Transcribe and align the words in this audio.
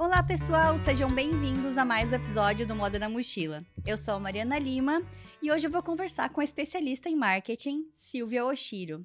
Olá, 0.00 0.22
pessoal! 0.22 0.78
Sejam 0.78 1.10
bem-vindos 1.10 1.76
a 1.76 1.84
mais 1.84 2.10
um 2.10 2.14
episódio 2.14 2.66
do 2.66 2.74
Moda 2.74 2.98
na 2.98 3.06
Mochila. 3.06 3.62
Eu 3.84 3.98
sou 3.98 4.14
a 4.14 4.18
Mariana 4.18 4.58
Lima 4.58 5.02
e 5.42 5.52
hoje 5.52 5.66
eu 5.66 5.70
vou 5.70 5.82
conversar 5.82 6.30
com 6.30 6.40
a 6.40 6.44
especialista 6.44 7.10
em 7.10 7.14
marketing, 7.14 7.84
Silvia 7.96 8.46
Oshiro. 8.46 9.04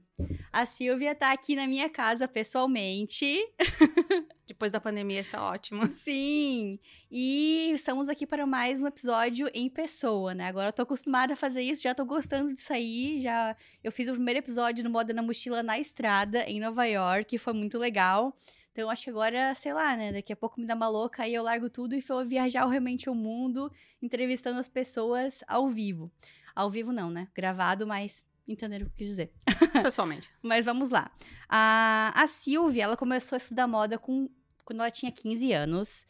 A 0.53 0.65
Silvia 0.65 1.13
tá 1.13 1.33
aqui 1.33 1.53
na 1.53 1.67
minha 1.67 1.89
casa 1.89 2.29
pessoalmente. 2.29 3.25
Depois 4.47 4.71
da 4.71 4.79
pandemia, 4.79 5.19
isso 5.19 5.35
é 5.35 5.39
ótimo. 5.39 5.85
Sim! 5.85 6.79
E 7.11 7.73
estamos 7.73 8.07
aqui 8.07 8.25
para 8.25 8.45
mais 8.45 8.81
um 8.81 8.87
episódio 8.87 9.51
em 9.53 9.69
pessoa, 9.69 10.33
né? 10.33 10.45
Agora 10.45 10.69
eu 10.69 10.73
tô 10.73 10.83
acostumada 10.83 11.33
a 11.33 11.35
fazer 11.35 11.61
isso, 11.61 11.83
já 11.83 11.93
tô 11.93 12.05
gostando 12.05 12.53
de 12.53 12.61
sair. 12.61 13.19
Já 13.19 13.53
eu 13.83 13.91
fiz 13.91 14.07
o 14.07 14.13
primeiro 14.13 14.39
episódio 14.39 14.81
do 14.81 14.89
Moda 14.89 15.13
na 15.13 15.21
Mochila 15.21 15.61
na 15.61 15.77
estrada, 15.77 16.45
em 16.49 16.61
Nova 16.61 16.85
York, 16.85 17.37
foi 17.37 17.51
muito 17.51 17.77
legal. 17.77 18.33
Então, 18.75 18.89
acho 18.89 19.05
que 19.05 19.09
agora, 19.09 19.55
sei 19.55 19.71
lá, 19.71 19.95
né? 19.95 20.11
Daqui 20.11 20.33
a 20.33 20.35
pouco 20.35 20.59
me 20.59 20.67
dá 20.67 20.75
uma 20.75 20.89
louca, 20.89 21.23
aí 21.23 21.33
eu 21.33 21.41
largo 21.41 21.69
tudo 21.69 21.95
e 21.95 22.01
vou 22.01 22.25
viajar 22.25 22.67
realmente 22.67 23.09
o 23.09 23.15
mundo, 23.15 23.71
entrevistando 24.01 24.59
as 24.59 24.67
pessoas 24.67 25.41
ao 25.47 25.69
vivo. 25.69 26.11
Ao 26.53 26.69
vivo 26.69 26.91
não, 26.91 27.09
né? 27.09 27.29
Gravado, 27.33 27.87
mas 27.87 28.25
entenderam 28.45 28.85
o 28.85 28.89
que 28.89 28.97
quis 28.97 29.07
dizer. 29.07 29.31
Pessoalmente. 29.81 30.29
mas 30.43 30.65
vamos 30.65 30.89
lá. 30.89 31.09
A, 31.47 32.11
a 32.17 32.27
Silvia, 32.27 32.83
ela 32.83 32.97
começou 32.97 33.37
a 33.37 33.37
estudar 33.37 33.65
moda 33.65 33.97
com, 33.97 34.29
quando 34.65 34.81
ela 34.81 34.91
tinha 34.91 35.09
15 35.09 35.53
anos, 35.53 36.05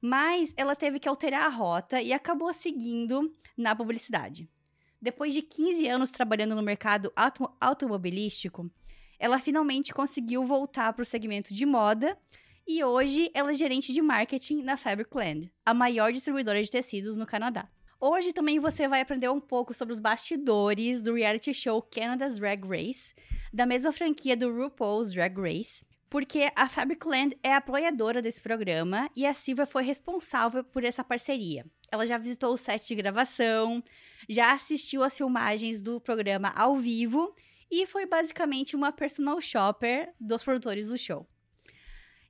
mas 0.00 0.54
ela 0.56 0.74
teve 0.74 0.98
que 0.98 1.10
alterar 1.10 1.42
a 1.42 1.50
rota 1.50 2.00
e 2.00 2.14
acabou 2.14 2.50
seguindo 2.54 3.30
na 3.54 3.76
publicidade. 3.76 4.48
Depois 5.02 5.34
de 5.34 5.42
15 5.42 5.86
anos 5.86 6.10
trabalhando 6.10 6.54
no 6.54 6.62
mercado 6.62 7.12
auto, 7.14 7.54
automobilístico, 7.60 8.70
ela 9.18 9.38
finalmente 9.38 9.94
conseguiu 9.94 10.44
voltar 10.44 10.92
para 10.92 11.02
o 11.02 11.06
segmento 11.06 11.52
de 11.52 11.64
moda 11.66 12.16
e 12.66 12.82
hoje 12.82 13.30
ela 13.32 13.52
é 13.52 13.54
gerente 13.54 13.92
de 13.92 14.02
marketing 14.02 14.62
na 14.62 14.76
Fabricland, 14.76 15.52
a 15.64 15.72
maior 15.72 16.12
distribuidora 16.12 16.62
de 16.62 16.70
tecidos 16.70 17.16
no 17.16 17.24
Canadá. 17.24 17.68
Hoje 18.00 18.32
também 18.32 18.58
você 18.58 18.86
vai 18.86 19.00
aprender 19.00 19.30
um 19.30 19.40
pouco 19.40 19.72
sobre 19.72 19.94
os 19.94 20.00
bastidores 20.00 21.00
do 21.00 21.14
reality 21.14 21.54
show 21.54 21.80
Canada's 21.80 22.38
Drag 22.38 22.62
Race, 22.66 23.14
da 23.52 23.64
mesma 23.64 23.90
franquia 23.90 24.36
do 24.36 24.52
RuPaul's 24.52 25.12
Drag 25.12 25.34
Race, 25.40 25.84
porque 26.10 26.50
a 26.54 26.68
Fabricland 26.68 27.36
é 27.42 27.54
apoiadora 27.54 28.20
desse 28.20 28.42
programa 28.42 29.08
e 29.16 29.24
a 29.24 29.32
Silvia 29.32 29.64
foi 29.64 29.82
responsável 29.82 30.62
por 30.62 30.84
essa 30.84 31.02
parceria. 31.02 31.64
Ela 31.90 32.06
já 32.06 32.18
visitou 32.18 32.52
o 32.52 32.58
set 32.58 32.86
de 32.86 32.94
gravação, 32.96 33.82
já 34.28 34.52
assistiu 34.52 35.02
às 35.02 35.16
filmagens 35.16 35.80
do 35.80 36.00
programa 36.00 36.52
ao 36.56 36.76
vivo 36.76 37.34
e 37.70 37.86
foi 37.86 38.06
basicamente 38.06 38.76
uma 38.76 38.92
personal 38.92 39.40
shopper 39.40 40.12
dos 40.20 40.42
produtores 40.42 40.88
do 40.88 40.96
show. 40.96 41.26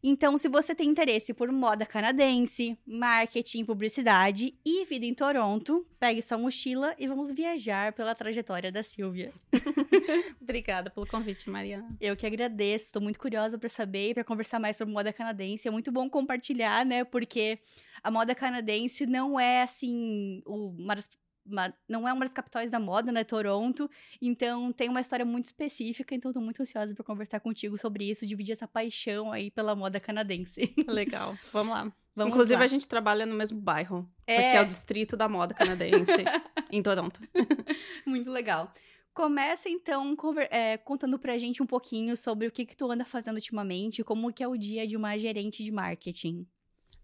Então, 0.09 0.39
se 0.39 0.49
você 0.49 0.73
tem 0.73 0.89
interesse 0.89 1.35
por 1.35 1.51
moda 1.51 1.85
canadense, 1.85 2.79
marketing, 2.87 3.65
publicidade 3.65 4.57
e 4.65 4.85
vida 4.85 5.05
em 5.05 5.13
Toronto, 5.13 5.85
pegue 5.99 6.23
sua 6.23 6.39
mochila 6.39 6.95
e 6.97 7.09
vamos 7.09 7.33
viajar 7.33 7.93
pela 7.93 8.15
trajetória 8.15 8.71
da 8.71 8.85
Silvia. 8.85 9.33
Obrigada 10.41 10.91
pelo 10.91 11.09
convite, 11.09 11.51
Mariana. 11.51 11.97
Eu 12.01 12.15
que 12.15 12.25
agradeço, 12.25 12.85
estou 12.85 13.03
muito 13.03 13.19
curiosa 13.19 13.59
para 13.59 13.69
saber, 13.69 14.15
para 14.15 14.23
conversar 14.23 14.61
mais 14.61 14.77
sobre 14.77 14.95
moda 14.95 15.13
canadense. 15.13 15.67
É 15.67 15.73
muito 15.73 15.91
bom 15.91 16.09
compartilhar, 16.09 16.87
né? 16.87 17.03
Porque 17.03 17.59
a 18.01 18.09
moda 18.09 18.33
canadense 18.33 19.07
não 19.07 19.41
é 19.41 19.63
assim 19.63 20.41
uma 20.47 20.95
das 20.95 21.09
uma, 21.49 21.73
não 21.89 22.07
é 22.09 22.13
uma 22.13 22.25
das 22.25 22.35
capitais 22.35 22.71
da 22.71 22.81
moda, 22.81 23.13
né? 23.13 23.25
Toronto. 23.25 23.91
Então 24.21 24.73
tem 24.73 24.89
uma 24.89 25.01
história 25.01 25.25
muito 25.25 25.47
específica. 25.47 26.15
Então 26.15 26.33
tô 26.33 26.41
muito 26.41 26.61
ansiosa 26.63 26.95
para 26.95 27.05
conversar 27.05 27.41
contigo 27.41 27.77
sobre 27.79 28.11
isso, 28.11 28.27
dividir 28.27 28.53
essa 28.53 28.69
paixão 28.69 29.33
aí 29.33 29.51
pela 29.51 29.75
moda 29.75 30.01
canadense. 30.01 30.75
Legal. 30.89 31.37
Vamos 31.53 31.75
lá. 31.75 31.93
Vamos 32.15 32.33
Inclusive, 32.33 32.59
lá. 32.59 32.65
a 32.65 32.69
gente 32.69 32.89
trabalha 32.89 33.27
no 33.27 33.35
mesmo 33.35 33.61
bairro. 33.61 34.07
É. 34.27 34.43
Porque 34.43 34.57
é 34.57 34.63
o 34.63 34.67
distrito 34.67 35.17
da 35.17 35.29
moda 35.29 35.53
canadense 35.53 36.13
em 36.73 36.83
Toronto. 36.83 37.21
muito 38.07 38.31
legal. 38.31 38.73
Começa 39.13 39.69
então 39.69 40.15
é, 40.51 40.77
contando 40.77 41.19
pra 41.19 41.39
gente 41.39 41.63
um 41.63 41.67
pouquinho 41.67 42.17
sobre 42.17 42.47
o 42.47 42.51
que, 42.51 42.67
que 42.67 42.77
tu 42.77 42.91
anda 42.91 43.05
fazendo 43.05 43.37
ultimamente, 43.37 44.05
como 44.05 44.33
que 44.33 44.43
é 44.43 44.49
o 44.49 44.57
dia 44.57 44.87
de 44.87 44.97
uma 44.97 45.17
gerente 45.17 45.63
de 45.63 45.71
marketing. 45.71 46.47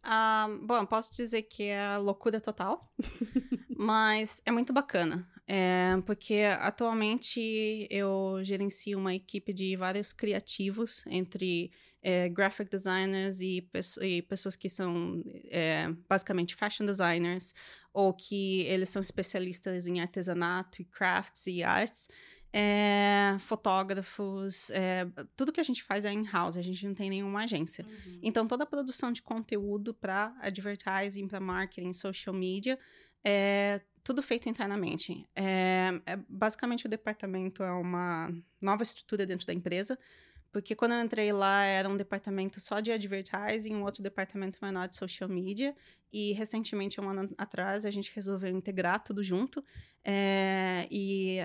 Ah, 0.03 0.49
bom, 0.63 0.85
posso 0.85 1.15
dizer 1.15 1.43
que 1.43 1.65
é 1.65 1.97
loucura 1.97 2.41
total, 2.41 2.93
mas 3.77 4.43
é 4.45 4.51
muito 4.51 4.73
bacana. 4.73 5.29
É, 5.47 6.01
porque 6.05 6.43
atualmente 6.61 7.87
eu 7.91 8.41
gerencio 8.43 8.99
uma 8.99 9.15
equipe 9.15 9.53
de 9.53 9.77
vários 9.77 10.13
criativos, 10.13 11.05
entre 11.07 11.71
é, 12.03 12.29
graphic 12.29 12.69
designers 12.69 13.41
e, 13.41 13.69
e, 14.01 14.23
pessoas 14.23 14.57
que 14.57 14.69
são 14.69 15.23
é, 15.51 15.89
basicamente 16.09 16.57
fashion 16.57 16.85
designers, 16.85 17.55
ou 17.93 18.13
que 18.13 18.63
eles 18.63 18.89
são 18.89 19.01
especialistas 19.01 19.87
em 19.87 20.01
artesanato 20.01 20.83
e 20.83 20.85
crafts 20.85 21.47
e 21.47 21.63
arts 21.63 22.09
é, 22.53 23.37
fotógrafos, 23.39 24.71
é, 24.71 25.07
tudo 25.35 25.53
que 25.53 25.61
a 25.61 25.65
gente 25.65 25.83
faz 25.83 26.05
é 26.05 26.13
in-house, 26.13 26.57
a 26.57 26.63
gente 26.63 26.87
não 26.87 26.95
tem 26.95 27.09
nenhuma 27.09 27.45
agência. 27.45 27.85
Uhum. 27.85 28.19
Então, 28.23 28.47
toda 28.47 28.65
a 28.65 28.67
produção 28.67 29.11
de 29.11 29.23
conteúdo 29.23 29.95
para 29.95 30.35
advertising, 30.41 31.27
para 31.27 31.41
marketing, 31.41 31.93
social 31.93 32.35
media, 32.35 32.79
é 33.25 33.81
tudo 34.05 34.23
feito 34.23 34.49
internamente. 34.49 35.27
É, 35.35 35.93
basicamente, 36.29 36.87
o 36.87 36.89
departamento 36.89 37.63
é 37.63 37.73
uma 37.73 38.31
nova 38.61 38.83
estrutura 38.83 39.25
dentro 39.25 39.47
da 39.47 39.53
empresa, 39.55 39.99
porque 40.51 40.75
quando 40.75 40.93
eu 40.93 41.01
entrei 41.01 41.33
lá 41.33 41.65
era 41.65 41.89
um 41.89 41.97
departamento 41.97 42.61
só 42.61 42.81
de 42.81 42.93
advertising, 42.93 43.75
um 43.75 43.85
outro 43.85 44.03
departamento 44.03 44.59
menor 44.61 44.87
de 44.87 44.97
social 44.97 45.29
media, 45.31 45.75
e 46.13 46.33
recentemente, 46.33 47.01
um 47.01 47.09
ano 47.09 47.33
atrás, 47.39 47.87
a 47.87 47.91
gente 47.91 48.13
resolveu 48.15 48.51
integrar 48.51 49.03
tudo 49.03 49.25
junto. 49.25 49.65
É, 50.05 50.87
e 50.91 51.39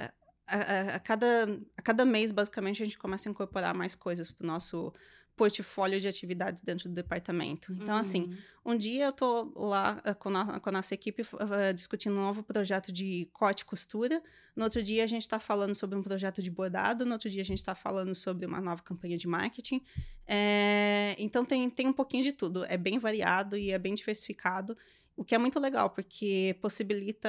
a, 0.48 0.96
a, 0.96 1.00
cada, 1.00 1.60
a 1.76 1.82
cada 1.82 2.06
mês, 2.06 2.32
basicamente, 2.32 2.82
a 2.82 2.86
gente 2.86 2.98
começa 2.98 3.28
a 3.28 3.32
incorporar 3.32 3.74
mais 3.74 3.96
coisas 3.96 4.32
para 4.32 4.44
o 4.44 4.48
nosso 4.48 4.94
portfólio 5.38 6.02
de 6.02 6.08
atividades 6.08 6.64
dentro 6.64 6.90
do 6.90 6.96
departamento. 6.96 7.72
Então, 7.72 7.96
assim, 7.96 8.24
uhum. 8.24 8.32
assim, 8.32 8.38
um 8.66 8.76
dia 8.76 9.06
eu 9.06 9.12
tô 9.12 9.54
lá 9.56 10.02
uh, 10.04 10.16
com, 10.16 10.36
a, 10.36 10.60
com 10.60 10.70
a 10.70 10.72
nossa 10.72 10.96
equipe 10.96 11.22
uh, 11.22 11.74
discutindo 11.74 12.16
um 12.18 12.22
novo 12.22 12.42
projeto 12.42 12.92
de 12.92 13.30
corte 13.32 13.62
e 13.62 13.66
costura. 13.66 14.22
No 14.56 14.64
outro 14.64 14.82
dia, 14.82 15.04
a 15.04 15.08
gente 15.08 15.22
está 15.22 15.40
falando 15.40 15.76
sobre 15.76 15.96
um 15.96 16.02
projeto 16.02 16.42
de 16.42 16.50
bordado. 16.50 17.06
No 17.06 17.14
outro 17.14 17.30
dia, 17.30 17.44
a 17.44 17.46
gente 17.46 17.60
está 17.60 17.76
falando 17.76 18.16
sobre 18.16 18.48
uma 18.48 18.60
nova 18.60 18.82
campanha 18.82 19.16
de 19.16 19.28
marketing. 19.28 19.80
É, 20.26 21.16
então, 21.20 21.46
tem, 21.46 21.70
tem 21.70 21.88
um 21.88 21.94
pouquinho 21.94 22.24
de 22.24 22.34
tudo. 22.34 22.66
É 22.66 22.76
bem 22.76 22.98
variado 22.98 23.56
e 23.56 23.72
é 23.72 23.78
bem 23.78 23.94
diversificado. 23.94 24.76
O 25.18 25.24
que 25.26 25.34
é 25.34 25.38
muito 25.40 25.60
legal, 25.60 25.90
porque 25.90 26.56
possibilita 26.62 27.28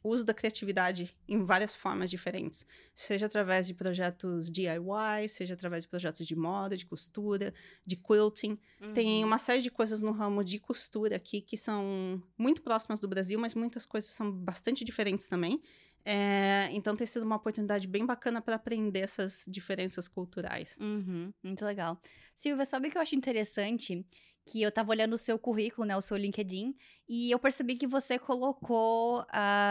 o 0.00 0.10
uso 0.10 0.24
da 0.24 0.32
criatividade 0.32 1.12
em 1.26 1.44
várias 1.44 1.74
formas 1.74 2.08
diferentes. 2.08 2.64
Seja 2.94 3.26
através 3.26 3.66
de 3.66 3.74
projetos 3.74 4.48
DIY, 4.48 5.28
seja 5.28 5.54
através 5.54 5.82
de 5.82 5.88
projetos 5.88 6.24
de 6.24 6.36
moda, 6.36 6.76
de 6.76 6.86
costura, 6.86 7.52
de 7.84 7.96
quilting. 7.96 8.56
Uhum. 8.80 8.92
Tem 8.92 9.24
uma 9.24 9.38
série 9.38 9.60
de 9.60 9.72
coisas 9.72 10.00
no 10.00 10.12
ramo 10.12 10.44
de 10.44 10.60
costura 10.60 11.16
aqui 11.16 11.40
que 11.40 11.56
são 11.56 12.22
muito 12.38 12.62
próximas 12.62 13.00
do 13.00 13.08
Brasil, 13.08 13.40
mas 13.40 13.56
muitas 13.56 13.84
coisas 13.84 14.12
são 14.12 14.30
bastante 14.30 14.84
diferentes 14.84 15.26
também. 15.26 15.60
É, 16.04 16.68
então 16.70 16.96
tem 16.96 17.06
sido 17.06 17.24
uma 17.24 17.36
oportunidade 17.36 17.86
bem 17.86 18.06
bacana 18.06 18.40
para 18.40 18.54
aprender 18.54 19.00
essas 19.00 19.44
diferenças 19.48 20.08
culturais. 20.08 20.76
Uhum, 20.80 21.32
muito 21.42 21.64
legal. 21.64 22.00
Silvia, 22.34 22.64
sabe 22.64 22.88
o 22.88 22.90
que 22.90 22.96
eu 22.96 23.02
acho 23.02 23.14
interessante? 23.14 24.06
Que 24.44 24.62
eu 24.62 24.72
tava 24.72 24.90
olhando 24.90 25.14
o 25.14 25.18
seu 25.18 25.38
currículo, 25.38 25.86
né, 25.86 25.96
o 25.96 26.02
seu 26.02 26.16
LinkedIn, 26.16 26.74
e 27.08 27.30
eu 27.30 27.38
percebi 27.38 27.76
que 27.76 27.86
você 27.86 28.18
colocou 28.18 29.24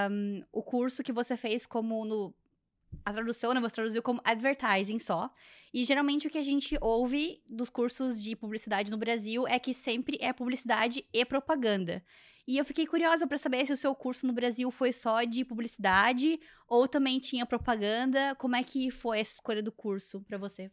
um, 0.09 0.44
o 0.52 0.63
curso 0.63 1.03
que 1.03 1.12
você 1.12 1.35
fez 1.35 1.66
como 1.66 2.06
no 2.06 2.34
a 3.06 3.13
tradução, 3.13 3.54
né, 3.54 3.62
você 3.62 3.75
traduziu 3.75 4.01
como 4.01 4.21
advertising 4.24 5.00
só. 5.00 5.31
E 5.74 5.83
geralmente 5.83 6.25
o 6.25 6.30
que 6.30 6.38
a 6.38 6.44
gente 6.44 6.75
ouve 6.81 7.42
dos 7.48 7.69
cursos 7.69 8.21
de 8.21 8.36
publicidade 8.36 8.89
no 8.89 8.98
Brasil 8.98 9.48
é 9.48 9.60
que 9.60 9.74
sempre 9.74 10.18
é 10.19 10.33
publicidade 10.33 11.06
e 11.13 11.24
propaganda. 11.24 12.04
E 12.48 12.57
eu 12.57 12.66
fiquei 12.66 12.88
curiosa 12.88 13.27
para 13.27 13.38
saber 13.38 13.63
se 13.68 13.74
o 13.74 13.77
seu 13.77 13.94
curso 13.94 14.25
no 14.25 14.33
Brasil 14.33 14.71
foi 14.71 14.92
só 14.92 15.24
de 15.24 15.45
publicidade 15.45 16.39
ou 16.68 16.88
também 16.88 17.19
tinha 17.19 17.45
propaganda. 17.45 18.33
Como 18.36 18.56
é 18.56 18.63
que 18.63 18.89
foi 18.89 19.19
essa 19.19 19.33
escolha 19.33 19.62
do 19.62 19.71
curso 19.71 20.21
para 20.21 20.36
você? 20.36 20.71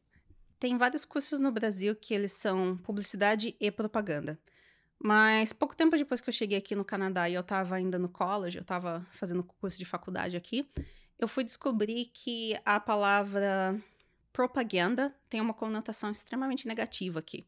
Tem 0.58 0.78
vários 0.78 1.04
cursos 1.04 1.38
no 1.38 1.52
Brasil 1.52 1.94
que 1.94 2.14
eles 2.14 2.32
são 2.32 2.76
publicidade 2.78 3.54
e 3.60 3.70
propaganda. 3.70 4.38
Mas 4.98 5.52
pouco 5.52 5.76
tempo 5.76 5.96
depois 5.96 6.20
que 6.20 6.28
eu 6.28 6.32
cheguei 6.32 6.58
aqui 6.58 6.74
no 6.74 6.84
Canadá 6.84 7.28
e 7.28 7.34
eu 7.34 7.42
estava 7.42 7.74
ainda 7.74 7.98
no 7.98 8.08
college, 8.08 8.56
eu 8.56 8.62
estava 8.62 9.06
fazendo 9.12 9.44
curso 9.44 9.76
de 9.76 9.84
faculdade 9.84 10.36
aqui, 10.36 10.66
eu 11.18 11.28
fui 11.28 11.44
descobrir 11.44 12.06
que 12.06 12.58
a 12.64 12.80
palavra 12.80 13.78
propaganda 14.32 15.14
tem 15.28 15.40
uma 15.40 15.54
conotação 15.54 16.10
extremamente 16.10 16.66
negativa 16.66 17.18
aqui. 17.18 17.46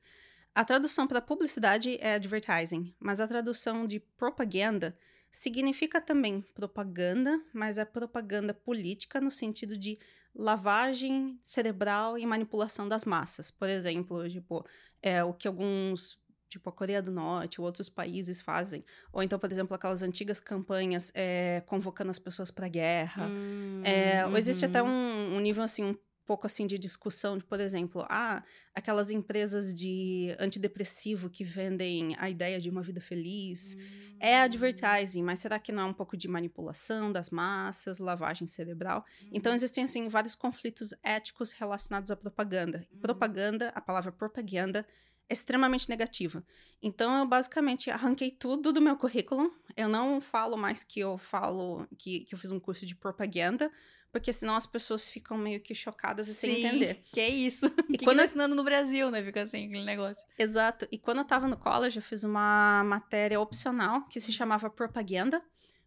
A 0.55 0.65
tradução 0.65 1.07
para 1.07 1.21
publicidade 1.21 1.99
é 2.01 2.15
advertising, 2.15 2.95
mas 2.99 3.21
a 3.21 3.29
tradução 3.29 3.87
de 3.87 4.01
propaganda 4.01 4.97
significa 5.31 6.01
também 6.01 6.41
propaganda, 6.55 7.41
mas 7.53 7.79
é 7.79 7.85
propaganda 7.85 8.53
política 8.53 9.21
no 9.21 9.31
sentido 9.31 9.77
de 9.77 9.99
lavagem 10.39 11.39
cerebral 11.43 12.17
e 12.17 12.25
manipulação 12.25 12.89
das 12.89 13.05
massas. 13.05 13.51
Por 13.51 13.69
exemplo, 13.69 14.29
tipo, 14.31 14.65
é, 15.03 15.23
o 15.25 15.35
que 15.35 15.49
alguns 15.49 16.17
tipo 16.49 16.71
a 16.71 16.73
Coreia 16.73 17.03
do 17.03 17.11
Norte 17.11 17.61
ou 17.61 17.67
outros 17.67 17.89
países 17.91 18.41
fazem. 18.41 18.83
Ou 19.13 19.23
então, 19.23 19.39
por 19.39 19.53
exemplo, 19.53 19.75
aquelas 19.75 20.03
antigas 20.03 20.41
campanhas 20.41 21.13
é, 21.15 21.63
convocando 21.67 22.11
as 22.11 22.19
pessoas 22.19 22.51
para 22.51 22.69
guerra. 22.69 23.27
Hum, 23.27 23.83
é, 23.85 24.25
uhum. 24.25 24.33
Ou 24.33 24.39
existe 24.39 24.65
até 24.65 24.83
uhum. 24.83 24.89
um, 24.89 25.37
um 25.37 25.41
nível 25.41 25.63
assim 25.63 25.85
um 25.85 25.95
pouco 26.29 26.47
assim 26.47 26.67
de 26.67 26.79
discussão 26.79 27.39
de, 27.39 27.45
por 27.45 27.59
exemplo, 27.59 28.05
ah, 28.07 28.45
aquelas 28.75 29.11
empresas 29.11 29.75
de 29.75 30.37
antidepressivo 30.39 31.31
que 31.31 31.43
vendem 31.43 32.15
a 32.19 32.29
ideia 32.29 32.61
de 32.61 32.69
uma 32.69 32.83
vida 32.83 33.01
feliz. 33.01 33.75
Hum. 33.75 34.17
É 34.21 34.43
advertising, 34.43 35.23
mas 35.23 35.39
será 35.39 35.59
que 35.59 35.73
não 35.73 35.85
é 35.85 35.87
um 35.87 35.95
pouco 35.95 36.19
de 36.19 36.29
manipulação 36.29 37.11
das 37.11 37.31
massas, 37.31 37.99
lavagem 37.99 38.47
cerebral? 38.47 39.07
Hum. 39.23 39.31
Então 39.33 39.55
existem 39.55 39.85
assim 39.85 40.07
vários 40.09 40.35
conflitos 40.35 40.93
éticos 41.03 41.53
relacionados 41.53 42.11
à 42.11 42.17
propaganda. 42.17 42.87
Hum. 42.93 42.99
Propaganda, 43.01 43.73
a 43.75 43.81
palavra 43.81 44.13
propaganda 44.13 44.87
é 45.31 45.33
extremamente 45.33 45.89
negativa. 45.89 46.45
Então 46.83 47.19
eu 47.19 47.27
basicamente 47.27 47.91
arranquei 47.91 48.31
tudo 48.31 48.71
do 48.71 48.83
meu 48.83 48.97
currículo. 48.97 49.51
Eu 49.75 49.89
não 49.89 50.21
falo 50.21 50.59
mais 50.59 50.85
que 50.85 51.01
eu 51.01 51.17
falo 51.17 51.87
que, 51.99 52.21
que 52.21 52.35
eu 52.35 52.39
fiz 52.39 52.51
um 52.51 52.61
curso 52.61 52.85
de 52.85 52.95
propaganda, 52.95 53.71
porque 54.11 54.33
senão 54.33 54.57
as 54.57 54.67
pessoas 54.67 55.09
ficam 55.09 55.37
meio 55.37 55.61
que 55.61 55.75
chocadas 55.75 56.29
e 56.29 56.35
Sim, 56.35 56.55
sem 56.55 56.65
entender. 56.65 57.03
Que 57.13 57.21
é 57.21 57.29
isso. 57.29 57.67
E 57.89 57.99
que 57.99 58.05
quando 58.05 58.17
que 58.17 58.23
tá 58.23 58.25
ensinando 58.25 58.55
no 58.55 58.65
Brasil, 58.65 59.11
né? 59.11 59.23
Fica 59.23 59.43
assim, 59.43 59.67
aquele 59.67 59.85
negócio. 59.85 60.25
Exato. 60.39 60.89
E 60.91 60.99
quando 60.99 61.19
eu 61.19 61.25
tava 61.25 61.47
no 61.47 61.57
college, 61.57 61.99
eu 61.99 62.03
fiz 62.03 62.25
uma 62.25 62.83
matéria 62.85 63.41
opcional 63.41 64.07
que 64.09 64.21
se 64.21 64.33
chamava 64.33 64.71
propaganda, 64.71 65.43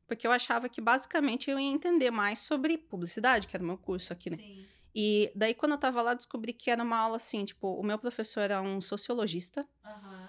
porque 0.07 0.27
eu 0.27 0.31
achava 0.31 0.69
que 0.69 0.81
basicamente 0.81 1.49
eu 1.49 1.59
ia 1.59 1.69
entender 1.69 2.11
mais 2.11 2.39
sobre 2.39 2.77
publicidade, 2.77 3.47
que 3.47 3.55
era 3.55 3.63
o 3.63 3.67
meu 3.67 3.77
curso 3.77 4.13
aqui, 4.13 4.29
né? 4.29 4.37
Sim. 4.37 4.65
E 4.93 5.31
daí, 5.35 5.53
quando 5.53 5.71
eu 5.71 5.77
tava 5.77 6.01
lá, 6.01 6.13
descobri 6.13 6.51
que 6.53 6.69
era 6.69 6.83
uma 6.83 6.97
aula 6.97 7.15
assim, 7.15 7.45
tipo, 7.45 7.73
o 7.75 7.83
meu 7.83 7.97
professor 7.97 8.41
era 8.41 8.61
um 8.61 8.81
sociologista. 8.81 9.65
Uhum. 9.85 10.27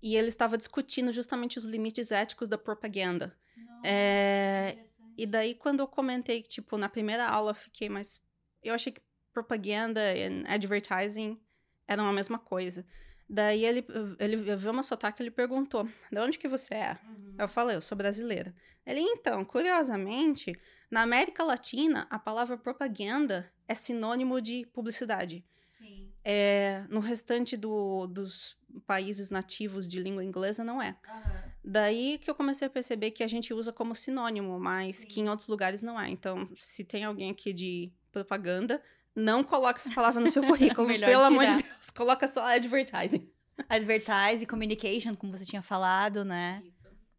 E 0.00 0.16
ele 0.16 0.28
estava 0.28 0.56
discutindo 0.56 1.10
justamente 1.10 1.58
os 1.58 1.64
limites 1.64 2.12
éticos 2.12 2.48
da 2.48 2.58
propaganda. 2.58 3.36
Não, 3.56 3.80
é... 3.84 4.78
E 5.16 5.26
daí, 5.26 5.54
quando 5.54 5.80
eu 5.80 5.86
comentei 5.86 6.42
que, 6.42 6.48
tipo, 6.48 6.76
na 6.76 6.88
primeira 6.88 7.26
aula 7.26 7.52
eu 7.52 7.54
fiquei, 7.54 7.88
mas 7.88 8.20
eu 8.62 8.74
achei 8.74 8.92
que 8.92 9.00
propaganda 9.32 10.00
e 10.16 10.44
advertising 10.46 11.40
eram 11.86 12.06
a 12.06 12.12
mesma 12.12 12.38
coisa. 12.38 12.86
Daí 13.28 13.64
ele, 13.64 13.84
ele 14.18 14.36
viu 14.36 14.70
uma 14.70 14.82
sotaque 14.82 15.22
e 15.22 15.24
ele 15.24 15.30
perguntou: 15.30 15.88
de 16.10 16.18
onde 16.18 16.38
que 16.38 16.48
você 16.48 16.74
é? 16.74 16.98
Uhum. 17.04 17.34
Eu 17.38 17.48
falei, 17.48 17.76
eu 17.76 17.80
sou 17.80 17.96
brasileira. 17.96 18.54
Ele, 18.86 19.00
então, 19.00 19.44
curiosamente, 19.44 20.58
na 20.90 21.02
América 21.02 21.42
Latina, 21.42 22.06
a 22.10 22.18
palavra 22.18 22.56
propaganda 22.56 23.50
é 23.66 23.74
sinônimo 23.74 24.40
de 24.40 24.66
publicidade. 24.72 25.44
Sim. 25.70 26.12
É, 26.22 26.84
no 26.88 27.00
restante 27.00 27.56
do, 27.56 28.06
dos 28.06 28.58
países 28.86 29.30
nativos 29.30 29.88
de 29.88 29.98
língua 29.98 30.22
inglesa, 30.22 30.62
não 30.62 30.80
é. 30.80 30.96
Uhum. 31.08 31.53
Daí 31.64 32.18
que 32.18 32.30
eu 32.30 32.34
comecei 32.34 32.66
a 32.66 32.70
perceber 32.70 33.10
que 33.10 33.22
a 33.22 33.28
gente 33.28 33.54
usa 33.54 33.72
como 33.72 33.94
sinônimo, 33.94 34.60
mas 34.60 34.96
Sim. 34.96 35.08
que 35.08 35.20
em 35.20 35.28
outros 35.30 35.48
lugares 35.48 35.80
não 35.80 35.98
é. 35.98 36.10
Então, 36.10 36.46
se 36.58 36.84
tem 36.84 37.04
alguém 37.04 37.30
aqui 37.30 37.54
de 37.54 37.90
propaganda, 38.12 38.82
não 39.16 39.42
coloque 39.42 39.80
essa 39.80 39.90
palavra 39.94 40.20
no 40.20 40.28
seu 40.28 40.42
currículo. 40.46 40.86
Pelo 40.88 41.00
tirar. 41.00 41.26
amor 41.26 41.46
de 41.46 41.62
Deus, 41.62 41.90
coloca 41.90 42.28
só 42.28 42.42
advertising. 42.42 43.26
Advertising, 43.68 44.46
communication, 44.46 45.14
como 45.14 45.32
você 45.32 45.44
tinha 45.44 45.62
falado, 45.62 46.24
né? 46.24 46.62
Isso. 46.66 46.73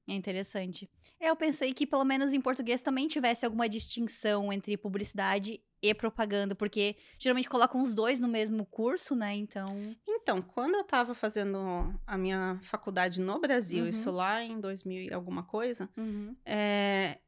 É 0.07 0.13
interessante. 0.13 0.89
É, 1.19 1.29
eu 1.29 1.35
pensei 1.35 1.73
que 1.73 1.87
pelo 1.87 2.05
menos 2.05 2.31
em 2.31 2.39
português 2.39 2.81
também 2.81 3.07
tivesse 3.07 3.43
alguma 3.43 3.67
distinção 3.67 4.53
entre 4.53 4.77
publicidade 4.77 5.59
e 5.81 5.93
propaganda, 5.93 6.53
porque 6.53 6.95
geralmente 7.17 7.49
colocam 7.49 7.81
os 7.81 7.93
dois 7.93 8.19
no 8.19 8.27
mesmo 8.27 8.65
curso, 8.65 9.15
né? 9.15 9.33
Então. 9.33 9.65
Então, 10.07 10.41
quando 10.41 10.75
eu 10.75 10.83
tava 10.83 11.15
fazendo 11.15 11.57
a 12.05 12.17
minha 12.17 12.59
faculdade 12.61 13.19
no 13.19 13.39
Brasil, 13.39 13.83
uhum. 13.83 13.89
isso 13.89 14.11
lá 14.11 14.43
em 14.43 14.59
2000 14.59 15.03
e 15.03 15.13
alguma 15.13 15.43
coisa, 15.43 15.89
uhum. 15.97 16.35
é, 16.45 17.19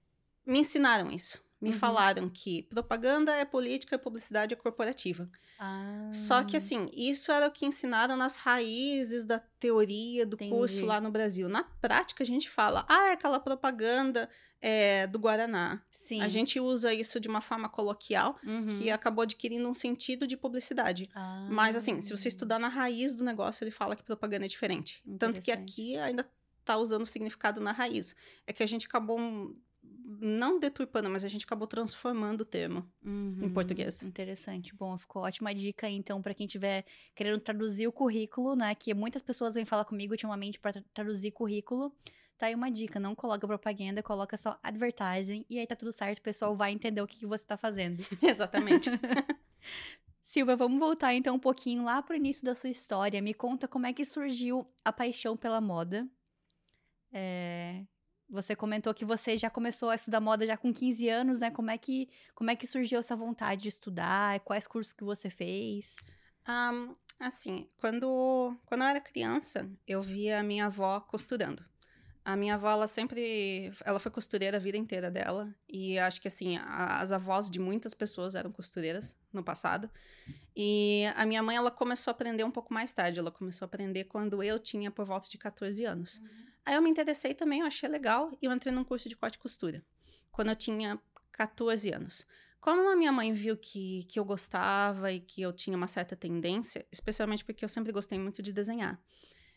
me 0.45 0.59
ensinaram 0.59 1.12
isso. 1.12 1.47
Me 1.59 1.71
uhum. 1.71 1.75
falaram 1.75 2.30
que 2.30 2.63
propaganda 2.63 3.33
é 3.33 3.44
política 3.44 3.95
e 3.95 3.98
publicidade 3.98 4.54
é 4.54 4.57
corporativa. 4.57 5.27
Ah. 5.57 6.09
Só 6.13 6.44
que, 6.44 6.56
assim, 6.56 6.88
isso 6.94 7.31
era 7.31 7.48
o 7.48 7.51
que 7.51 7.65
ensinaram 7.65 8.15
nas 8.15 8.36
raízes 8.36 9.25
da 9.25 9.39
teoria 9.59 10.24
do 10.24 10.36
Entendi. 10.36 10.51
curso 10.51 10.86
lá 10.86 11.01
no 11.01 11.09
Brasil. 11.09 11.50
Na 11.50 11.63
prática, 11.63 12.24
a 12.24 12.27
gente 12.27 12.48
fala, 12.48 12.86
ah, 12.88 13.09
é 13.09 13.13
aquela 13.13 13.39
propaganda 13.39 14.30
é, 14.62 15.07
do 15.07 15.18
Guaraná. 15.18 15.81
Sim. 15.89 16.21
A 16.21 16.27
gente 16.27 16.59
usa 16.59 16.94
isso 16.94 17.19
de 17.19 17.27
uma 17.27 17.42
forma 17.42 17.68
coloquial, 17.68 18.38
uhum. 18.44 18.77
que 18.77 18.92
acabou 18.92 19.24
adquirindo 19.24 19.68
um 19.68 19.74
sentido 19.74 20.27
de 20.27 20.38
publicidade. 20.38 21.10
Ah. 21.15 21.48
Mas, 21.50 21.75
assim, 21.75 22.00
se 22.01 22.15
você 22.15 22.27
estudar 22.27 22.60
na 22.60 22.68
raiz 22.68 23.15
do 23.15 23.24
negócio, 23.24 23.63
ele 23.63 23.71
fala 23.71 23.95
que 23.95 24.03
propaganda 24.03 24.45
é 24.45 24.48
diferente. 24.48 25.01
Tanto 25.18 25.42
que 25.42 25.51
aqui 25.51 25.98
ainda 25.98 26.24
tá 26.63 26.77
usando 26.77 27.01
o 27.01 27.06
significado 27.06 27.62
na 27.62 27.71
raiz. 27.71 28.15
É 28.45 28.53
que 28.53 28.62
a 28.62 28.68
gente 28.68 28.86
acabou 28.86 29.18
não 30.07 30.57
deturpando, 30.57 31.09
mas 31.09 31.25
a 31.25 31.27
gente 31.27 31.44
acabou 31.45 31.68
transformando 31.68 32.42
o 32.42 32.45
termo 32.45 32.89
uhum, 33.04 33.39
em 33.44 33.50
português. 33.50 34.04
Interessante. 34.04 34.74
Bom, 34.74 34.98
ficou 34.98 35.24
ótima 35.24 35.54
dica 35.54 35.89
então 35.89 36.21
para 36.21 36.33
quem 36.33 36.48
tiver 36.48 36.86
querendo 37.13 37.39
traduzir 37.39 37.88
o 37.88 37.92
currículo, 37.92 38.56
né? 38.56 38.74
Que 38.74 38.94
muitas 38.94 39.21
pessoas 39.21 39.56
vêm 39.56 39.65
falar 39.65 39.83
comigo 39.83 40.13
ultimamente 40.13 40.59
para 40.59 40.81
traduzir 40.94 41.31
currículo. 41.31 41.94
Tá 42.38 42.45
aí 42.45 42.56
uma 42.56 42.71
dica, 42.71 43.00
não 43.00 43.15
coloca 43.15 43.45
propaganda, 43.45 44.01
coloca 44.01 44.38
só 44.38 44.57
advertising 44.63 45.44
e 45.50 45.59
aí 45.59 45.68
tá 45.68 45.75
tudo 45.75 45.92
certo, 45.92 46.19
o 46.19 46.21
pessoal 46.21 46.56
vai 46.56 46.71
entender 46.71 47.01
o 47.01 47.07
que, 47.07 47.18
que 47.18 47.25
você 47.25 47.45
tá 47.45 47.57
fazendo. 47.57 48.01
Exatamente. 48.24 48.89
Silvia, 50.21 50.56
vamos 50.56 50.80
voltar 50.80 51.13
então 51.13 51.36
um 51.36 51.39
pouquinho 51.39 51.83
lá 51.83 52.01
pro 52.01 52.15
início 52.15 52.45
da 52.45 52.53
sua 52.56 52.69
história. 52.69 53.21
Me 53.21 53.33
conta 53.33 53.68
como 53.68 53.88
é 53.88 53.94
que 53.94 54.06
surgiu 54.06 54.68
a 54.86 54.94
paixão 54.94 55.36
pela 55.36 55.60
moda. 55.60 56.07
É, 57.12 57.83
você 58.29 58.56
comentou 58.56 58.94
que 58.94 59.06
você 59.06 59.38
já 59.38 59.50
começou 59.50 59.89
a 59.89 59.95
estudar 59.95 60.19
moda 60.19 60.45
já 60.45 60.57
com 60.57 60.74
15 60.74 61.07
anos, 61.07 61.39
né? 61.39 61.50
Como 61.50 61.71
é 61.71 61.77
que, 61.77 62.09
como 62.35 62.51
é 62.51 62.56
que 62.56 62.68
surgiu 62.68 63.00
essa 63.00 63.15
vontade 63.15 63.63
de 63.63 63.69
estudar? 63.69 64.39
Quais 64.41 64.68
cursos 64.68 64.94
que 64.94 65.03
você 65.03 65.29
fez? 65.29 65.95
Um, 66.47 66.95
assim, 67.19 67.69
quando, 67.77 68.56
quando 68.65 68.81
eu 68.81 68.88
era 68.88 69.00
criança, 69.00 69.69
eu 69.88 70.01
via 70.01 70.39
a 70.39 70.44
minha 70.44 70.65
avó 70.65 71.00
costurando. 71.00 71.63
A 72.24 72.35
minha 72.35 72.56
avó, 72.56 72.69
ela 72.71 72.89
sempre... 72.89 73.71
Ela 73.85 74.00
foi 74.00 74.12
costureira 74.12 74.57
a 74.57 74.59
vida 74.59 74.77
inteira 74.77 75.09
dela. 75.09 75.56
E 75.69 75.97
acho 75.97 76.19
que, 76.19 76.27
assim, 76.27 76.57
a, 76.57 77.00
as 77.00 77.13
avós 77.13 77.50
de 77.50 77.57
muitas 77.57 77.94
pessoas 77.94 78.35
eram 78.35 78.51
costureiras 78.51 79.15
no 79.31 79.41
passado. 79.41 79.89
E 80.53 81.05
a 81.15 81.25
minha 81.25 81.41
mãe, 81.41 81.55
ela 81.55 81.72
começou 81.72 82.12
a 82.12 82.13
aprender 82.13 82.43
um 82.43 82.51
pouco 82.51 82.74
mais 82.74 82.93
tarde. 82.93 83.17
Ela 83.17 83.31
começou 83.31 83.65
a 83.65 83.67
aprender 83.67 84.03
quando 84.03 84.43
eu 84.43 84.60
tinha 84.60 84.91
por 84.91 85.05
volta 85.05 85.29
de 85.29 85.38
14 85.38 85.86
anos. 85.86 86.17
Uhum. 86.17 86.27
Aí 86.67 86.75
eu 86.75 86.81
me 86.81 86.89
interessei 86.89 87.33
também, 87.33 87.62
eu 87.62 87.65
achei 87.65 87.88
legal 87.88 88.29
e 88.41 88.45
eu 88.45 88.51
entrei 88.51 88.74
num 88.74 88.83
curso 88.83 89.07
de 89.07 89.15
corte 89.15 89.36
e 89.36 89.39
costura, 89.39 89.81
quando 90.29 90.50
eu 90.50 90.55
tinha 90.55 91.00
14 91.31 91.93
anos. 91.93 92.27
Como 92.59 92.89
a 92.89 92.95
minha 92.97 93.09
mãe 93.09 93.33
viu 93.33 93.55
que, 93.55 94.03
que 94.03 94.19
eu 94.19 94.25
gostava 94.25 95.09
e 95.09 95.21
que 95.21 95.41
eu 95.41 95.53
tinha 95.53 95.77
uma 95.77 95.88
certa 95.88 96.13
tendência, 96.13 96.86
especialmente 96.91 97.45
porque 97.45 97.63
eu 97.63 97.69
sempre 97.69 97.93
gostei 97.93 98.19
muito 98.19 98.41
de 98.41 98.51
desenhar. 98.51 99.01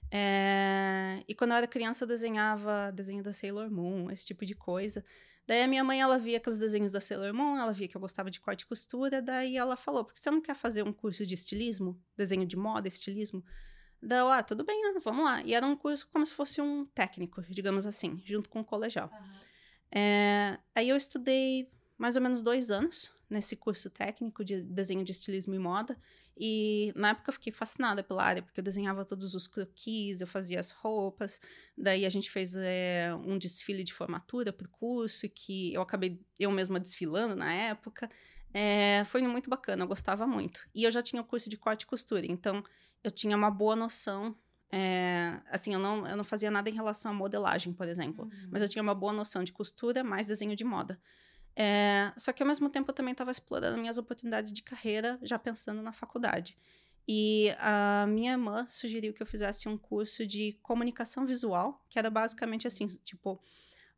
É... 0.09 1.25
E 1.27 1.35
quando 1.35 1.51
eu 1.51 1.57
era 1.57 1.67
criança, 1.67 2.05
eu 2.05 2.09
desenhava 2.09 2.93
desenho 2.93 3.25
da 3.25 3.33
Sailor 3.33 3.69
Moon, 3.73 4.09
esse 4.13 4.27
tipo 4.27 4.47
de 4.47 4.55
coisa. 4.55 5.05
Daí 5.49 5.65
a 5.65 5.67
minha 5.67 5.83
mãe, 5.83 6.01
ela 6.01 6.17
via 6.17 6.37
aqueles 6.37 6.61
desenhos 6.61 6.93
da 6.93 7.01
Sailor 7.01 7.35
Moon, 7.35 7.59
ela 7.59 7.73
via 7.73 7.89
que 7.89 7.97
eu 7.97 8.01
gostava 8.01 8.31
de 8.31 8.39
corte 8.39 8.61
e 8.61 8.67
costura, 8.67 9.21
daí 9.21 9.57
ela 9.57 9.77
falou, 9.77 10.05
por 10.05 10.15
que 10.15 10.21
você 10.21 10.31
não 10.31 10.41
quer 10.41 10.55
fazer 10.55 10.85
um 10.85 10.93
curso 10.93 11.27
de 11.27 11.35
estilismo? 11.35 12.01
Desenho 12.17 12.47
de 12.47 12.57
moda, 12.57 12.87
estilismo? 12.87 13.45
Daí 14.03 14.19
eu, 14.19 14.31
ah, 14.31 14.43
tudo 14.43 14.65
bem, 14.65 14.81
né? 14.83 15.01
vamos 15.05 15.25
lá. 15.25 15.43
E 15.43 15.55
era 15.55 15.67
um 15.67 15.77
curso 15.77 16.09
como 16.13 16.25
se 16.25 16.33
fosse 16.33 16.61
um 16.61 16.87
técnico, 16.87 17.43
digamos 17.43 17.87
assim, 17.87 18.21
junto 18.25 18.49
com 18.49 18.61
o 18.61 18.65
colegial. 18.65 19.11
Uhum. 19.13 19.41
É, 19.93 20.59
aí 20.75 20.89
eu 20.89 20.97
estudei 20.97 21.71
mais 21.99 22.17
ou 22.17 22.23
menos 22.23 22.41
dois 22.41 22.71
anos 22.71 23.13
nesse 23.29 23.55
curso 23.55 23.91
técnico 23.91 24.45
de 24.45 24.63
desenho 24.63 25.05
de 25.05 25.13
estilismo 25.13 25.55
e 25.55 25.59
moda. 25.59 25.97
E 26.37 26.93
na 26.97 27.11
época 27.11 27.29
eu 27.29 27.35
fiquei 27.35 27.53
fascinada 27.53 28.03
pela 28.03 28.25
área, 28.25 28.43
porque 28.43 28.59
eu 28.59 28.65
desenhava 28.65 29.05
todos 29.05 29.35
os 29.35 29.47
croquis, 29.47 30.21
eu 30.21 30.27
fazia 30.27 30.59
as 30.59 30.71
roupas. 30.71 31.41
Daí 31.77 32.07
a 32.07 32.11
gente 32.11 32.31
fez 32.31 32.57
é, 32.57 33.15
um 33.27 33.37
desfile 33.37 33.85
de 33.85 33.93
formatura 33.93 34.53
para 34.53 34.67
o 34.67 34.71
curso, 34.71 35.29
que 35.29 35.73
eu 35.75 35.83
acabei 35.83 36.21
eu 36.39 36.51
mesma 36.51 36.81
desfilando 36.81 37.37
na 37.37 37.53
época. 37.53 38.11
É, 38.53 39.05
foi 39.05 39.23
muito 39.23 39.49
bacana, 39.49 39.85
eu 39.85 39.89
gostava 39.89 40.27
muito. 40.27 40.61
E 40.75 40.85
eu 40.85 40.91
já 40.91 41.03
tinha 41.03 41.23
o 41.23 41.25
curso 41.25 41.49
de 41.49 41.57
corte 41.57 41.83
e 41.83 41.87
costura, 41.87 42.27
então 42.27 42.63
eu 43.03 43.11
tinha 43.11 43.37
uma 43.37 43.51
boa 43.51 43.77
noção. 43.77 44.37
É, 44.73 45.41
assim, 45.51 45.73
eu 45.73 45.81
não, 45.81 46.07
eu 46.07 46.17
não 46.17 46.25
fazia 46.25 46.51
nada 46.51 46.69
em 46.71 46.75
relação 46.75 47.11
à 47.11 47.15
modelagem, 47.15 47.73
por 47.73 47.89
exemplo, 47.89 48.25
uhum. 48.25 48.49
mas 48.51 48.63
eu 48.63 48.69
tinha 48.69 48.83
uma 48.83 48.95
boa 48.95 49.13
noção 49.13 49.43
de 49.43 49.53
costura 49.53 50.05
mais 50.05 50.27
desenho 50.27 50.55
de 50.55 50.65
moda. 50.65 51.01
É, 51.57 52.13
só 52.17 52.33
que 52.33 52.43
ao 52.43 52.47
mesmo 52.47 52.69
tempo 52.69 52.91
eu 52.91 52.95
também 52.95 53.13
estava 53.13 53.31
explorando 53.31 53.79
minhas 53.79 53.99
oportunidades 53.99 54.53
de 54.53 54.63
carreira, 54.63 55.19
já 55.23 55.39
pensando 55.39 55.83
na 55.83 55.93
faculdade. 55.93 56.57
E 57.09 57.51
a 57.59 58.07
minha 58.09 58.33
irmã 58.33 58.65
sugeriu 58.67 59.13
que 59.13 59.23
eu 59.23 59.27
fizesse 59.27 59.69
um 59.69 59.77
curso 59.77 60.25
de 60.27 60.53
comunicação 60.63 61.27
visual, 61.27 61.85
que 61.89 61.99
era 61.99 62.09
basicamente 62.09 62.69
assim, 62.69 62.87
tipo, 62.87 63.43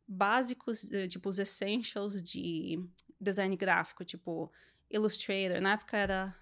básicos, 0.07 0.89
tipo, 1.09 1.29
os 1.29 1.37
essentials 1.37 2.23
de 2.23 2.83
design 3.23 3.55
gráfico, 3.55 4.05
tipo, 4.05 4.51
Illustrator. 4.89 5.61
Na 5.61 5.73
época 5.73 5.97
era 5.97 6.35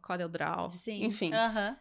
CorelDRAW, 0.00 0.70
Sim. 0.70 1.04
enfim. 1.04 1.30
Uh 1.30 1.36
-huh 1.36 1.76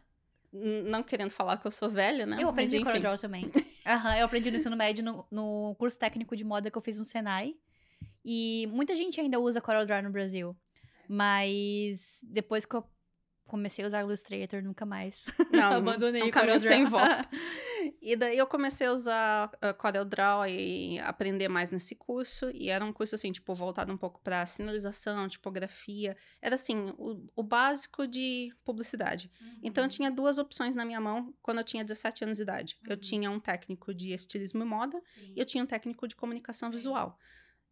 não 0.52 1.02
querendo 1.02 1.32
falar 1.32 1.58
que 1.58 1.66
eu 1.66 1.72
sou 1.72 1.90
velha, 1.90 2.26
né? 2.26 2.38
Eu 2.40 2.50
aprendi 2.50 2.76
Mas, 2.78 2.84
CorelDRAW 2.84 3.18
também. 3.18 3.50
Aham, 3.86 4.18
eu 4.18 4.26
aprendi 4.26 4.52
no 4.52 4.58
ensino 4.58 4.76
médio 4.76 5.04
no, 5.04 5.26
no 5.32 5.76
curso 5.80 5.98
técnico 5.98 6.36
de 6.36 6.44
moda 6.44 6.70
que 6.70 6.78
eu 6.78 6.82
fiz 6.82 6.98
no 6.98 7.06
Senai. 7.06 7.56
E 8.24 8.68
muita 8.72 8.96
gente 8.96 9.20
ainda 9.20 9.40
usa 9.40 9.62
CorelDRAW 9.62 10.04
no 10.04 10.12
Brasil. 10.12 10.56
Mas 11.08 12.20
depois 12.24 12.66
que 12.66 12.76
eu 12.76 12.84
comecei 13.52 13.84
a 13.84 13.88
usar 13.88 14.00
Illustrator, 14.00 14.64
nunca 14.64 14.86
mais. 14.86 15.26
Não, 15.52 15.76
abandonei 15.84 16.24
o 16.24 16.32
caminho 16.32 16.60
sem 16.60 16.86
volta. 16.86 17.22
E 18.00 18.16
daí 18.16 18.38
eu 18.38 18.46
comecei 18.46 18.86
a 18.86 18.94
usar 18.94 19.48
uh, 19.56 19.74
CorelDRAW 19.76 20.48
e 20.48 21.00
aprender 21.00 21.48
mais 21.48 21.72
nesse 21.72 21.96
curso. 21.96 22.52
E 22.54 22.70
era 22.70 22.86
um 22.86 22.94
curso, 22.94 23.16
assim, 23.16 23.32
tipo, 23.32 23.56
voltado 23.56 23.92
um 23.92 23.98
pouco 23.98 24.22
para 24.22 24.46
sinalização, 24.46 25.28
tipografia. 25.28 26.16
Era, 26.40 26.56
assim, 26.56 26.94
o, 26.98 27.28
o 27.36 27.42
básico 27.42 28.08
de 28.08 28.54
publicidade. 28.64 29.32
Uhum. 29.42 29.60
Então, 29.64 29.84
eu 29.84 29.90
tinha 29.90 30.12
duas 30.12 30.38
opções 30.38 30.76
na 30.76 30.86
minha 30.86 31.02
mão 31.02 31.34
quando 31.42 31.58
eu 31.58 31.64
tinha 31.64 31.84
17 31.84 32.24
anos 32.24 32.38
de 32.38 32.44
idade. 32.44 32.78
Uhum. 32.84 32.92
Eu 32.92 32.98
tinha 32.98 33.32
um 33.32 33.40
técnico 33.40 33.94
de 33.94 34.14
estilismo 34.14 34.62
e 34.62 34.66
moda 34.66 35.02
Sim. 35.16 35.34
e 35.36 35.40
eu 35.40 35.46
tinha 35.46 35.64
um 35.64 35.68
técnico 35.68 36.08
de 36.08 36.16
comunicação 36.16 36.70
Sim. 36.70 36.76
visual. 36.76 37.18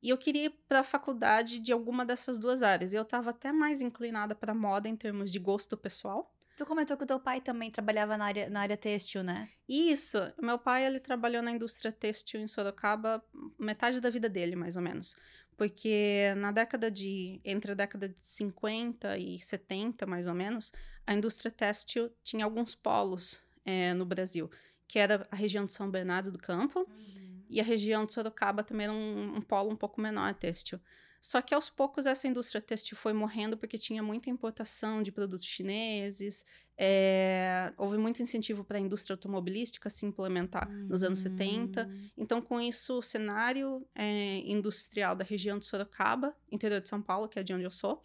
E 0.02 0.10
eu 0.10 0.18
queria 0.18 0.46
ir 0.46 0.54
para 0.68 0.80
a 0.80 0.84
faculdade 0.84 1.60
de 1.60 1.72
alguma 1.72 2.06
dessas 2.06 2.40
duas 2.40 2.62
áreas. 2.62 2.94
E 2.94 2.96
eu 2.96 3.02
estava 3.02 3.32
até 3.32 3.52
mais 3.52 3.82
inclinada 3.82 4.34
para 4.34 4.54
moda 4.54 4.88
em 4.88 4.96
termos 4.96 5.32
de 5.32 5.40
gosto 5.40 5.76
pessoal. 5.76 6.34
Tu 6.56 6.66
comentou 6.66 6.98
que 6.98 7.04
o 7.04 7.08
teu 7.08 7.20
pai 7.20 7.40
também 7.40 7.72
trabalhava 7.72 8.18
na 8.18 8.26
área, 8.26 8.50
na 8.50 8.62
área 8.62 8.76
têxtil, 8.76 9.24
né? 9.24 9.50
Isso. 9.68 10.18
Meu 10.42 10.58
pai, 10.58 10.86
ele 10.86 11.00
trabalhou 11.00 11.42
na 11.42 11.52
indústria 11.52 11.92
têxtil 11.92 12.42
em 12.42 12.48
Sorocaba 12.48 13.24
metade 13.58 14.02
da 14.02 14.10
vida 14.10 14.28
dele, 14.28 14.56
mais 14.56 14.76
ou 14.76 14.82
menos. 14.82 15.16
Porque 15.56 16.34
na 16.38 16.52
década 16.52 16.90
de... 16.90 17.42
Entre 17.44 17.72
a 17.72 17.76
década 17.76 18.08
de 18.08 18.20
50 18.22 19.18
e 19.18 19.40
70, 19.40 20.06
mais 20.06 20.28
ou 20.28 20.34
menos, 20.34 20.72
a 21.06 21.14
indústria 21.14 21.52
têxtil 21.52 22.10
tinha 22.24 22.46
alguns 22.46 22.76
polos 22.76 23.38
é, 23.66 23.94
no 23.94 24.06
Brasil. 24.06 24.50
Que 24.88 25.00
era 25.00 25.28
a 25.30 25.36
região 25.36 25.66
de 25.66 25.74
São 25.74 25.90
Bernardo 25.90 26.32
do 26.32 26.40
Campo. 26.40 26.80
Uhum 26.80 27.29
e 27.50 27.60
a 27.60 27.64
região 27.64 28.06
de 28.06 28.14
Sorocaba 28.14 28.64
também 28.64 28.86
era 28.86 28.94
um, 28.94 29.38
um 29.38 29.42
polo 29.42 29.72
um 29.72 29.76
pouco 29.76 30.00
menor 30.00 30.34
têxtil. 30.34 30.80
Só 31.22 31.42
que 31.42 31.54
aos 31.54 31.70
poucos 31.70 32.06
essa 32.06 32.28
indústria 32.28 32.62
têxtil 32.62 32.96
foi 32.96 33.12
morrendo 33.12 33.58
porque 33.58 33.78
tinha 33.78 34.02
muita 34.02 34.30
importação 34.30 35.04
de 35.04 35.12
produtos 35.12 35.46
chineses, 35.46 36.46
é, 36.78 37.74
houve 37.78 37.98
muito 37.98 38.24
incentivo 38.24 38.64
para 38.64 38.78
a 38.78 38.80
indústria 38.80 39.16
automobilística 39.16 39.90
se 39.90 40.06
implementar 40.06 40.70
uhum. 40.70 40.88
nos 40.88 41.04
anos 41.04 41.20
70. 41.20 41.86
Hum. 41.86 42.10
Então, 42.18 42.42
com 42.42 42.62
isso, 42.62 43.00
o 43.00 43.02
cenário 43.02 43.86
é, 43.94 44.38
industrial 44.50 45.14
da 45.14 45.26
região 45.26 45.60
de 45.60 45.66
Sorocaba, 45.66 46.34
interior 46.50 46.80
de 46.80 46.88
São 46.88 47.02
Paulo, 47.02 47.28
que 47.28 47.38
é 47.38 47.44
de 47.44 47.54
onde 47.54 47.66
eu 47.66 47.72
sou, 47.72 48.02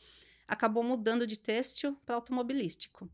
acabou 0.48 0.82
mudando 0.82 1.24
de 1.24 1.38
têxtil 1.38 1.96
para 2.04 2.16
automobilístico. 2.16 3.08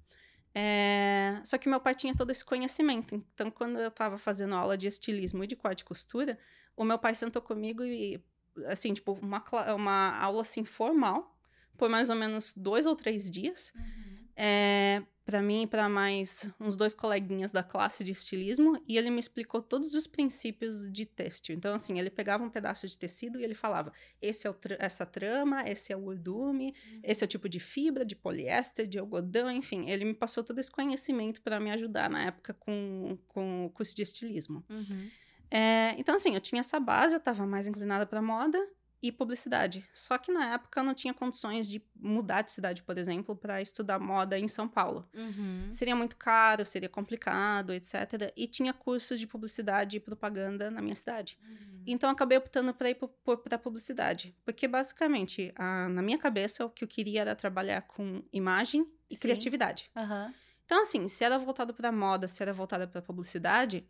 É... 0.55 1.41
Só 1.45 1.57
que 1.59 1.69
meu 1.69 1.81
pai 1.81 1.95
tinha 1.95 2.15
todo 2.15 2.31
esse 2.31 2.45
conhecimento. 2.45 3.15
Então, 3.35 3.51
quando 3.51 3.79
eu 3.79 3.89
estava 3.89 4.19
fazendo 4.19 4.55
aula 4.55 4.77
de 4.77 4.87
estilismo 4.87 5.45
e 5.45 5.47
de 5.47 5.57
corte 5.57 5.81
e 5.81 5.85
costura, 5.85 6.39
o 6.77 6.85
meu 6.85 6.99
pai 6.99 7.15
sentou 7.15 7.41
comigo 7.41 7.85
e, 7.85 8.23
assim, 8.67 8.93
tipo, 8.93 9.13
uma, 9.13 9.45
uma 9.75 10.19
aula 10.19 10.41
assim 10.41 10.65
formal, 10.65 11.37
por 11.77 11.89
mais 11.89 12.11
ou 12.11 12.17
menos 12.17 12.55
dois 12.57 12.87
ou 12.87 12.97
três 12.97 13.31
dias. 13.31 13.73
Uhum. 13.75 14.29
É, 14.37 15.03
para 15.31 15.41
mim 15.41 15.63
e 15.63 15.67
para 15.69 15.89
mais 15.89 16.53
uns 16.59 16.75
dois 16.75 16.93
coleguinhas 16.93 17.53
da 17.53 17.63
classe 17.63 18.03
de 18.03 18.11
estilismo 18.11 18.83
e 18.89 18.99
ele 18.99 19.11
me 19.11 19.21
explicou 19.21 19.63
todos 19.63 19.95
os 19.95 20.05
princípios 20.05 20.91
de 20.91 21.07
têxtil. 21.07 21.55
Então, 21.55 21.73
assim, 21.73 22.01
ele 22.01 22.11
pegava 22.11 22.43
um 22.43 22.51
pedaço 22.51 22.89
de 22.89 22.99
tecido 22.99 23.39
e 23.39 23.45
ele 23.45 23.55
falava: 23.55 23.93
esse 24.21 24.49
é 24.49 24.53
tra 24.53 24.77
essa 24.81 25.07
trama, 25.07 25.63
esse 25.69 25.93
é 25.93 25.97
o 25.97 26.03
urdume, 26.03 26.75
uhum. 26.93 27.01
esse 27.05 27.23
é 27.23 27.27
o 27.27 27.29
tipo 27.29 27.49
de 27.49 27.61
fibra, 27.61 28.05
de 28.05 28.17
poliéster, 28.17 28.89
de 28.89 28.99
algodão, 28.99 29.49
enfim. 29.53 29.89
Ele 29.89 30.05
me 30.05 30.15
passou 30.15 30.43
todo 30.43 30.59
esse 30.59 30.71
conhecimento 30.71 31.41
para 31.43 31.61
me 31.61 31.71
ajudar 31.71 32.11
na 32.11 32.25
época 32.25 32.53
com, 32.53 33.17
com 33.29 33.67
o 33.67 33.71
curso 33.71 33.95
de 33.95 34.03
estilismo. 34.03 34.65
Uhum. 34.69 35.11
É, 35.49 35.95
então, 35.97 36.17
assim, 36.17 36.35
eu 36.35 36.41
tinha 36.41 36.59
essa 36.59 36.81
base, 36.81 37.15
eu 37.15 37.19
estava 37.19 37.47
mais 37.47 37.69
inclinada 37.69 38.05
para 38.05 38.21
moda 38.21 38.59
e 39.03 39.11
publicidade. 39.11 39.85
Só 39.95 40.19
que 40.19 40.31
na 40.31 40.55
época 40.55 40.81
eu 40.81 40.85
não 40.85 40.93
tinha 40.93 41.15
condições 41.15 41.67
de 41.67 41.83
mudar 41.97 42.43
de 42.43 42.51
cidade, 42.51 42.83
por 42.83 42.99
exemplo, 42.99 43.35
para 43.35 43.61
estudar 43.61 43.99
moda 43.99 44.39
em 44.39 44.47
São 44.47 44.69
Paulo. 44.69 45.09
Uhum. 45.15 45.69
Seria 45.71 45.97
muito 45.97 46.17
caro, 46.17 46.65
seria 46.65 46.89
complicado, 46.89 47.73
etc. 47.73 48.31
E 48.37 48.47
tinha 48.47 48.73
cursos 48.75 49.19
de 49.19 49.27
publicidade 49.27 49.97
e 49.97 50.01
propaganda 50.01 50.71
na 50.71 50.83
minha 50.83 50.95
cidade. 50.95 51.39
Uhum. 51.43 51.83
Então 51.87 52.11
eu 52.11 52.13
acabei 52.13 52.37
optando 52.37 52.75
para 52.75 52.91
ir 52.91 52.97
para 52.97 53.59
publicidade, 53.59 54.37
porque 54.45 54.69
basicamente 54.69 55.53
a, 55.57 55.89
na 55.89 56.03
minha 56.03 56.19
cabeça 56.19 56.65
o 56.65 56.71
que 56.71 56.85
eu 56.85 56.89
queria 56.89 57.23
era 57.23 57.35
trabalhar 57.35 57.83
com 57.83 58.23
imagem 58.33 58.87
e 59.09 59.15
Sim. 59.15 59.23
criatividade. 59.23 59.91
Uhum. 59.97 60.33
Então 60.67 60.83
assim, 60.83 61.09
se 61.09 61.25
era 61.25 61.39
voltado 61.39 61.73
para 61.73 61.91
moda, 61.91 62.29
se 62.29 62.43
era 62.43 62.53
voltada 62.53 62.87
para 62.87 63.01
publicidade, 63.01 63.89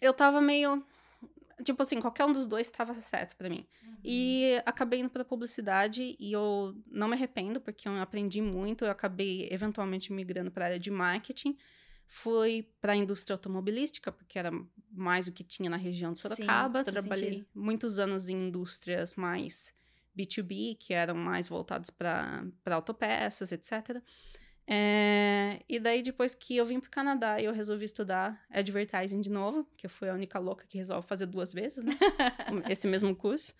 eu 0.00 0.14
tava 0.14 0.40
meio 0.40 0.82
Tipo 1.62 1.82
assim, 1.82 2.00
qualquer 2.00 2.24
um 2.24 2.32
dos 2.32 2.46
dois 2.46 2.66
estava 2.66 2.94
certo 2.94 3.36
para 3.36 3.48
mim. 3.48 3.66
Uhum. 3.82 3.96
E 4.04 4.62
acabei 4.64 5.00
indo 5.00 5.10
pra 5.10 5.24
publicidade 5.24 6.16
e 6.18 6.32
eu 6.32 6.74
não 6.86 7.08
me 7.08 7.14
arrependo, 7.14 7.60
porque 7.60 7.88
eu 7.88 7.96
aprendi 8.00 8.40
muito. 8.40 8.84
Eu 8.84 8.90
acabei 8.90 9.48
eventualmente 9.50 10.12
migrando 10.12 10.50
para 10.50 10.64
a 10.64 10.68
área 10.68 10.78
de 10.78 10.90
marketing. 10.90 11.56
Fui 12.06 12.68
para 12.80 12.92
a 12.92 12.96
indústria 12.96 13.34
automobilística, 13.34 14.10
porque 14.10 14.38
era 14.38 14.50
mais 14.90 15.28
o 15.28 15.32
que 15.32 15.44
tinha 15.44 15.70
na 15.70 15.76
região 15.76 16.12
de 16.12 16.18
Sorocaba. 16.18 16.84
Sim, 16.84 16.90
Trabalhei 16.90 17.30
sentido. 17.30 17.48
muitos 17.54 17.98
anos 17.98 18.28
em 18.28 18.48
indústrias 18.48 19.14
mais 19.14 19.72
B2B, 20.16 20.76
que 20.78 20.92
eram 20.92 21.14
mais 21.14 21.48
voltadas 21.48 21.88
para 21.90 22.44
autopeças, 22.66 23.52
etc. 23.52 24.02
É, 24.72 25.58
e 25.68 25.80
daí, 25.80 26.00
depois 26.00 26.32
que 26.32 26.56
eu 26.56 26.64
vim 26.64 26.78
pro 26.78 26.88
Canadá, 26.88 27.42
eu 27.42 27.52
resolvi 27.52 27.84
estudar 27.84 28.40
advertising 28.48 29.20
de 29.20 29.28
novo, 29.28 29.66
que 29.76 29.86
eu 29.86 29.90
fui 29.90 30.08
a 30.08 30.14
única 30.14 30.38
louca 30.38 30.64
que 30.64 30.78
resolve 30.78 31.04
fazer 31.08 31.26
duas 31.26 31.52
vezes, 31.52 31.82
né? 31.82 31.98
Esse 32.70 32.86
mesmo 32.86 33.14
curso. 33.16 33.52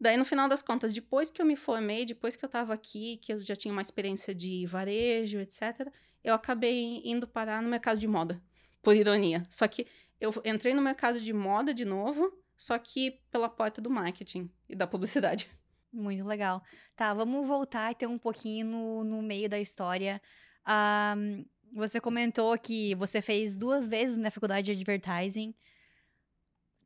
Daí, 0.00 0.16
no 0.16 0.24
final 0.24 0.48
das 0.48 0.62
contas, 0.62 0.94
depois 0.94 1.28
que 1.28 1.42
eu 1.42 1.46
me 1.46 1.56
formei, 1.56 2.06
depois 2.06 2.36
que 2.36 2.44
eu 2.44 2.48
tava 2.48 2.72
aqui, 2.72 3.16
que 3.16 3.32
eu 3.32 3.40
já 3.40 3.56
tinha 3.56 3.72
uma 3.72 3.82
experiência 3.82 4.32
de 4.32 4.64
varejo, 4.64 5.40
etc., 5.40 5.92
eu 6.22 6.32
acabei 6.32 7.02
indo 7.04 7.26
parar 7.26 7.60
no 7.60 7.68
mercado 7.68 7.98
de 7.98 8.06
moda, 8.06 8.40
por 8.80 8.94
ironia. 8.94 9.42
Só 9.50 9.66
que 9.66 9.88
eu 10.20 10.32
entrei 10.44 10.72
no 10.72 10.80
mercado 10.80 11.20
de 11.20 11.32
moda 11.32 11.74
de 11.74 11.84
novo, 11.84 12.32
só 12.56 12.78
que 12.78 13.20
pela 13.32 13.48
porta 13.48 13.80
do 13.80 13.90
marketing 13.90 14.48
e 14.68 14.76
da 14.76 14.86
publicidade. 14.86 15.50
Muito 15.92 16.24
legal. 16.24 16.62
Tá, 16.94 17.14
vamos 17.14 17.46
voltar 17.46 17.92
e 17.92 17.94
ter 17.94 18.06
um 18.06 18.18
pouquinho 18.18 18.66
no, 18.66 19.04
no 19.04 19.22
meio 19.22 19.48
da 19.48 19.58
história. 19.58 20.20
Um, 20.68 21.44
você 21.72 22.00
comentou 22.00 22.56
que 22.58 22.94
você 22.94 23.20
fez 23.20 23.56
duas 23.56 23.88
vezes 23.88 24.16
na 24.16 24.30
faculdade 24.30 24.66
de 24.66 24.72
advertising. 24.72 25.54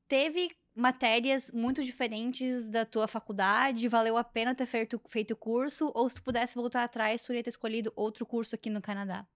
Teve 0.08 0.50
matérias 0.74 1.50
muito 1.52 1.82
diferentes 1.82 2.68
da 2.68 2.84
tua 2.84 3.06
faculdade? 3.06 3.88
Valeu 3.88 4.16
a 4.16 4.24
pena 4.24 4.54
ter 4.54 4.66
feito, 4.66 5.00
feito 5.08 5.36
curso? 5.36 5.90
Ou 5.94 6.08
se 6.08 6.16
tu 6.16 6.22
pudesse 6.22 6.54
voltar 6.54 6.84
atrás, 6.84 7.22
tu 7.22 7.32
iria 7.32 7.42
ter 7.42 7.50
escolhido 7.50 7.92
outro 7.96 8.24
curso 8.24 8.54
aqui 8.54 8.70
no 8.70 8.80
Canadá? 8.80 9.26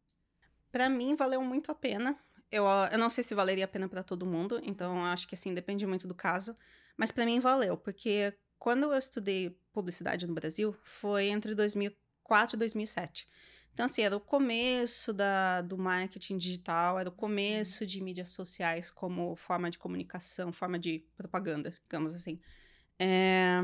Para 0.70 0.88
mim, 0.88 1.14
valeu 1.16 1.42
muito 1.42 1.70
a 1.70 1.74
pena. 1.74 2.18
Eu, 2.50 2.64
eu 2.92 2.98
não 2.98 3.10
sei 3.10 3.24
se 3.24 3.34
valeria 3.34 3.64
a 3.64 3.68
pena 3.68 3.88
para 3.88 4.02
todo 4.02 4.24
mundo, 4.24 4.60
então 4.62 5.04
acho 5.04 5.26
que 5.26 5.34
assim, 5.34 5.52
depende 5.52 5.86
muito 5.86 6.06
do 6.06 6.14
caso. 6.14 6.56
Mas 6.96 7.10
para 7.10 7.26
mim 7.26 7.40
valeu, 7.40 7.76
porque 7.76 8.32
quando 8.58 8.84
eu 8.84 8.98
estudei 8.98 9.58
publicidade 9.72 10.26
no 10.26 10.34
Brasil, 10.34 10.74
foi 10.82 11.26
entre 11.26 11.54
2004 11.54 12.56
e 12.56 12.58
2007. 12.58 13.28
Então, 13.76 13.84
assim, 13.84 14.00
era 14.00 14.16
o 14.16 14.20
começo 14.20 15.12
da, 15.12 15.60
do 15.60 15.76
marketing 15.76 16.38
digital, 16.38 16.98
era 16.98 17.10
o 17.10 17.12
começo 17.12 17.84
de 17.84 18.00
mídias 18.00 18.30
sociais 18.30 18.90
como 18.90 19.36
forma 19.36 19.68
de 19.68 19.76
comunicação, 19.76 20.50
forma 20.50 20.78
de 20.78 21.04
propaganda, 21.14 21.74
digamos 21.82 22.14
assim. 22.14 22.40
É... 22.98 23.62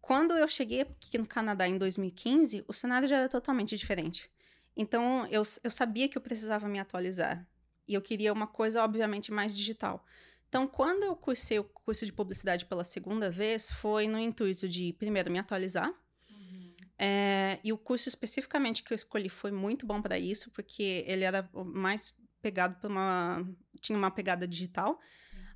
Quando 0.00 0.34
eu 0.34 0.48
cheguei 0.48 0.80
aqui 0.80 1.16
no 1.16 1.26
Canadá 1.26 1.68
em 1.68 1.78
2015, 1.78 2.64
o 2.66 2.72
cenário 2.72 3.06
já 3.06 3.18
era 3.18 3.28
totalmente 3.28 3.76
diferente. 3.76 4.28
Então, 4.76 5.24
eu, 5.26 5.42
eu 5.62 5.70
sabia 5.70 6.08
que 6.08 6.18
eu 6.18 6.22
precisava 6.22 6.66
me 6.66 6.80
atualizar. 6.80 7.46
E 7.86 7.94
eu 7.94 8.02
queria 8.02 8.32
uma 8.32 8.48
coisa, 8.48 8.82
obviamente, 8.82 9.30
mais 9.30 9.56
digital. 9.56 10.04
Então, 10.48 10.66
quando 10.66 11.02
eu 11.04 11.14
cursei 11.14 11.58
o 11.58 11.64
curso 11.64 12.06
de 12.06 12.12
publicidade 12.12 12.64
pela 12.64 12.82
segunda 12.82 13.30
vez, 13.30 13.70
foi 13.70 14.08
no 14.08 14.18
intuito 14.18 14.66
de, 14.68 14.94
primeiro, 14.94 15.30
me 15.30 15.38
atualizar. 15.38 15.88
Uhum. 16.30 16.74
É, 16.98 17.58
e 17.62 17.72
o 17.72 17.76
curso 17.76 18.08
especificamente 18.08 18.82
que 18.82 18.92
eu 18.92 18.96
escolhi 18.96 19.28
foi 19.28 19.50
muito 19.50 19.86
bom 19.86 20.00
para 20.00 20.18
isso, 20.18 20.50
porque 20.50 21.04
ele 21.06 21.24
era 21.24 21.48
mais 21.52 22.14
pegado 22.40 22.76
para 22.76 22.88
uma. 22.88 23.46
tinha 23.80 23.96
uma 23.98 24.10
pegada 24.10 24.48
digital. 24.48 24.98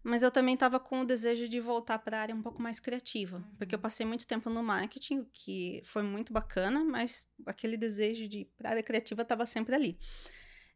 Mas 0.05 0.25
eu 0.25 0.33
também 0.33 0.55
estava 0.55 0.81
com 0.81 1.03
o 1.03 1.05
desejo 1.05 1.49
de 1.49 1.61
voltar 1.61 1.97
para 2.01 2.19
a 2.19 2.21
área 2.21 2.35
um 2.35 2.43
pouco 2.43 2.61
mais 2.61 2.81
criativa, 2.81 3.37
uhum. 3.37 3.55
porque 3.57 3.75
eu 3.75 3.79
passei 3.79 4.05
muito 4.05 4.27
tempo 4.27 4.51
no 4.51 4.63
marketing, 4.63 5.25
que 5.33 5.81
foi 5.85 6.03
muito 6.03 6.33
bacana, 6.33 6.85
mas 6.85 7.25
aquele 7.47 7.77
desejo 7.77 8.27
de 8.27 8.45
para 8.59 8.71
a 8.71 8.73
área 8.73 8.83
criativa 8.83 9.23
estava 9.23 9.47
sempre 9.47 9.77
ali. 9.77 9.97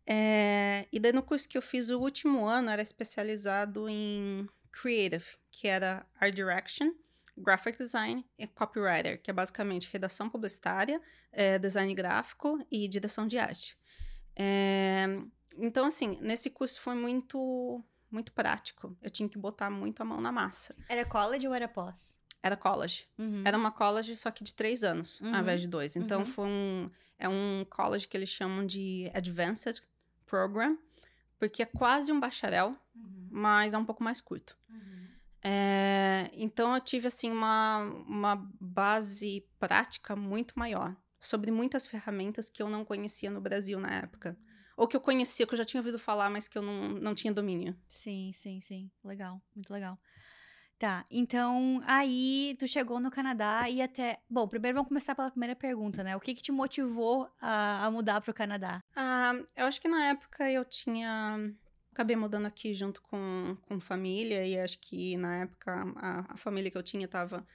É, 0.06 0.86
e 0.92 1.00
daí 1.00 1.12
no 1.12 1.22
curso 1.22 1.48
que 1.48 1.58
eu 1.58 1.62
fiz 1.62 1.88
o 1.90 1.98
último 2.00 2.46
ano 2.46 2.70
era 2.70 2.80
especializado 2.82 3.88
em 3.88 4.48
Creative, 4.70 5.24
que 5.50 5.66
era 5.66 6.06
Art 6.20 6.34
Direction, 6.34 6.92
Graphic 7.36 7.76
Design 7.76 8.24
e 8.38 8.46
Copywriter, 8.46 9.20
que 9.20 9.30
é 9.30 9.34
basicamente 9.34 9.88
redação 9.92 10.30
publicitária, 10.30 11.00
é, 11.32 11.58
design 11.58 11.92
gráfico 11.94 12.58
e 12.70 12.86
direção 12.88 13.26
de 13.26 13.36
arte. 13.36 13.76
É, 14.34 15.06
então, 15.58 15.86
assim, 15.86 16.18
nesse 16.20 16.50
curso 16.50 16.80
foi 16.80 16.94
muito, 16.94 17.82
muito 18.10 18.32
prático. 18.32 18.96
Eu 19.02 19.10
tinha 19.10 19.28
que 19.28 19.38
botar 19.38 19.70
muito 19.70 20.00
a 20.00 20.04
mão 20.04 20.20
na 20.20 20.30
massa. 20.30 20.74
Era 20.88 21.04
college 21.04 21.46
ou 21.48 21.54
era 21.54 21.66
pós? 21.68 22.18
Era 22.42 22.56
college. 22.56 23.08
Uhum. 23.18 23.42
Era 23.44 23.56
uma 23.58 23.72
college, 23.72 24.16
só 24.16 24.30
que 24.30 24.44
de 24.44 24.54
três 24.54 24.84
anos, 24.84 25.20
Uhum. 25.20 25.34
ao 25.34 25.40
invés 25.40 25.60
de 25.60 25.66
dois. 25.66 25.96
Então, 25.96 26.20
Uhum. 26.20 26.26
foi 26.26 26.46
um... 26.46 26.90
É 27.18 27.26
um 27.28 27.66
college 27.70 28.06
que 28.06 28.14
eles 28.16 28.28
chamam 28.28 28.64
de 28.66 29.10
Advanced 29.14 29.82
Program, 30.26 30.78
porque 31.38 31.62
é 31.62 31.66
quase 31.66 32.12
um 32.12 32.20
bacharel, 32.20 32.76
Uhum. 32.94 33.28
mas 33.30 33.72
é 33.74 33.78
um 33.78 33.84
pouco 33.84 34.02
mais 34.02 34.20
curto. 34.20 34.56
Uhum. 34.68 35.06
É, 35.42 36.30
então 36.34 36.74
eu 36.74 36.80
tive 36.80 37.06
assim 37.08 37.30
uma, 37.30 37.78
uma 38.06 38.36
base 38.60 39.46
prática 39.58 40.16
muito 40.16 40.58
maior 40.58 40.94
sobre 41.20 41.50
muitas 41.50 41.86
ferramentas 41.86 42.48
que 42.48 42.62
eu 42.62 42.68
não 42.68 42.84
conhecia 42.84 43.30
no 43.30 43.40
Brasil 43.40 43.78
na 43.78 43.90
época. 43.94 44.36
Ou 44.76 44.86
que 44.86 44.94
eu 44.96 45.00
conhecia, 45.00 45.46
que 45.46 45.54
eu 45.54 45.56
já 45.58 45.64
tinha 45.64 45.80
ouvido 45.80 45.98
falar, 45.98 46.28
mas 46.28 46.48
que 46.48 46.58
eu 46.58 46.62
não, 46.62 46.88
não 46.90 47.14
tinha 47.14 47.32
domínio. 47.32 47.74
Sim, 47.88 48.30
sim, 48.34 48.60
sim. 48.60 48.90
Legal, 49.02 49.40
muito 49.54 49.72
legal. 49.72 49.98
Tá, 50.78 51.06
então 51.10 51.80
aí 51.86 52.54
tu 52.58 52.68
chegou 52.68 53.00
no 53.00 53.10
Canadá 53.10 53.68
e 53.70 53.80
até. 53.80 54.18
Bom, 54.28 54.46
primeiro 54.46 54.74
vamos 54.76 54.88
começar 54.88 55.14
pela 55.14 55.30
primeira 55.30 55.56
pergunta, 55.56 56.04
né? 56.04 56.14
O 56.14 56.20
que 56.20 56.34
que 56.34 56.42
te 56.42 56.52
motivou 56.52 57.30
a, 57.40 57.86
a 57.86 57.90
mudar 57.90 58.20
pro 58.20 58.34
Canadá? 58.34 58.82
Ah, 58.94 59.32
eu 59.56 59.64
acho 59.66 59.80
que 59.80 59.88
na 59.88 60.06
época 60.08 60.50
eu 60.50 60.64
tinha. 60.66 61.38
Acabei 61.92 62.14
mudando 62.14 62.44
aqui 62.44 62.74
junto 62.74 63.00
com, 63.00 63.56
com 63.62 63.80
família, 63.80 64.46
e 64.46 64.58
acho 64.58 64.78
que 64.78 65.16
na 65.16 65.44
época 65.44 65.72
a, 65.96 66.34
a 66.34 66.36
família 66.36 66.70
que 66.70 66.76
eu 66.76 66.82
tinha 66.82 67.08
tava. 67.08 67.46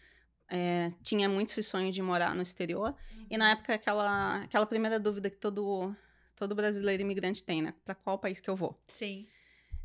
é, 0.50 0.92
tinha 1.04 1.30
muito 1.30 1.50
esse 1.50 1.64
sonho 1.64 1.92
de 1.92 2.02
morar 2.02 2.36
no 2.36 2.42
exterior. 2.44 2.96
E 3.30 3.38
na 3.38 3.52
época, 3.52 3.76
aquela, 3.76 4.42
aquela 4.44 4.66
primeira 4.66 5.00
dúvida 5.00 5.30
que 5.30 5.38
todo, 5.38 5.96
todo 6.36 6.56
brasileiro 6.56 7.02
imigrante 7.04 7.44
tem, 7.44 7.62
né? 7.62 7.74
Pra 7.86 7.96
qual 7.96 8.20
país 8.20 8.40
que 8.42 8.50
eu 8.50 8.56
vou? 8.56 8.80
Sim. 8.88 9.28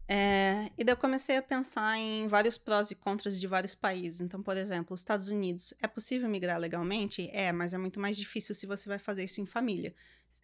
É, 0.09 0.71
e 0.79 0.85
daí 0.85 0.93
eu 0.93 0.97
comecei 0.97 1.37
a 1.37 1.43
pensar 1.43 1.99
em 1.99 2.29
vários 2.29 2.57
prós 2.57 2.91
e 2.93 2.95
contras 2.95 3.41
de 3.41 3.47
vários 3.47 3.75
países. 3.75 4.21
Então, 4.21 4.41
por 4.41 4.57
exemplo, 4.57 4.95
os 4.95 5.01
Estados 5.01 5.29
Unidos, 5.29 5.75
é 5.83 5.89
possível 5.89 6.29
migrar 6.29 6.61
legalmente? 6.61 7.29
É, 7.33 7.51
mas 7.51 7.75
é 7.75 7.79
muito 7.79 7.99
mais 7.99 8.17
difícil 8.17 8.55
se 8.55 8.67
você 8.67 8.89
vai 8.89 8.99
fazer 8.99 9.25
isso 9.25 9.41
em 9.41 9.47
família. 9.47 9.95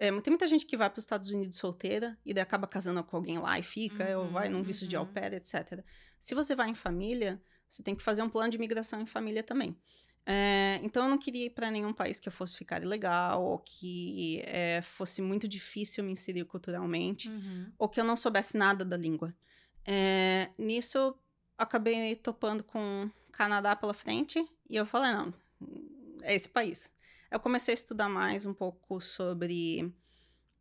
É, 0.01 0.11
tem 0.21 0.31
muita 0.31 0.49
gente 0.49 0.67
que 0.67 0.77
vai 0.77 0.91
para 0.91 0.99
os 0.99 1.05
Estados 1.05 1.29
Unidos 1.31 1.59
solteira 1.59 2.19
e 2.25 2.35
daí 2.35 2.43
acaba 2.43 2.67
casando 2.67 3.03
com 3.05 3.17
alguém 3.17 3.39
lá 3.39 3.59
e 3.59 3.63
fica, 3.63 4.19
ou 4.19 4.25
Uhum, 4.27 4.33
vai 4.33 4.49
num 4.49 4.63
visto 4.63 4.87
de 4.87 4.97
au 4.97 5.05
uhum. 5.05 5.13
pair, 5.13 5.35
etc. 5.35 5.85
Se 6.19 6.35
você 6.35 6.57
vai 6.57 6.69
em 6.69 6.75
família, 6.75 7.41
você 7.69 7.83
tem 7.83 7.95
que 7.95 8.03
fazer 8.03 8.23
um 8.23 8.29
plano 8.29 8.51
de 8.51 8.59
migração 8.59 9.01
em 9.01 9.07
família 9.07 9.43
também. 9.43 9.77
É, 10.25 10.79
então, 10.83 11.05
eu 11.05 11.11
não 11.11 11.19
queria 11.19 11.47
ir 11.47 11.51
para 11.51 11.71
nenhum 11.71 11.93
país 11.93 12.21
que 12.21 12.29
eu 12.29 12.33
fosse 12.33 12.57
ficar 12.57 12.83
ilegal, 12.83 13.43
ou 13.45 13.59
que 13.59 14.41
é, 14.45 14.81
fosse 14.83 15.21
muito 15.21 15.49
difícil 15.49 16.03
me 16.05 16.13
inserir 16.13 16.45
culturalmente 16.45 17.29
Uhum. 17.29 17.73
ou 17.79 17.89
que 17.89 18.01
eu 18.01 18.05
não 18.05 18.17
soubesse 18.17 18.57
nada 18.57 18.85
da 18.85 18.97
língua. 18.97 19.35
É, 19.87 20.51
nisso, 20.57 21.15
acabei 21.59 22.15
topando 22.17 22.63
com 22.63 23.11
Canadá 23.33 23.75
pela 23.75 23.95
frente 23.95 24.45
e 24.69 24.77
eu 24.77 24.87
falei, 24.87 25.13
não, 25.13 25.35
é 26.23 26.35
esse 26.35 26.49
país. 26.49 26.91
Eu 27.31 27.41
comecei 27.41 27.73
a 27.73 27.75
estudar 27.75 28.09
mais 28.09 28.45
um 28.45 28.53
pouco 28.53 29.01
sobre 29.01 29.93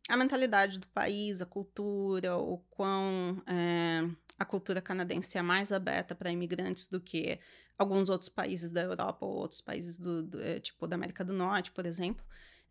a 0.08 0.16
mentalidade 0.16 0.78
do 0.78 0.86
país, 0.88 1.40
a 1.40 1.46
cultura, 1.46 2.36
o 2.36 2.58
quão 2.70 3.42
é, 3.46 4.08
a 4.38 4.44
cultura 4.44 4.80
canadense 4.80 5.38
é 5.38 5.42
mais 5.42 5.72
aberta 5.72 6.14
para 6.14 6.30
imigrantes 6.30 6.88
do 6.88 7.00
que 7.00 7.38
alguns 7.78 8.08
outros 8.08 8.28
países 8.28 8.72
da 8.72 8.82
Europa 8.82 9.24
ou 9.24 9.32
outros 9.32 9.60
países 9.60 9.98
do, 9.98 10.22
do, 10.22 10.42
é, 10.42 10.60
tipo 10.60 10.86
da 10.86 10.96
América 10.96 11.24
do 11.24 11.32
Norte, 11.32 11.70
por 11.70 11.86
exemplo. 11.86 12.24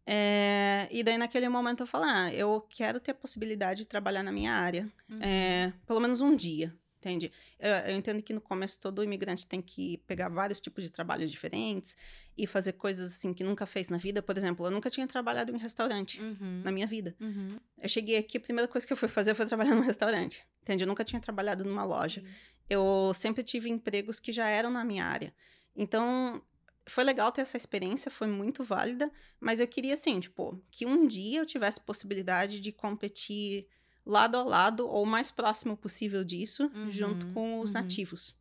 É, 0.05 0.87
e 0.91 1.03
daí, 1.03 1.17
naquele 1.17 1.47
momento, 1.49 1.83
eu 1.83 1.87
falei: 1.87 2.09
ah, 2.09 2.33
eu 2.33 2.61
quero 2.69 2.99
ter 2.99 3.11
a 3.11 3.15
possibilidade 3.15 3.79
de 3.81 3.87
trabalhar 3.87 4.23
na 4.23 4.31
minha 4.31 4.51
área, 4.53 4.91
Uhum. 5.09 5.19
é, 5.21 5.71
pelo 5.85 5.99
menos 5.99 6.21
um 6.21 6.35
dia, 6.35 6.73
entende? 6.97 7.31
Eu, 7.59 7.71
eu 7.71 7.95
entendo 7.95 8.21
que 8.21 8.33
no 8.33 8.41
começo 8.41 8.79
todo 8.79 9.03
imigrante 9.03 9.45
tem 9.47 9.61
que 9.61 9.97
pegar 10.07 10.29
vários 10.29 10.59
tipos 10.59 10.83
de 10.83 10.89
trabalhos 10.91 11.29
diferentes 11.29 11.95
e 12.37 12.47
fazer 12.47 12.73
coisas 12.73 13.11
assim 13.13 13.33
que 13.33 13.43
nunca 13.43 13.65
fez 13.65 13.89
na 13.89 13.97
vida. 13.97 14.21
Por 14.21 14.35
exemplo, 14.37 14.65
eu 14.65 14.71
nunca 14.71 14.89
tinha 14.89 15.05
trabalhado 15.07 15.53
em 15.53 15.57
restaurante 15.57 16.19
Uhum. 16.21 16.61
na 16.63 16.71
minha 16.71 16.87
vida. 16.87 17.15
Uhum. 17.19 17.57
Eu 17.79 17.89
cheguei 17.89 18.17
aqui, 18.17 18.37
a 18.37 18.41
primeira 18.41 18.67
coisa 18.67 18.85
que 18.87 18.93
eu 18.93 18.97
fui 18.97 19.07
fazer 19.09 19.35
foi 19.35 19.45
trabalhar 19.45 19.75
num 19.75 19.81
restaurante, 19.81 20.43
entende? 20.63 20.83
Eu 20.83 20.87
nunca 20.87 21.03
tinha 21.03 21.19
trabalhado 21.21 21.63
numa 21.63 21.83
loja. 21.83 22.23
Eu 22.69 23.11
sempre 23.13 23.43
tive 23.43 23.69
empregos 23.69 24.19
que 24.19 24.31
já 24.31 24.47
eram 24.47 24.71
na 24.71 24.83
minha 24.83 25.05
área. 25.05 25.33
Então, 25.75 26.41
foi 26.87 27.03
legal 27.03 27.31
ter 27.31 27.41
essa 27.41 27.57
experiência, 27.57 28.09
foi 28.11 28.27
muito 28.27 28.63
válida, 28.63 29.11
mas 29.39 29.59
eu 29.59 29.67
queria, 29.67 29.93
assim, 29.93 30.19
tipo, 30.19 30.61
que 30.71 30.85
um 30.85 31.05
dia 31.05 31.39
eu 31.39 31.45
tivesse 31.45 31.79
possibilidade 31.79 32.59
de 32.59 32.71
competir 32.71 33.67
lado 34.05 34.35
a 34.37 34.43
lado, 34.43 34.87
ou 34.87 35.03
o 35.03 35.07
mais 35.07 35.29
próximo 35.29 35.77
possível 35.77 36.23
disso, 36.23 36.71
Uhum, 36.73 36.91
junto 36.91 37.25
com 37.33 37.59
os 37.59 37.73
uhum. 37.73 37.81
nativos. 37.81 38.35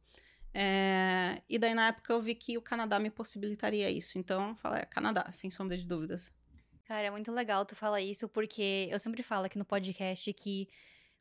É, 0.52 1.40
e 1.48 1.58
daí, 1.58 1.74
na 1.74 1.88
época, 1.88 2.12
eu 2.12 2.20
vi 2.20 2.34
que 2.34 2.56
o 2.58 2.62
Canadá 2.62 2.98
me 2.98 3.10
possibilitaria 3.10 3.90
isso. 3.90 4.18
Então, 4.18 4.50
eu 4.50 4.54
falei, 4.56 4.82
é, 4.82 4.84
Canadá, 4.84 5.30
sem 5.30 5.50
sombra 5.50 5.76
de 5.76 5.84
dúvidas. 5.84 6.32
Cara, 6.84 7.06
é 7.06 7.10
muito 7.10 7.30
legal 7.30 7.64
tu 7.64 7.76
falar 7.76 8.00
isso, 8.00 8.28
porque 8.28 8.88
eu 8.90 8.98
sempre 8.98 9.22
falo 9.22 9.44
aqui 9.44 9.56
no 9.56 9.64
podcast 9.64 10.32
que 10.32 10.68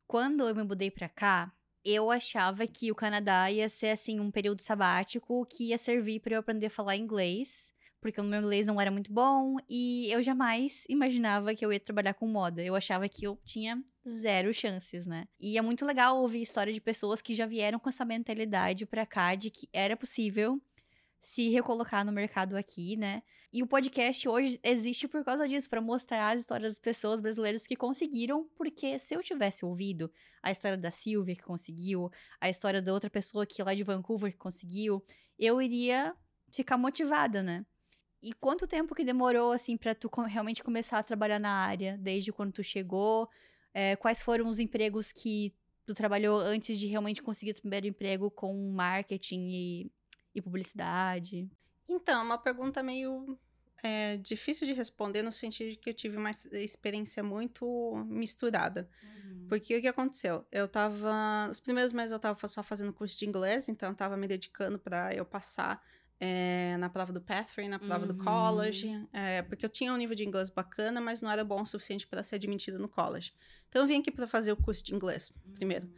quando 0.08 0.48
eu 0.48 0.56
me 0.56 0.64
mudei 0.64 0.90
pra 0.90 1.08
cá, 1.08 1.54
eu 1.90 2.12
achava 2.12 2.66
que 2.68 2.92
o 2.92 2.96
Canadá 2.96 3.52
ia 3.52 3.70
ser, 3.70 3.90
assim, 3.90 4.20
um 4.20 4.32
período 4.32 4.62
sabático 4.62 5.46
que 5.46 5.70
ia 5.70 5.78
servir 5.78 6.20
pra 6.20 6.36
eu 6.36 6.40
aprender 6.40 6.68
a 6.68 6.70
falar 6.70 6.96
inglês, 6.96 7.72
porque 8.02 8.22
o 8.22 8.24
meu 8.24 8.42
inglês 8.42 8.68
não 8.68 8.80
era 8.80 8.92
muito 8.92 9.12
bom 9.12 9.58
e 9.70 10.10
eu 10.12 10.22
jamais 10.24 10.86
imaginava 10.88 11.54
que 11.54 11.66
eu 11.66 11.74
ia 11.74 11.80
trabalhar 11.80 12.14
com 12.14 12.28
moda. 12.28 12.64
Eu 12.64 12.76
achava 12.76 13.10
que 13.10 13.26
eu 13.26 13.38
tinha 13.44 13.84
zero 14.08 14.54
chances, 14.54 15.06
né? 15.06 15.26
E 15.40 15.58
é 15.58 15.62
muito 15.62 15.86
legal 15.86 16.22
ouvir 16.22 16.42
história 16.42 16.72
de 16.72 16.82
pessoas 16.82 17.22
que 17.22 17.34
já 17.34 17.46
vieram 17.46 17.80
com 17.80 17.90
essa 17.90 18.06
mentalidade 18.06 18.86
pra 18.86 19.06
cá 19.06 19.36
de 19.36 19.50
que 19.50 19.68
era 19.74 19.98
possível 19.98 20.62
se 21.22 21.50
recolocar 21.50 22.06
no 22.06 22.12
mercado 22.12 22.56
aqui, 22.56 22.96
né? 22.96 23.22
E 23.52 23.64
o 23.64 23.68
podcast 23.68 24.28
hoje 24.30 24.60
existe 24.64 25.08
por 25.08 25.24
causa 25.24 25.48
disso, 25.48 25.70
pra 25.70 25.82
mostrar 25.82 26.32
as 26.32 26.42
histórias 26.42 26.72
das 26.72 26.80
pessoas 26.80 27.20
brasileiras 27.20 27.66
que 27.66 27.76
conseguiram, 27.76 28.48
porque 28.56 29.00
se 29.00 29.16
eu 29.16 29.24
tivesse 29.24 29.66
ouvido 29.66 30.12
a 30.42 30.52
história 30.52 30.78
da 30.78 30.92
Silvia 30.92 31.36
que 31.36 31.44
conseguiu, 31.44 32.12
a 32.40 32.50
história 32.50 32.82
da 32.82 32.94
outra 32.94 33.10
pessoa 33.10 33.46
que 33.46 33.62
lá 33.64 33.74
de 33.74 33.84
Vancouver 33.84 34.32
que 34.32 34.38
conseguiu, 34.38 35.04
eu 35.38 35.62
iria 35.62 36.16
ficar 36.52 36.78
motivada, 36.78 37.42
né? 37.42 37.66
E 38.22 38.34
quanto 38.34 38.68
tempo 38.68 38.94
que 38.94 39.04
demorou, 39.04 39.52
assim, 39.52 39.78
pra 39.78 39.96
tu 39.96 40.10
realmente 40.28 40.64
começar 40.64 41.00
a 41.00 41.04
trabalhar 41.04 41.40
na 41.40 41.52
área? 41.52 41.98
Desde 41.98 42.34
quando 42.34 42.52
tu 42.52 42.64
chegou? 42.64 43.30
É, 43.74 43.96
quais 43.96 44.22
foram 44.22 44.48
os 44.48 44.60
empregos 44.60 45.12
que 45.12 45.54
tu 45.86 45.94
trabalhou 45.94 46.38
antes 46.40 46.78
de 46.78 46.86
realmente 46.86 47.24
conseguir 47.24 47.52
o 47.52 47.62
primeiro 47.62 47.88
emprego 47.88 48.30
com 48.30 48.72
marketing 48.74 49.50
e, 49.52 49.92
e 50.34 50.42
publicidade? 50.42 51.50
Então, 51.88 52.22
é 52.22 52.24
uma 52.24 52.38
pergunta 52.38 52.84
meio 52.84 53.38
é, 53.84 54.18
difícil 54.18 54.68
de 54.68 54.74
responder 54.74 55.24
no 55.24 55.32
sentido 55.32 55.72
de 55.72 55.78
que 55.78 55.90
eu 55.90 55.94
tive 55.94 56.18
uma 56.18 56.30
ex- 56.30 56.46
experiência 56.52 57.24
muito 57.24 57.66
misturada. 58.08 58.90
Porque 59.48 59.76
o 59.76 59.82
que 59.82 59.88
aconteceu? 59.88 60.46
Eu 60.52 60.68
tava. 60.68 61.48
Os 61.50 61.60
primeiros 61.60 61.92
meses 61.92 62.12
eu 62.12 62.20
tava 62.20 62.48
só 62.48 62.62
fazendo 62.62 62.94
curso 62.94 63.18
de 63.18 63.26
inglês, 63.26 63.68
então 63.68 63.90
eu 63.90 63.96
tava 63.96 64.16
me 64.16 64.28
dedicando 64.28 64.78
para 64.78 65.12
eu 65.16 65.26
passar 65.26 65.82
é, 66.20 66.78
na 66.78 66.88
prova 66.88 67.12
do 67.12 67.20
Pathway, 67.20 67.68
na 67.68 67.80
prova 67.80 68.06
do 68.06 68.14
Uhum. 68.14 68.20
college, 68.24 68.88
é, 69.12 69.42
porque 69.42 69.66
eu 69.66 69.70
tinha 69.70 69.92
um 69.92 69.98
nível 69.98 70.16
de 70.16 70.24
inglês 70.24 70.52
bacana, 70.52 71.02
mas 71.02 71.24
não 71.24 71.32
era 71.32 71.44
bom 71.44 71.62
o 71.62 71.66
suficiente 71.66 72.06
para 72.06 72.22
ser 72.22 72.36
admitida 72.36 72.78
no 72.78 72.88
college. 72.88 73.34
Então 73.70 73.82
eu 73.82 73.88
vim 73.88 74.00
aqui 74.02 74.12
para 74.12 74.28
fazer 74.28 74.52
o 74.52 74.58
curso 74.58 74.84
de 74.84 74.94
inglês 74.94 75.32
primeiro. 75.56 75.90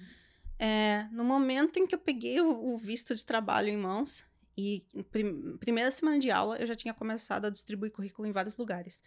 É, 0.64 1.08
no 1.12 1.24
momento 1.24 1.80
em 1.80 1.88
que 1.88 1.96
eu 1.96 2.00
peguei 2.00 2.40
o, 2.40 2.74
o 2.74 2.78
visto 2.78 3.16
de 3.16 3.26
trabalho 3.26 3.68
em 3.68 3.78
mãos, 3.78 4.24
e 4.56 4.86
prim- 5.10 5.58
primeira 5.58 5.92
semana 5.92 6.20
de 6.20 6.30
aula 6.30 6.58
eu 6.58 6.68
já 6.68 6.76
tinha 6.76 6.94
começado 6.94 7.46
a 7.46 7.50
distribuir 7.50 7.92
currículo 7.92 8.28
em 8.28 8.32
vários 8.32 8.58
lugares. 8.58 9.04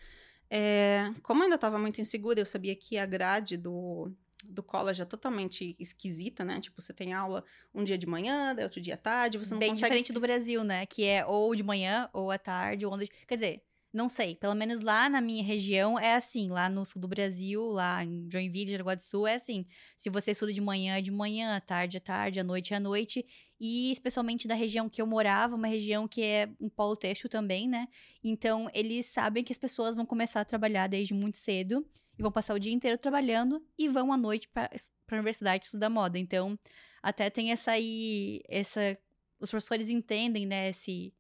É, 0.50 1.12
como 1.22 1.40
eu 1.40 1.44
ainda 1.44 1.54
estava 1.54 1.78
muito 1.78 2.00
insegura, 2.00 2.40
eu 2.40 2.46
sabia 2.46 2.74
que 2.74 2.98
a 2.98 3.06
grade 3.06 3.56
do, 3.56 4.10
do 4.44 4.62
college 4.62 5.00
é 5.00 5.04
totalmente 5.04 5.76
esquisita, 5.78 6.44
né? 6.44 6.60
Tipo, 6.60 6.82
você 6.82 6.92
tem 6.92 7.12
aula 7.12 7.44
um 7.72 7.84
dia 7.84 7.96
de 7.96 8.06
manhã, 8.06 8.54
daí 8.54 8.64
outro 8.64 8.80
dia 8.80 8.94
à 8.94 8.96
tarde, 8.96 9.38
você 9.38 9.52
não 9.52 9.60
Bem 9.60 9.70
consegue... 9.70 9.86
diferente 9.86 10.12
do 10.12 10.20
Brasil, 10.20 10.64
né? 10.64 10.86
Que 10.86 11.04
é 11.04 11.24
ou 11.24 11.54
de 11.54 11.62
manhã, 11.62 12.08
ou 12.12 12.30
à 12.30 12.38
tarde, 12.38 12.84
ou 12.84 12.92
onde. 12.92 13.08
Quer 13.26 13.34
dizer, 13.36 13.62
não 13.94 14.08
sei. 14.08 14.34
Pelo 14.34 14.56
menos 14.56 14.80
lá 14.80 15.08
na 15.08 15.20
minha 15.20 15.42
região 15.44 15.96
é 15.96 16.14
assim. 16.16 16.48
Lá 16.48 16.68
no 16.68 16.84
sul 16.84 17.00
do 17.00 17.06
Brasil, 17.06 17.62
lá 17.70 18.04
em 18.04 18.28
Joinville, 18.28 18.72
Jaraguá 18.72 18.96
do 18.96 19.02
Sul, 19.02 19.24
é 19.24 19.36
assim. 19.36 19.64
Se 19.96 20.10
você 20.10 20.32
estuda 20.32 20.52
de 20.52 20.60
manhã, 20.60 20.96
é 20.96 21.00
de 21.00 21.12
manhã, 21.12 21.56
à 21.56 21.60
tarde, 21.60 21.98
à 21.98 22.00
tarde, 22.00 22.40
à 22.40 22.44
noite, 22.44 22.74
à 22.74 22.80
noite. 22.80 23.24
E 23.60 23.92
especialmente 23.92 24.48
da 24.48 24.54
região 24.56 24.88
que 24.88 25.00
eu 25.00 25.06
morava, 25.06 25.54
uma 25.54 25.68
região 25.68 26.08
que 26.08 26.22
é 26.22 26.50
um 26.60 26.68
polo 26.68 26.96
têxtil 26.96 27.30
também, 27.30 27.68
né? 27.68 27.86
Então, 28.22 28.68
eles 28.74 29.06
sabem 29.06 29.44
que 29.44 29.52
as 29.52 29.58
pessoas 29.58 29.94
vão 29.94 30.04
começar 30.04 30.40
a 30.40 30.44
trabalhar 30.44 30.88
desde 30.88 31.14
muito 31.14 31.38
cedo. 31.38 31.86
E 32.18 32.22
vão 32.22 32.32
passar 32.32 32.54
o 32.54 32.58
dia 32.58 32.72
inteiro 32.72 32.98
trabalhando 32.98 33.64
e 33.78 33.88
vão 33.88 34.12
à 34.12 34.16
noite 34.16 34.48
para 34.48 34.70
a 35.10 35.14
universidade 35.14 35.66
estudar 35.66 35.88
moda. 35.88 36.18
Então, 36.18 36.58
até 37.00 37.30
tem 37.30 37.52
essa 37.52 37.70
aí. 37.70 38.42
Essa, 38.48 38.98
os 39.38 39.50
professores 39.50 39.88
entendem, 39.88 40.46
né, 40.46 40.70
esse, 40.70 41.12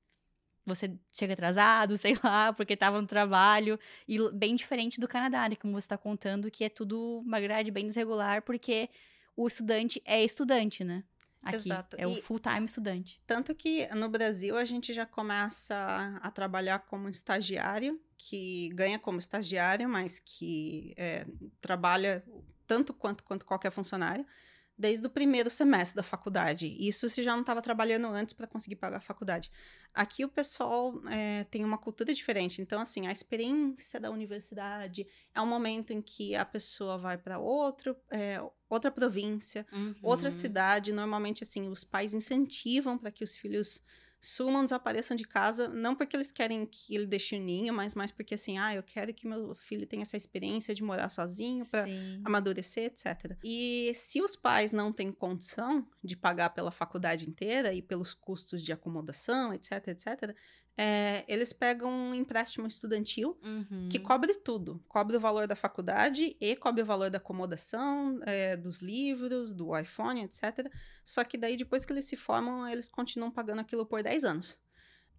você 0.66 0.92
chega 1.12 1.34
atrasado, 1.34 1.96
sei 1.98 2.16
lá, 2.22 2.52
porque 2.52 2.76
tava 2.76 3.00
no 3.00 3.06
trabalho. 3.06 3.78
E 4.08 4.18
bem 4.32 4.56
diferente 4.56 5.00
do 5.00 5.08
Canadá, 5.08 5.48
né? 5.48 5.56
Como 5.56 5.80
você 5.80 5.88
tá 5.88 5.98
contando, 5.98 6.50
que 6.50 6.64
é 6.64 6.68
tudo 6.68 7.22
uma 7.24 7.40
grade 7.40 7.70
bem 7.70 7.86
desregular, 7.86 8.42
porque 8.42 8.88
o 9.36 9.46
estudante 9.46 10.00
é 10.04 10.22
estudante, 10.24 10.84
né? 10.84 11.04
Aqui. 11.42 11.68
Exato. 11.68 11.96
É 11.98 12.06
o 12.06 12.14
full-time 12.22 12.64
estudante. 12.64 13.20
Tanto 13.26 13.54
que 13.54 13.86
no 13.94 14.08
Brasil 14.08 14.56
a 14.56 14.64
gente 14.64 14.92
já 14.94 15.04
começa 15.04 16.18
a 16.22 16.30
trabalhar 16.30 16.78
como 16.80 17.08
estagiário, 17.08 18.00
que 18.16 18.70
ganha 18.70 18.98
como 18.98 19.18
estagiário, 19.18 19.88
mas 19.88 20.18
que 20.18 20.94
é, 20.96 21.26
trabalha 21.60 22.24
tanto 22.66 22.94
quanto, 22.94 23.22
quanto 23.22 23.44
qualquer 23.44 23.70
funcionário, 23.70 24.26
desde 24.76 25.06
o 25.06 25.10
primeiro 25.10 25.48
semestre 25.50 25.96
da 25.96 26.02
faculdade. 26.02 26.66
Isso 26.78 27.08
se 27.08 27.22
já 27.22 27.32
não 27.32 27.40
estava 27.42 27.62
trabalhando 27.62 28.06
antes 28.08 28.32
para 28.34 28.46
conseguir 28.46 28.76
pagar 28.76 28.98
a 28.98 29.00
faculdade. 29.00 29.50
Aqui 29.92 30.24
o 30.24 30.28
pessoal 30.28 31.00
é, 31.08 31.44
tem 31.44 31.64
uma 31.64 31.78
cultura 31.78 32.12
diferente. 32.12 32.60
Então, 32.60 32.80
assim, 32.80 33.06
a 33.06 33.12
experiência 33.12 34.00
da 34.00 34.10
universidade 34.10 35.06
é 35.34 35.40
um 35.40 35.46
momento 35.46 35.92
em 35.92 36.02
que 36.02 36.34
a 36.34 36.44
pessoa 36.44 36.98
vai 36.98 37.16
para 37.16 37.38
outro, 37.38 37.96
é, 38.10 38.40
outra 38.68 38.90
província, 38.90 39.66
outra 40.02 40.28
Uhum. 40.28 40.32
cidade, 40.32 40.92
normalmente 40.92 41.44
assim, 41.44 41.68
os 41.68 41.84
pais 41.84 42.12
incentivam 42.12 42.98
para 42.98 43.10
que 43.12 43.22
os 43.22 43.36
filhos 43.36 43.80
sumam, 44.24 44.64
desapareçam 44.64 45.16
de 45.16 45.24
casa, 45.24 45.68
não 45.68 45.94
porque 45.94 46.16
eles 46.16 46.32
querem 46.32 46.66
que 46.66 46.94
ele 46.94 47.06
deixe 47.06 47.36
o 47.36 47.40
ninho, 47.40 47.72
mas 47.72 47.94
mais 47.94 48.10
porque 48.10 48.34
assim, 48.34 48.58
ah, 48.58 48.74
eu 48.74 48.82
quero 48.82 49.12
que 49.12 49.26
meu 49.26 49.54
filho 49.54 49.86
tenha 49.86 50.02
essa 50.02 50.16
experiência 50.16 50.74
de 50.74 50.82
morar 50.82 51.10
sozinho 51.10 51.64
para 51.66 51.84
amadurecer, 52.24 52.84
etc. 52.84 53.36
E 53.44 53.92
se 53.94 54.20
os 54.20 54.34
pais 54.34 54.72
não 54.72 54.92
têm 54.92 55.12
condição 55.12 55.86
de 56.02 56.16
pagar 56.16 56.50
pela 56.50 56.70
faculdade 56.70 57.28
inteira 57.28 57.72
e 57.72 57.82
pelos 57.82 58.14
custos 58.14 58.62
de 58.62 58.72
acomodação, 58.72 59.52
etc, 59.52 59.88
etc, 59.88 60.34
é, 60.76 61.24
eles 61.28 61.52
pegam 61.52 61.88
um 61.90 62.14
empréstimo 62.14 62.66
estudantil 62.66 63.38
Uhum. 63.42 63.88
que 63.90 63.98
cobre 63.98 64.34
tudo. 64.34 64.82
Cobre 64.88 65.16
o 65.16 65.20
valor 65.20 65.46
da 65.46 65.54
faculdade 65.54 66.36
e 66.40 66.56
cobre 66.56 66.82
o 66.82 66.86
valor 66.86 67.10
da 67.10 67.18
acomodação, 67.18 68.18
é, 68.26 68.56
dos 68.56 68.80
livros, 68.80 69.54
do 69.54 69.76
iPhone, 69.78 70.22
etc. 70.24 70.68
Só 71.04 71.22
que 71.24 71.38
daí, 71.38 71.56
depois 71.56 71.84
que 71.84 71.92
eles 71.92 72.04
se 72.06 72.16
formam, 72.16 72.66
eles 72.68 72.88
continuam 72.88 73.30
pagando 73.30 73.60
aquilo 73.60 73.86
por 73.86 74.02
10 74.02 74.24
anos. 74.24 74.58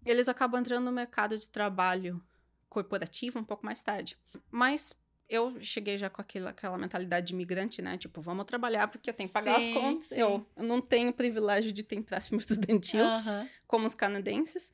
Eles 0.04 0.28
acabam 0.28 0.60
entrando 0.60 0.84
no 0.84 0.92
mercado 0.92 1.36
de 1.36 1.48
trabalho 1.48 2.22
corporativo 2.68 3.38
um 3.38 3.44
pouco 3.44 3.64
mais 3.64 3.82
tarde. 3.82 4.16
Mas 4.50 4.94
eu 5.28 5.56
cheguei 5.62 5.98
já 5.98 6.08
com 6.10 6.20
aquela, 6.20 6.50
aquela 6.50 6.78
mentalidade 6.78 7.28
de 7.28 7.32
imigrante, 7.34 7.80
né? 7.82 7.96
Tipo, 7.98 8.20
vamos 8.20 8.44
trabalhar 8.44 8.86
porque 8.88 9.10
eu 9.10 9.14
tenho 9.14 9.28
que 9.28 9.32
pagar 9.32 9.58
Sim, 9.60 9.68
as 9.68 9.82
contas. 9.82 10.04
sim. 10.08 10.14
Eu 10.16 10.46
não 10.56 10.80
tenho 10.80 11.10
o 11.10 11.14
privilégio 11.14 11.72
de 11.72 11.82
ter 11.82 11.96
empréstimo 11.96 12.38
estudantil 12.40 13.04
Aham. 13.04 13.48
como 13.66 13.86
os 13.86 13.94
canadenses. 13.94 14.70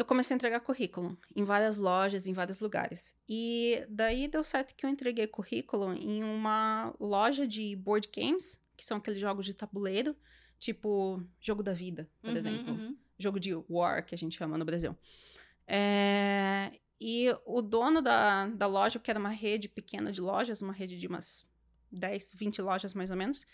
Eu 0.00 0.04
comecei 0.06 0.34
a 0.34 0.36
entregar 0.36 0.60
currículo 0.60 1.18
em 1.36 1.44
várias 1.44 1.76
lojas, 1.76 2.26
em 2.26 2.32
vários 2.32 2.58
lugares. 2.60 3.14
E 3.28 3.84
daí 3.86 4.26
deu 4.28 4.42
certo 4.42 4.74
que 4.74 4.86
eu 4.86 4.88
entreguei 4.88 5.26
currículo 5.26 5.92
em 5.92 6.24
uma 6.24 6.94
loja 6.98 7.46
de 7.46 7.76
board 7.76 8.08
games, 8.10 8.58
que 8.78 8.82
são 8.82 8.96
aqueles 8.96 9.20
jogos 9.20 9.44
de 9.44 9.52
tabuleiro, 9.52 10.16
tipo 10.58 11.22
Jogo 11.38 11.62
da 11.62 11.74
Vida, 11.74 12.08
por 12.22 12.30
Uhum, 12.30 12.36
exemplo. 12.36 12.72
uhum. 12.74 12.96
Jogo 13.18 13.38
de 13.38 13.54
War, 13.68 14.02
que 14.06 14.14
a 14.14 14.18
gente 14.18 14.38
chama 14.38 14.56
no 14.56 14.64
Brasil. 14.64 14.96
É, 15.66 16.72
E 16.98 17.28
o 17.44 17.60
dono 17.60 18.00
da, 18.00 18.46
da 18.46 18.66
loja, 18.66 18.98
que 18.98 19.10
era 19.10 19.20
uma 19.20 19.28
rede 19.28 19.68
pequena 19.68 20.10
de 20.12 20.20
lojas, 20.22 20.62
uma 20.62 20.72
rede 20.72 20.96
de 20.98 21.06
umas 21.06 21.46
10, 21.92 22.32
20 22.34 22.62
lojas 22.62 22.94
mais 22.94 23.10
ou 23.10 23.16
menos, 23.18 23.46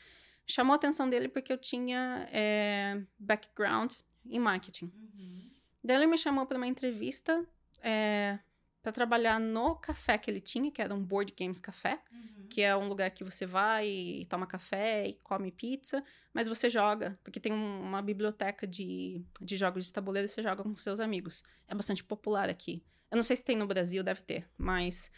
chamou 0.46 0.72
a 0.74 0.76
atenção 0.76 1.10
dele 1.10 1.28
porque 1.28 1.52
eu 1.52 1.58
tinha 1.58 2.28
é, 2.32 3.02
background 3.18 3.94
em 4.24 4.38
marketing. 4.38 4.86
Uhum. 4.86 5.50
Daí 5.86 5.96
ele 5.96 6.06
me 6.06 6.18
chamou 6.18 6.44
para 6.46 6.56
uma 6.56 6.66
entrevista 6.66 7.46
é, 7.82 8.38
para 8.82 8.90
trabalhar 8.92 9.38
no 9.38 9.76
café 9.76 10.18
que 10.18 10.30
ele 10.30 10.40
tinha, 10.40 10.70
que 10.70 10.82
era 10.82 10.94
um 10.94 11.02
board 11.02 11.32
games 11.38 11.60
café, 11.60 12.00
Uhum. 12.12 12.46
que 12.48 12.60
é 12.62 12.76
um 12.76 12.88
lugar 12.88 13.10
que 13.10 13.22
você 13.24 13.46
vai 13.46 13.86
e 13.88 14.24
toma 14.26 14.46
café 14.46 15.06
e 15.06 15.14
come 15.22 15.50
pizza, 15.52 16.02
mas 16.34 16.48
você 16.48 16.68
joga, 16.68 17.18
porque 17.22 17.38
tem 17.40 17.52
um- 17.52 17.80
uma 17.82 18.02
biblioteca 18.02 18.66
de, 18.66 19.24
de 19.40 19.56
jogos 19.56 19.86
de 19.86 19.92
tabuleiro 19.92 20.26
e 20.26 20.28
você 20.28 20.42
joga 20.42 20.62
com 20.62 20.76
seus 20.76 20.98
amigos. 21.00 21.42
É 21.68 21.74
bastante 21.74 22.02
popular 22.04 22.48
aqui. 22.48 22.82
Eu 23.10 23.16
não 23.16 23.22
sei 23.22 23.36
se 23.36 23.44
tem 23.44 23.56
no 23.56 23.66
Brasil, 23.66 24.02
deve 24.02 24.22
ter, 24.22 24.48
mas 24.58 25.10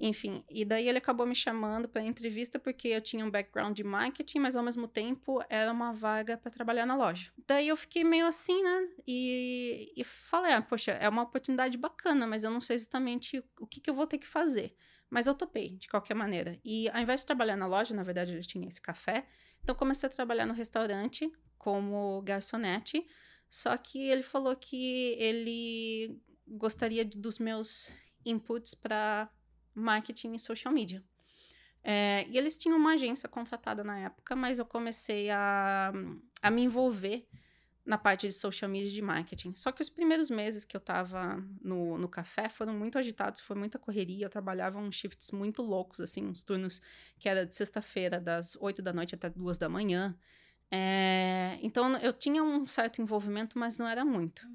enfim. 0.00 0.42
E 0.48 0.64
daí 0.64 0.88
ele 0.88 0.96
acabou 0.96 1.26
me 1.26 1.34
chamando 1.34 1.86
para 1.86 2.02
entrevista 2.02 2.58
porque 2.58 2.88
eu 2.88 3.02
tinha 3.02 3.24
um 3.24 3.30
background 3.30 3.76
de 3.76 3.84
marketing, 3.84 4.38
mas 4.38 4.56
ao 4.56 4.62
mesmo 4.62 4.88
tempo 4.88 5.44
era 5.50 5.70
uma 5.70 5.92
vaga 5.92 6.38
para 6.38 6.50
trabalhar 6.50 6.86
na 6.86 6.96
loja. 6.96 7.30
Daí 7.46 7.68
eu 7.68 7.76
fiquei 7.76 8.02
meio 8.02 8.26
assim, 8.26 8.62
né? 8.62 8.88
E, 9.06 9.92
e 9.94 10.02
falei, 10.02 10.54
ah, 10.54 10.62
poxa, 10.62 10.92
é 10.92 11.06
uma 11.06 11.22
oportunidade 11.22 11.76
bacana, 11.76 12.26
mas 12.26 12.42
eu 12.42 12.50
não 12.50 12.62
sei 12.62 12.76
exatamente 12.76 13.44
o 13.60 13.66
que, 13.66 13.78
que 13.78 13.90
eu 13.90 13.94
vou 13.94 14.06
ter 14.06 14.16
que 14.16 14.26
fazer. 14.26 14.74
Mas 15.10 15.26
eu 15.26 15.34
topei, 15.34 15.76
de 15.76 15.86
qualquer 15.86 16.14
maneira. 16.14 16.58
E 16.64 16.88
ao 16.88 17.02
invés 17.02 17.20
de 17.20 17.26
trabalhar 17.26 17.56
na 17.56 17.66
loja, 17.66 17.94
na 17.94 18.02
verdade 18.02 18.34
eu 18.34 18.40
tinha 18.40 18.66
esse 18.66 18.80
café, 18.80 19.26
então 19.62 19.74
comecei 19.74 20.08
a 20.08 20.12
trabalhar 20.12 20.46
no 20.46 20.54
restaurante 20.54 21.30
como 21.58 22.22
garçonete. 22.22 23.06
Só 23.50 23.76
que 23.76 23.98
ele 23.98 24.22
falou 24.22 24.56
que 24.56 25.14
ele 25.18 26.18
gostaria 26.46 27.04
dos 27.04 27.38
meus 27.38 27.92
inputs 28.24 28.74
para 28.74 29.28
marketing 29.74 30.34
e 30.34 30.38
social 30.38 30.72
media. 30.72 31.02
É, 31.82 32.26
e 32.28 32.36
eles 32.36 32.58
tinham 32.58 32.76
uma 32.76 32.92
agência 32.92 33.28
contratada 33.28 33.82
na 33.82 33.98
época, 33.98 34.36
mas 34.36 34.58
eu 34.58 34.66
comecei 34.66 35.30
a, 35.30 35.92
a 36.42 36.50
me 36.50 36.62
envolver 36.62 37.26
na 37.84 37.96
parte 37.96 38.26
de 38.26 38.32
social 38.32 38.70
media 38.70 38.88
e 38.88 38.92
de 38.92 39.02
marketing. 39.02 39.54
Só 39.56 39.72
que 39.72 39.82
os 39.82 39.88
primeiros 39.88 40.30
meses 40.30 40.64
que 40.64 40.76
eu 40.76 40.80
tava 40.80 41.42
no, 41.60 41.96
no 41.96 42.08
café 42.08 42.48
foram 42.48 42.74
muito 42.74 42.98
agitados, 42.98 43.40
foi 43.40 43.56
muita 43.56 43.78
correria. 43.78 44.26
Eu 44.26 44.30
trabalhava 44.30 44.78
uns 44.78 44.94
shifts 44.94 45.32
muito 45.32 45.62
loucos, 45.62 46.00
assim, 46.00 46.26
uns 46.26 46.42
turnos 46.42 46.80
que 47.18 47.28
era 47.28 47.46
de 47.46 47.54
sexta-feira, 47.54 48.20
das 48.20 48.56
8 48.60 48.82
da 48.82 48.92
noite 48.92 49.14
até 49.14 49.30
duas 49.30 49.56
da 49.56 49.68
manhã. 49.68 50.16
É, 50.70 51.58
então 51.62 51.96
eu 51.96 52.12
tinha 52.12 52.44
um 52.44 52.66
certo 52.66 53.02
envolvimento, 53.02 53.58
mas 53.58 53.76
não 53.78 53.88
era 53.88 54.04
muito. 54.04 54.46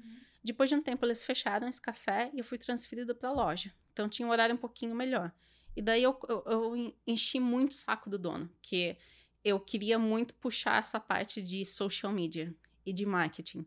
Depois 0.46 0.70
de 0.70 0.76
um 0.76 0.80
tempo, 0.80 1.04
eles 1.04 1.24
fecharam 1.24 1.66
esse 1.66 1.82
café 1.82 2.30
e 2.32 2.38
eu 2.38 2.44
fui 2.44 2.56
transferida 2.56 3.12
para 3.12 3.30
a 3.30 3.32
loja. 3.32 3.74
Então 3.92 4.08
tinha 4.08 4.28
um 4.28 4.30
horário 4.30 4.54
um 4.54 4.58
pouquinho 4.58 4.94
melhor. 4.94 5.32
E 5.74 5.82
daí 5.82 6.04
eu, 6.04 6.16
eu, 6.28 6.44
eu 6.46 6.94
enchi 7.04 7.40
muito 7.40 7.72
o 7.72 7.74
saco 7.74 8.08
do 8.08 8.16
dono, 8.16 8.48
que 8.62 8.96
eu 9.44 9.58
queria 9.58 9.98
muito 9.98 10.34
puxar 10.34 10.78
essa 10.78 11.00
parte 11.00 11.42
de 11.42 11.66
social 11.66 12.12
media 12.12 12.54
e 12.86 12.92
de 12.92 13.04
marketing. 13.04 13.66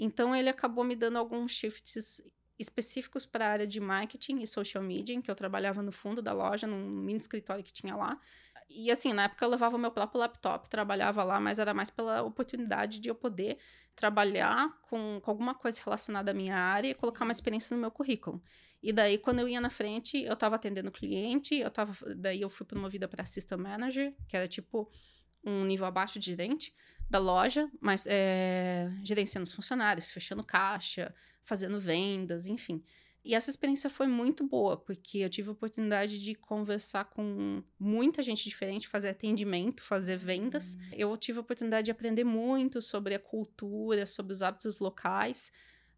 Então 0.00 0.34
ele 0.34 0.48
acabou 0.48 0.82
me 0.82 0.96
dando 0.96 1.16
alguns 1.16 1.52
shifts 1.52 2.20
específicos 2.58 3.24
para 3.24 3.46
a 3.46 3.50
área 3.50 3.66
de 3.66 3.78
marketing 3.78 4.40
e 4.40 4.48
social 4.48 4.82
media, 4.82 5.14
em 5.14 5.22
que 5.22 5.30
eu 5.30 5.34
trabalhava 5.36 5.80
no 5.80 5.92
fundo 5.92 6.20
da 6.20 6.32
loja, 6.32 6.66
num 6.66 6.88
mini 6.88 7.20
escritório 7.20 7.62
que 7.62 7.72
tinha 7.72 7.94
lá. 7.94 8.18
E 8.68 8.90
assim, 8.90 9.12
na 9.12 9.24
época 9.24 9.44
eu 9.44 9.48
levava 9.48 9.78
meu 9.78 9.92
próprio 9.92 10.20
laptop, 10.20 10.68
trabalhava 10.68 11.22
lá, 11.22 11.38
mas 11.38 11.60
era 11.60 11.72
mais 11.72 11.88
pela 11.88 12.22
oportunidade 12.22 12.98
de 12.98 13.08
eu 13.08 13.14
poder 13.14 13.58
trabalhar 14.00 14.80
com, 14.88 15.20
com 15.22 15.30
alguma 15.30 15.54
coisa 15.54 15.78
relacionada 15.84 16.30
à 16.30 16.34
minha 16.34 16.56
área 16.56 16.88
e 16.88 16.94
colocar 16.94 17.22
uma 17.22 17.32
experiência 17.32 17.74
no 17.74 17.80
meu 17.82 17.90
currículo. 17.90 18.42
E 18.82 18.94
daí, 18.94 19.18
quando 19.18 19.40
eu 19.40 19.48
ia 19.48 19.60
na 19.60 19.68
frente, 19.68 20.16
eu 20.22 20.32
estava 20.32 20.56
atendendo 20.56 20.90
cliente, 20.90 21.54
eu 21.56 21.70
tava, 21.70 21.92
daí 22.16 22.40
eu 22.40 22.48
fui 22.48 22.64
promovida 22.64 23.06
para 23.06 23.22
assistant 23.22 23.60
manager, 23.60 24.16
que 24.26 24.34
era 24.34 24.48
tipo 24.48 24.90
um 25.44 25.64
nível 25.64 25.84
abaixo 25.84 26.18
de 26.18 26.24
gerente 26.24 26.74
da 27.10 27.18
loja, 27.18 27.70
mas 27.78 28.06
é, 28.08 28.90
gerenciando 29.02 29.46
os 29.46 29.52
funcionários, 29.52 30.10
fechando 30.10 30.42
caixa, 30.42 31.14
fazendo 31.44 31.78
vendas, 31.78 32.46
enfim. 32.46 32.82
E 33.22 33.34
essa 33.34 33.50
experiência 33.50 33.90
foi 33.90 34.06
muito 34.06 34.46
boa, 34.46 34.78
porque 34.78 35.18
eu 35.18 35.28
tive 35.28 35.50
a 35.50 35.52
oportunidade 35.52 36.18
de 36.18 36.34
conversar 36.34 37.04
com 37.04 37.62
muita 37.78 38.22
gente 38.22 38.44
diferente, 38.44 38.88
fazer 38.88 39.10
atendimento, 39.10 39.82
fazer 39.82 40.16
vendas. 40.16 40.78
Eu 40.90 41.14
tive 41.18 41.38
a 41.38 41.42
oportunidade 41.42 41.86
de 41.86 41.90
aprender 41.90 42.24
muito 42.24 42.80
sobre 42.80 43.14
a 43.14 43.18
cultura, 43.18 44.06
sobre 44.06 44.32
os 44.32 44.42
hábitos 44.42 44.78
locais, 44.80 45.52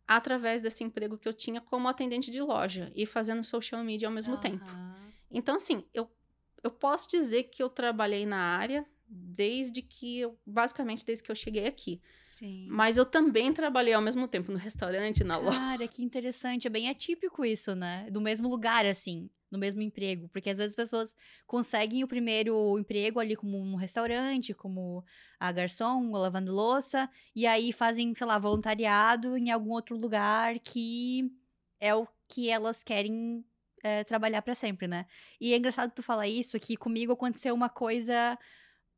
através 0.07 0.63
desse 0.63 0.83
emprego 0.83 1.17
que 1.17 1.29
eu 1.29 1.33
tinha 1.33 1.61
como 1.61 1.87
atendente 1.87 2.31
de 2.31 2.41
loja 2.41 2.91
e 2.95 3.07
fazendo 3.07 3.45
social 3.45 3.85
media 3.85 4.09
ao 4.09 4.15
mesmo 4.15 4.37
tempo. 4.37 4.71
Aham. 4.71 5.13
Então, 5.31 5.57
assim, 5.57 5.85
eu, 5.95 6.11
eu 6.63 6.71
posso 6.71 7.09
dizer 7.09 7.45
que 7.45 7.63
eu 7.63 7.69
trabalhei 7.69 8.27
na 8.27 8.57
área 8.57 8.85
desde 9.15 9.83
que 9.83 10.21
eu, 10.21 10.39
basicamente 10.47 11.05
desde 11.05 11.23
que 11.23 11.31
eu 11.31 11.37
cheguei 11.37 11.67
aqui. 11.67 12.01
Sim. 12.19 12.67
Mas 12.71 12.97
eu 12.97 13.05
também 13.05 13.53
trabalhei 13.53 13.93
ao 13.93 14.01
mesmo 14.01 14.27
tempo 14.27 14.51
no 14.51 14.59
restaurante, 14.59 15.23
na 15.23 15.37
loja. 15.37 15.59
Cara, 15.59 15.87
que 15.89 16.03
interessante. 16.03 16.67
É 16.67 16.71
bem 16.71 16.89
atípico 16.89 17.45
isso, 17.45 17.75
né? 17.75 18.09
Do 18.11 18.21
mesmo 18.21 18.49
lugar, 18.49 18.87
assim, 18.87 19.29
no 19.51 19.59
mesmo 19.59 19.83
emprego. 19.83 20.29
Porque 20.29 20.49
às 20.49 20.57
vezes 20.57 20.73
as 20.73 20.77
pessoas 20.77 21.15
conseguem 21.47 22.03
o 22.03 22.09
primeiro 22.09 22.79
emprego 22.79 23.21
ali 23.21 23.37
como 23.37 23.59
um 23.59 23.75
restaurante, 23.75 24.55
como 24.55 25.05
a 25.39 25.53
garçom, 25.53 26.11
lavando 26.13 26.53
louça, 26.53 27.09
e 27.37 27.47
aí 27.47 27.71
fazem, 27.73 28.15
sei 28.15 28.27
lá, 28.27 28.39
voluntariado 28.39 29.37
em 29.37 29.51
algum 29.51 29.73
outro 29.73 29.97
lugar 29.97 30.59
que 30.59 31.31
é 31.79 31.95
o 31.95 32.07
que 32.29 32.49
elas 32.49 32.83
querem 32.83 33.45
é, 33.83 34.05
trabalhar 34.05 34.41
pra 34.41 34.55
sempre, 34.55 34.87
né? 34.87 35.05
E 35.41 35.53
é 35.53 35.57
engraçado 35.57 35.93
tu 35.93 36.03
falar 36.03 36.29
isso, 36.29 36.59
que 36.59 36.77
comigo 36.77 37.13
aconteceu 37.13 37.55
uma 37.55 37.69
coisa 37.69 38.39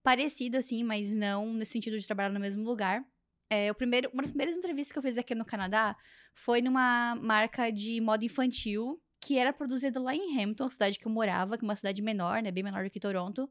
parecida, 0.05 0.59
assim, 0.59 0.85
mas 0.85 1.17
não 1.17 1.53
nesse 1.55 1.73
sentido 1.73 1.99
de 1.99 2.07
trabalhar 2.07 2.29
no 2.31 2.39
mesmo 2.39 2.63
lugar. 2.63 3.05
É, 3.51 3.71
o 3.71 3.75
primeiro, 3.75 4.11
uma 4.13 4.23
das 4.23 4.31
primeiras 4.31 4.55
entrevistas 4.57 4.93
que 4.93 4.99
eu 4.99 5.03
fiz 5.03 5.19
aqui 5.19 5.35
no 5.35 5.45
Canadá 5.45 5.97
foi 6.35 6.61
numa 6.63 7.17
marca 7.17 7.71
de 7.73 8.01
moda 8.01 8.25
infantil 8.25 9.01
que 9.21 9.39
era 9.39 9.53
produzida 9.53 9.99
lá 9.99 10.15
em 10.15 10.39
Hampton, 10.39 10.69
cidade 10.69 10.99
que 10.99 11.07
eu 11.07 11.13
morava, 11.13 11.57
que 11.57 11.65
é 11.65 11.67
uma 11.67 11.77
cidade 11.77 12.03
menor, 12.03 12.43
né? 12.43 12.51
Bem 12.51 12.63
menor 12.63 12.85
do 12.85 12.91
que 12.91 13.01
Toronto. 13.01 13.49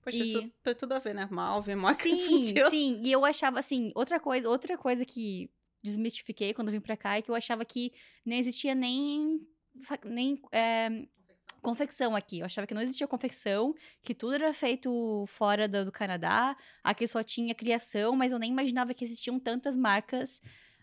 Poxa, 0.00 0.18
E- 0.18 0.22
isso 0.22 0.52
tem 0.62 0.74
tudo 0.74 0.92
a 0.94 1.00
ver, 1.00 1.14
né? 1.14 1.26
Malve, 1.30 1.74
marca 1.74 2.04
Sim, 2.04 2.14
infantil. 2.14 2.70
sim. 2.70 3.02
E 3.04 3.10
eu 3.10 3.24
achava, 3.24 3.58
assim, 3.58 3.90
outra 3.96 4.20
coisa, 4.20 4.48
outra 4.48 4.78
coisa 4.78 5.04
que 5.04 5.50
desmistifiquei 5.82 6.54
quando 6.54 6.68
eu 6.68 6.72
vim 6.72 6.80
pra 6.80 6.96
cá 6.96 7.16
é 7.16 7.22
que 7.22 7.30
eu 7.30 7.34
achava 7.34 7.64
que 7.64 7.92
não 8.24 8.36
existia 8.36 8.74
nem, 8.74 9.40
nem 10.04 10.40
é, 10.52 10.88
confecção 11.62 12.14
aqui. 12.14 12.40
Eu 12.40 12.46
achava 12.46 12.66
que 12.66 12.74
não 12.74 12.82
existia 12.82 13.06
confecção, 13.06 13.74
que 14.02 14.14
tudo 14.14 14.34
era 14.34 14.52
feito 14.52 15.24
fora 15.26 15.68
do, 15.68 15.86
do 15.86 15.92
Canadá, 15.92 16.56
aqui 16.82 17.06
só 17.06 17.22
tinha 17.22 17.54
criação, 17.54 18.14
mas 18.16 18.32
eu 18.32 18.38
nem 18.38 18.50
imaginava 18.50 18.94
que 18.94 19.04
existiam 19.04 19.38
tantas 19.38 19.76
marcas 19.76 20.40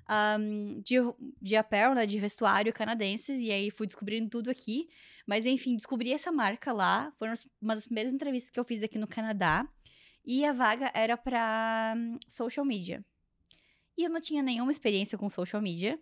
ahm, 0.07 0.79
de, 0.81 0.95
de 1.41 1.55
apparel, 1.55 1.95
né, 1.95 2.05
de 2.05 2.19
vestuário 2.19 2.73
canadenses, 2.73 3.39
e 3.39 3.51
aí 3.51 3.71
fui 3.71 3.87
descobrindo 3.87 4.29
tudo 4.29 4.49
aqui. 4.49 4.87
Mas 5.25 5.45
enfim, 5.45 5.75
descobri 5.75 6.13
essa 6.13 6.31
marca 6.31 6.71
lá, 6.71 7.11
foi 7.15 7.27
uma 7.61 7.75
das 7.75 7.85
primeiras 7.85 8.13
entrevistas 8.13 8.51
que 8.51 8.59
eu 8.59 8.63
fiz 8.63 8.83
aqui 8.83 8.97
no 8.97 9.07
Canadá. 9.07 9.67
E 10.23 10.43
a 10.43 10.53
vaga 10.53 10.91
era 10.93 11.15
pra 11.15 11.93
hum, 11.95 12.17
social 12.27 12.65
media. 12.65 13.05
E 13.97 14.03
eu 14.03 14.09
não 14.09 14.19
tinha 14.19 14.41
nenhuma 14.41 14.71
experiência 14.71 15.17
com 15.17 15.29
social 15.29 15.61
media. 15.61 15.99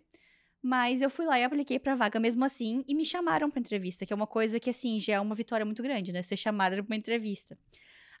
Mas 0.66 1.02
eu 1.02 1.10
fui 1.10 1.26
lá 1.26 1.38
e 1.38 1.44
apliquei 1.44 1.78
pra 1.78 1.94
vaga 1.94 2.18
mesmo 2.18 2.42
assim 2.42 2.82
e 2.88 2.94
me 2.94 3.04
chamaram 3.04 3.50
pra 3.50 3.60
entrevista, 3.60 4.06
que 4.06 4.14
é 4.14 4.16
uma 4.16 4.26
coisa 4.26 4.58
que, 4.58 4.70
assim, 4.70 4.98
já 4.98 5.12
é 5.12 5.20
uma 5.20 5.34
vitória 5.34 5.66
muito 5.66 5.82
grande, 5.82 6.10
né? 6.10 6.22
Ser 6.22 6.38
chamada 6.38 6.74
pra 6.76 6.86
uma 6.86 6.96
entrevista. 6.96 7.58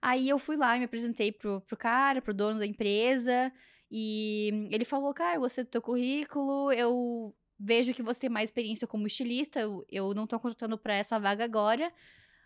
Aí 0.02 0.28
eu 0.28 0.38
fui 0.38 0.54
lá 0.54 0.76
e 0.76 0.78
me 0.78 0.84
apresentei 0.84 1.32
pro, 1.32 1.62
pro 1.62 1.74
cara, 1.74 2.20
pro 2.20 2.34
dono 2.34 2.58
da 2.58 2.66
empresa, 2.66 3.50
e 3.90 4.68
ele 4.70 4.84
falou: 4.84 5.14
Cara, 5.14 5.36
eu 5.36 5.40
gostei 5.40 5.64
do 5.64 5.70
teu 5.70 5.80
currículo, 5.80 6.70
eu 6.72 7.34
vejo 7.58 7.94
que 7.94 8.02
você 8.02 8.20
tem 8.20 8.28
mais 8.28 8.50
experiência 8.50 8.86
como 8.86 9.06
estilista, 9.06 9.60
eu, 9.90 10.12
não 10.12 10.26
tô 10.26 10.38
contratando 10.38 10.76
pra 10.76 10.94
essa 10.94 11.18
vaga 11.18 11.44
agora. 11.44 11.90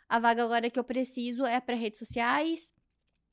A 0.08 0.20
vaga 0.20 0.44
agora 0.44 0.70
que 0.70 0.78
eu 0.78 0.84
preciso 0.84 1.44
é 1.44 1.60
pra 1.60 1.74
redes 1.74 1.98
sociais, 1.98 2.72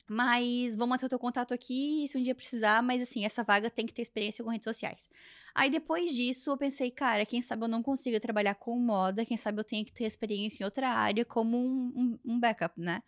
mas 0.08 0.76
vou 0.76 0.88
manter 0.88 1.06
o 1.06 1.10
teu 1.10 1.20
contato 1.20 1.54
aqui 1.54 2.06
se 2.08 2.18
um 2.18 2.22
dia 2.22 2.36
precisar, 2.36 2.84
mas 2.84 3.02
assim, 3.02 3.26
essa 3.26 3.44
vaga 3.44 3.70
tem 3.70 3.86
que 3.86 3.94
ter 3.94 4.02
experiência 4.02 4.44
com 4.44 4.52
redes 4.52 4.66
sociais. 4.66 5.10
Aí 5.54 5.70
depois 5.70 6.14
disso, 6.14 6.52
eu 6.52 6.58
pensei, 6.58 6.92
cara, 6.92 7.26
quem 7.26 7.42
sabe 7.42 7.64
eu 7.64 7.68
não 7.68 7.82
consiga 7.82 8.20
trabalhar 8.20 8.56
com 8.56 8.78
moda, 8.80 9.26
quem 9.26 9.38
sabe 9.38 9.60
eu 9.60 9.64
tenho 9.64 9.86
que 9.86 9.94
ter 9.94 10.06
experiência 10.06 10.64
em 10.64 10.66
outra 10.66 10.90
área 10.90 11.26
como 11.26 11.58
um, 11.58 11.94
um, 11.96 12.34
um 12.34 12.40
backup, 12.40 12.80
né? 12.80 13.02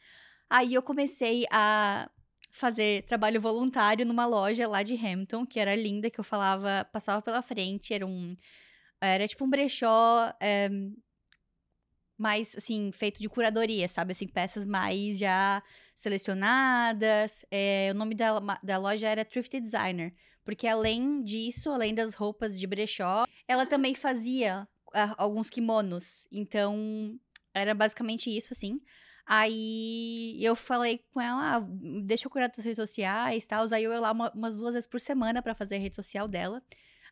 Aí 0.49 0.73
eu 0.73 0.81
comecei 0.81 1.45
a 1.51 2.09
fazer 2.51 3.03
trabalho 3.05 3.39
voluntário 3.39 4.05
numa 4.05 4.25
loja 4.25 4.67
lá 4.67 4.81
de 4.81 4.95
Hampton, 4.95 5.45
que 5.45 5.59
era 5.59 5.75
linda, 5.75 6.09
que 6.09 6.19
eu 6.19 6.23
falava, 6.23 6.87
passava 6.91 7.21
pela 7.21 7.41
frente, 7.41 7.93
era 7.93 8.05
um. 8.05 8.35
Era 9.01 9.27
tipo 9.27 9.45
um 9.45 9.49
brechó. 9.49 10.33
é, 10.41 10.69
mais, 12.17 12.55
assim, 12.55 12.91
feito 12.91 13.19
de 13.21 13.29
curadoria, 13.29 13.87
sabe? 13.87 14.11
Assim, 14.11 14.27
peças 14.27 14.65
mais 14.65 15.19
já 15.19 15.61
selecionadas. 15.97 17.43
É, 17.51 17.89
o 17.91 17.97
nome 17.97 18.13
da, 18.15 18.39
da 18.63 18.77
loja 18.77 19.09
era 19.09 19.25
Thrifty 19.25 19.59
Designer. 19.59 20.13
Porque 20.45 20.67
além 20.67 21.23
disso, 21.23 21.69
além 21.71 21.93
das 21.93 22.13
roupas 22.13 22.57
de 22.57 22.65
brechó, 22.65 23.25
ela 23.47 23.65
também 23.65 23.93
fazia 23.93 24.67
ah, 24.93 25.15
alguns 25.17 25.49
kimonos. 25.49 26.25
Então, 26.31 27.19
era 27.53 27.73
basicamente 27.73 28.29
isso, 28.35 28.53
assim. 28.53 28.79
Aí 29.25 30.37
eu 30.39 30.55
falei 30.55 30.99
com 31.11 31.19
ela, 31.19 31.57
ah, 31.57 31.59
deixa 32.05 32.27
eu 32.27 32.31
curar 32.31 32.47
das 32.47 32.63
redes 32.63 32.77
sociais 32.77 33.43
e 33.43 33.47
tal. 33.47 33.65
Aí 33.73 33.83
eu 33.83 33.91
ia 33.91 33.99
lá 33.99 34.11
uma- 34.13 34.31
umas 34.33 34.55
duas 34.55 34.73
vezes 34.73 34.87
por 34.87 35.01
semana 35.01 35.41
pra 35.41 35.53
fazer 35.55 35.75
a 35.75 35.79
rede 35.79 35.95
social 35.95 36.27
dela. 36.29 36.63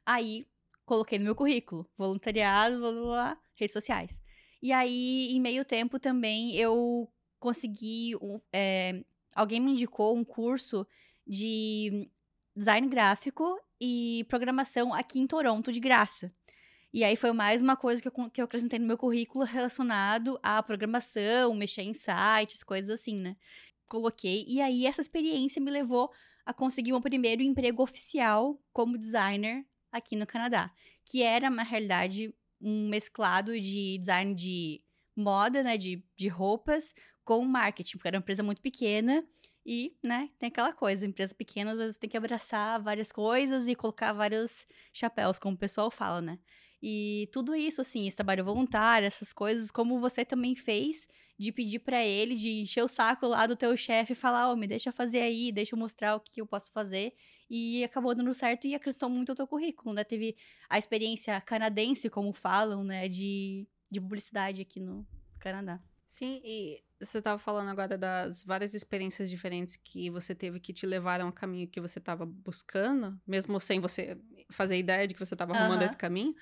Aí 0.06 0.48
coloquei 0.86 1.18
no 1.20 1.26
meu 1.26 1.36
currículo, 1.36 1.90
voluntariado, 1.98 2.78
blá 2.80 2.92
blá 2.92 3.02
blá, 3.02 3.38
redes 3.56 3.74
sociais. 3.74 4.22
E 4.62 4.72
aí, 4.72 5.28
em 5.32 5.42
meio 5.42 5.66
tempo 5.66 6.00
também, 6.00 6.56
eu 6.56 7.12
consegui. 7.40 8.14
é, 8.54 9.04
alguém 9.36 9.60
me 9.60 9.72
indicou 9.72 10.16
um 10.16 10.24
curso 10.24 10.88
de 11.26 12.10
design 12.56 12.88
gráfico 12.88 13.60
e 13.80 14.26
programação 14.30 14.94
aqui 14.94 15.20
em 15.20 15.28
Toronto 15.28 15.72
de 15.72 15.80
graça. 15.80 16.34
E 16.94 17.04
aí 17.04 17.18
foi 17.18 17.34
mais 17.34 17.62
uma 17.62 17.76
coisa 17.76 18.02
que 18.02 18.08
eu, 18.08 18.30
que 18.30 18.40
eu 18.40 18.46
acrescentei 18.46 18.80
no 18.80 18.88
meu 18.88 18.98
currículo 18.98 19.44
relacionado 19.44 20.40
à 20.42 20.64
programação, 20.64 21.54
mexer 21.54 21.82
em 21.82 21.94
sites, 21.94 22.64
coisas 22.64 22.90
assim, 22.90 23.18
né? 23.18 23.36
Coloquei. 23.86 24.46
E 24.48 24.62
aí 24.62 24.86
essa 24.86 25.02
experiência 25.02 25.62
me 25.62 25.70
levou 25.70 26.10
a 26.46 26.54
conseguir 26.54 26.92
meu 26.92 27.02
primeiro 27.02 27.42
emprego 27.42 27.84
oficial 27.84 28.58
como 28.72 28.98
designer 28.98 29.66
aqui 29.92 30.16
no 30.16 30.26
Canadá. 30.26 30.72
Que 31.04 31.22
era, 31.22 31.50
na 31.50 31.64
realidade, 31.64 32.34
um 32.62 32.88
mesclado 32.88 33.60
de 33.60 33.98
design 33.98 34.34
de 34.34 34.82
moda, 35.14 35.64
né? 35.64 35.78
De, 35.78 36.02
de 36.16 36.30
roupas 36.30 36.94
com 37.26 37.44
marketing, 37.44 37.98
porque 37.98 38.08
era 38.08 38.18
uma 38.18 38.22
empresa 38.22 38.44
muito 38.44 38.62
pequena. 38.62 39.26
E, 39.66 39.98
né, 40.04 40.30
tem 40.38 40.48
aquela 40.48 40.72
coisa, 40.72 41.08
empresas 41.08 41.34
pequenas 41.34 41.80
às 41.80 41.86
vezes 41.86 41.98
tem 41.98 42.08
que 42.08 42.16
abraçar 42.16 42.80
várias 42.80 43.12
coisas 43.12 43.68
e 43.68 43.74
colocar 43.74 44.14
vários 44.14 44.68
chapéus, 44.94 45.40
como 45.40 45.56
o 45.56 45.60
pessoal 45.60 45.90
fala, 45.90 46.22
né? 46.22 46.40
E 46.84 47.28
tudo 47.32 47.56
isso, 47.56 47.82
assim, 47.82 48.06
esse 48.06 48.16
trabalho 48.16 48.46
voluntário, 48.46 49.08
essas 49.08 49.34
coisas, 49.34 49.72
como 49.72 50.00
você 50.00 50.24
também 50.24 50.54
fez, 50.54 51.08
de 51.36 51.52
pedir 51.52 51.80
pra 51.80 52.04
ele, 52.04 52.36
de 52.36 52.62
encher 52.62 52.84
o 52.84 52.88
saco 52.88 53.26
lá 53.26 53.48
do 53.48 53.56
teu 53.56 53.76
chefe 53.76 54.14
e 54.14 54.16
falar, 54.16 54.52
ó, 54.52 54.56
me 54.56 54.68
deixa 54.68 54.92
fazer 54.92 55.22
aí, 55.22 55.52
deixa 55.52 55.74
eu 55.74 55.80
mostrar 55.80 56.16
o 56.16 56.20
que 56.20 56.40
eu 56.40 56.46
posso 56.46 56.72
fazer. 56.72 57.16
E 57.50 57.84
acabou 57.84 58.14
dando 58.14 58.32
certo 58.36 58.68
e 58.68 58.76
acrescentou 58.76 59.10
muito 59.10 59.32
ao 59.32 59.36
teu 59.36 59.48
currículo, 59.48 59.96
né? 59.96 60.04
Teve 60.04 60.38
a 60.70 60.78
experiência 60.78 61.42
canadense, 61.42 62.08
como 62.08 62.32
falam, 62.34 62.84
né, 62.84 63.08
de, 63.08 63.68
de 63.90 64.00
publicidade 64.00 64.62
aqui 64.62 64.80
no 64.80 65.08
Canadá. 65.40 65.82
Sim, 66.06 66.40
e 66.44 66.84
você 67.00 67.18
estava 67.18 67.40
falando 67.40 67.70
agora 67.70 67.98
das 67.98 68.44
várias 68.44 68.74
experiências 68.74 69.30
diferentes 69.30 69.76
que 69.76 70.10
você 70.10 70.36
teve 70.36 70.60
que 70.60 70.72
te 70.72 70.86
levaram 70.86 71.28
ao 71.28 71.34
caminho 71.34 71.68
que 71.68 71.82
você 71.82 72.00
estava 72.00 72.26
buscando, 72.26 73.20
mesmo 73.26 73.60
sem 73.60 73.80
você 73.80 74.18
fazer 74.50 74.78
ideia 74.78 75.08
de 75.08 75.14
que 75.14 75.20
você 75.20 75.34
estava 75.34 75.54
arrumando 75.54 75.82
esse 75.82 75.98
caminho. 75.98 76.36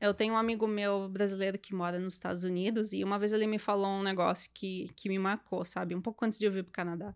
Eu 0.00 0.12
tenho 0.12 0.34
um 0.34 0.36
amigo 0.36 0.66
meu 0.66 1.08
brasileiro 1.08 1.58
que 1.58 1.74
mora 1.74 1.98
nos 2.00 2.14
Estados 2.14 2.42
Unidos 2.42 2.92
e 2.92 3.04
uma 3.04 3.18
vez 3.18 3.32
ele 3.32 3.46
me 3.46 3.58
falou 3.58 3.86
um 3.86 4.02
negócio 4.02 4.50
que, 4.52 4.88
que 4.96 5.08
me 5.08 5.18
marcou, 5.18 5.64
sabe? 5.64 5.94
Um 5.94 6.00
pouco 6.00 6.24
antes 6.24 6.38
de 6.38 6.46
eu 6.46 6.52
vir 6.52 6.64
para 6.64 6.70
o 6.70 6.72
Canadá. 6.72 7.14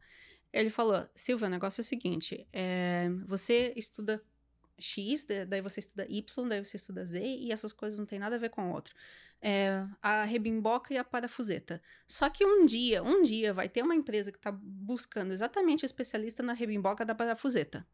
Ele 0.52 0.70
falou: 0.70 1.04
Silvia, 1.14 1.48
o 1.48 1.50
negócio 1.50 1.80
é 1.80 1.82
o 1.82 1.84
seguinte: 1.84 2.46
é, 2.52 3.08
você 3.26 3.72
estuda 3.76 4.22
X, 4.78 5.24
da- 5.24 5.44
daí 5.44 5.60
você 5.60 5.80
estuda 5.80 6.06
Y, 6.08 6.48
daí 6.48 6.64
você 6.64 6.76
estuda 6.76 7.04
Z, 7.04 7.20
e 7.20 7.52
essas 7.52 7.72
coisas 7.72 7.98
não 7.98 8.06
tem 8.06 8.18
nada 8.18 8.36
a 8.36 8.38
ver 8.38 8.50
com 8.50 8.68
o 8.70 8.72
outro. 8.72 8.94
É, 9.40 9.86
a 10.02 10.24
rebimboca 10.24 10.92
e 10.94 10.98
a 10.98 11.04
parafuseta. 11.04 11.80
Só 12.06 12.28
que 12.30 12.44
um 12.44 12.64
dia, 12.64 13.02
um 13.02 13.22
dia 13.22 13.52
vai 13.52 13.68
ter 13.68 13.82
uma 13.82 13.94
empresa 13.94 14.32
que 14.32 14.38
está 14.38 14.50
buscando 14.52 15.32
exatamente 15.32 15.84
o 15.84 15.86
especialista 15.86 16.42
na 16.42 16.52
rebimboca 16.52 17.04
da 17.04 17.14
parafuseta. 17.14 17.86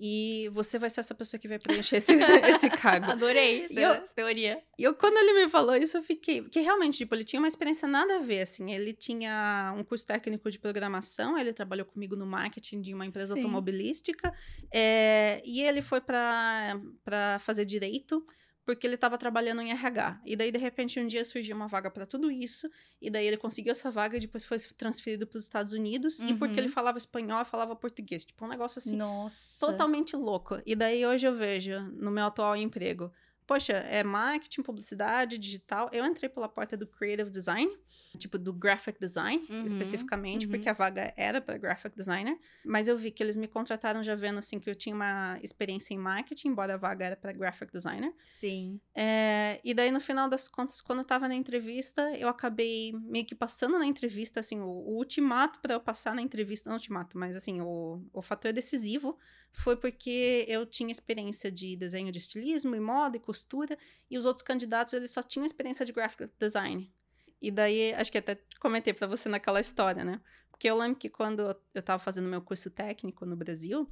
E 0.00 0.48
você 0.52 0.78
vai 0.78 0.88
ser 0.88 1.00
essa 1.00 1.14
pessoa 1.14 1.40
que 1.40 1.48
vai 1.48 1.58
preencher 1.58 1.96
esse, 1.96 2.12
esse 2.48 2.70
cargo. 2.70 3.10
Adorei 3.10 3.64
essa, 3.64 3.80
eu- 3.80 3.92
essa 3.94 4.14
teoria. 4.14 4.62
E 4.78 4.84
eu, 4.84 4.94
quando 4.94 5.16
ele 5.16 5.44
me 5.44 5.50
falou 5.50 5.74
isso, 5.74 5.96
eu 5.96 6.02
fiquei. 6.02 6.40
Porque 6.42 6.60
realmente, 6.60 6.98
tipo, 6.98 7.14
ele 7.14 7.24
tinha 7.24 7.40
uma 7.40 7.48
experiência 7.48 7.88
nada 7.88 8.18
a 8.18 8.20
ver, 8.20 8.42
assim. 8.42 8.70
Ele 8.72 8.92
tinha 8.92 9.74
um 9.76 9.82
curso 9.82 10.06
técnico 10.06 10.48
de 10.50 10.58
programação, 10.58 11.36
ele 11.36 11.52
trabalhou 11.52 11.84
comigo 11.84 12.14
no 12.14 12.24
marketing 12.26 12.80
de 12.80 12.94
uma 12.94 13.04
empresa 13.06 13.34
Sim. 13.34 13.40
automobilística. 13.40 14.32
é, 14.72 15.42
e 15.44 15.62
ele 15.62 15.82
foi 15.82 16.00
para 16.00 17.38
fazer 17.40 17.64
direito. 17.64 18.24
Porque 18.68 18.86
ele 18.86 18.96
estava 18.96 19.16
trabalhando 19.16 19.62
em 19.62 19.70
RH. 19.70 20.20
E 20.26 20.36
daí, 20.36 20.52
de 20.52 20.58
repente, 20.58 21.00
um 21.00 21.06
dia 21.06 21.24
surgiu 21.24 21.56
uma 21.56 21.66
vaga 21.66 21.90
para 21.90 22.04
tudo 22.04 22.30
isso. 22.30 22.68
E 23.00 23.08
daí 23.08 23.26
ele 23.26 23.38
conseguiu 23.38 23.72
essa 23.72 23.90
vaga 23.90 24.18
e 24.18 24.20
depois 24.20 24.44
foi 24.44 24.58
transferido 24.76 25.26
para 25.26 25.38
os 25.38 25.44
Estados 25.44 25.72
Unidos. 25.72 26.20
E 26.20 26.34
porque 26.34 26.52
Uhum. 26.52 26.66
ele 26.66 26.68
falava 26.68 26.98
espanhol, 26.98 27.42
falava 27.46 27.74
português. 27.74 28.26
Tipo, 28.26 28.44
um 28.44 28.48
negócio 28.48 28.78
assim 28.78 28.94
Nossa. 28.94 29.64
totalmente 29.66 30.14
louco. 30.14 30.60
E 30.66 30.76
daí 30.76 31.06
hoje 31.06 31.26
eu 31.26 31.34
vejo 31.34 31.80
no 31.94 32.10
meu 32.10 32.26
atual 32.26 32.54
emprego, 32.56 33.10
poxa, 33.46 33.72
é 33.72 34.04
marketing, 34.04 34.60
publicidade, 34.60 35.38
digital. 35.38 35.88
Eu 35.90 36.04
entrei 36.04 36.28
pela 36.28 36.46
porta 36.46 36.76
do 36.76 36.86
creative 36.86 37.30
design, 37.30 37.74
tipo 38.18 38.38
do 38.38 38.52
graphic 38.52 38.98
design, 39.00 39.46
Uhum, 39.48 39.64
especificamente, 39.64 40.46
uhum. 40.46 40.52
porque 40.52 40.68
a 40.68 40.72
vaga 40.72 41.12
era 41.16 41.40
para 41.40 41.56
graphic 41.58 41.96
designer, 41.96 42.38
mas 42.64 42.88
eu 42.88 42.96
vi 42.96 43.10
que 43.10 43.22
eles 43.22 43.36
me 43.36 43.48
contrataram 43.48 44.02
já 44.02 44.14
vendo 44.14 44.38
assim 44.38 44.58
que 44.58 44.68
eu 44.68 44.74
tinha 44.74 44.94
uma 44.94 45.38
experiência 45.42 45.94
em 45.94 45.98
marketing, 45.98 46.48
embora 46.48 46.74
a 46.74 46.76
vaga 46.76 47.06
era 47.06 47.16
para 47.16 47.32
graphic 47.32 47.72
designer. 47.72 48.12
Sim. 48.22 48.80
É, 48.94 49.60
e 49.64 49.72
daí, 49.72 49.90
no 49.90 50.00
final 50.00 50.28
das 50.28 50.48
contas, 50.48 50.80
quando 50.80 51.00
eu 51.00 51.04
tava 51.04 51.28
na 51.28 51.34
entrevista, 51.34 52.02
eu 52.16 52.28
acabei 52.28 52.92
meio 52.92 53.24
que 53.24 53.34
passando 53.34 53.78
na 53.78 53.86
entrevista, 53.86 54.40
assim, 54.40 54.60
o, 54.60 54.66
o 54.66 54.96
ultimato 54.96 55.60
para 55.60 55.74
eu 55.74 55.80
passar 55.80 56.14
na 56.14 56.22
entrevista, 56.22 56.68
não 56.68 56.76
ultimato, 56.76 57.16
mas 57.16 57.36
assim, 57.36 57.60
o, 57.60 58.02
o 58.12 58.22
fator 58.22 58.52
decisivo 58.52 59.16
foi 59.52 59.76
porque 59.76 60.44
eu 60.48 60.66
tinha 60.66 60.90
experiência 60.90 61.50
de 61.50 61.76
desenho 61.76 62.12
de 62.12 62.18
estilismo 62.18 62.74
e 62.74 62.80
moda 62.80 63.16
e 63.16 63.20
costura, 63.20 63.76
e 64.10 64.18
os 64.18 64.26
outros 64.26 64.44
candidatos, 64.44 64.92
eles 64.92 65.10
só 65.10 65.22
tinham 65.22 65.46
experiência 65.46 65.84
de 65.84 65.92
graphic 65.92 66.30
design. 66.38 66.90
E 67.40 67.50
daí, 67.50 67.94
acho 67.94 68.10
que 68.10 68.18
até 68.18 68.36
comentei 68.60 68.92
para 68.92 69.06
você 69.06 69.28
naquela 69.28 69.60
história, 69.60 70.04
né? 70.04 70.20
Porque 70.50 70.68
eu 70.68 70.76
lembro 70.76 70.98
que 70.98 71.08
quando 71.08 71.56
eu 71.74 71.82
tava 71.82 72.02
fazendo 72.02 72.28
meu 72.28 72.42
curso 72.42 72.68
técnico 72.70 73.24
no 73.24 73.36
Brasil, 73.36 73.88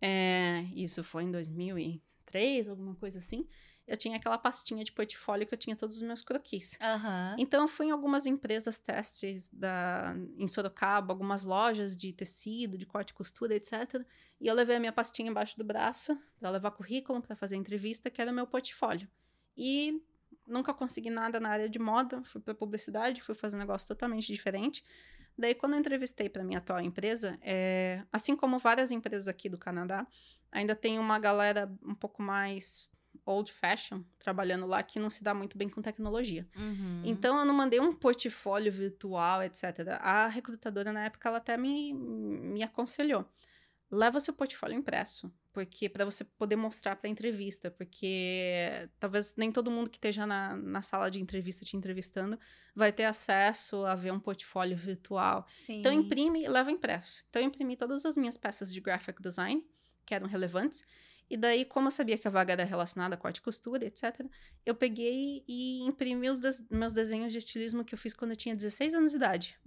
É, 0.00 0.62
isso 0.74 1.02
foi 1.02 1.24
em 1.24 1.30
2003, 1.30 2.68
alguma 2.68 2.94
coisa 2.94 3.18
assim. 3.18 3.48
Eu 3.86 3.96
tinha 3.96 4.16
aquela 4.16 4.36
pastinha 4.36 4.84
de 4.84 4.92
portfólio 4.92 5.46
que 5.46 5.54
eu 5.54 5.58
tinha 5.58 5.74
todos 5.74 5.96
os 5.96 6.02
meus 6.02 6.22
croquis. 6.22 6.76
Aham. 6.80 7.34
Então, 7.38 7.62
eu 7.62 7.68
fui 7.68 7.86
em 7.86 7.90
algumas 7.90 8.26
empresas 8.26 8.78
testes 8.78 9.48
da, 9.52 10.14
em 10.36 10.46
Sorocaba, 10.46 11.12
algumas 11.12 11.42
lojas 11.42 11.96
de 11.96 12.12
tecido, 12.12 12.76
de 12.76 12.84
corte 12.84 13.10
e 13.10 13.14
costura, 13.14 13.54
etc. 13.56 14.04
E 14.40 14.46
eu 14.46 14.54
levei 14.54 14.76
a 14.76 14.80
minha 14.80 14.92
pastinha 14.92 15.30
embaixo 15.30 15.56
do 15.56 15.64
braço 15.64 16.16
para 16.38 16.50
levar 16.50 16.70
currículo, 16.72 17.20
para 17.22 17.34
fazer 17.34 17.56
entrevista, 17.56 18.10
que 18.10 18.20
era 18.20 18.30
o 18.30 18.34
meu 18.34 18.46
portfólio. 18.46 19.08
E 19.56 20.00
nunca 20.48 20.72
consegui 20.74 21.10
nada 21.10 21.38
na 21.38 21.50
área 21.50 21.68
de 21.68 21.78
moda, 21.78 22.22
fui 22.24 22.40
para 22.40 22.54
publicidade, 22.54 23.20
fui 23.20 23.34
fazer 23.34 23.56
um 23.56 23.60
negócio 23.60 23.86
totalmente 23.86 24.26
diferente. 24.32 24.84
Daí, 25.36 25.54
quando 25.54 25.74
eu 25.74 25.78
entrevistei 25.78 26.28
para 26.28 26.42
minha 26.42 26.58
atual 26.58 26.80
empresa, 26.80 27.38
é, 27.40 28.02
assim 28.12 28.34
como 28.34 28.58
várias 28.58 28.90
empresas 28.90 29.28
aqui 29.28 29.48
do 29.48 29.56
Canadá, 29.56 30.06
ainda 30.50 30.74
tem 30.74 30.98
uma 30.98 31.18
galera 31.18 31.72
um 31.82 31.94
pouco 31.94 32.22
mais 32.22 32.88
old 33.24 33.52
fashion 33.52 34.02
trabalhando 34.18 34.66
lá 34.66 34.82
que 34.82 34.98
não 34.98 35.10
se 35.10 35.22
dá 35.22 35.34
muito 35.34 35.56
bem 35.56 35.68
com 35.68 35.82
tecnologia. 35.82 36.48
Uhum. 36.56 37.02
Então 37.04 37.38
eu 37.38 37.44
não 37.44 37.54
mandei 37.54 37.78
um 37.78 37.92
portfólio 37.92 38.72
virtual, 38.72 39.42
etc. 39.42 39.98
A 40.00 40.26
recrutadora 40.28 40.92
na 40.92 41.04
época 41.04 41.28
ela 41.28 41.38
até 41.38 41.56
me, 41.56 41.92
me 41.92 42.62
aconselhou. 42.62 43.24
Leva 43.90 44.20
seu 44.20 44.34
portfólio 44.34 44.76
impresso, 44.76 45.32
porque 45.52 45.88
para 45.88 46.04
você 46.04 46.22
poder 46.22 46.56
mostrar 46.56 46.96
para 46.96 47.08
a 47.08 47.10
entrevista, 47.10 47.70
porque 47.70 48.88
talvez 48.98 49.34
nem 49.36 49.50
todo 49.50 49.70
mundo 49.70 49.88
que 49.88 49.96
esteja 49.96 50.26
na, 50.26 50.54
na 50.56 50.82
sala 50.82 51.10
de 51.10 51.20
entrevista 51.20 51.64
te 51.64 51.76
entrevistando 51.76 52.38
vai 52.74 52.92
ter 52.92 53.04
acesso 53.04 53.84
a 53.86 53.94
ver 53.94 54.12
um 54.12 54.20
portfólio 54.20 54.76
virtual. 54.76 55.44
Sim. 55.48 55.80
Então 55.80 55.92
imprime 55.92 56.44
e 56.44 56.48
leva 56.48 56.70
impresso. 56.70 57.24
Então 57.30 57.40
eu 57.40 57.48
imprimi 57.48 57.76
todas 57.76 58.04
as 58.04 58.16
minhas 58.16 58.36
peças 58.36 58.72
de 58.72 58.80
graphic 58.80 59.22
design, 59.22 59.64
que 60.04 60.14
eram 60.14 60.26
relevantes, 60.26 60.84
e 61.30 61.36
daí, 61.36 61.64
como 61.64 61.88
eu 61.88 61.92
sabia 61.92 62.16
que 62.16 62.26
a 62.26 62.30
vaga 62.30 62.52
era 62.52 62.64
relacionada 62.64 63.14
a 63.14 63.18
corte 63.18 63.36
e 63.36 63.42
costura, 63.42 63.84
etc., 63.84 64.24
eu 64.64 64.74
peguei 64.74 65.44
e 65.46 65.82
imprimi 65.86 66.30
os 66.30 66.40
meus 66.70 66.94
desenhos 66.94 67.32
de 67.32 67.38
estilismo 67.38 67.84
que 67.84 67.94
eu 67.94 67.98
fiz 67.98 68.14
quando 68.14 68.30
eu 68.30 68.36
tinha 68.36 68.56
16 68.56 68.94
anos 68.94 69.12
de 69.12 69.18
idade. 69.18 69.58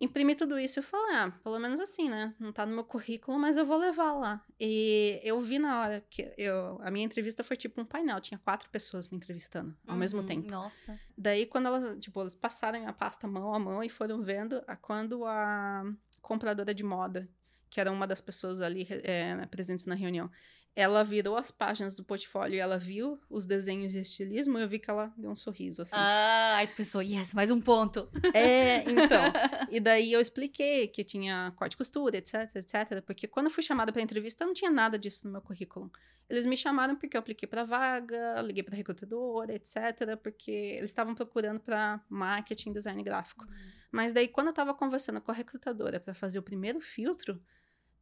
Imprimi 0.00 0.34
tudo 0.36 0.58
isso 0.58 0.78
e 0.78 0.82
falei, 0.82 1.16
ah, 1.16 1.32
pelo 1.42 1.58
menos 1.58 1.80
assim, 1.80 2.08
né? 2.08 2.32
Não 2.38 2.52
tá 2.52 2.64
no 2.64 2.72
meu 2.72 2.84
currículo, 2.84 3.36
mas 3.38 3.56
eu 3.56 3.66
vou 3.66 3.76
levar 3.76 4.12
lá. 4.12 4.44
E 4.60 5.20
eu 5.24 5.40
vi 5.40 5.58
na 5.58 5.80
hora 5.80 6.04
que 6.08 6.32
eu, 6.38 6.78
a 6.82 6.90
minha 6.90 7.04
entrevista 7.04 7.42
foi 7.42 7.56
tipo 7.56 7.80
um 7.80 7.84
painel, 7.84 8.20
tinha 8.20 8.38
quatro 8.38 8.70
pessoas 8.70 9.08
me 9.08 9.16
entrevistando 9.16 9.76
ao 9.86 9.96
mesmo 9.96 10.20
Uhum. 10.20 10.26
tempo. 10.26 10.48
Nossa. 10.50 10.98
Daí, 11.16 11.46
quando 11.46 11.66
elas, 11.66 11.98
tipo, 11.98 12.20
elas 12.20 12.36
passaram 12.36 12.86
a 12.86 12.92
pasta 12.92 13.26
mão 13.26 13.52
a 13.52 13.58
mão 13.58 13.82
e 13.82 13.88
foram 13.88 14.22
vendo 14.22 14.62
a 14.68 14.76
quando 14.76 15.24
a 15.24 15.82
compradora 16.22 16.72
de 16.72 16.84
moda, 16.84 17.28
que 17.68 17.80
era 17.80 17.90
uma 17.90 18.06
das 18.06 18.20
pessoas 18.20 18.60
ali 18.60 18.86
é, 18.90 19.44
presentes 19.46 19.84
na 19.84 19.96
reunião, 19.96 20.30
ela 20.78 21.02
virou 21.02 21.36
as 21.36 21.50
páginas 21.50 21.96
do 21.96 22.04
portfólio 22.04 22.54
e 22.54 22.60
ela 22.60 22.78
viu 22.78 23.18
os 23.28 23.44
desenhos 23.44 23.90
de 23.90 23.98
estilismo, 23.98 24.56
eu 24.60 24.68
vi 24.68 24.78
que 24.78 24.88
ela 24.88 25.12
deu 25.16 25.28
um 25.28 25.34
sorriso, 25.34 25.82
assim. 25.82 25.90
Ah, 25.92 26.54
aí 26.58 26.68
tu 26.68 26.74
pensou, 26.74 27.02
yes, 27.02 27.34
mais 27.34 27.50
um 27.50 27.60
ponto. 27.60 28.08
É, 28.32 28.84
então. 28.88 29.18
E 29.72 29.80
daí 29.80 30.12
eu 30.12 30.20
expliquei 30.20 30.86
que 30.86 31.02
tinha 31.02 31.52
corte 31.56 31.72
e 31.72 31.76
costura, 31.76 32.16
etc, 32.16 32.54
etc. 32.54 33.02
Porque 33.04 33.26
quando 33.26 33.46
eu 33.46 33.50
fui 33.50 33.62
chamada 33.62 33.92
para 33.92 34.00
entrevista, 34.00 34.46
não 34.46 34.54
tinha 34.54 34.70
nada 34.70 34.96
disso 34.96 35.26
no 35.26 35.32
meu 35.32 35.42
currículo. 35.42 35.90
Eles 36.30 36.46
me 36.46 36.56
chamaram 36.56 36.94
porque 36.94 37.16
eu 37.16 37.18
apliquei 37.18 37.48
para 37.48 37.64
vaga, 37.64 38.40
liguei 38.42 38.62
para 38.62 38.76
recrutadora, 38.76 39.54
etc. 39.54 40.16
Porque 40.22 40.50
eles 40.50 40.90
estavam 40.90 41.12
procurando 41.12 41.58
para 41.58 42.00
marketing, 42.08 42.72
design 42.72 43.02
gráfico. 43.02 43.44
Mas 43.90 44.12
daí, 44.12 44.28
quando 44.28 44.46
eu 44.46 44.50
estava 44.50 44.72
conversando 44.72 45.20
com 45.20 45.32
a 45.32 45.34
recrutadora 45.34 45.98
para 45.98 46.14
fazer 46.14 46.38
o 46.38 46.42
primeiro 46.42 46.80
filtro, 46.80 47.42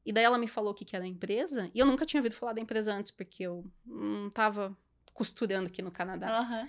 e 0.07 0.13
daí 0.13 0.23
ela 0.23 0.39
me 0.39 0.47
falou 0.47 0.71
o 0.71 0.75
que, 0.75 0.85
que 0.85 0.95
era 0.95 1.05
a 1.05 1.09
empresa, 1.09 1.69
e 1.75 1.81
eu 1.81 1.85
nunca 1.85 2.07
tinha 2.07 2.21
ouvido 2.21 2.37
falar 2.37 2.53
da 2.53 2.61
empresa 2.61 2.95
antes, 2.95 3.11
porque 3.11 3.43
eu 3.43 3.69
não 3.85 4.29
estava 4.29 4.77
costurando 5.13 5.67
aqui 5.67 5.83
no 5.83 5.91
Canadá. 5.91 6.39
Aham. 6.39 6.69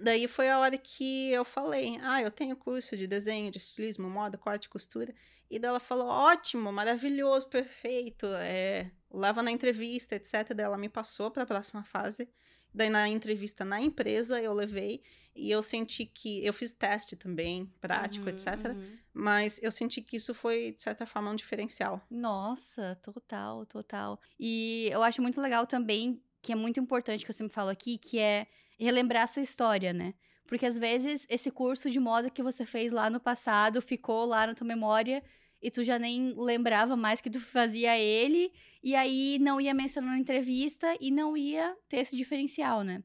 Daí 0.00 0.28
foi 0.28 0.48
a 0.48 0.58
hora 0.58 0.76
que 0.76 1.30
eu 1.30 1.44
falei: 1.44 1.98
Ah, 2.02 2.22
eu 2.22 2.30
tenho 2.30 2.56
curso 2.56 2.96
de 2.96 3.06
desenho, 3.06 3.50
de 3.50 3.58
estilismo, 3.58 4.08
moda, 4.08 4.38
corte 4.38 4.68
costura. 4.68 5.14
E 5.50 5.58
daí 5.58 5.68
ela 5.68 5.80
falou: 5.80 6.06
Ótimo, 6.06 6.72
maravilhoso, 6.72 7.48
perfeito. 7.48 8.26
É, 8.26 8.90
leva 9.10 9.42
na 9.42 9.50
entrevista, 9.50 10.14
etc. 10.14 10.54
Daí 10.54 10.66
ela 10.66 10.78
me 10.78 10.88
passou 10.88 11.30
para 11.30 11.42
a 11.42 11.46
próxima 11.46 11.82
fase. 11.82 12.28
Daí 12.72 12.88
na 12.88 13.08
entrevista 13.08 13.64
na 13.64 13.80
empresa 13.80 14.40
eu 14.40 14.52
levei 14.52 15.02
e 15.34 15.50
eu 15.50 15.62
senti 15.62 16.04
que 16.06 16.44
eu 16.44 16.52
fiz 16.52 16.72
teste 16.72 17.16
também, 17.16 17.66
prático, 17.80 18.26
Uhum, 18.26 18.32
etc. 18.32 18.46
uhum. 18.66 18.98
Mas 19.12 19.60
eu 19.62 19.72
senti 19.72 20.00
que 20.02 20.16
isso 20.16 20.34
foi 20.34 20.72
de 20.72 20.82
certa 20.82 21.06
forma 21.06 21.30
um 21.30 21.34
diferencial. 21.34 22.00
Nossa, 22.10 22.96
total, 23.02 23.66
total. 23.66 24.20
E 24.38 24.88
eu 24.92 25.02
acho 25.02 25.20
muito 25.22 25.40
legal 25.40 25.66
também, 25.66 26.22
que 26.42 26.52
é 26.52 26.56
muito 26.56 26.80
importante 26.80 27.24
que 27.24 27.30
eu 27.30 27.34
sempre 27.34 27.52
falo 27.52 27.70
aqui, 27.70 27.98
que 27.98 28.18
é 28.18 28.46
relembrar 28.78 29.24
a 29.24 29.26
sua 29.26 29.42
história, 29.42 29.92
né? 29.92 30.14
Porque 30.46 30.66
às 30.66 30.76
vezes 30.76 31.26
esse 31.28 31.50
curso 31.50 31.90
de 31.90 32.00
moda 32.00 32.30
que 32.30 32.42
você 32.42 32.64
fez 32.66 32.92
lá 32.92 33.08
no 33.10 33.20
passado 33.20 33.80
ficou 33.80 34.24
lá 34.24 34.46
na 34.46 34.54
tua 34.54 34.66
memória 34.66 35.22
e 35.62 35.70
tu 35.70 35.84
já 35.84 35.98
nem 35.98 36.34
lembrava 36.36 36.96
mais 36.96 37.20
que 37.20 37.28
tu 37.30 37.38
fazia 37.38 37.96
ele, 37.98 38.50
e 38.82 38.94
aí 38.96 39.38
não 39.40 39.60
ia 39.60 39.74
mencionar 39.74 40.12
na 40.12 40.18
entrevista 40.18 40.96
e 40.98 41.10
não 41.10 41.36
ia 41.36 41.76
ter 41.86 41.98
esse 41.98 42.16
diferencial, 42.16 42.82
né? 42.82 43.04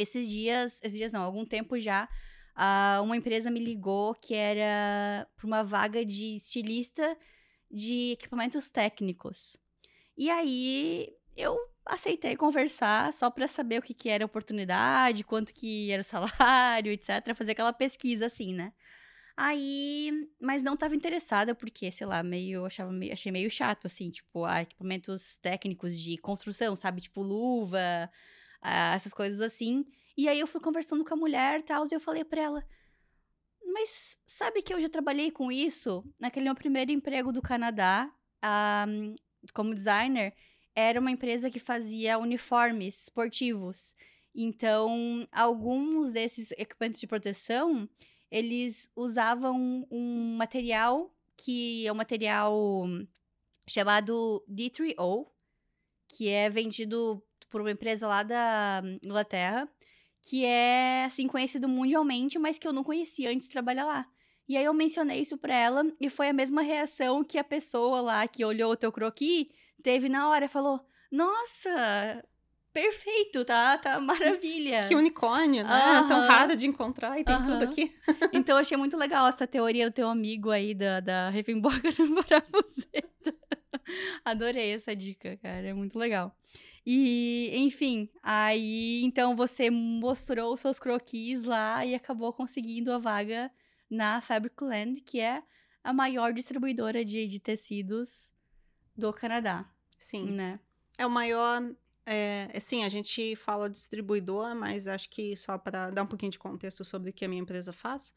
Esses 0.00 0.28
dias, 0.28 0.80
esses 0.82 0.96
dias 0.96 1.12
não, 1.12 1.22
algum 1.22 1.44
tempo 1.44 1.78
já, 1.78 2.08
ah, 2.54 3.00
uma 3.02 3.16
empresa 3.16 3.50
me 3.50 3.58
ligou 3.58 4.14
que 4.14 4.34
era 4.34 5.26
para 5.36 5.46
uma 5.46 5.64
vaga 5.64 6.04
de 6.04 6.36
estilista 6.36 7.16
de 7.70 8.12
equipamentos 8.12 8.70
técnicos. 8.70 9.56
E 10.16 10.30
aí 10.30 11.12
eu 11.36 11.58
aceitei 11.84 12.36
conversar 12.36 13.12
só 13.12 13.30
para 13.30 13.48
saber 13.48 13.78
o 13.78 13.82
que, 13.82 13.94
que 13.94 14.08
era 14.08 14.24
a 14.24 14.26
oportunidade, 14.26 15.24
quanto 15.24 15.52
que 15.52 15.90
era 15.90 16.02
o 16.02 16.04
salário, 16.04 16.90
etc. 16.92 17.34
Fazer 17.34 17.52
aquela 17.52 17.72
pesquisa 17.72 18.26
assim, 18.26 18.54
né? 18.54 18.72
Aí, 19.36 20.10
mas 20.40 20.62
não 20.64 20.76
tava 20.76 20.96
interessada 20.96 21.54
porque, 21.54 21.92
sei 21.92 22.06
lá, 22.06 22.22
meio, 22.24 22.66
achava 22.66 22.90
meio, 22.90 23.12
achei 23.12 23.30
meio 23.30 23.48
chato, 23.48 23.86
assim, 23.86 24.10
tipo, 24.10 24.44
ah, 24.44 24.62
equipamentos 24.62 25.36
técnicos 25.38 25.96
de 25.96 26.18
construção, 26.18 26.74
sabe? 26.74 27.02
Tipo, 27.02 27.22
luva, 27.22 28.10
ah, 28.60 28.94
essas 28.94 29.12
coisas 29.12 29.40
assim. 29.40 29.84
E 30.16 30.28
aí 30.28 30.40
eu 30.40 30.46
fui 30.46 30.60
conversando 30.60 31.04
com 31.04 31.14
a 31.14 31.16
mulher 31.16 31.60
e 31.60 31.62
tal, 31.62 31.84
e 31.86 31.94
eu 31.94 32.00
falei 32.00 32.24
pra 32.24 32.42
ela, 32.42 32.64
mas 33.64 34.18
sabe 34.26 34.62
que 34.62 34.72
eu 34.74 34.80
já 34.80 34.88
trabalhei 34.88 35.30
com 35.30 35.52
isso 35.52 36.04
naquele 36.18 36.46
meu 36.46 36.54
primeiro 36.54 36.90
emprego 36.90 37.32
do 37.32 37.42
Canadá, 37.42 38.12
ah, 38.42 38.86
como 39.54 39.74
designer, 39.74 40.34
era 40.74 41.00
uma 41.00 41.10
empresa 41.10 41.50
que 41.50 41.58
fazia 41.58 42.18
uniformes 42.18 43.02
esportivos. 43.02 43.94
Então, 44.34 45.26
alguns 45.32 46.12
desses 46.12 46.50
equipamentos 46.52 47.00
de 47.00 47.06
proteção, 47.06 47.88
eles 48.30 48.90
usavam 48.94 49.86
um 49.90 50.36
material 50.36 51.12
que 51.36 51.86
é 51.86 51.92
um 51.92 51.96
material 51.96 52.86
chamado 53.68 54.44
D3O, 54.48 55.26
que 56.08 56.28
é 56.28 56.48
vendido 56.48 57.22
por 57.50 57.60
uma 57.60 57.70
empresa 57.70 58.06
lá 58.06 58.22
da 58.22 58.82
Inglaterra, 59.04 59.68
que 60.22 60.44
é 60.44 61.04
assim 61.06 61.26
conhecido 61.26 61.68
mundialmente, 61.68 62.38
mas 62.38 62.58
que 62.58 62.66
eu 62.68 62.72
não 62.72 62.84
conhecia 62.84 63.30
antes 63.30 63.46
de 63.46 63.52
trabalhar 63.52 63.84
lá. 63.86 64.06
E 64.48 64.56
aí 64.56 64.64
eu 64.64 64.74
mencionei 64.74 65.20
isso 65.20 65.36
pra 65.38 65.54
ela 65.54 65.84
e 66.00 66.08
foi 66.10 66.28
a 66.28 66.32
mesma 66.32 66.62
reação 66.62 67.22
que 67.24 67.38
a 67.38 67.44
pessoa 67.44 68.00
lá 68.00 68.26
que 68.28 68.44
olhou 68.44 68.72
o 68.72 68.76
teu 68.76 68.90
croquis 68.92 69.46
teve 69.82 70.08
na 70.08 70.28
hora, 70.30 70.48
falou: 70.48 70.80
"Nossa, 71.12 72.24
perfeito, 72.72 73.44
tá? 73.44 73.78
Tá 73.78 74.00
maravilha". 74.00 74.82
Que 74.88 74.94
unicórnio, 74.94 75.64
né? 75.64 76.02
Tão 76.06 76.20
Aham. 76.20 76.20
raro 76.20 76.56
de 76.56 76.66
encontrar 76.66 77.18
e 77.20 77.24
tem 77.24 77.40
tudo 77.40 77.62
Aham. 77.62 77.64
aqui. 77.64 77.94
Então 78.32 78.56
eu 78.56 78.60
achei 78.60 78.76
muito 78.76 78.96
legal 78.96 79.26
essa 79.26 79.46
teoria 79.46 79.90
do 79.90 79.94
teu 79.94 80.08
amigo 80.08 80.50
aí 80.50 80.74
da, 80.74 81.00
da 81.00 81.30
Riffenborger 81.30 81.92
para 82.26 82.42
você. 82.52 83.08
Adorei 84.24 84.72
essa 84.72 84.94
dica, 84.94 85.36
cara. 85.38 85.68
É 85.68 85.74
muito 85.74 85.98
legal. 85.98 86.36
E, 86.86 87.50
enfim, 87.54 88.08
aí 88.22 89.02
então 89.04 89.36
você 89.36 89.68
mostrou 89.70 90.54
os 90.54 90.60
seus 90.60 90.78
croquis 90.78 91.44
lá 91.44 91.84
e 91.84 91.94
acabou 91.94 92.32
conseguindo 92.32 92.90
a 92.92 92.98
vaga 92.98 93.50
na 93.90 94.20
Fabric 94.20 94.62
Land, 94.64 95.02
que 95.02 95.20
é 95.20 95.42
a 95.84 95.92
maior 95.92 96.32
distribuidora 96.32 97.04
de, 97.04 97.26
de 97.26 97.38
tecidos 97.38 98.32
do 98.96 99.12
Canadá, 99.12 99.70
Sim. 99.98 100.30
né? 100.32 100.58
É 100.96 101.06
o 101.06 101.10
maior. 101.10 101.62
É, 102.04 102.48
é, 102.52 102.60
sim, 102.60 102.84
a 102.84 102.88
gente 102.88 103.36
fala 103.36 103.68
distribuidor, 103.68 104.54
mas 104.54 104.88
acho 104.88 105.10
que 105.10 105.36
só 105.36 105.58
para 105.58 105.90
dar 105.90 106.02
um 106.02 106.06
pouquinho 106.06 106.32
de 106.32 106.38
contexto 106.38 106.84
sobre 106.84 107.10
o 107.10 107.12
que 107.12 107.24
a 107.24 107.28
minha 107.28 107.42
empresa 107.42 107.72
faz, 107.72 108.14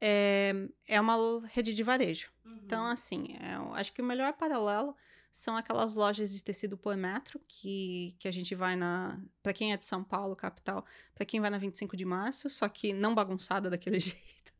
é, 0.00 0.52
é 0.88 1.00
uma 1.00 1.46
rede 1.48 1.74
de 1.74 1.82
varejo. 1.82 2.30
Então, 2.44 2.86
assim, 2.86 3.36
é, 3.40 3.56
eu 3.56 3.74
acho 3.74 3.92
que 3.92 4.00
o 4.00 4.04
melhor 4.04 4.32
paralelo 4.32 4.94
são 5.30 5.56
aquelas 5.56 5.94
lojas 5.94 6.32
de 6.32 6.42
tecido 6.42 6.76
por 6.76 6.96
metro 6.96 7.40
que, 7.46 8.16
que 8.18 8.26
a 8.26 8.32
gente 8.32 8.54
vai 8.54 8.76
na. 8.76 9.20
Para 9.42 9.52
quem 9.52 9.72
é 9.72 9.76
de 9.76 9.84
São 9.84 10.02
Paulo, 10.02 10.34
capital, 10.34 10.84
para 11.14 11.24
quem 11.24 11.40
vai 11.40 11.50
na 11.50 11.58
25 11.58 11.96
de 11.96 12.04
março, 12.04 12.50
só 12.50 12.68
que 12.68 12.92
não 12.92 13.14
bagunçada 13.14 13.70
daquele 13.70 13.98
jeito. 14.00 14.52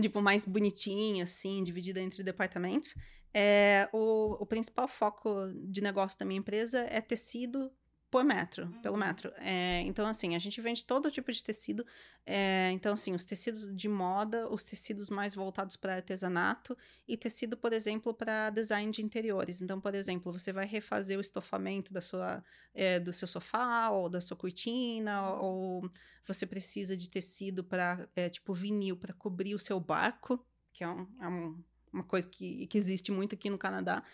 tipo, 0.00 0.20
mais 0.20 0.44
bonitinha, 0.44 1.24
assim, 1.24 1.62
dividida 1.62 2.00
entre 2.00 2.22
departamentos. 2.22 2.94
É, 3.32 3.88
o, 3.92 4.36
o 4.40 4.46
principal 4.46 4.88
foco 4.88 5.52
de 5.54 5.80
negócio 5.80 6.18
da 6.18 6.24
minha 6.24 6.38
empresa 6.38 6.80
é 6.90 7.00
tecido 7.00 7.72
por 8.14 8.22
metro, 8.22 8.66
uhum. 8.66 8.80
pelo 8.80 8.96
metro. 8.96 9.32
É, 9.38 9.80
então, 9.80 10.06
assim, 10.06 10.36
a 10.36 10.38
gente 10.38 10.60
vende 10.60 10.84
todo 10.84 11.10
tipo 11.10 11.32
de 11.32 11.42
tecido. 11.42 11.84
É, 12.24 12.70
então, 12.70 12.92
assim, 12.92 13.12
os 13.12 13.24
tecidos 13.24 13.74
de 13.74 13.88
moda, 13.88 14.48
os 14.48 14.62
tecidos 14.62 15.10
mais 15.10 15.34
voltados 15.34 15.74
para 15.74 15.96
artesanato 15.96 16.78
e 17.08 17.16
tecido, 17.16 17.56
por 17.56 17.72
exemplo, 17.72 18.14
para 18.14 18.50
design 18.50 18.92
de 18.92 19.02
interiores. 19.02 19.60
Então, 19.60 19.80
por 19.80 19.96
exemplo, 19.96 20.32
você 20.32 20.52
vai 20.52 20.64
refazer 20.64 21.18
o 21.18 21.20
estofamento 21.20 21.92
da 21.92 22.00
sua, 22.00 22.40
é, 22.72 23.00
do 23.00 23.12
seu 23.12 23.26
sofá 23.26 23.90
ou 23.90 24.08
da 24.08 24.20
sua 24.20 24.36
cortina, 24.36 25.32
uhum. 25.32 25.44
ou 25.44 25.90
você 26.24 26.46
precisa 26.46 26.96
de 26.96 27.10
tecido 27.10 27.64
para, 27.64 28.08
é, 28.14 28.28
tipo, 28.28 28.54
vinil 28.54 28.96
para 28.96 29.12
cobrir 29.12 29.56
o 29.56 29.58
seu 29.58 29.80
barco, 29.80 30.38
que 30.72 30.84
é, 30.84 30.88
um, 30.88 31.08
é 31.20 31.26
um, 31.26 31.64
uma 31.92 32.04
coisa 32.04 32.28
que, 32.28 32.68
que 32.68 32.78
existe 32.78 33.10
muito 33.10 33.34
aqui 33.34 33.50
no 33.50 33.58
Canadá. 33.58 34.04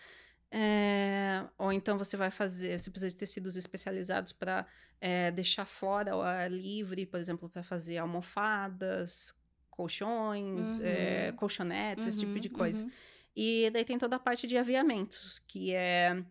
É, 0.53 1.45
ou 1.57 1.71
então 1.71 1.97
você 1.97 2.17
vai 2.17 2.29
fazer, 2.29 2.77
você 2.77 2.89
precisa 2.89 3.09
de 3.09 3.15
tecidos 3.15 3.55
especializados 3.55 4.33
para 4.33 4.65
é, 4.99 5.27
eh, 5.27 5.31
deixar 5.31 5.65
fora 5.65 6.13
o 6.15 6.21
ar 6.21 6.51
livre, 6.51 7.05
por 7.05 7.19
exemplo, 7.21 7.49
para 7.49 7.63
fazer 7.63 7.97
almofadas, 7.97 9.33
colchões, 9.69 10.79
uhum. 10.79 10.85
é, 10.85 11.31
colchonetes, 11.31 12.03
uhum, 12.03 12.09
esse 12.09 12.19
tipo 12.19 12.37
de 12.37 12.49
uhum, 12.49 12.53
coisa. 12.53 12.83
Uhum. 12.83 12.91
E 13.33 13.69
daí 13.71 13.85
tem 13.85 13.97
toda 13.97 14.17
a 14.17 14.19
parte 14.19 14.45
de 14.45 14.57
aviamentos, 14.57 15.39
que 15.39 15.73
é, 15.73 16.21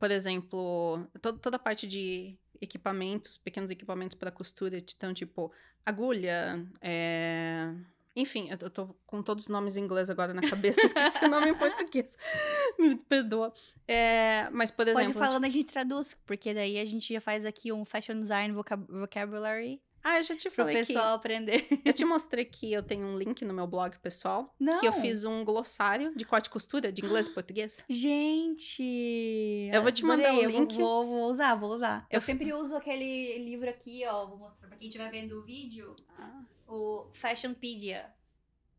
por 0.00 0.10
exemplo, 0.10 1.08
to 1.22 1.34
toda 1.34 1.54
a 1.54 1.60
parte 1.60 1.86
de 1.86 2.36
equipamentos, 2.60 3.38
pequenos 3.38 3.70
equipamentos 3.70 4.16
para 4.16 4.32
costura, 4.32 4.78
então, 4.78 5.14
tipo, 5.14 5.52
agulha, 5.86 6.66
é, 6.80 7.72
enfim, 8.16 8.48
eu 8.48 8.70
tô 8.70 8.94
com 9.06 9.22
todos 9.22 9.44
os 9.44 9.48
nomes 9.48 9.76
em 9.76 9.82
inglês 9.82 10.08
agora 10.08 10.32
na 10.32 10.42
cabeça, 10.42 10.80
esqueci 10.86 11.24
o 11.24 11.28
nome 11.28 11.48
em 11.48 11.54
português. 11.54 12.16
Me 12.78 12.96
perdoa. 12.96 13.52
É, 13.88 14.48
mas, 14.52 14.70
por 14.70 14.86
exemplo. 14.86 15.02
Pode 15.02 15.18
falando, 15.18 15.44
a 15.44 15.48
gente 15.48 15.66
traduz, 15.66 16.16
porque 16.24 16.54
daí 16.54 16.78
a 16.78 16.84
gente 16.84 17.12
já 17.12 17.20
faz 17.20 17.44
aqui 17.44 17.72
um 17.72 17.84
fashion 17.84 18.20
design 18.20 18.54
vocab 18.54 18.86
vocabulary. 18.88 19.82
Ah, 20.06 20.18
eu 20.18 20.22
já 20.22 20.36
te 20.36 20.50
falei 20.50 20.76
pro 20.76 20.86
pessoal 20.86 21.12
que... 21.12 21.26
aprender. 21.26 21.66
Eu 21.82 21.92
te 21.92 22.04
mostrei 22.04 22.44
que 22.44 22.70
eu 22.70 22.82
tenho 22.82 23.06
um 23.06 23.16
link 23.16 23.42
no 23.42 23.54
meu 23.54 23.66
blog 23.66 23.98
pessoal. 24.00 24.54
Não. 24.60 24.78
Que 24.78 24.86
eu 24.86 24.92
fiz 24.92 25.24
um 25.24 25.42
glossário 25.42 26.14
de 26.14 26.26
corte 26.26 26.46
e 26.46 26.50
costura, 26.50 26.92
de 26.92 27.02
inglês 27.02 27.26
e 27.26 27.30
português. 27.30 27.82
Gente! 27.88 29.70
Eu 29.72 29.82
vou 29.82 29.90
te 29.90 30.04
mandar 30.04 30.34
o 30.34 30.40
um 30.40 30.46
link. 30.46 30.76
Vou, 30.76 31.06
vou, 31.06 31.30
usar, 31.30 31.54
vou 31.54 31.70
usar. 31.70 32.06
Eu, 32.10 32.18
eu 32.18 32.20
sempre 32.20 32.52
uso 32.52 32.76
aquele 32.76 33.38
livro 33.38 33.68
aqui, 33.68 34.04
ó. 34.06 34.26
Vou 34.26 34.36
mostrar 34.36 34.68
pra 34.68 34.76
quem 34.76 34.88
estiver 34.88 35.10
vendo 35.10 35.40
o 35.40 35.42
vídeo. 35.42 35.96
Ah 36.18 36.42
o 36.66 37.08
Fashionpedia, 37.12 38.06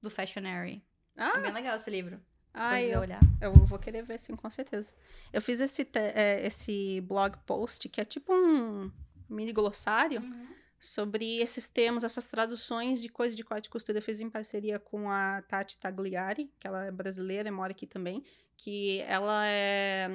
do 0.01 0.09
Fashionary. 0.09 0.83
Ah. 1.15 1.33
É 1.37 1.41
bem 1.41 1.51
legal 1.51 1.75
esse 1.77 1.89
livro. 1.89 2.21
Ah, 2.53 2.81
eu, 2.81 3.01
olhar. 3.01 3.19
eu 3.41 3.53
vou 3.53 3.77
querer 3.77 4.01
ver, 4.03 4.17
sim, 4.17 4.33
com 4.33 4.49
certeza. 4.49 4.93
Eu 5.33 5.41
fiz 5.41 5.59
esse, 5.59 5.85
é, 5.93 6.45
esse 6.45 7.01
blog 7.01 7.37
post, 7.45 7.89
que 7.89 7.99
é 7.99 8.05
tipo 8.05 8.33
um 8.33 8.89
mini 9.29 9.51
glossário, 9.51 10.21
uhum. 10.21 10.47
sobre 10.79 11.39
esses 11.39 11.67
termos, 11.67 12.05
essas 12.05 12.27
traduções 12.27 13.01
de 13.01 13.09
coisas 13.09 13.35
de 13.35 13.43
corte 13.43 13.65
e 13.65 13.69
costura. 13.69 13.97
Eu 13.97 14.01
fiz 14.01 14.21
em 14.21 14.29
parceria 14.29 14.79
com 14.79 15.09
a 15.09 15.41
Tati 15.41 15.77
Tagliari, 15.77 16.49
que 16.57 16.65
ela 16.65 16.85
é 16.85 16.91
brasileira 16.91 17.49
e 17.49 17.51
mora 17.51 17.71
aqui 17.71 17.85
também, 17.85 18.23
que 18.55 19.01
ela 19.01 19.45
é 19.45 20.09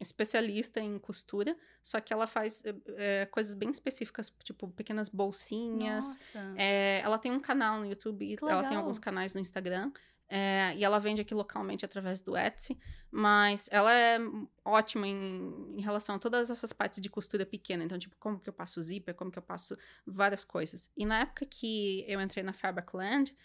especialista 0.00 0.80
em 0.80 0.98
costura, 0.98 1.56
só 1.82 2.00
que 2.00 2.12
ela 2.12 2.26
faz 2.26 2.62
é, 2.96 3.26
coisas 3.26 3.54
bem 3.54 3.70
específicas, 3.70 4.32
tipo 4.44 4.68
pequenas 4.68 5.08
bolsinhas. 5.08 6.34
É, 6.56 7.00
ela 7.02 7.18
tem 7.18 7.32
um 7.32 7.40
canal 7.40 7.78
no 7.80 7.86
YouTube, 7.86 8.36
ela 8.42 8.64
tem 8.64 8.76
alguns 8.76 8.98
canais 8.98 9.34
no 9.34 9.40
Instagram. 9.40 9.90
É, 10.28 10.74
e 10.74 10.84
ela 10.84 10.98
vende 10.98 11.20
aqui 11.20 11.32
localmente 11.32 11.84
através 11.84 12.20
do 12.20 12.36
Etsy, 12.36 12.76
mas 13.12 13.68
ela 13.70 13.92
é 13.94 14.18
ótima 14.64 15.06
em, 15.06 15.76
em, 15.76 15.80
relação 15.80 16.16
a 16.16 16.18
todas 16.18 16.50
essas 16.50 16.72
partes 16.72 17.00
de 17.00 17.08
costura 17.08 17.46
pequena. 17.46 17.84
Então, 17.84 17.96
tipo, 17.96 18.16
como 18.18 18.40
que 18.40 18.48
eu 18.48 18.52
passo 18.52 18.82
zíper, 18.82 19.14
como 19.14 19.30
que 19.30 19.38
eu 19.38 19.42
passo 19.42 19.78
várias 20.04 20.44
coisas. 20.44 20.90
E 20.96 21.06
na 21.06 21.20
época 21.20 21.46
que 21.46 22.04
eu 22.08 22.20
entrei 22.20 22.42
na 22.42 22.52
Fabricland, 22.52 23.36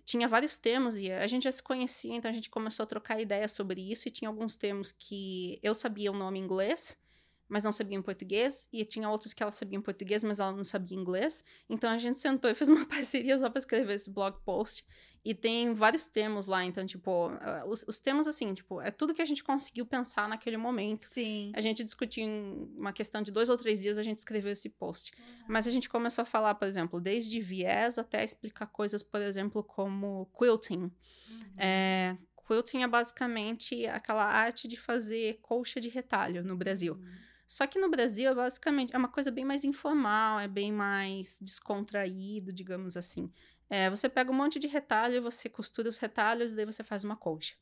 tinha 0.00 0.28
vários 0.28 0.58
termos 0.58 0.96
e 0.96 1.10
a 1.10 1.26
gente 1.26 1.44
já 1.44 1.52
se 1.52 1.62
conhecia, 1.62 2.14
então 2.14 2.30
a 2.30 2.34
gente 2.34 2.50
começou 2.50 2.84
a 2.84 2.86
trocar 2.86 3.20
ideias 3.20 3.52
sobre 3.52 3.80
isso 3.80 4.08
e 4.08 4.10
tinha 4.10 4.28
alguns 4.28 4.56
termos 4.56 4.92
que 4.92 5.58
eu 5.62 5.74
sabia 5.74 6.10
o 6.10 6.16
nome 6.16 6.38
em 6.38 6.42
inglês, 6.42 6.96
mas 7.48 7.64
não 7.64 7.72
sabia 7.72 7.96
em 7.96 8.02
português, 8.02 8.68
e 8.72 8.84
tinha 8.84 9.08
outros 9.08 9.32
que 9.32 9.42
ela 9.42 9.52
sabia 9.52 9.78
em 9.78 9.82
português, 9.82 10.22
mas 10.22 10.38
ela 10.38 10.52
não 10.52 10.64
sabia 10.64 10.96
inglês. 10.96 11.44
Então 11.68 11.90
a 11.90 11.98
gente 11.98 12.18
sentou 12.18 12.50
e 12.50 12.54
fez 12.54 12.68
uma 12.68 12.84
parceria 12.86 13.38
só 13.38 13.48
para 13.48 13.58
escrever 13.58 13.94
esse 13.94 14.10
blog 14.10 14.38
post. 14.44 14.84
E 15.24 15.34
tem 15.34 15.74
vários 15.74 16.08
termos 16.08 16.46
lá, 16.46 16.64
então, 16.64 16.86
tipo, 16.86 17.30
ah, 17.40 17.64
os, 17.66 17.84
os 17.88 18.00
termos, 18.00 18.28
assim, 18.28 18.54
tipo, 18.54 18.80
é 18.80 18.90
tudo 18.90 19.12
que 19.12 19.20
a 19.20 19.24
gente 19.24 19.42
conseguiu 19.42 19.84
pensar 19.84 20.28
naquele 20.28 20.56
momento. 20.56 21.06
Sim. 21.06 21.52
A 21.54 21.60
gente 21.60 21.82
discutiu 21.82 22.24
em 22.24 22.70
uma 22.76 22.92
questão 22.92 23.20
de 23.22 23.32
dois 23.32 23.48
ou 23.48 23.56
três 23.56 23.80
dias, 23.80 23.98
a 23.98 24.02
gente 24.02 24.18
escreveu 24.18 24.52
esse 24.52 24.68
post. 24.68 25.12
Uhum. 25.18 25.44
Mas 25.48 25.66
a 25.66 25.70
gente 25.70 25.88
começou 25.88 26.22
a 26.22 26.24
falar, 26.24 26.54
por 26.54 26.68
exemplo, 26.68 27.00
desde 27.00 27.40
viés 27.40 27.98
até 27.98 28.24
explicar 28.24 28.66
coisas, 28.66 29.02
por 29.02 29.20
exemplo, 29.20 29.62
como 29.62 30.30
quilting. 30.38 30.82
Uhum. 30.82 30.90
É, 31.58 32.16
quilting 32.46 32.82
é 32.82 32.88
basicamente 32.88 33.86
aquela 33.86 34.24
arte 34.24 34.66
de 34.66 34.76
fazer 34.76 35.38
colcha 35.42 35.80
de 35.80 35.88
retalho 35.88 36.42
no 36.42 36.56
Brasil. 36.56 36.94
Uhum. 36.94 37.27
Só 37.48 37.66
que 37.66 37.80
no 37.80 37.88
Brasil, 37.88 38.30
é 38.30 38.34
basicamente, 38.34 38.94
é 38.94 38.98
uma 38.98 39.08
coisa 39.08 39.30
bem 39.30 39.42
mais 39.42 39.64
informal, 39.64 40.38
é 40.38 40.46
bem 40.46 40.70
mais 40.70 41.38
descontraído, 41.40 42.52
digamos 42.52 42.94
assim. 42.94 43.32
É, 43.70 43.88
você 43.88 44.06
pega 44.06 44.30
um 44.30 44.34
monte 44.34 44.58
de 44.58 44.68
retalho, 44.68 45.22
você 45.22 45.48
costura 45.48 45.88
os 45.88 45.96
retalhos 45.96 46.52
e 46.52 46.56
daí 46.56 46.66
você 46.66 46.84
faz 46.84 47.04
uma 47.04 47.16
colcha. 47.16 47.54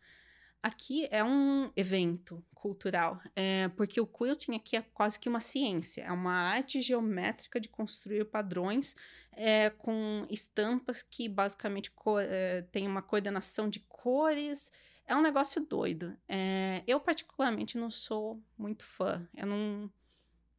Aqui 0.60 1.06
é 1.12 1.22
um 1.22 1.70
evento 1.76 2.44
cultural, 2.52 3.20
é, 3.36 3.68
porque 3.76 4.00
o 4.00 4.06
quilting 4.06 4.56
aqui 4.56 4.76
é 4.76 4.82
quase 4.82 5.20
que 5.20 5.28
uma 5.28 5.38
ciência, 5.38 6.02
é 6.02 6.10
uma 6.10 6.32
arte 6.32 6.80
geométrica 6.80 7.60
de 7.60 7.68
construir 7.68 8.24
padrões 8.24 8.96
é, 9.30 9.70
com 9.70 10.26
estampas 10.28 11.00
que 11.00 11.28
basicamente 11.28 11.92
é, 12.28 12.62
tem 12.72 12.88
uma 12.88 13.02
coordenação 13.02 13.68
de 13.68 13.78
cores 13.80 14.72
é 15.06 15.14
um 15.14 15.22
negócio 15.22 15.64
doido. 15.64 16.16
É, 16.28 16.82
eu, 16.86 16.98
particularmente, 16.98 17.78
não 17.78 17.90
sou 17.90 18.42
muito 18.58 18.84
fã. 18.84 19.26
Eu 19.34 19.46
não, 19.46 19.90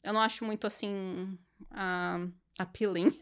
eu 0.02 0.14
não 0.14 0.22
acho 0.22 0.46
muito, 0.46 0.66
assim, 0.66 1.38
uh, 1.64 2.34
appealing. 2.58 3.20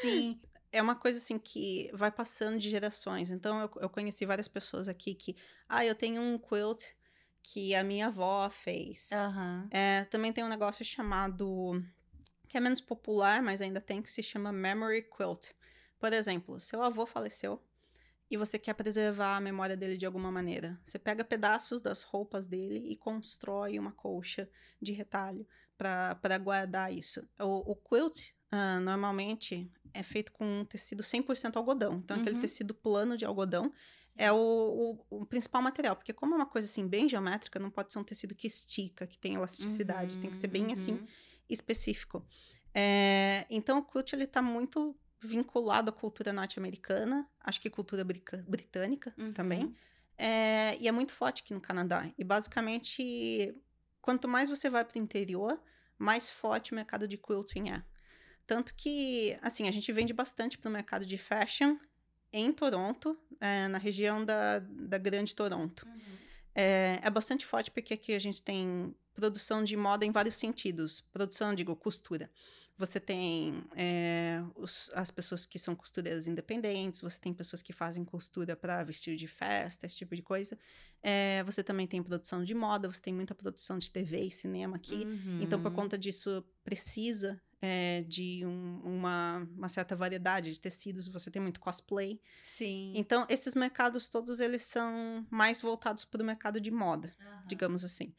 Sim. 0.00 0.40
é 0.70 0.80
uma 0.80 0.94
coisa, 0.94 1.18
assim, 1.18 1.38
que 1.38 1.90
vai 1.92 2.10
passando 2.10 2.58
de 2.58 2.70
gerações. 2.70 3.30
Então, 3.30 3.60
eu, 3.60 3.70
eu 3.82 3.88
conheci 3.88 4.24
várias 4.24 4.46
pessoas 4.46 4.88
aqui 4.88 5.14
que... 5.14 5.36
Ah, 5.68 5.84
eu 5.84 5.94
tenho 5.94 6.22
um 6.22 6.38
quilt 6.38 6.84
que 7.42 7.74
a 7.74 7.82
minha 7.82 8.06
avó 8.06 8.48
fez. 8.48 9.10
Uhum. 9.12 9.68
É, 9.70 10.04
também 10.04 10.32
tem 10.32 10.44
um 10.44 10.48
negócio 10.48 10.84
chamado... 10.84 11.82
Que 12.46 12.56
é 12.56 12.60
menos 12.60 12.80
popular, 12.80 13.42
mas 13.42 13.60
ainda 13.60 13.80
tem, 13.80 14.02
que 14.02 14.10
se 14.10 14.22
chama 14.22 14.50
Memory 14.50 15.02
Quilt. 15.02 15.50
Por 16.00 16.12
exemplo, 16.12 16.58
seu 16.58 16.82
avô 16.82 17.06
faleceu 17.06 17.62
e 18.30 18.36
você 18.36 18.58
quer 18.58 18.74
preservar 18.74 19.36
a 19.36 19.40
memória 19.40 19.76
dele 19.76 19.96
de 19.96 20.06
alguma 20.06 20.30
maneira. 20.30 20.78
Você 20.84 20.98
pega 20.98 21.24
pedaços 21.24 21.82
das 21.82 22.02
roupas 22.02 22.46
dele 22.46 22.78
e 22.86 22.96
constrói 22.96 23.78
uma 23.78 23.90
colcha 23.90 24.48
de 24.80 24.92
retalho 24.92 25.46
para 25.76 26.38
guardar 26.38 26.92
isso. 26.92 27.26
O, 27.40 27.72
o 27.72 27.74
quilt, 27.74 28.30
uh, 28.52 28.80
normalmente, 28.80 29.68
é 29.92 30.02
feito 30.02 30.30
com 30.30 30.60
um 30.60 30.64
tecido 30.64 31.02
100% 31.02 31.56
algodão. 31.56 31.94
Então, 31.94 32.16
uhum. 32.16 32.22
aquele 32.22 32.38
tecido 32.40 32.72
plano 32.72 33.16
de 33.16 33.24
algodão 33.24 33.72
é 34.16 34.30
o, 34.30 34.36
o, 35.10 35.22
o, 35.22 35.26
principal 35.26 35.60
material. 35.60 35.96
Porque 35.96 36.12
como 36.12 36.34
é 36.34 36.36
uma 36.36 36.46
coisa, 36.46 36.68
assim, 36.68 36.86
bem 36.86 37.08
geométrica, 37.08 37.58
não 37.58 37.70
pode 37.70 37.92
ser 37.92 37.98
um 37.98 38.04
tecido 38.04 38.34
que 38.34 38.46
estica, 38.46 39.06
que 39.06 39.18
tem 39.18 39.34
elasticidade. 39.34 40.14
Uhum, 40.14 40.20
tem 40.20 40.30
que 40.30 40.36
ser 40.36 40.48
bem, 40.48 40.72
assim, 40.72 40.92
uhum. 40.92 40.98
assim, 40.98 41.08
específico. 41.48 42.24
É, 42.72 43.46
então, 43.50 43.78
o 43.78 43.82
quilt, 43.82 44.12
ele 44.12 44.26
tá 44.26 44.40
muito 44.40 44.94
vinculado 45.20 45.90
à 45.90 45.92
cultura 45.92 46.32
norte-americana, 46.32 47.28
acho 47.40 47.60
que 47.60 47.68
cultura 47.68 48.04
britânica 48.04 49.14
uhum. 49.18 49.32
também. 49.32 49.74
É, 50.16 50.76
e 50.78 50.88
é 50.88 50.92
muito 50.92 51.12
forte 51.12 51.42
aqui 51.42 51.54
no 51.54 51.60
Canadá. 51.60 52.10
E 52.16 52.24
basicamente, 52.24 53.54
quanto 54.00 54.28
mais 54.28 54.48
você 54.48 54.68
vai 54.68 54.84
para 54.84 54.98
o 54.98 55.02
interior, 55.02 55.60
mais 55.98 56.30
forte 56.30 56.72
o 56.72 56.74
mercado 56.74 57.06
de 57.06 57.16
quilting 57.16 57.70
é. 57.70 57.82
Tanto 58.46 58.74
que, 58.74 59.38
assim, 59.42 59.68
a 59.68 59.70
gente 59.70 59.92
vende 59.92 60.12
bastante 60.12 60.58
para 60.58 60.68
o 60.68 60.72
mercado 60.72 61.06
de 61.06 61.16
fashion 61.16 61.76
em 62.32 62.52
Toronto, 62.52 63.18
é, 63.40 63.68
na 63.68 63.78
região 63.78 64.24
da, 64.24 64.58
da 64.58 64.98
Grande 64.98 65.34
Toronto. 65.34 65.86
Uhum. 65.86 66.16
É, 66.54 66.98
é 67.02 67.10
bastante 67.10 67.46
forte 67.46 67.70
porque 67.70 67.94
aqui 67.94 68.12
a 68.12 68.18
gente 68.18 68.42
tem 68.42 68.94
produção 69.14 69.62
de 69.62 69.76
moda 69.76 70.04
em 70.04 70.10
vários 70.10 70.34
sentidos. 70.34 71.00
Produção, 71.12 71.54
digo, 71.54 71.76
costura. 71.76 72.30
Você 72.80 72.98
tem 72.98 73.62
é, 73.76 74.42
os, 74.56 74.90
as 74.94 75.10
pessoas 75.10 75.44
que 75.44 75.58
são 75.58 75.76
costureiras 75.76 76.26
independentes, 76.26 77.02
você 77.02 77.20
tem 77.20 77.34
pessoas 77.34 77.60
que 77.60 77.74
fazem 77.74 78.02
costura 78.06 78.56
para 78.56 78.82
vestir 78.82 79.16
de 79.16 79.28
festa, 79.28 79.84
esse 79.84 79.96
tipo 79.96 80.16
de 80.16 80.22
coisa. 80.22 80.58
É, 81.02 81.44
você 81.44 81.62
também 81.62 81.86
tem 81.86 82.02
produção 82.02 82.42
de 82.42 82.54
moda, 82.54 82.90
você 82.90 83.02
tem 83.02 83.12
muita 83.12 83.34
produção 83.34 83.78
de 83.78 83.92
TV 83.92 84.22
e 84.22 84.30
cinema 84.30 84.76
aqui. 84.76 85.04
Uhum. 85.04 85.40
Então, 85.42 85.60
por 85.60 85.70
conta 85.72 85.98
disso, 85.98 86.42
precisa 86.64 87.38
é, 87.60 88.02
de 88.08 88.46
um, 88.46 88.80
uma, 88.82 89.46
uma 89.54 89.68
certa 89.68 89.94
variedade 89.94 90.50
de 90.50 90.58
tecidos, 90.58 91.06
você 91.06 91.30
tem 91.30 91.42
muito 91.42 91.60
cosplay. 91.60 92.18
Sim. 92.42 92.94
Então, 92.96 93.26
esses 93.28 93.54
mercados 93.54 94.08
todos, 94.08 94.40
eles 94.40 94.62
são 94.62 95.26
mais 95.28 95.60
voltados 95.60 96.06
para 96.06 96.22
o 96.22 96.24
mercado 96.24 96.58
de 96.58 96.70
moda, 96.70 97.14
digamos 97.46 97.84
assim. 97.84 98.14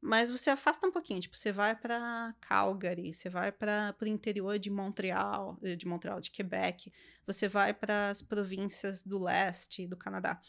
Mas 0.00 0.30
você 0.30 0.50
afasta 0.50 0.86
um 0.86 0.92
pouquinho, 0.92 1.20
tipo, 1.20 1.36
você 1.36 1.50
vai 1.50 1.74
para 1.74 2.34
Calgary, 2.40 3.12
você 3.12 3.28
vai 3.28 3.50
para 3.50 3.96
o 4.00 4.06
interior 4.06 4.58
de 4.58 4.70
Montreal, 4.70 5.58
de 5.60 5.86
Montreal, 5.86 6.20
de 6.20 6.30
Quebec, 6.30 6.92
você 7.26 7.48
vai 7.48 7.74
para 7.74 8.10
as 8.10 8.22
províncias 8.22 9.02
do 9.02 9.18
leste 9.18 9.86
do 9.86 9.96
Canadá. 9.96 10.40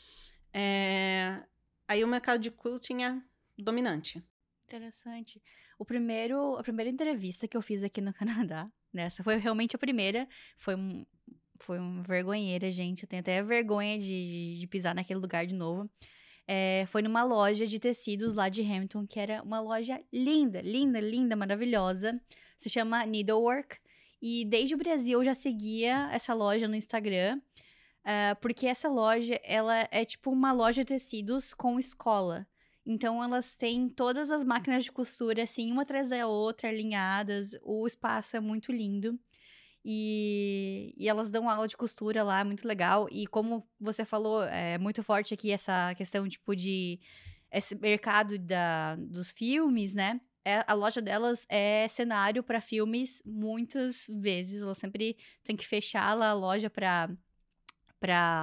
É... 0.53 1.43
Aí 1.87 2.03
o 2.03 2.07
mercado 2.07 2.39
de 2.39 2.51
quilting 2.51 3.03
é 3.03 3.19
dominante. 3.57 4.23
Interessante. 4.65 5.41
O 5.79 5.83
primeiro, 5.83 6.55
a 6.55 6.61
primeira 6.61 6.91
entrevista 6.91 7.47
que 7.47 7.57
eu 7.57 7.61
fiz 7.61 7.83
aqui 7.83 8.01
no 8.01 8.13
Canadá, 8.13 8.71
nessa 8.93 9.23
foi 9.23 9.37
realmente 9.37 9.75
a 9.75 9.79
primeira, 9.79 10.27
foi 10.55 10.75
um, 10.75 11.03
foi 11.59 11.79
uma 11.79 12.03
vergonheira, 12.03 12.69
gente. 12.69 13.03
Eu 13.03 13.09
tenho 13.09 13.21
até 13.21 13.41
vergonha 13.41 13.97
de, 13.97 14.05
de, 14.05 14.59
de 14.59 14.67
pisar 14.67 14.93
naquele 14.93 15.19
lugar 15.19 15.45
de 15.45 15.55
novo. 15.55 15.89
É, 16.51 16.85
foi 16.87 17.03
numa 17.03 17.23
loja 17.23 17.67
de 17.67 17.77
tecidos 17.77 18.33
lá 18.33 18.49
de 18.49 18.63
Hamilton, 18.63 19.05
que 19.05 19.19
era 19.19 19.39
uma 19.43 19.59
loja 19.59 20.03
linda, 20.11 20.61
linda, 20.61 20.99
linda, 20.99 21.35
maravilhosa. 21.35 22.19
Se 22.57 22.67
chama 22.67 23.05
Needlework. 23.05 23.77
E 24.19 24.43
desde 24.45 24.73
o 24.73 24.77
Brasil 24.79 25.19
eu 25.19 25.23
já 25.23 25.35
seguia 25.35 26.09
essa 26.11 26.33
loja 26.33 26.67
no 26.67 26.75
Instagram. 26.75 27.39
Uh, 27.99 28.35
porque 28.41 28.65
essa 28.65 28.89
loja, 28.89 29.39
ela 29.43 29.87
é 29.91 30.03
tipo 30.03 30.31
uma 30.31 30.51
loja 30.51 30.81
de 30.83 30.87
tecidos 30.87 31.53
com 31.53 31.79
escola. 31.79 32.47
Então 32.83 33.23
elas 33.23 33.55
têm 33.55 33.87
todas 33.87 34.31
as 34.31 34.43
máquinas 34.43 34.85
de 34.85 34.91
costura 34.91 35.43
assim, 35.43 35.71
uma 35.71 35.83
atrás 35.83 36.09
da 36.09 36.25
outra, 36.25 36.69
alinhadas. 36.69 37.55
O 37.61 37.85
espaço 37.85 38.35
é 38.35 38.39
muito 38.39 38.71
lindo. 38.71 39.19
E, 39.83 40.93
e 40.97 41.07
elas 41.07 41.31
dão 41.31 41.49
aula 41.49 41.67
de 41.67 41.77
costura 41.77 42.23
lá, 42.23 42.43
muito 42.43 42.67
legal. 42.67 43.07
E 43.11 43.25
como 43.27 43.67
você 43.79 44.03
falou, 44.03 44.43
é 44.43 44.77
muito 44.77 45.01
forte 45.01 45.33
aqui 45.33 45.51
essa 45.51 45.93
questão, 45.95 46.27
tipo, 46.27 46.55
de 46.55 46.99
esse 47.51 47.75
mercado 47.75 48.37
da, 48.37 48.95
dos 48.95 49.31
filmes, 49.31 49.93
né? 49.93 50.19
É, 50.45 50.63
a 50.67 50.73
loja 50.73 51.01
delas 51.01 51.45
é 51.49 51.87
cenário 51.87 52.43
para 52.43 52.61
filmes 52.61 53.21
muitas 53.25 54.05
vezes. 54.09 54.61
Ela 54.61 54.75
sempre 54.75 55.17
tem 55.43 55.55
que 55.55 55.65
fechar 55.65 56.13
lá 56.13 56.29
a 56.29 56.33
loja 56.33 56.69
para 56.69 57.09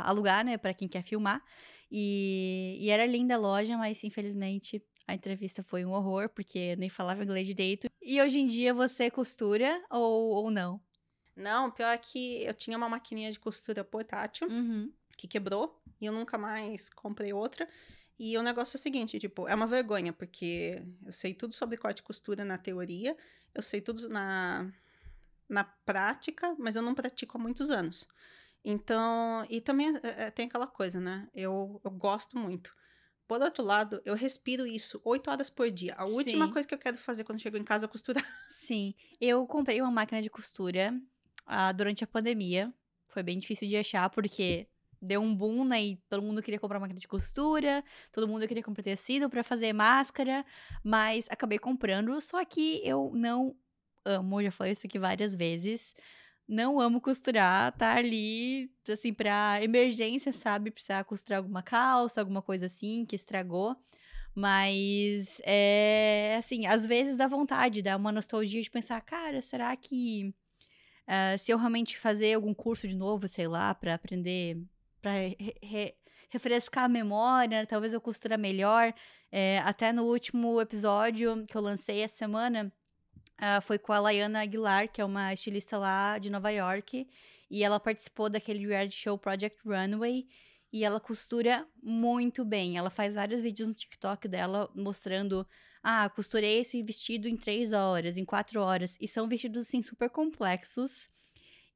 alugar, 0.05 0.45
né, 0.45 0.57
para 0.59 0.75
quem 0.75 0.89
quer 0.89 1.03
filmar. 1.03 1.43
E, 1.91 2.77
e 2.81 2.91
era 2.91 3.07
linda 3.07 3.35
a 3.35 3.39
loja, 3.39 3.77
mas 3.77 4.03
infelizmente 4.03 4.83
a 5.07 5.15
entrevista 5.15 5.63
foi 5.63 5.85
um 5.85 5.93
horror, 5.93 6.29
porque 6.29 6.59
eu 6.59 6.77
nem 6.77 6.89
falava 6.89 7.23
inglês 7.23 7.47
direito. 7.47 7.89
E 8.03 8.21
hoje 8.21 8.41
em 8.41 8.47
dia 8.47 8.75
você 8.75 9.11
costura 9.11 9.83
ou, 9.91 10.35
ou 10.35 10.51
não? 10.51 10.81
Não, 11.37 11.71
pior 11.71 11.93
é 11.93 11.99
que 11.99 12.43
eu 12.45 12.55
tinha 12.55 12.77
uma 12.77 12.89
maquininha 12.89 13.31
de 13.31 13.39
costura 13.39 13.85
portátil 13.85 14.49
uhum. 14.49 14.91
que 15.17 15.29
quebrou 15.29 15.79
e 16.01 16.07
eu 16.07 16.13
nunca 16.13 16.39
mais 16.39 16.89
comprei 16.89 17.33
outra. 17.33 17.69
E 18.19 18.37
o 18.39 18.43
negócio 18.43 18.77
é 18.77 18.79
o 18.79 18.83
seguinte, 18.83 19.19
tipo, 19.19 19.47
é 19.47 19.55
uma 19.55 19.67
vergonha, 19.67 20.11
porque 20.11 20.83
eu 21.05 21.13
sei 21.13 21.35
tudo 21.35 21.53
sobre 21.53 21.77
corte 21.77 21.99
e 21.99 22.03
costura 22.03 22.47
na 22.47 22.57
teoria, 22.57 23.15
eu 23.55 23.63
sei 23.63 23.83
tudo 23.83 24.09
na, 24.09 24.73
na 25.47 25.65
prática, 25.65 26.57
mas 26.59 26.77
eu 26.77 26.83
não 26.83 26.95
pratico 26.95 27.37
há 27.37 27.41
muitos 27.41 27.71
anos. 27.71 28.09
Então, 28.65 29.47
e 29.51 29.61
também 29.61 29.93
é, 30.03 30.31
tem 30.31 30.47
aquela 30.47 30.67
coisa, 30.67 30.99
né? 30.99 31.29
Eu, 31.35 31.79
eu 31.85 31.91
gosto 31.91 32.39
muito. 32.39 32.75
Por 33.29 33.43
outro 33.43 33.63
lado, 33.63 34.01
eu 34.05 34.15
respiro 34.15 34.67
isso 34.67 35.01
oito 35.05 35.31
horas 35.31 35.51
por 35.51 35.71
dia. 35.71 35.95
A 35.97 36.07
última 36.07 36.51
coisa 36.51 36.67
que 36.67 36.75
eu 36.75 36.79
quero 36.79 36.97
fazer 36.97 37.23
quando 37.25 37.41
chego 37.41 37.57
em 37.57 37.65
casa 37.65 37.85
é 37.85 37.89
costurar. 37.89 38.25
Sim. 38.49 38.95
Eu 39.21 39.47
comprei 39.47 39.81
uma 39.81 39.91
máquina 39.91 40.23
de 40.23 40.31
costura 40.31 40.99
uh, 41.47 41.75
durante 41.75 42.05
a 42.05 42.07
pandemia. 42.07 42.73
Foi 43.09 43.23
bem 43.23 43.39
difícil 43.39 43.69
de 43.69 43.77
achar, 43.77 44.11
porque 44.11 44.67
deu 45.01 45.21
um 45.21 45.35
boom, 45.35 45.65
né? 45.65 45.85
E 45.85 45.97
todo 46.09 46.23
mundo 46.23 46.43
queria 46.43 46.59
comprar 46.59 46.81
máquina 46.81 46.99
de 46.99 47.09
costura, 47.09 47.85
todo 48.13 48.29
mundo 48.29 48.47
queria 48.47 48.63
comprar 48.63 48.83
tecido 48.83 49.29
para 49.31 49.43
fazer 49.43 49.73
máscara, 49.73 50.45
mas 50.83 51.27
acabei 51.31 51.59
comprando. 51.59 52.21
Só 52.21 52.45
que 52.45 52.81
eu 52.85 53.13
não 53.15 53.57
amo, 54.05 54.43
já 54.43 54.51
falei 54.51 54.73
isso 54.73 54.87
aqui 54.87 54.99
várias 54.99 55.35
vezes 55.35 55.95
não 56.49 56.79
amo 56.81 57.01
costurar, 57.01 57.73
tá 57.73 57.97
ali, 57.97 58.71
assim, 58.89 59.13
pra 59.13 59.59
emergência, 59.63 60.33
sabe? 60.33 60.71
Precisar 60.71 61.05
costurar 61.05 61.39
alguma 61.39 61.63
calça, 61.63 62.21
alguma 62.21 62.41
coisa 62.41 62.67
assim 62.67 63.05
que 63.05 63.17
estragou. 63.17 63.77
Mas 64.35 65.41
é 65.45 66.37
assim, 66.39 66.67
às 66.67 66.85
vezes 66.87 67.17
dá 67.17 67.27
vontade, 67.27 67.83
dá 67.83 67.97
uma 67.97 68.13
nostalgia 68.13 68.61
de 68.61 68.71
pensar, 68.71 69.01
cara, 69.01 69.41
será 69.43 69.75
que 69.77 70.35
uh, 71.09 71.39
se 71.39 71.53
eu 71.53 71.59
realmente 71.59 71.99
fazer 71.99 72.35
algum 72.35 72.55
curso 72.55 72.87
de 72.87 72.97
novo, 72.97 73.27
sei 73.29 73.49
lá, 73.49 73.75
para 73.75 73.95
aprender, 73.95 74.63
para 75.01 75.13
re 75.13 75.55
re 75.63 75.95
refrescar 76.29 76.85
a 76.85 76.89
memória, 76.89 77.67
talvez 77.67 77.95
eu 77.95 78.01
costura 78.01 78.37
melhor. 78.37 78.93
É, 79.31 79.59
até 79.59 79.93
no 79.93 80.05
último 80.05 80.61
episódio 80.61 81.45
que 81.49 81.57
eu 81.57 81.61
lancei 81.61 82.01
essa 82.01 82.17
semana, 82.17 82.73
Uh, 83.37 83.61
foi 83.61 83.79
com 83.79 83.93
a 83.93 83.99
Laiana 83.99 84.41
Aguilar, 84.41 84.89
que 84.91 85.01
é 85.01 85.05
uma 85.05 85.33
estilista 85.33 85.77
lá 85.77 86.19
de 86.19 86.31
Nova 86.31 86.51
York. 86.51 87.07
E 87.51 87.63
ela 87.63 87.79
participou 87.79 88.29
daquele 88.29 88.67
reality 88.67 88.97
show 88.97 89.19
Project 89.19 89.59
Runway. 89.65 90.27
E 90.73 90.85
ela 90.85 90.99
costura 90.99 91.67
muito 91.83 92.45
bem. 92.45 92.79
Ela 92.79 92.91
faz 92.91 93.15
vários 93.15 93.43
vídeos 93.43 93.69
no 93.69 93.75
TikTok 93.75 94.27
dela 94.27 94.71
mostrando. 94.75 95.47
Ah, 95.83 96.09
costurei 96.09 96.61
esse 96.61 96.83
vestido 96.83 97.29
em 97.29 97.37
três 97.37 97.73
horas, 97.73 98.17
em 98.17 98.25
quatro 98.25 98.61
horas. 98.61 98.97
E 99.01 99.07
são 99.09 99.29
vestidos, 99.29 99.67
assim, 99.67 99.83
super 99.83 100.11
complexos. 100.11 101.09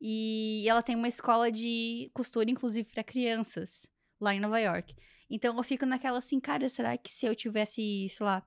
E 0.00 0.64
ela 0.68 0.82
tem 0.82 0.96
uma 0.96 1.08
escola 1.08 1.50
de 1.52 2.10
costura, 2.14 2.50
inclusive, 2.50 2.90
para 2.90 3.04
crianças, 3.04 3.86
lá 4.20 4.34
em 4.34 4.40
Nova 4.40 4.58
York. 4.58 4.94
Então 5.28 5.56
eu 5.56 5.62
fico 5.62 5.86
naquela 5.86 6.18
assim, 6.18 6.40
cara, 6.40 6.68
será 6.68 6.96
que 6.96 7.12
se 7.12 7.26
eu 7.26 7.34
tivesse, 7.36 8.08
sei 8.08 8.26
lá, 8.26 8.44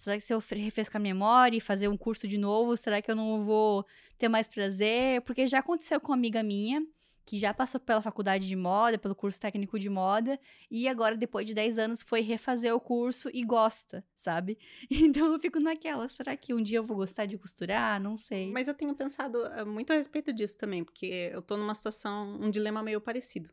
Será 0.00 0.16
que 0.16 0.22
se 0.22 0.32
eu 0.32 0.38
refrescar 0.38 0.98
a 0.98 1.02
memória 1.02 1.56
e 1.58 1.60
fazer 1.60 1.86
um 1.86 1.96
curso 1.96 2.26
de 2.26 2.38
novo, 2.38 2.74
será 2.74 3.02
que 3.02 3.10
eu 3.10 3.14
não 3.16 3.44
vou 3.44 3.84
ter 4.16 4.28
mais 4.28 4.48
prazer? 4.48 5.20
Porque 5.22 5.46
já 5.46 5.58
aconteceu 5.58 6.00
com 6.00 6.12
uma 6.12 6.16
amiga 6.16 6.42
minha, 6.42 6.82
que 7.30 7.38
já 7.38 7.54
passou 7.54 7.78
pela 7.78 8.02
faculdade 8.02 8.48
de 8.48 8.56
moda, 8.56 8.98
pelo 8.98 9.14
curso 9.14 9.40
técnico 9.40 9.78
de 9.78 9.88
moda, 9.88 10.36
e 10.68 10.88
agora, 10.88 11.16
depois 11.16 11.46
de 11.46 11.54
10 11.54 11.78
anos, 11.78 12.02
foi 12.02 12.22
refazer 12.22 12.74
o 12.74 12.80
curso 12.80 13.30
e 13.32 13.44
gosta, 13.44 14.04
sabe? 14.16 14.58
Então 14.90 15.32
eu 15.32 15.38
fico 15.38 15.60
naquela, 15.60 16.08
será 16.08 16.36
que 16.36 16.52
um 16.52 16.60
dia 16.60 16.78
eu 16.78 16.84
vou 16.84 16.96
gostar 16.96 17.26
de 17.26 17.38
costurar? 17.38 18.02
Não 18.02 18.16
sei. 18.16 18.50
Mas 18.50 18.66
eu 18.66 18.74
tenho 18.74 18.92
pensado 18.96 19.46
eh, 19.46 19.64
muito 19.64 19.92
a 19.92 19.96
respeito 19.96 20.32
disso 20.32 20.58
também, 20.58 20.82
porque 20.82 21.30
eu 21.32 21.40
tô 21.40 21.56
numa 21.56 21.72
situação, 21.72 22.36
um 22.40 22.50
dilema 22.50 22.82
meio 22.82 23.00
parecido. 23.00 23.48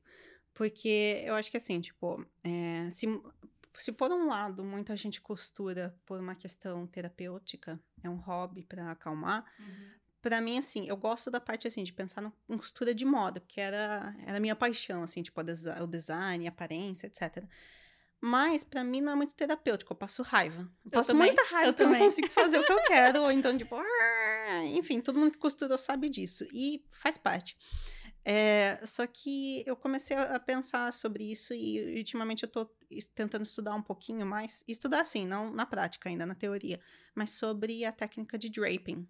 Porque 0.55 1.21
eu 1.23 1.35
acho 1.35 1.51
que 1.51 1.57
assim, 1.57 1.79
tipo, 1.79 2.25
é, 2.43 2.89
se 2.89 3.05
se 3.75 3.91
por 3.91 4.11
um 4.11 4.25
lado 4.25 4.63
muita 4.63 4.97
gente 4.97 5.21
costura 5.21 5.95
por 6.03 6.19
uma 6.19 6.33
questão 6.33 6.87
terapêutica, 6.87 7.79
é 8.01 8.09
um 8.09 8.15
hobby 8.15 8.63
para 8.63 8.89
acalmar, 8.89 9.45
uhum. 9.59 9.89
Para 10.27 10.41
mim 10.41 10.57
assim, 10.57 10.85
eu 10.89 10.97
gosto 10.97 11.31
da 11.31 11.39
parte 11.39 11.69
assim 11.69 11.85
de 11.85 11.93
pensar 11.93 12.21
na 12.21 12.33
costura 12.57 12.93
de 12.93 13.05
moda, 13.05 13.39
porque 13.39 13.61
era 13.61 14.13
era 14.25 14.35
a 14.35 14.39
minha 14.41 14.57
paixão 14.57 15.01
assim, 15.01 15.23
tipo 15.23 15.39
o 15.39 15.87
design, 15.87 16.45
a 16.45 16.49
aparência, 16.49 17.07
etc. 17.07 17.45
Mas 18.19 18.61
para 18.61 18.83
mim 18.83 18.99
não 18.99 19.13
é 19.13 19.15
muito 19.15 19.33
terapêutico, 19.33 19.93
eu 19.93 19.95
passo 19.95 20.21
raiva. 20.23 20.63
Eu, 20.63 20.67
eu 20.85 20.91
passo 20.91 21.13
também, 21.13 21.27
muita 21.27 21.43
raiva 21.43 21.69
eu 21.69 21.73
porque 21.73 21.83
também. 21.83 21.95
eu 21.95 22.03
não 22.03 22.09
consigo 22.09 22.27
fazer 22.27 22.59
o 22.59 22.65
que 22.65 22.73
eu 22.73 22.83
quero, 22.87 23.21
ou 23.21 23.31
então 23.31 23.57
tipo, 23.57 23.77
enfim, 24.73 24.99
todo 24.99 25.17
mundo 25.17 25.31
que 25.31 25.37
costura 25.37 25.77
sabe 25.77 26.09
disso 26.09 26.45
e 26.51 26.83
faz 26.91 27.17
parte. 27.17 27.57
É, 28.25 28.85
só 28.85 29.07
que 29.07 29.63
eu 29.65 29.77
comecei 29.77 30.17
a 30.17 30.37
pensar 30.37 30.91
sobre 30.91 31.23
isso 31.23 31.53
e 31.53 31.99
ultimamente 31.99 32.43
eu 32.43 32.49
tô 32.49 32.65
tentando 33.15 33.43
estudar 33.43 33.73
um 33.73 33.81
pouquinho 33.81 34.25
mais. 34.25 34.65
Estudar 34.67 35.03
assim, 35.03 35.25
não 35.25 35.53
na 35.53 35.65
prática 35.65 36.09
ainda, 36.09 36.25
na 36.25 36.35
teoria, 36.35 36.81
mas 37.15 37.29
sobre 37.29 37.85
a 37.85 37.93
técnica 37.93 38.37
de 38.37 38.49
draping. 38.49 39.07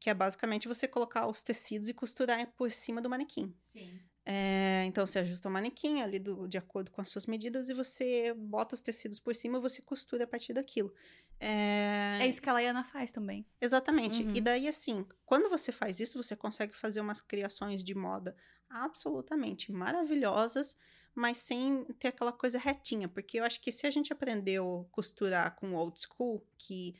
Que 0.00 0.10
é 0.10 0.14
basicamente 0.14 0.66
você 0.66 0.88
colocar 0.88 1.28
os 1.28 1.42
tecidos 1.42 1.88
e 1.88 1.94
costurar 1.94 2.44
por 2.56 2.72
cima 2.72 3.00
do 3.00 3.08
manequim. 3.08 3.54
Sim. 3.60 4.00
É, 4.24 4.84
então 4.86 5.06
você 5.06 5.18
ajusta 5.18 5.48
o 5.48 5.52
manequim 5.52 6.02
ali 6.02 6.18
do, 6.18 6.46
de 6.46 6.58
acordo 6.58 6.90
com 6.90 7.00
as 7.00 7.08
suas 7.08 7.26
medidas 7.26 7.68
e 7.68 7.74
você 7.74 8.34
bota 8.34 8.74
os 8.74 8.82
tecidos 8.82 9.18
por 9.18 9.34
cima 9.34 9.58
e 9.58 9.60
você 9.60 9.80
costura 9.82 10.24
a 10.24 10.26
partir 10.26 10.52
daquilo. 10.52 10.94
É... 11.40 12.18
é 12.20 12.26
isso 12.28 12.40
que 12.40 12.48
a 12.48 12.52
Laiana 12.52 12.84
faz 12.84 13.10
também. 13.10 13.46
Exatamente. 13.60 14.22
Uhum. 14.22 14.32
E 14.34 14.40
daí, 14.40 14.68
assim, 14.68 15.06
quando 15.24 15.48
você 15.48 15.72
faz 15.72 16.00
isso, 16.00 16.22
você 16.22 16.36
consegue 16.36 16.74
fazer 16.74 17.00
umas 17.00 17.20
criações 17.20 17.82
de 17.82 17.94
moda 17.94 18.36
absolutamente 18.68 19.72
maravilhosas, 19.72 20.76
mas 21.14 21.38
sem 21.38 21.84
ter 21.98 22.08
aquela 22.08 22.32
coisa 22.32 22.58
retinha. 22.58 23.08
Porque 23.08 23.40
eu 23.40 23.44
acho 23.44 23.60
que 23.60 23.72
se 23.72 23.86
a 23.86 23.90
gente 23.90 24.12
aprendeu 24.12 24.86
costurar 24.92 25.56
com 25.56 25.74
old 25.74 25.98
school, 25.98 26.46
que 26.58 26.94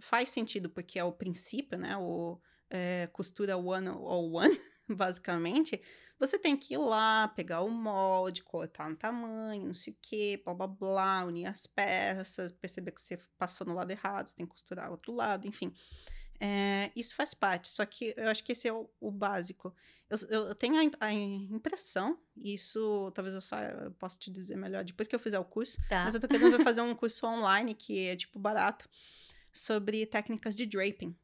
faz 0.00 0.28
sentido 0.28 0.68
porque 0.70 0.98
é 0.98 1.04
o 1.04 1.12
princípio, 1.12 1.78
né? 1.78 1.96
O 1.96 2.40
é, 2.70 3.08
costura 3.12 3.56
one 3.56 3.88
or 3.88 4.32
one, 4.32 4.60
basicamente 4.88 5.80
você 6.22 6.38
tem 6.38 6.56
que 6.56 6.74
ir 6.74 6.78
lá, 6.78 7.26
pegar 7.34 7.62
o 7.62 7.68
molde, 7.68 8.44
cortar 8.44 8.88
um 8.88 8.94
tamanho, 8.94 9.66
não 9.66 9.74
sei 9.74 9.92
o 9.92 9.96
quê, 10.00 10.40
blá 10.44 10.54
blá 10.54 10.68
blá, 10.68 11.24
unir 11.24 11.46
as 11.46 11.66
peças, 11.66 12.52
perceber 12.52 12.92
que 12.92 13.00
você 13.00 13.18
passou 13.36 13.66
no 13.66 13.74
lado 13.74 13.90
errado, 13.90 14.28
você 14.28 14.36
tem 14.36 14.46
que 14.46 14.52
costurar 14.52 14.92
outro 14.92 15.12
lado, 15.12 15.48
enfim. 15.48 15.74
É, 16.38 16.92
isso 16.94 17.16
faz 17.16 17.34
parte, 17.34 17.68
só 17.68 17.84
que 17.84 18.14
eu 18.16 18.28
acho 18.28 18.42
que 18.44 18.52
esse 18.52 18.68
é 18.68 18.72
o, 18.72 18.88
o 19.00 19.10
básico. 19.10 19.74
Eu, 20.08 20.18
eu 20.28 20.54
tenho 20.54 20.76
a, 20.76 21.06
a, 21.06 21.12
impressão, 21.12 22.16
isso 22.36 23.10
talvez 23.12 23.34
eu, 23.34 23.40
saiba, 23.40 23.84
eu 23.84 23.90
possa 23.92 24.16
te 24.16 24.30
dizer 24.30 24.56
melhor 24.56 24.84
depois 24.84 25.08
que 25.08 25.16
eu 25.16 25.20
fizer 25.20 25.40
o 25.40 25.44
curso, 25.44 25.76
Tá. 25.88 26.04
mas 26.04 26.14
eu 26.14 26.20
tô 26.20 26.28
querendo 26.28 26.62
fazer 26.62 26.82
um 26.82 26.94
curso 26.94 27.26
online 27.26 27.74
que 27.74 28.06
é 28.06 28.16
tipo 28.16 28.38
barato 28.38 28.88
sobre 29.52 30.06
técnicas 30.06 30.54
de 30.56 30.66
draping. 30.66 31.16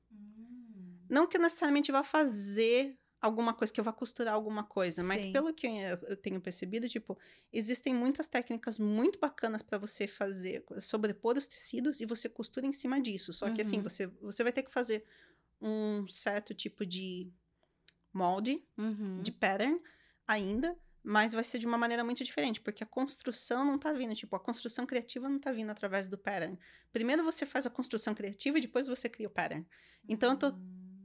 Não 1.08 1.26
que 1.26 1.36
eu 1.36 1.40
necessariamente 1.40 1.90
vá 1.90 2.04
fazer 2.04 2.98
alguma 3.20 3.52
coisa, 3.54 3.72
que 3.72 3.80
eu 3.80 3.84
vá 3.84 3.92
costurar 3.92 4.34
alguma 4.34 4.62
coisa, 4.62 5.02
mas 5.02 5.22
Sim. 5.22 5.32
pelo 5.32 5.52
que 5.52 5.66
eu, 5.66 5.72
eu 6.08 6.16
tenho 6.16 6.40
percebido, 6.40 6.88
tipo, 6.88 7.18
existem 7.52 7.94
muitas 7.94 8.28
técnicas 8.28 8.78
muito 8.78 9.18
bacanas 9.18 9.62
para 9.62 9.78
você 9.78 10.06
fazer, 10.06 10.64
sobrepor 10.80 11.36
os 11.36 11.46
tecidos 11.48 12.00
e 12.00 12.06
você 12.06 12.28
costura 12.28 12.66
em 12.66 12.72
cima 12.72 13.00
disso. 13.00 13.32
Só 13.32 13.48
que 13.50 13.62
assim, 13.62 13.78
Uhum. 13.78 13.82
você, 13.82 14.06
você 14.06 14.42
vai 14.42 14.52
ter 14.52 14.62
que 14.62 14.72
fazer 14.72 15.04
um 15.60 16.06
certo 16.06 16.54
tipo 16.54 16.86
de 16.86 17.32
molde, 18.12 18.62
Uhum. 18.76 19.22
de 19.22 19.32
pattern 19.32 19.80
ainda, 20.26 20.76
mas 21.08 21.32
vai 21.32 21.42
ser 21.42 21.58
de 21.58 21.66
uma 21.66 21.78
maneira 21.78 22.04
muito 22.04 22.22
diferente, 22.22 22.60
porque 22.60 22.84
a 22.84 22.86
construção 22.86 23.64
não 23.64 23.78
tá 23.78 23.94
vindo, 23.94 24.14
tipo, 24.14 24.36
a 24.36 24.38
construção 24.38 24.84
criativa 24.84 25.26
não 25.26 25.38
tá 25.38 25.50
vindo 25.50 25.70
através 25.70 26.06
do 26.06 26.18
pattern. 26.18 26.58
Primeiro 26.92 27.24
você 27.24 27.46
faz 27.46 27.66
a 27.66 27.70
construção 27.70 28.14
criativa 28.14 28.58
e 28.58 28.60
depois 28.60 28.86
você 28.86 29.08
cria 29.08 29.26
o 29.26 29.30
pattern. 29.30 29.66
Então 30.06 30.32
eu 30.32 30.36
tô 30.36 30.52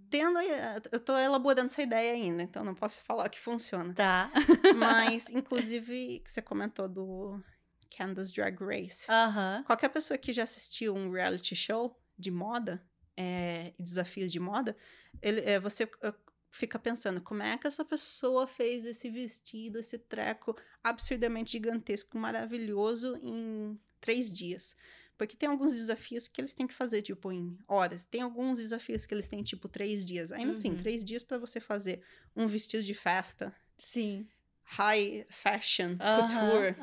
tendo, 0.10 0.40
eh, 0.40 0.82
eu 0.92 1.00
tô 1.00 1.18
elaborando 1.18 1.68
essa 1.68 1.82
ideia 1.82 2.16
ainda, 2.16 2.44
então 2.44 2.66
não 2.66 2.76
posso 2.76 3.02
falar 3.06 3.30
que 3.30 3.40
funciona. 3.40 3.94
Tá. 3.94 4.30
Mas, 4.78 5.30
inclusive, 5.30 6.20
que 6.20 6.30
você 6.30 6.42
comentou 6.42 6.90
do 6.90 7.42
Candace 7.90 8.34
Drag 8.34 8.58
Race. 8.60 9.10
Aham. 9.10 9.64
Qualquer 9.66 9.88
pessoa 9.88 10.18
que 10.18 10.34
já 10.34 10.44
assistiu 10.44 10.94
um 10.94 11.10
reality 11.12 11.56
show 11.56 11.98
de 12.20 12.30
moda 12.30 12.86
é, 13.16 13.72
e 13.80 13.82
desafios 13.82 14.34
de 14.34 14.40
moda, 14.40 14.76
ele, 15.22 15.40
é, 15.50 15.62
você 15.62 15.90
fica 16.54 16.78
pensando 16.78 17.20
como 17.20 17.42
é 17.42 17.58
que 17.58 17.66
essa 17.66 17.84
pessoa 17.84 18.46
fez 18.46 18.86
esse 18.86 19.10
vestido, 19.10 19.80
esse 19.80 19.98
treco 19.98 20.56
absurdamente 20.84 21.54
gigantesco, 21.54 22.16
maravilhoso 22.18 23.18
em 23.24 23.78
três 24.00 24.32
dias. 24.32 24.78
Porque 25.18 25.36
tem 25.36 25.50
alguns 25.50 25.74
desafios 25.74 26.28
que 26.28 26.40
eles 26.40 26.54
têm 26.54 26.68
que 26.68 26.74
fazer, 26.74 27.02
tipo, 27.02 27.32
em 27.32 27.58
horas. 27.68 28.06
Tem 28.06 28.22
alguns 28.22 28.60
desafios 28.60 29.04
que 29.06 29.14
eles 29.14 29.28
têm, 29.28 29.42
tipo, 29.42 29.68
três 29.68 30.06
dias. 30.06 30.32
Ainda 30.32 30.52
assim, 30.52 30.72
Uhum. 30.72 30.78
três 30.78 31.04
dias 31.04 31.24
para 31.24 31.38
você 31.40 31.60
fazer 31.60 32.04
um 32.36 32.46
vestido 32.46 32.84
de 32.84 32.94
festa, 32.94 33.54
Sim. 33.78 34.28
high 34.64 35.26
fashion, 35.30 35.98
couture, 36.16 36.76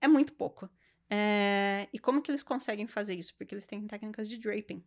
é 0.00 0.08
muito 0.08 0.32
pouco. 0.32 0.70
É, 1.10 1.86
E 1.92 1.98
como 1.98 2.22
que 2.22 2.30
eles 2.30 2.42
conseguem 2.42 2.86
fazer 2.86 3.14
isso? 3.14 3.34
Porque 3.36 3.54
eles 3.54 3.66
têm 3.66 3.86
técnicas 3.86 4.28
de 4.28 4.38
draping. 4.38 4.82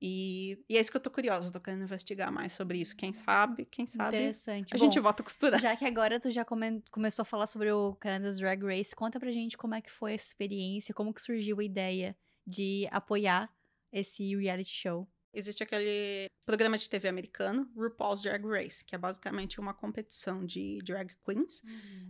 E, 0.00 0.58
e 0.68 0.76
é 0.76 0.80
isso 0.80 0.90
que 0.90 0.96
eu 0.96 1.00
tô 1.00 1.10
curiosa, 1.10 1.50
tô 1.52 1.60
querendo 1.60 1.82
investigar 1.82 2.30
mais 2.32 2.52
sobre 2.52 2.78
isso. 2.78 2.96
Quem 2.96 3.12
sabe, 3.12 3.64
quem 3.66 3.86
sabe, 3.86 4.16
Interessante. 4.16 4.74
a 4.74 4.78
Bom, 4.78 4.84
gente 4.84 5.00
volta 5.00 5.22
a 5.22 5.24
costurar. 5.24 5.60
Já 5.60 5.76
que 5.76 5.84
agora 5.84 6.20
tu 6.20 6.30
já 6.30 6.44
come- 6.44 6.82
começou 6.90 7.22
a 7.22 7.26
falar 7.26 7.46
sobre 7.48 7.72
o 7.72 7.94
Canada's 7.96 8.38
Drag 8.38 8.62
Race, 8.64 8.94
conta 8.94 9.18
pra 9.18 9.30
gente 9.32 9.56
como 9.56 9.74
é 9.74 9.80
que 9.80 9.90
foi 9.90 10.14
essa 10.14 10.26
experiência, 10.28 10.94
como 10.94 11.12
que 11.12 11.20
surgiu 11.20 11.58
a 11.58 11.64
ideia 11.64 12.16
de 12.46 12.86
apoiar 12.90 13.52
esse 13.92 14.36
reality 14.36 14.70
show. 14.70 15.08
Existe 15.34 15.62
aquele 15.62 16.26
programa 16.46 16.78
de 16.78 16.88
TV 16.88 17.08
americano, 17.08 17.70
RuPaul's 17.76 18.22
Drag 18.22 18.42
Race, 18.46 18.84
que 18.84 18.94
é 18.94 18.98
basicamente 18.98 19.60
uma 19.60 19.74
competição 19.74 20.44
de 20.46 20.78
drag 20.84 21.14
queens, 21.24 21.60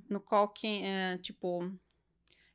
no 0.09 0.20
qual 0.20 0.49
que, 0.49 0.82
é, 0.84 1.18
tipo, 1.18 1.61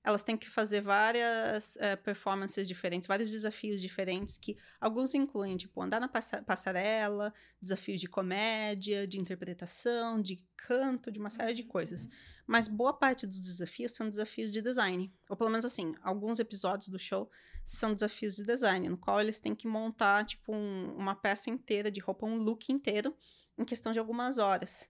elas 0.04 0.22
têm 0.22 0.36
que 0.36 0.50
fazer 0.50 0.82
várias 0.82 1.78
é, 1.78 1.96
performances 1.96 2.68
diferentes, 2.68 3.08
vários 3.08 3.32
desafios 3.32 3.80
diferentes, 3.80 4.38
que 4.38 4.58
alguns 4.80 5.14
incluem, 5.14 5.56
tipo, 5.56 5.82
andar 5.82 6.02
na 6.02 6.10
passa- 6.10 6.44
passarela, 6.44 7.34
desafios 7.62 8.02
de 8.02 8.08
comédia, 8.08 9.08
de 9.08 9.18
interpretação, 9.18 10.22
de 10.22 10.44
canto, 10.58 11.10
de 11.10 11.20
uma 11.20 11.30
série 11.30 11.54
de 11.54 11.64
coisas. 11.64 12.10
Mas 12.46 12.68
boa 12.68 12.92
parte 12.92 13.26
dos 13.26 13.40
desafios 13.40 13.94
são 13.94 14.10
desafios 14.10 14.52
de 14.52 14.62
design. 14.62 15.14
Ou 15.30 15.38
pelo 15.38 15.50
menos 15.50 15.64
assim, 15.66 15.96
alguns 16.02 16.40
episódios 16.40 16.90
do 16.90 17.00
show 17.00 17.30
são 17.66 17.94
desafios 17.94 18.36
de 18.36 18.44
design, 18.44 18.90
no 18.90 18.98
qual 18.98 19.22
eles 19.22 19.40
têm 19.40 19.56
que 19.56 19.68
montar, 19.68 20.26
tipo, 20.26 20.54
um- 20.54 20.96
uma 20.98 21.16
peça 21.16 21.50
inteira 21.50 21.90
de 21.90 22.02
roupa, 22.02 22.26
um 22.26 22.36
look 22.36 22.70
inteiro, 22.70 23.16
em 23.58 23.64
questão 23.64 23.94
de 23.94 24.00
algumas 24.00 24.38
horas. 24.38 24.90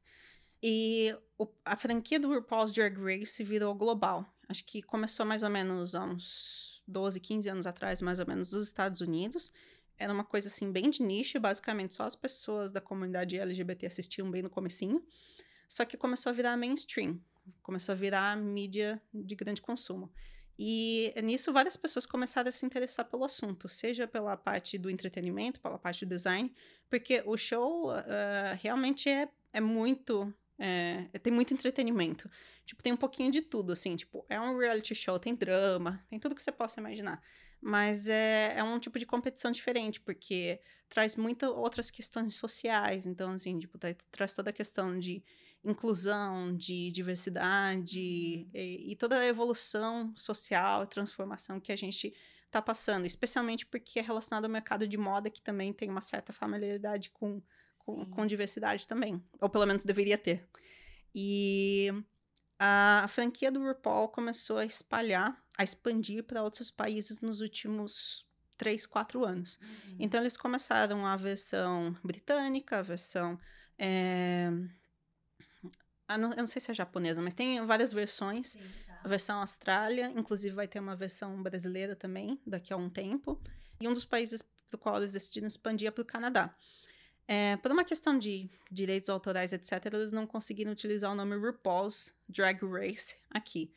E 0.61 1.15
o- 1.37 1.47
a 1.65 1.75
franquia 1.75 2.19
do 2.19 2.33
RuPaul's 2.33 2.71
Drag 2.71 2.95
Race 2.97 3.43
virou 3.43 3.75
global. 3.75 4.32
Acho 4.53 4.65
que 4.65 4.83
começou 4.83 5.25
mais 5.25 5.41
ou 5.41 5.49
menos 5.49 5.95
há 5.95 6.03
uns 6.03 6.79
12, 6.87 7.19
15 7.19 7.49
anos 7.49 7.65
atrás, 7.65 8.03
mais 8.03 8.19
ou 8.19 8.27
menos, 8.27 8.51
dos 8.51 8.67
Estados 8.67 9.01
Unidos. 9.01 9.51
Era 9.97 10.13
uma 10.13 10.23
coisa 10.23 10.47
assim 10.47 10.71
bem 10.71 10.91
de 10.91 11.01
nicho, 11.01 11.39
basicamente 11.39 11.95
só 11.95 12.03
as 12.03 12.15
pessoas 12.15 12.71
da 12.71 12.79
comunidade 12.79 13.35
LGBT 13.35 13.87
assistiam 13.87 14.29
bem 14.29 14.43
no 14.43 14.51
comecinho. 14.51 15.03
Só 15.67 15.83
que 15.85 15.97
começou 15.97 16.29
a 16.29 16.33
virar 16.33 16.55
mainstream, 16.55 17.19
começou 17.63 17.93
a 17.93 17.95
virar 17.95 18.37
mídia 18.37 19.01
de 19.11 19.33
grande 19.33 19.59
consumo. 19.59 20.13
E 20.57 21.11
nisso 21.23 21.51
várias 21.51 21.75
pessoas 21.75 22.05
começaram 22.05 22.47
a 22.47 22.51
se 22.51 22.63
interessar 22.63 23.05
pelo 23.05 23.23
assunto, 23.23 23.67
seja 23.67 24.07
pela 24.07 24.37
parte 24.37 24.77
do 24.77 24.87
entretenimento, 24.87 25.59
pela 25.59 25.79
parte 25.79 26.05
do 26.05 26.09
design, 26.09 26.53
porque 26.87 27.23
o 27.25 27.35
show 27.35 27.89
ah, 27.89 28.55
realmente 28.61 29.09
é, 29.09 29.27
é 29.51 29.59
muito 29.59 30.31
é, 30.59 31.07
tem 31.19 31.33
muito 31.33 31.53
entretenimento. 31.53 32.29
Tipo, 32.65 32.81
tem 32.83 32.93
um 32.93 32.97
pouquinho 32.97 33.31
de 33.31 33.41
tudo, 33.41 33.73
assim. 33.73 33.95
Tipo, 33.95 34.25
é 34.29 34.39
um 34.39 34.57
reality 34.57 34.95
show, 34.95 35.19
tem 35.19 35.35
drama, 35.35 36.03
tem 36.09 36.19
tudo 36.19 36.35
que 36.35 36.41
você 36.41 36.51
possa 36.51 36.79
imaginar. 36.79 37.21
Mas 37.61 38.07
é, 38.07 38.53
é 38.57 38.63
um 38.63 38.77
tipo 38.79 38.99
de 38.99 39.05
competição 39.05 39.51
diferente, 39.51 39.99
porque 39.99 40.59
traz 40.89 41.15
muitas 41.15 41.49
outras 41.49 41.89
questões 41.89 42.35
sociais. 42.35 43.05
Então, 43.05 43.31
assim, 43.31 43.57
tipo, 43.59 43.77
tra- 43.77 43.95
traz 44.11 44.33
toda 44.33 44.49
a 44.49 44.53
questão 44.53 44.99
de 44.99 45.23
inclusão, 45.63 46.55
de 46.55 46.91
diversidade 46.91 47.99
e, 47.99 48.91
e 48.91 48.95
toda 48.95 49.17
a 49.17 49.25
evolução 49.25 50.13
social, 50.15 50.85
transformação 50.85 51.59
que 51.59 51.71
a 51.71 51.75
gente 51.75 52.13
tá 52.51 52.61
passando. 52.61 53.05
Especialmente 53.05 53.65
porque 53.65 53.99
é 53.99 54.01
relacionado 54.01 54.45
ao 54.45 54.51
mercado 54.51 54.87
de 54.87 54.97
moda, 54.97 55.29
que 55.29 55.41
também 55.41 55.73
tem 55.73 55.89
uma 55.89 56.01
certa 56.01 56.31
familiaridade 56.33 57.09
com 57.11 57.41
com, 57.85 58.03
Sim. 58.03 58.09
com 58.11 58.25
diversidade 58.27 58.87
também. 58.87 59.23
Ou 59.41 59.49
pelo 59.49 59.65
menos 59.65 59.83
deveria 59.83 60.17
ter. 60.17 60.47
E 61.13 61.89
a 62.59 63.05
franquia 63.09 63.51
do 63.51 63.61
RuPaul 63.61 64.09
começou 64.09 64.57
a 64.57 64.65
espalhar, 64.65 65.37
a 65.57 65.63
expandir 65.63 66.23
para 66.23 66.41
outros 66.43 66.71
países 66.71 67.21
nos 67.21 67.41
últimos 67.41 68.25
3, 68.57 68.85
4 68.85 69.23
anos. 69.25 69.59
Então 69.99 70.21
eles 70.21 70.37
começaram 70.37 71.05
a 71.05 71.15
versão 71.15 71.95
britânica, 72.03 72.79
a 72.79 72.81
versão. 72.81 73.39
eh, 73.77 74.49
ah, 76.07 76.17
não- 76.17 76.31
eu 76.31 76.37
não 76.37 76.47
sei 76.47 76.61
se 76.61 76.71
é 76.71 76.73
japonesa, 76.73 77.21
mas 77.21 77.33
tem 77.33 77.63
várias 77.65 77.91
versões. 77.91 78.55
A 79.03 79.07
versão 79.07 79.39
Austrália, 79.41 80.11
inclusive 80.15 80.55
vai 80.55 80.67
ter 80.67 80.79
uma 80.79 80.95
versão 80.95 81.41
brasileira 81.41 81.95
também, 81.95 82.39
daqui 82.45 82.71
a 82.71 82.77
um 82.77 82.89
tempo. 82.89 83.41
E 83.81 83.87
um 83.87 83.93
dos 83.93 84.05
países 84.05 84.41
para 84.41 84.75
o 84.75 84.77
qual 84.77 84.97
eles 84.97 85.11
decidiram 85.11 85.47
expandir 85.47 85.87
é 85.87 85.91
para 85.91 86.01
o 86.01 86.05
Canadá. 86.05 86.55
É, 87.27 87.55
por 87.57 87.71
uma 87.71 87.83
questão 87.83 88.17
de 88.17 88.49
direitos 88.69 89.09
autorais, 89.09 89.53
etc., 89.53 89.85
eles 89.93 90.11
não 90.11 90.27
conseguiram 90.27 90.71
utilizar 90.71 91.11
o 91.11 91.15
nome 91.15 91.35
RuPaul's 91.35 92.13
Drag 92.27 92.59
Race 92.65 93.15
aqui. 93.29 93.71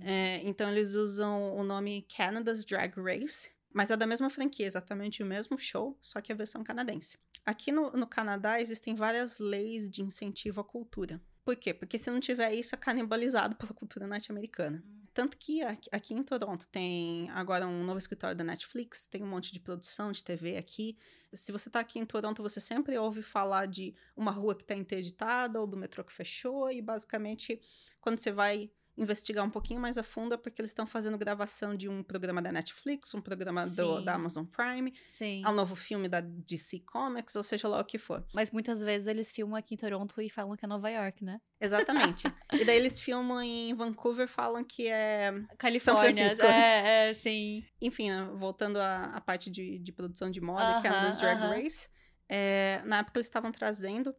É, 0.00 0.40
então 0.44 0.70
eles 0.70 0.94
usam 0.94 1.54
o 1.56 1.62
nome 1.62 2.06
Canada's 2.14 2.64
Drag 2.64 2.94
Race, 2.96 3.50
mas 3.72 3.90
é 3.90 3.96
da 3.96 4.06
mesma 4.06 4.28
franquia, 4.28 4.66
exatamente 4.66 5.22
o 5.22 5.26
mesmo 5.26 5.58
show, 5.58 5.96
só 6.00 6.20
que 6.20 6.32
a 6.32 6.34
versão 6.34 6.62
canadense. 6.64 7.18
Aqui 7.44 7.72
no, 7.72 7.90
no 7.92 8.06
Canadá 8.06 8.60
existem 8.60 8.94
várias 8.94 9.38
leis 9.38 9.88
de 9.88 10.02
incentivo 10.02 10.60
à 10.60 10.64
cultura. 10.64 11.20
Por 11.44 11.56
quê? 11.56 11.74
Porque 11.74 11.98
se 11.98 12.10
não 12.10 12.20
tiver 12.20 12.52
isso, 12.54 12.74
é 12.74 12.78
canibalizado 12.78 13.54
pela 13.56 13.72
cultura 13.72 14.06
norte-americana. 14.06 14.82
Tanto 15.14 15.36
que 15.36 15.60
aqui, 15.62 16.14
em 16.14 16.22
Toronto 16.22 16.66
tem 16.68 17.28
agora 17.30 17.66
um 17.66 17.84
novo 17.84 17.98
escritório 17.98 18.34
da 18.34 18.42
Netflix, 18.42 19.06
tem 19.06 19.22
um 19.22 19.26
monte 19.26 19.52
de 19.52 19.60
produção 19.60 20.10
de 20.10 20.24
TV 20.24 20.56
aqui. 20.56 20.96
Se 21.32 21.52
você 21.52 21.68
tá 21.68 21.80
aqui 21.80 21.98
em 21.98 22.06
Toronto, 22.06 22.42
você 22.42 22.60
sempre 22.60 22.96
ouve 22.96 23.22
falar 23.22 23.66
de 23.66 23.94
uma 24.16 24.30
rua 24.30 24.54
que 24.54 24.64
tá 24.64 24.74
interditada 24.74 25.60
ou 25.60 25.66
do 25.66 25.76
metrô 25.76 26.02
que 26.02 26.12
fechou, 26.12 26.70
e 26.70 26.80
basicamente, 26.80 27.60
quando 28.00 28.18
você 28.18 28.32
vai 28.32 28.70
investigar 29.02 29.44
um 29.44 29.50
pouquinho 29.50 29.80
mais 29.80 29.98
a 29.98 30.02
fundo, 30.02 30.34
é 30.34 30.36
porque 30.38 30.60
eles 30.60 30.70
estão 30.70 30.86
fazendo 30.86 31.18
gravação 31.18 31.74
de 31.76 31.88
um 31.88 32.02
programa 32.02 32.40
da 32.40 32.50
Netflix, 32.52 33.12
um 33.14 33.20
programa 33.20 33.66
do- 33.66 34.00
da 34.02 34.14
Amazon 34.14 34.44
Prime, 34.44 34.92
Sim. 35.06 35.42
ao 35.44 35.52
novo 35.52 35.74
filme 35.76 36.08
da 36.08 36.20
DC 36.20 36.80
Comics, 36.80 37.34
ou 37.36 37.42
seja 37.42 37.68
lá 37.68 37.80
o 37.80 37.84
que 37.84 37.98
for. 37.98 38.24
Mas 38.34 38.50
muitas 38.50 38.80
vezes 38.80 39.06
eles 39.06 39.32
filmam 39.32 39.56
aqui 39.56 39.74
em 39.74 39.76
Toronto 39.76 40.20
e 40.20 40.30
falam 40.30 40.56
que 40.56 40.64
é 40.64 40.68
Nova 40.68 40.88
York, 40.90 41.24
né? 41.24 41.40
Exatamente. 41.60 42.24
e 42.52 42.64
daí 42.64 42.76
eles 42.76 42.98
filmam 43.00 43.40
em 43.42 43.74
Vancouver, 43.74 44.26
falam 44.28 44.64
que 44.64 44.88
é 44.88 45.32
Califórnia. 45.58 46.36
É, 46.42 47.10
é, 47.10 47.14
sim. 47.14 47.64
Enfim, 47.80 48.08
voltando 48.36 48.78
à, 48.78 49.04
à 49.04 49.20
parte 49.20 49.50
de, 49.50 49.78
de 49.78 49.92
produção 49.92 50.30
de 50.30 50.40
moda, 50.40 50.80
que 50.80 50.86
é 50.86 50.90
a 50.90 51.10
Drag 51.10 51.38
aham. 51.38 51.50
Race, 51.62 51.88
é, 52.28 52.80
na 52.84 52.98
época 52.98 53.18
eles 53.18 53.26
estavam 53.26 53.52
trazendo 53.52 54.14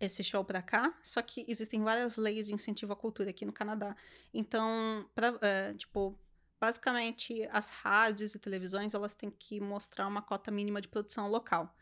esse 0.00 0.22
show 0.22 0.44
pra 0.44 0.60
cá, 0.62 0.94
só 1.02 1.22
que 1.22 1.44
existem 1.48 1.82
várias 1.82 2.16
leis 2.16 2.46
de 2.46 2.54
incentivo 2.54 2.92
à 2.92 2.96
cultura 2.96 3.30
aqui 3.30 3.44
no 3.44 3.52
Canadá. 3.52 3.94
Então, 4.34 5.08
pra, 5.14 5.38
é, 5.40 5.74
tipo, 5.74 6.18
basicamente 6.60 7.46
as 7.50 7.70
rádios 7.70 8.34
e 8.34 8.38
televisões 8.38 8.94
elas 8.94 9.14
têm 9.14 9.30
que 9.30 9.60
mostrar 9.60 10.06
uma 10.06 10.22
cota 10.22 10.50
mínima 10.50 10.80
de 10.80 10.88
produção 10.88 11.28
local. 11.28 11.74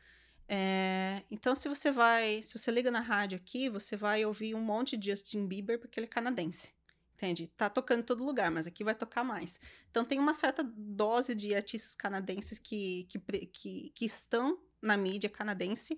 É, 0.46 1.22
então, 1.30 1.54
se 1.54 1.68
você 1.68 1.90
vai, 1.90 2.42
se 2.42 2.58
você 2.58 2.70
liga 2.70 2.90
na 2.90 3.00
rádio 3.00 3.36
aqui, 3.36 3.68
você 3.68 3.96
vai 3.96 4.24
ouvir 4.24 4.54
um 4.54 4.60
monte 4.60 4.96
de 4.96 5.10
Justin 5.10 5.46
Bieber 5.46 5.78
porque 5.78 5.98
ele 5.98 6.06
é 6.06 6.10
canadense. 6.10 6.72
Entende? 7.14 7.46
Tá 7.56 7.70
tocando 7.70 8.00
em 8.00 8.04
todo 8.04 8.24
lugar, 8.24 8.50
mas 8.50 8.66
aqui 8.66 8.82
vai 8.82 8.94
tocar 8.94 9.22
mais. 9.22 9.60
Então 9.88 10.04
tem 10.04 10.18
uma 10.18 10.34
certa 10.34 10.64
dose 10.64 11.34
de 11.34 11.54
artistas 11.54 11.94
canadenses 11.94 12.58
que, 12.58 13.04
que, 13.04 13.18
que, 13.46 13.90
que 13.94 14.04
estão 14.04 14.58
na 14.82 14.96
mídia 14.96 15.30
canadense 15.30 15.96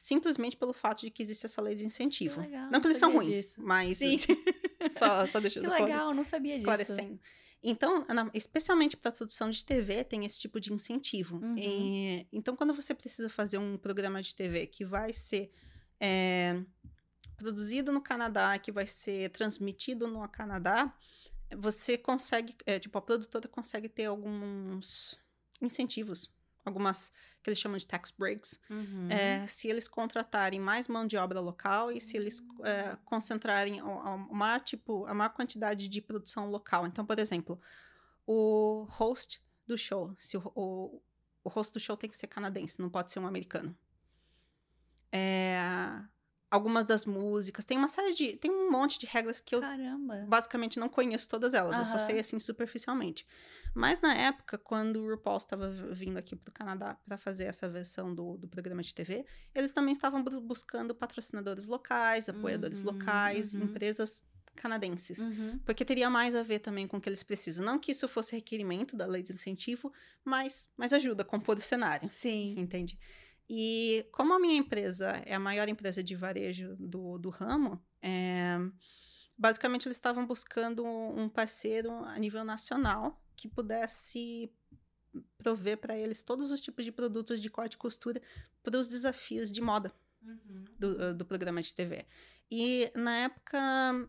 simplesmente 0.00 0.56
pelo 0.56 0.72
fato 0.72 1.00
de 1.00 1.10
que 1.10 1.20
existe 1.20 1.44
essa 1.46 1.60
lei 1.60 1.74
de 1.74 1.84
incentivo. 1.84 2.40
legal, 2.40 2.70
não 2.70 2.80
que 2.80 2.86
eles 2.86 2.98
são 2.98 3.12
ruins, 3.12 3.34
disso. 3.34 3.60
mas 3.60 3.98
Sim. 3.98 4.16
só, 4.96 5.26
só 5.26 5.40
deixando 5.40 5.62
que 5.64 5.68
claro 5.70 5.84
legal, 5.86 6.14
não 6.14 6.24
sabia 6.24 6.52
disso. 6.52 6.60
esclarecendo. 6.60 7.20
Então, 7.60 8.04
na- 8.08 8.30
especialmente 8.32 8.96
para 8.96 9.10
produção 9.10 9.50
de 9.50 9.64
TV, 9.64 10.04
tem 10.04 10.24
esse 10.24 10.38
tipo 10.38 10.60
de 10.60 10.72
incentivo. 10.72 11.38
Uhum. 11.38 11.56
E- 11.58 12.28
então, 12.32 12.54
quando 12.54 12.72
você 12.72 12.94
precisa 12.94 13.28
fazer 13.28 13.58
um 13.58 13.76
programa 13.76 14.22
de 14.22 14.32
TV 14.36 14.66
que 14.68 14.84
vai 14.84 15.12
ser 15.12 15.50
é, 16.00 16.62
produzido 17.36 17.90
no 17.90 18.00
Canadá, 18.00 18.56
que 18.56 18.70
vai 18.70 18.86
ser 18.86 19.30
transmitido 19.30 20.06
no 20.06 20.26
Canadá, 20.28 20.94
você 21.56 21.98
consegue, 21.98 22.54
é, 22.66 22.78
tipo, 22.78 22.96
a 22.96 23.02
produtora 23.02 23.48
consegue 23.48 23.88
ter 23.88 24.04
alguns 24.04 25.18
incentivos, 25.60 26.30
algumas 26.64 27.10
que 27.42 27.48
eles 27.50 27.58
chamam 27.58 27.78
de 27.78 27.86
tax 27.86 28.10
breaks, 28.10 28.58
Uhum. 28.68 29.08
é, 29.10 29.46
se 29.46 29.68
eles 29.68 29.88
contratarem 29.88 30.60
mais 30.60 30.86
mão 30.88 31.06
de 31.06 31.16
obra 31.16 31.40
local 31.40 31.90
e 31.90 32.00
se 32.00 32.16
eles 32.16 32.42
é, 32.64 32.96
concentrarem 33.04 33.80
maior, 34.30 34.60
tipo, 34.60 35.06
a 35.06 35.14
maior 35.14 35.30
quantidade 35.30 35.88
de 35.88 36.00
produção 36.02 36.48
local. 36.50 36.86
Então, 36.86 37.04
por 37.06 37.18
exemplo, 37.18 37.60
o 38.26 38.86
host 38.90 39.42
do 39.66 39.78
show, 39.78 40.14
se 40.18 40.36
o, 40.36 40.42
o, 40.54 41.02
o 41.44 41.48
host 41.48 41.72
do 41.72 41.80
show 41.80 41.96
tem 41.96 42.10
que 42.10 42.16
ser 42.16 42.26
canadense, 42.26 42.80
não 42.80 42.90
pode 42.90 43.10
ser 43.12 43.20
um 43.20 43.26
americano. 43.26 43.76
É, 45.10 45.58
algumas 46.50 46.84
das 46.86 47.04
músicas, 47.04 47.64
tem 47.64 47.76
uma 47.76 47.88
série 47.88 48.14
de. 48.14 48.36
Tem 48.36 48.50
um 48.50 48.70
monte 48.70 48.98
de 48.98 49.06
regras 49.06 49.40
que 49.40 49.54
eu 49.54 49.60
Caramba. 49.60 50.24
basicamente 50.26 50.78
não 50.78 50.88
conheço 50.88 51.28
todas 51.28 51.52
elas, 51.54 51.76
eu 51.78 51.84
só 51.84 51.98
sei 51.98 52.18
assim 52.18 52.38
superficialmente. 52.38 53.26
Mas 53.74 54.00
na 54.00 54.14
época, 54.14 54.56
quando 54.58 55.00
o 55.02 55.10
RuPaul 55.10 55.36
estava 55.36 55.68
vindo 55.70 56.16
aqui 56.16 56.34
para 56.34 56.48
o 56.50 56.52
Canadá 56.52 56.96
para 57.06 57.18
fazer 57.18 57.44
essa 57.44 57.68
versão 57.68 58.14
do, 58.14 58.36
do 58.38 58.48
programa 58.48 58.82
de 58.82 58.94
TV, 58.94 59.24
eles 59.54 59.70
também 59.72 59.92
estavam 59.92 60.22
bu- 60.22 60.40
buscando 60.40 60.94
patrocinadores 60.94 61.66
locais, 61.66 62.28
apoiadores 62.28 62.78
Uhum, 62.80 62.86
locais, 62.86 63.54
uhum. 63.54 63.64
empresas 63.64 64.22
canadenses. 64.56 65.18
Uhum. 65.18 65.60
Porque 65.64 65.84
teria 65.84 66.10
mais 66.10 66.34
a 66.34 66.42
ver 66.42 66.58
também 66.58 66.86
com 66.88 66.96
o 66.96 67.00
que 67.00 67.08
eles 67.08 67.22
precisam. 67.22 67.64
Não 67.64 67.78
que 67.78 67.92
isso 67.92 68.08
fosse 68.08 68.34
requerimento 68.34 68.96
da 68.96 69.06
lei 69.06 69.22
de 69.22 69.32
incentivo, 69.32 69.92
mas, 70.24 70.68
mas 70.76 70.92
ajuda 70.92 71.22
a 71.22 71.26
compor 71.26 71.56
o 71.56 71.60
cenário 71.60 72.08
Sim. 72.08 72.54
entende? 72.58 72.98
E 73.48 74.06
como 74.12 74.34
a 74.34 74.38
minha 74.38 74.56
empresa 74.56 75.22
é 75.24 75.34
a 75.34 75.40
maior 75.40 75.68
empresa 75.68 76.02
de 76.02 76.14
varejo 76.14 76.76
do, 76.76 77.18
do 77.18 77.30
ramo, 77.30 77.82
é, 78.02 78.58
basicamente 79.36 79.86
eles 79.86 79.96
estavam 79.96 80.26
buscando 80.26 80.84
um 80.84 81.28
parceiro 81.28 81.90
a 82.04 82.18
nível 82.18 82.44
nacional 82.44 83.22
que 83.34 83.48
pudesse 83.48 84.52
prover 85.38 85.78
para 85.78 85.96
eles 85.96 86.22
todos 86.22 86.50
os 86.50 86.60
tipos 86.60 86.84
de 86.84 86.92
produtos 86.92 87.40
de 87.40 87.48
corte 87.48 87.74
e 87.74 87.78
costura 87.78 88.20
para 88.62 88.78
os 88.78 88.88
desafios 88.88 89.50
de 89.50 89.60
moda 89.60 89.92
Uhum. 90.22 90.64
do, 90.78 91.02
eh, 91.02 91.14
do 91.14 91.24
programa 91.24 91.62
de 91.62 91.72
TV. 91.74 92.04
E 92.50 92.90
na 92.94 93.16
época 93.18 93.58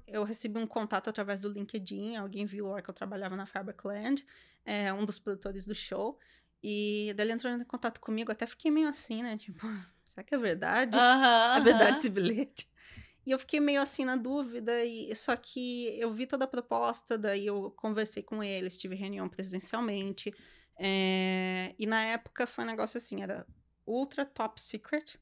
eu 0.07 0.23
recebi 0.23 0.57
um 0.57 0.65
contato 0.65 1.09
através 1.09 1.41
do 1.41 1.49
LinkedIn, 1.49 2.15
alguém 2.15 2.45
viu 2.45 2.67
lá 2.67 2.81
que 2.81 2.89
eu 2.89 2.93
trabalhava 2.93 3.35
na 3.35 3.45
Fabricland, 3.45 4.25
é, 4.65 4.91
um 4.93 5.05
dos 5.05 5.19
produtores 5.19 5.65
do 5.65 5.75
show, 5.75 6.17
e 6.63 7.13
daí 7.15 7.25
ele 7.27 7.33
entrou 7.33 7.53
em 7.53 7.63
contato 7.65 7.99
comigo, 8.01 8.31
até 8.31 8.45
fiquei 8.47 8.71
meio 8.71 8.87
assim, 8.89 9.23
né? 9.23 9.37
Tipo, 9.37 9.61
será 10.03 10.23
que 10.23 10.35
é 10.35 10.37
verdade? 10.37 11.05
Aham, 11.05 11.25
É 11.53 11.59
verdade 11.59 11.97
aham. 11.97 11.99
esse 11.99 12.09
bilhete? 12.09 12.69
E 13.25 13.31
eu 13.31 13.37
fiquei 13.39 13.59
meio 13.59 13.81
assim 13.81 14.05
na 14.05 14.15
dúvida, 14.15 14.83
e 14.83 15.13
só 15.15 15.35
que 15.35 15.87
eu 15.99 16.11
vi 16.13 16.25
toda 16.25 16.45
a 16.45 16.47
proposta, 16.47 17.17
daí 17.17 17.45
eu 17.45 17.69
conversei 17.71 18.23
com 18.23 18.41
eles, 18.43 18.77
tive 18.77 18.95
reunião 18.95 19.29
presencialmente, 19.29 20.33
é, 20.79 21.75
e 21.77 21.85
na 21.85 22.01
época 22.05 22.47
foi 22.47 22.63
um 22.63 22.67
negócio 22.67 22.97
assim, 22.97 23.21
era 23.21 23.45
ultra 23.85 24.25
top 24.25 24.59
secret, 24.59 25.19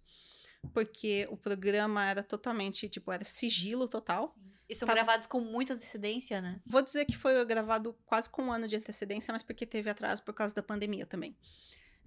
porque 0.73 1.27
o 1.29 1.37
programa 1.37 2.05
era 2.05 2.21
totalmente, 2.23 2.87
tipo, 2.89 3.11
era 3.11 3.23
sigilo 3.25 3.87
total. 3.87 4.35
E 4.69 4.75
são 4.75 4.85
Tava- 4.85 4.97
gravados 4.99 5.27
com 5.27 5.39
muita 5.39 5.73
antecedência, 5.73 6.41
né? 6.41 6.59
Vou 6.65 6.81
dizer 6.81 7.05
que 7.05 7.15
foi 7.15 7.43
gravado 7.45 7.93
quase 8.05 8.29
com 8.29 8.43
um 8.43 8.51
ano 8.51 8.67
de 8.67 8.75
antecedência, 8.75 9.31
mas 9.31 9.41
porque 9.43 9.65
teve 9.65 9.89
atraso 9.89 10.21
por 10.23 10.33
causa 10.33 10.53
da 10.53 10.61
pandemia 10.61 11.05
também. 11.05 11.37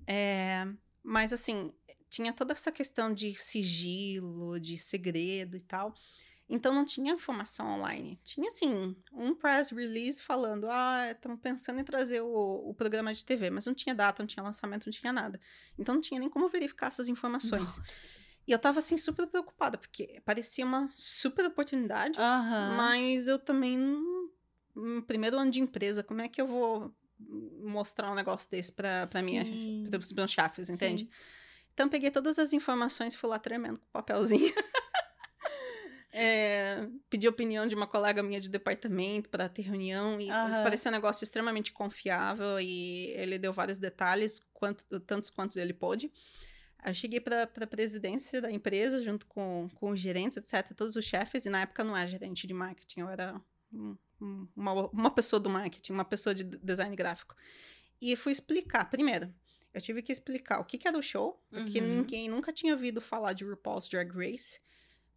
É, 0.07 0.67
mas 1.03 1.33
assim, 1.33 1.73
tinha 2.11 2.33
toda 2.33 2.53
essa 2.53 2.71
questão 2.71 3.13
de 3.15 3.35
sigilo, 3.35 4.59
de 4.61 4.77
segredo 4.77 5.57
e 5.57 5.61
tal. 5.61 5.95
Então 6.53 6.75
não 6.75 6.85
tinha 6.85 7.13
informação 7.15 7.79
online. 7.79 8.21
Tinha 8.25 8.49
assim, 8.49 8.97
um 9.13 9.35
press 9.35 9.71
release 9.71 10.21
falando: 10.21 10.67
ah, 10.69 11.09
estamos 11.13 11.39
pensando 11.41 11.81
em 11.81 11.85
trazer 11.85 12.21
o, 12.23 12.69
o 12.69 12.75
programa 12.75 13.15
de 13.15 13.25
TV, 13.25 13.51
mas 13.51 13.67
não 13.67 13.73
tinha 13.75 13.95
data, 13.95 14.21
não 14.23 14.27
tinha 14.27 14.43
lançamento, 14.43 14.85
não 14.87 14.93
tinha 14.93 15.13
nada. 15.13 15.41
Então 15.79 15.95
não 15.95 16.03
tinha 16.03 16.19
nem 16.19 16.29
como 16.29 16.49
verificar 16.49 16.89
essas 16.89 17.09
informações. 17.09 17.79
Nossa. 17.79 18.19
E 18.51 18.53
eu 18.53 18.59
tava 18.59 18.81
assim 18.81 18.97
super 18.97 19.29
preocupada, 19.29 19.79
porque 19.79 20.21
parecia 20.25 20.67
uma 20.67 20.89
super 20.89 21.47
oportunidade. 21.47 22.19
Aham. 22.19 22.75
Mas 22.77 23.29
eu 23.29 23.39
também, 23.39 23.79
no 24.75 25.03
primeiro 25.05 25.39
ano 25.39 25.53
de 25.53 25.61
empresa, 25.61 26.03
como 26.03 26.21
é 26.21 26.27
que 26.27 26.43
eu 26.43 26.49
vou 26.49 26.93
mostrar 27.63 28.11
um 28.11 28.15
negócio 28.17 28.51
desse 28.51 28.73
pra, 28.73 29.07
pra 29.07 29.23
minha, 29.23 29.45
Sim. 29.45 29.87
para 29.89 30.01
os 30.01 30.11
meus 30.11 30.33
chefes, 30.33 30.69
entende? 30.69 31.05
Sim. 31.05 31.11
Então 31.73 31.89
peguei 31.89 32.11
todas 32.11 32.41
as 32.41 32.53
informações, 32.53 33.15
fui 33.15 33.31
lá 33.31 33.39
tremendo 33.39 33.79
com 33.79 33.87
o 33.87 33.93
papelzinho. 33.93 34.53
É, 36.13 36.89
pedi 37.09 37.29
a 37.29 37.31
opinião 37.31 37.69
de 37.69 37.75
uma 37.77 37.87
colega 37.87 38.21
minha 38.21 38.41
de 38.41 38.49
departamento 38.49 39.29
para 39.31 39.49
ter 39.49 39.63
reunião 39.63 40.21
e 40.21 40.29
Aham. 40.29 40.65
parecia 40.65 40.91
um 40.91 40.93
negócio 40.93 41.23
extremamente 41.23 41.71
confiável 41.71 42.59
e 42.59 43.11
ele 43.11 43.39
deu 43.39 43.53
vários 43.53 43.79
detalhes, 43.79 44.41
quanto, 44.53 44.85
tantos 44.99 45.31
quantos 45.31 45.57
ele 45.57 45.73
pôde. 45.73 46.11
Eu 46.85 46.95
cheguei 46.95 47.21
para 47.21 47.43
a 47.43 47.67
presidência 47.67 48.41
da 48.41 48.51
empresa, 48.51 49.03
junto 49.03 49.27
com, 49.27 49.69
com 49.75 49.91
os 49.91 50.01
gerentes, 50.01 50.37
etc., 50.39 50.75
todos 50.75 50.97
os 50.97 51.05
chefes, 51.05 51.45
e 51.47 51.51
na 51.51 51.63
época 51.63 51.85
não 51.85 51.97
era 51.97 52.07
gerente 52.09 52.47
de 52.47 52.55
marketing, 52.55 53.01
eu 53.01 53.09
era 53.09 53.41
um- 53.73 53.97
um- 54.21 54.49
uma, 54.57 54.73
uma 54.91 55.11
pessoa 55.11 55.39
do 55.41 55.49
marketing, 55.51 55.93
uma 55.93 56.05
pessoa 56.05 56.35
de 56.35 56.45
design 56.45 56.95
gráfico. 56.97 57.35
E 58.01 58.17
fui 58.17 58.33
explicar, 58.33 58.85
primeiro, 58.91 59.33
eu 59.75 59.81
tive 59.81 60.03
que 60.03 60.11
explicar 60.13 60.59
o 60.61 60.65
que, 60.65 60.79
que 60.79 60.89
era 60.89 60.99
o 60.99 61.03
show, 61.03 61.43
porque 61.51 61.81
Uhum. 61.81 61.97
ninguém 61.99 62.29
nunca 62.29 62.53
tinha 62.53 62.73
ouvido 62.73 63.01
falar 63.01 63.33
de 63.35 63.45
RuPaul's 63.45 63.89
Drag 63.89 64.11
Race, 64.13 64.61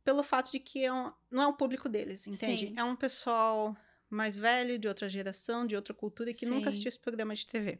pelo 0.03 0.21
fato 0.21 0.51
de 0.51 0.59
que 0.59 0.83
é 0.83 0.91
um- 0.93 1.11
não 1.31 1.43
é 1.43 1.47
o 1.47 1.53
público 1.53 1.87
deles, 1.89 2.27
entende? 2.27 2.67
Sim. 2.67 2.73
É 2.77 2.83
um 2.83 2.95
pessoal 2.95 3.75
mais 4.09 4.37
velho, 4.37 4.77
de 4.77 4.87
outra 4.87 5.09
geração, 5.09 5.65
de 5.65 5.75
outra 5.75 5.93
cultura, 5.93 6.33
que 6.33 6.45
nunca 6.45 6.63
Sim. 6.65 6.69
assistiu 6.69 6.89
esse 6.89 6.99
programa 6.99 7.33
de 7.33 7.47
TV. 7.47 7.79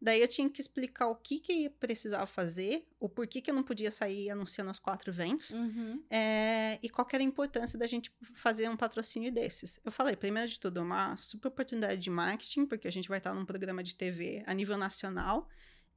Daí 0.00 0.20
eu 0.20 0.28
tinha 0.28 0.48
que 0.48 0.60
explicar 0.60 1.08
o 1.08 1.16
que 1.16 1.40
que 1.40 1.68
precisava 1.70 2.24
fazer, 2.26 2.86
o 3.00 3.08
porquê 3.08 3.40
que 3.40 3.50
eu 3.50 3.54
não 3.54 3.64
podia 3.64 3.90
sair 3.90 4.30
anunciando 4.30 4.70
os 4.70 4.78
quatro 4.78 5.10
eventos, 5.10 5.50
Uhum. 5.50 6.00
é, 6.08 6.78
e 6.80 6.88
qual 6.88 7.06
era 7.12 7.20
a 7.22 7.26
importância 7.26 7.76
da 7.76 7.86
gente 7.86 8.12
fazer 8.34 8.68
um 8.70 8.76
patrocínio 8.76 9.32
desses. 9.32 9.80
Eu 9.84 9.90
falei, 9.90 10.14
primeiro 10.14 10.48
de 10.48 10.60
tudo, 10.60 10.78
é 10.78 10.82
uma 10.82 11.16
super 11.16 11.48
oportunidade 11.48 12.00
de 12.00 12.10
marketing, 12.10 12.64
porque 12.66 12.86
a 12.86 12.92
gente 12.92 13.08
vai 13.08 13.18
estar 13.18 13.34
num 13.34 13.44
programa 13.44 13.82
de 13.82 13.94
TV 13.96 14.44
a 14.46 14.54
nível 14.54 14.76
nacional. 14.78 15.48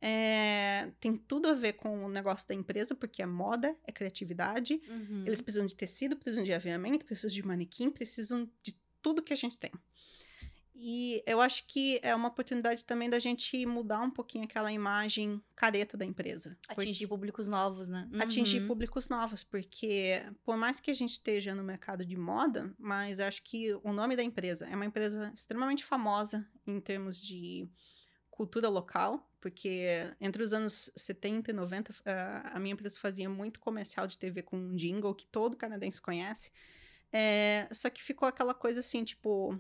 É, 0.03 0.91
tem 0.99 1.15
tudo 1.15 1.47
a 1.49 1.53
ver 1.53 1.73
com 1.73 2.05
o 2.05 2.09
negócio 2.09 2.47
da 2.47 2.55
empresa, 2.55 2.95
porque 2.95 3.21
é 3.21 3.25
moda, 3.27 3.77
é 3.85 3.91
criatividade. 3.91 4.81
Uhum. 4.89 5.23
Eles 5.27 5.39
precisam 5.41 5.67
de 5.67 5.75
tecido, 5.75 6.15
precisam 6.17 6.43
de 6.43 6.51
aviamento, 6.51 7.05
precisam 7.05 7.29
de 7.31 7.45
manequim, 7.45 7.91
precisam 7.91 8.49
de 8.63 8.75
tudo 8.99 9.21
que 9.21 9.31
a 9.31 9.35
gente 9.35 9.59
tem. 9.59 9.71
E 10.73 11.21
eu 11.27 11.41
acho 11.41 11.67
que 11.67 11.99
é 12.01 12.15
uma 12.15 12.29
oportunidade 12.29 12.85
também 12.85 13.09
da 13.09 13.19
gente 13.19 13.65
mudar 13.65 13.99
um 14.01 14.09
pouquinho 14.09 14.45
aquela 14.45 14.71
imagem 14.71 15.41
careta 15.55 15.97
da 15.97 16.05
empresa. 16.05 16.57
Porque- 16.67 16.81
Atingir 16.83 17.07
públicos 17.07 17.47
novos, 17.47 17.89
né? 17.89 18.09
atingir 18.19 18.61
Uhum. 18.61 18.67
públicos 18.67 19.09
novos, 19.09 19.43
porque 19.43 20.23
por 20.43 20.55
mais 20.57 20.79
que 20.79 20.89
a 20.89 20.93
gente 20.93 21.11
esteja 21.11 21.53
no 21.53 21.63
mercado 21.63 22.05
de 22.05 22.15
moda, 22.17 22.73
mas 22.79 23.19
acho 23.19 23.43
que 23.43 23.73
o 23.83 23.91
nome 23.91 24.15
da 24.15 24.23
empresa 24.23 24.65
é 24.67 24.75
uma 24.75 24.85
empresa 24.85 25.31
extremamente 25.35 25.83
famosa 25.83 26.47
em 26.65 26.79
termos 26.79 27.19
de 27.21 27.67
cultura 28.29 28.69
local, 28.69 29.29
porque 29.41 29.87
entre 30.21 30.41
os 30.41 30.53
anos 30.53 30.89
70 30.95 31.51
e 31.51 31.53
90, 31.53 31.93
ah, 32.05 32.51
a 32.55 32.59
minha 32.59 32.73
empresa 32.73 32.97
fazia 32.99 33.29
muito 33.29 33.59
comercial 33.59 34.07
de 34.07 34.17
TV 34.17 34.41
com 34.41 34.57
um 34.57 34.75
jingle 34.75 35.13
que 35.13 35.25
todo 35.25 35.57
canadense 35.57 36.01
conhece. 36.01 36.49
É, 37.11 37.67
só 37.73 37.89
que 37.89 38.01
ficou 38.01 38.25
aquela 38.27 38.53
coisa 38.53 38.79
assim, 38.79 39.03
tipo, 39.03 39.59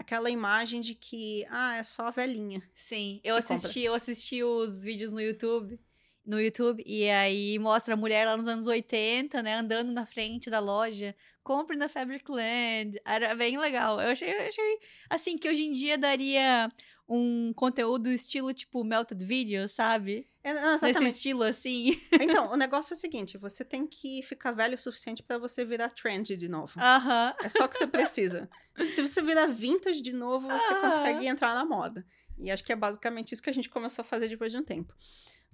aquela 0.00 0.30
imagem 0.30 0.80
de 0.80 0.94
que, 0.94 1.44
ah, 1.50 1.76
é 1.76 1.84
só 1.84 2.06
a 2.06 2.10
velhinha. 2.10 2.62
Sim, 2.74 3.20
eu 3.22 3.36
que 3.36 3.42
compra. 3.42 3.56
assisti, 3.56 3.80
eu 3.82 3.94
assisti 3.94 4.42
os 4.42 4.82
vídeos 4.82 5.12
no 5.12 5.20
YouTube 5.20 5.78
no 6.24 6.40
YouTube. 6.40 6.82
E 6.86 7.08
aí 7.10 7.58
mostra 7.58 7.94
a 7.94 7.96
mulher 7.96 8.26
lá 8.26 8.36
nos 8.36 8.46
anos 8.46 8.66
80, 8.66 9.42
né? 9.42 9.56
Andando 9.56 9.92
na 9.92 10.06
frente 10.06 10.48
da 10.48 10.60
loja. 10.60 11.14
Compre 11.42 11.76
na 11.76 11.88
Fabric 11.88 12.30
Land. 12.30 13.00
Era 13.04 13.34
bem 13.34 13.58
legal. 13.58 14.00
Eu 14.00 14.10
achei, 14.10 14.32
eu 14.32 14.48
achei 14.48 14.78
assim, 15.08 15.36
que 15.36 15.48
hoje 15.48 15.62
em 15.62 15.72
dia 15.72 15.98
daria 15.98 16.70
um 17.12 17.52
conteúdo 17.52 18.08
estilo, 18.08 18.54
tipo, 18.54 18.84
melted 18.84 19.22
video, 19.24 19.68
sabe? 19.68 20.28
É, 20.44 20.54
não, 20.54 20.72
Nesse 20.72 20.86
exatamente. 20.86 21.14
estilo 21.16 21.42
assim. 21.42 22.00
Então, 22.22 22.52
o 22.52 22.56
negócio 22.56 22.94
é 22.94 22.96
o 22.96 22.98
seguinte: 22.98 23.36
você 23.36 23.64
tem 23.64 23.86
que 23.86 24.22
ficar 24.22 24.52
velho 24.52 24.76
o 24.76 24.78
suficiente 24.78 25.22
pra 25.22 25.36
você 25.36 25.64
virar 25.64 25.90
trend 25.90 26.36
de 26.36 26.48
novo. 26.48 26.78
Aham. 26.80 27.34
É 27.42 27.48
só 27.48 27.64
o 27.64 27.68
que 27.68 27.76
você 27.76 27.86
precisa. 27.86 28.48
Se 28.94 29.02
você 29.02 29.20
virar 29.20 29.46
vintage 29.46 30.00
de 30.00 30.12
novo, 30.12 30.48
você 30.48 30.72
Aham. 30.74 30.80
consegue 30.92 31.26
entrar 31.26 31.54
na 31.54 31.64
moda. 31.64 32.06
E 32.38 32.50
acho 32.50 32.62
que 32.64 32.72
é 32.72 32.76
basicamente 32.76 33.32
isso 33.32 33.42
que 33.42 33.50
a 33.50 33.54
gente 33.54 33.68
começou 33.68 34.02
a 34.02 34.04
fazer 34.06 34.28
depois 34.28 34.52
de 34.52 34.58
um 34.58 34.62
tempo. 34.64 34.94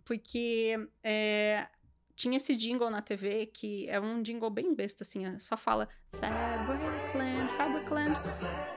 Porque 0.04 0.78
é, 1.02 1.66
tinha 2.14 2.36
esse 2.36 2.54
jingle 2.54 2.90
na 2.90 3.00
TV 3.02 3.46
que 3.46 3.88
é 3.88 3.98
um 4.00 4.22
jingle 4.22 4.50
bem 4.50 4.72
besta, 4.74 5.02
assim, 5.02 5.24
é- 5.24 5.38
só 5.38 5.56
fala 5.56 5.88
Fabricland, 6.12 7.50
Fabricland. 7.56 8.75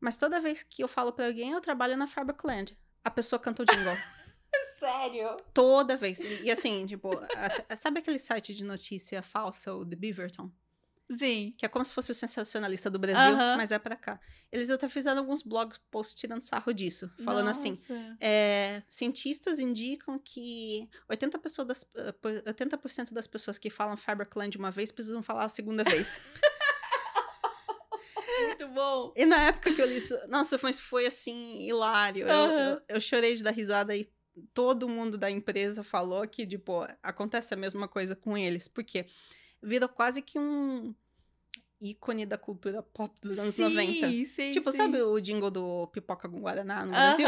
Mas 0.00 0.16
toda 0.16 0.40
vez 0.40 0.62
que 0.62 0.82
eu 0.82 0.88
falo 0.88 1.12
pra 1.12 1.26
alguém, 1.26 1.52
eu 1.52 1.60
trabalho 1.60 1.96
na 1.96 2.06
Fabricland, 2.06 2.76
a 3.04 3.10
pessoa 3.10 3.38
canta 3.38 3.62
o 3.62 3.66
jingle. 3.66 3.96
Sério? 4.78 5.36
toda 5.52 5.96
vez. 5.96 6.20
E, 6.20 6.44
e 6.44 6.50
assim, 6.50 6.86
tipo, 6.86 7.10
a- 7.68 7.76
sabe 7.76 7.98
aquele 7.98 8.18
site 8.18 8.54
de 8.54 8.64
notícia 8.64 9.20
falsa, 9.22 9.74
o 9.74 9.84
The 9.84 9.96
Beaverton? 9.96 10.50
Sim. 11.10 11.54
Que 11.56 11.64
é 11.64 11.68
como 11.68 11.82
se 11.84 11.92
fosse 11.92 12.12
o 12.12 12.14
sensacionalista 12.14 12.88
do 12.90 12.98
Brasil, 12.98 13.34
Aham. 13.34 13.56
mas 13.56 13.72
é 13.72 13.78
pra 13.78 13.96
cá. 13.96 14.20
Eles 14.52 14.68
até 14.70 14.88
fizeram 14.88 15.18
alguns 15.18 15.42
blog 15.42 15.74
posts 15.90 16.14
tirando 16.14 16.42
sarro 16.42 16.72
disso, 16.72 17.10
falando 17.24 17.48
assim. 17.48 17.70
Nossa. 17.70 18.16
é, 18.20 18.82
cientistas 18.86 19.58
indicam 19.58 20.18
que 20.18 20.88
80%, 21.10 21.38
pessoas 21.40 21.66
das, 21.66 21.86
eh, 21.96 22.12
por- 22.12 22.30
80% 22.46 23.12
das 23.14 23.26
pessoas 23.26 23.58
que 23.58 23.70
falam 23.70 23.96
Faberclan 23.96 24.50
de 24.50 24.58
uma 24.58 24.70
vez 24.70 24.92
precisam 24.92 25.22
falar 25.22 25.44
a 25.44 25.48
segunda 25.48 25.82
vez. 25.82 26.20
Muito 28.58 28.74
bom. 28.74 29.12
e 29.16 29.24
na 29.26 29.44
época 29.44 29.72
que 29.72 29.80
eu 29.80 29.86
li 29.86 29.96
isso, 29.96 30.14
nossa, 30.28 30.58
mas 30.62 30.78
foi 30.80 31.06
assim, 31.06 31.62
hilário. 31.66 32.26
Eu, 32.26 32.28
Aham. 32.50 32.70
eu, 32.88 32.96
eu 32.96 33.00
chorei 33.00 33.34
de 33.36 33.42
dar 33.42 33.50
risada 33.52 33.96
e 33.96 34.08
todo 34.54 34.88
mundo 34.88 35.16
da 35.18 35.30
empresa 35.30 35.82
falou 35.82 36.26
que, 36.26 36.46
tipo, 36.46 36.86
acontece 37.02 37.54
a 37.54 37.56
mesma 37.56 37.88
coisa 37.88 38.14
com 38.16 38.36
eles. 38.36 38.68
Porque 38.68 39.06
virou 39.62 39.88
quase 39.88 40.22
que 40.22 40.38
um 40.38 40.94
ícone 41.80 42.26
da 42.26 42.36
cultura 42.36 42.82
pop 42.82 43.14
dos 43.20 43.38
anos 43.38 43.54
sim, 43.54 43.62
90. 43.62 44.08
Sim, 44.34 44.50
Tipo, 44.50 44.70
sim. 44.72 44.78
sabe 44.78 45.00
o 45.02 45.20
jingle 45.20 45.50
do 45.50 45.86
Pipoca 45.88 46.28
com 46.28 46.40
Guaraná 46.40 46.84
no 46.84 46.92
Brasil? 46.92 47.26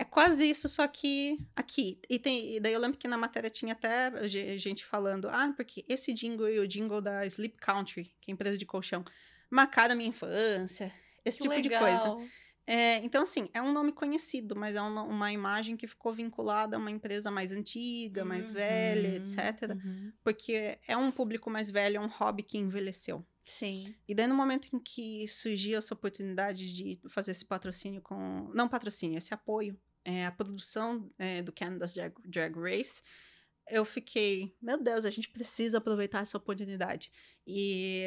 É 0.00 0.04
quase 0.04 0.48
isso, 0.48 0.68
só 0.68 0.86
que 0.86 1.44
aqui. 1.56 2.00
E, 2.08 2.20
tem, 2.20 2.54
e 2.54 2.60
daí 2.60 2.72
eu 2.72 2.78
lembro 2.80 2.96
que 2.96 3.08
na 3.08 3.16
matéria 3.18 3.50
tinha 3.50 3.72
até 3.72 4.28
ge- 4.28 4.56
gente 4.56 4.84
falando, 4.84 5.28
ah, 5.28 5.52
porque 5.56 5.84
esse 5.88 6.12
jingle 6.14 6.48
e 6.48 6.60
o 6.60 6.68
jingle 6.68 7.00
da 7.00 7.26
Sleep 7.26 7.56
Country, 7.56 8.14
que 8.20 8.30
é 8.30 8.34
empresa 8.34 8.56
de 8.56 8.64
colchão, 8.64 9.04
a 9.50 9.94
minha 9.94 10.08
infância, 10.08 10.92
esse 11.24 11.38
Que 11.38 11.48
tipo 11.48 11.60
de 11.62 11.68
coisa. 11.68 11.98
legal. 12.14 12.22
É, 12.70 12.96
então, 12.96 13.22
assim, 13.22 13.48
é 13.54 13.62
um 13.62 13.72
nome 13.72 13.92
conhecido, 13.92 14.54
mas 14.54 14.76
é 14.76 14.82
um- 14.82 15.08
uma 15.08 15.32
imagem 15.32 15.74
que 15.74 15.86
ficou 15.86 16.12
vinculada 16.12 16.76
a 16.76 16.78
uma 16.78 16.90
empresa 16.90 17.30
mais 17.30 17.50
antiga, 17.50 18.26
mais 18.26 18.50
velha, 18.50 19.08
Uhum, 19.08 19.14
etc. 19.16 19.70
uhum. 19.72 20.12
Porque 20.22 20.78
é 20.86 20.94
um 20.94 21.10
público 21.10 21.48
mais 21.48 21.70
velho, 21.70 21.96
é 21.96 22.00
um 22.00 22.08
hobby 22.08 22.42
que 22.42 22.58
envelheceu. 22.58 23.24
Sim. 23.46 23.94
E 24.06 24.14
daí, 24.14 24.26
no 24.26 24.34
momento 24.34 24.68
em 24.70 24.78
que 24.78 25.26
surgiu 25.26 25.78
essa 25.78 25.94
oportunidade 25.94 26.70
de 26.74 27.00
fazer 27.08 27.30
esse 27.30 27.46
patrocínio 27.46 28.02
com. 28.02 28.50
Não 28.54 28.68
patrocínio, 28.68 29.16
esse 29.16 29.32
apoio, 29.32 29.74
é, 30.04 30.26
a 30.26 30.30
produção 30.32 31.10
é, 31.18 31.40
do 31.40 31.50
Canada's 31.50 31.94
Drag, 31.94 32.12
Drag 32.26 32.54
Race, 32.54 33.02
eu 33.70 33.86
fiquei, 33.86 34.54
meu 34.60 34.76
Deus, 34.76 35.06
a 35.06 35.10
gente 35.10 35.30
precisa 35.30 35.78
aproveitar 35.78 36.20
essa 36.20 36.36
oportunidade. 36.36 37.10
E, 37.46 38.02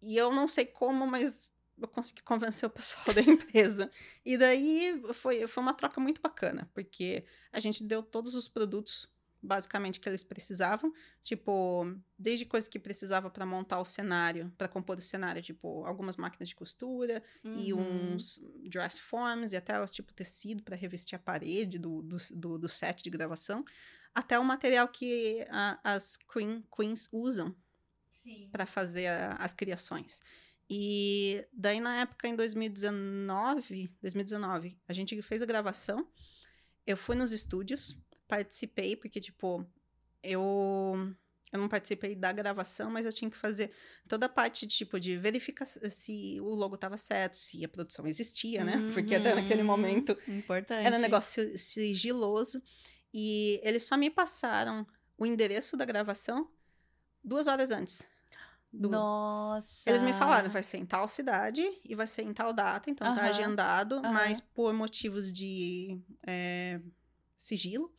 e 0.00 0.16
eu 0.16 0.32
não 0.32 0.46
sei 0.48 0.66
como, 0.66 1.06
mas 1.06 1.48
eu 1.80 1.88
consegui 1.88 2.22
convencer 2.22 2.66
o 2.66 2.70
pessoal 2.70 3.04
da 3.14 3.20
empresa. 3.22 3.90
E 4.24 4.36
daí 4.36 5.00
foi, 5.14 5.46
foi 5.46 5.62
uma 5.62 5.74
troca 5.74 6.00
muito 6.00 6.20
bacana, 6.20 6.70
porque 6.74 7.24
a 7.52 7.60
gente 7.60 7.84
deu 7.84 8.02
todos 8.02 8.34
os 8.34 8.48
produtos 8.48 9.08
basicamente 9.40 10.00
que 10.00 10.08
eles 10.08 10.24
precisavam, 10.24 10.92
tipo, 11.22 11.86
desde 12.18 12.44
coisas 12.44 12.68
que 12.68 12.76
precisava 12.78 13.30
para 13.30 13.46
montar 13.46 13.78
o 13.80 13.84
cenário, 13.84 14.52
para 14.58 14.66
compor 14.66 14.98
o 14.98 15.00
cenário, 15.00 15.40
tipo, 15.40 15.84
algumas 15.86 16.16
máquinas 16.16 16.48
de 16.48 16.56
costura 16.56 17.22
e 17.54 17.72
Uhum. 17.72 18.16
uns 18.16 18.40
dress 18.68 18.98
forms 18.98 19.52
e 19.52 19.56
até 19.56 19.84
tipo 19.86 20.12
tecido 20.12 20.64
para 20.64 20.74
revestir 20.74 21.14
a 21.14 21.20
parede 21.20 21.78
do, 21.78 22.02
do, 22.02 22.58
do, 22.58 22.68
set 22.68 23.00
de 23.00 23.10
gravação, 23.10 23.64
até 24.12 24.36
o 24.38 24.44
material 24.44 24.88
que 24.88 25.44
a- 25.50 25.78
as 25.84 26.16
queen, 26.16 26.64
queens 26.74 27.08
usam. 27.12 27.54
Para 28.52 28.66
fazer 28.66 29.06
a- 29.06 29.36
as 29.40 29.52
criações. 29.52 30.20
E 30.70 31.46
daí 31.52 31.80
na 31.80 32.00
época 32.02 32.28
em 32.28 32.36
2019, 32.36 33.88
2019, 34.00 34.78
a 34.86 34.92
gente 34.92 35.20
fez 35.22 35.42
a 35.42 35.46
gravação. 35.46 36.06
Eu 36.86 36.96
fui 36.96 37.16
nos 37.16 37.32
estúdios, 37.32 37.96
participei 38.26 38.96
porque 38.96 39.20
tipo, 39.20 39.64
eu 40.22 41.14
eu 41.50 41.58
não 41.58 41.66
participei 41.68 42.14
da 42.14 42.30
gravação, 42.30 42.90
mas 42.90 43.06
eu 43.06 43.12
tinha 43.12 43.30
que 43.30 43.36
fazer 43.36 43.70
toda 44.06 44.26
a 44.26 44.28
parte 44.28 44.66
tipo 44.66 45.00
de 45.00 45.16
verificar 45.16 45.64
se 45.64 46.38
o 46.42 46.50
logo 46.54 46.74
estava 46.74 46.98
certo, 46.98 47.38
se 47.38 47.64
a 47.64 47.68
produção 47.68 48.06
existia, 48.06 48.62
né? 48.62 48.72
Porque 48.92 49.14
até 49.14 49.34
naquele 49.34 49.62
Uhum. 49.62 49.66
momento 49.66 50.12
Importante. 50.28 50.86
era 50.86 50.98
um 50.98 51.00
negócio 51.00 51.50
si- 51.52 51.56
sigiloso. 51.58 52.62
E 53.14 53.58
eles 53.64 53.84
só 53.84 53.96
me 53.96 54.10
passaram 54.10 54.86
o 55.16 55.24
endereço 55.24 55.74
da 55.74 55.86
gravação 55.86 56.50
duas 57.24 57.46
horas 57.46 57.70
antes. 57.70 58.06
Do- 58.72 58.90
Nossa. 58.90 59.88
Eles 59.88 60.02
me 60.02 60.12
falaram, 60.12 60.50
vai 60.50 60.62
ser 60.62 60.76
em 60.78 60.86
tal 60.86 61.08
cidade 61.08 61.62
e 61.84 61.94
vai 61.94 62.06
ser 62.06 62.22
em 62.22 62.32
tal 62.32 62.52
data, 62.52 62.90
então 62.90 63.14
tá 63.14 63.24
agendado, 63.24 64.02
mas 64.02 64.40
por 64.40 64.72
motivos 64.72 65.32
de 65.32 65.98
é, 66.26 66.80
sigilo. 67.36 67.92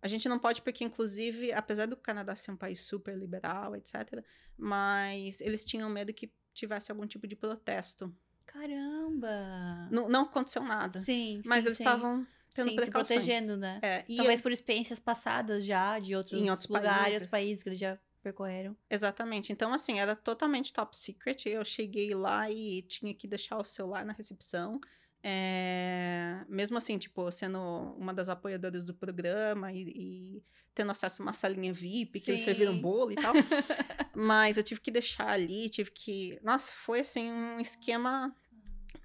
A 0.00 0.06
gente 0.06 0.28
não 0.28 0.38
pode, 0.38 0.62
porque, 0.62 0.84
inclusive, 0.84 1.52
apesar 1.52 1.86
do 1.86 1.96
Canadá 1.96 2.36
ser 2.36 2.52
um 2.52 2.56
país 2.56 2.80
super 2.80 3.16
liberal, 3.18 3.74
etc., 3.74 4.24
mas 4.56 5.40
eles 5.40 5.64
tinham 5.64 5.88
medo 5.90 6.12
que 6.14 6.32
tivesse 6.54 6.92
algum 6.92 7.06
tipo 7.06 7.26
de 7.26 7.34
protesto. 7.34 8.14
Caramba. 8.46 9.88
Não, 9.90 10.08
não 10.08 10.22
aconteceu 10.22 10.62
nada. 10.62 10.98
Sim, 10.98 11.42
mas 11.44 11.62
sim, 11.64 11.68
eles 11.68 11.80
estavam 11.80 12.26
tendo 12.54 12.70
Sim, 12.70 12.78
se 12.78 12.90
protegendo, 12.90 13.56
né? 13.56 13.78
É, 13.82 14.04
Talvez 14.16 14.40
por 14.40 14.52
experiências 14.52 14.98
passadas 14.98 15.64
já, 15.64 15.98
de 15.98 16.14
outros, 16.14 16.40
Em 16.40 16.48
outros 16.50 16.68
lugares, 16.68 17.18
países. 17.18 17.30
países 17.30 17.62
que 17.62 17.68
eles 17.68 17.78
já 17.78 17.98
percorreram. 18.28 18.76
Exatamente. 18.90 19.52
Então, 19.52 19.72
assim, 19.72 19.98
era 19.98 20.14
totalmente 20.14 20.72
top 20.72 20.96
secret. 20.96 21.48
Eu 21.48 21.64
cheguei 21.64 22.14
lá 22.14 22.50
e 22.50 22.82
tinha 22.82 23.14
que 23.14 23.26
deixar 23.26 23.58
o 23.58 23.64
celular 23.64 24.04
na 24.04 24.12
recepção. 24.12 24.80
É, 25.22 26.44
Mesmo 26.48 26.78
assim, 26.78 26.96
tipo, 26.98 27.30
sendo 27.32 27.58
uma 27.96 28.14
das 28.14 28.28
apoiadoras 28.28 28.84
do 28.84 28.94
programa 28.94 29.72
e, 29.72 29.82
e 29.96 30.42
tendo 30.74 30.92
acesso 30.92 31.22
a 31.22 31.26
uma 31.26 31.32
salinha 31.32 31.72
VIP, 31.72 32.20
que 32.20 32.30
eles 32.30 32.42
serviram 32.42 32.74
Sim. 32.74 32.80
bolo 32.80 33.12
e 33.12 33.16
tal. 33.16 33.34
Mas 34.14 34.56
eu 34.56 34.62
tive 34.62 34.80
que 34.80 34.90
deixar 34.90 35.30
ali, 35.30 35.68
tive 35.68 35.90
que. 35.90 36.38
Nossa, 36.42 36.70
foi 36.72 37.00
assim 37.00 37.32
um 37.32 37.58
esquema 37.58 38.32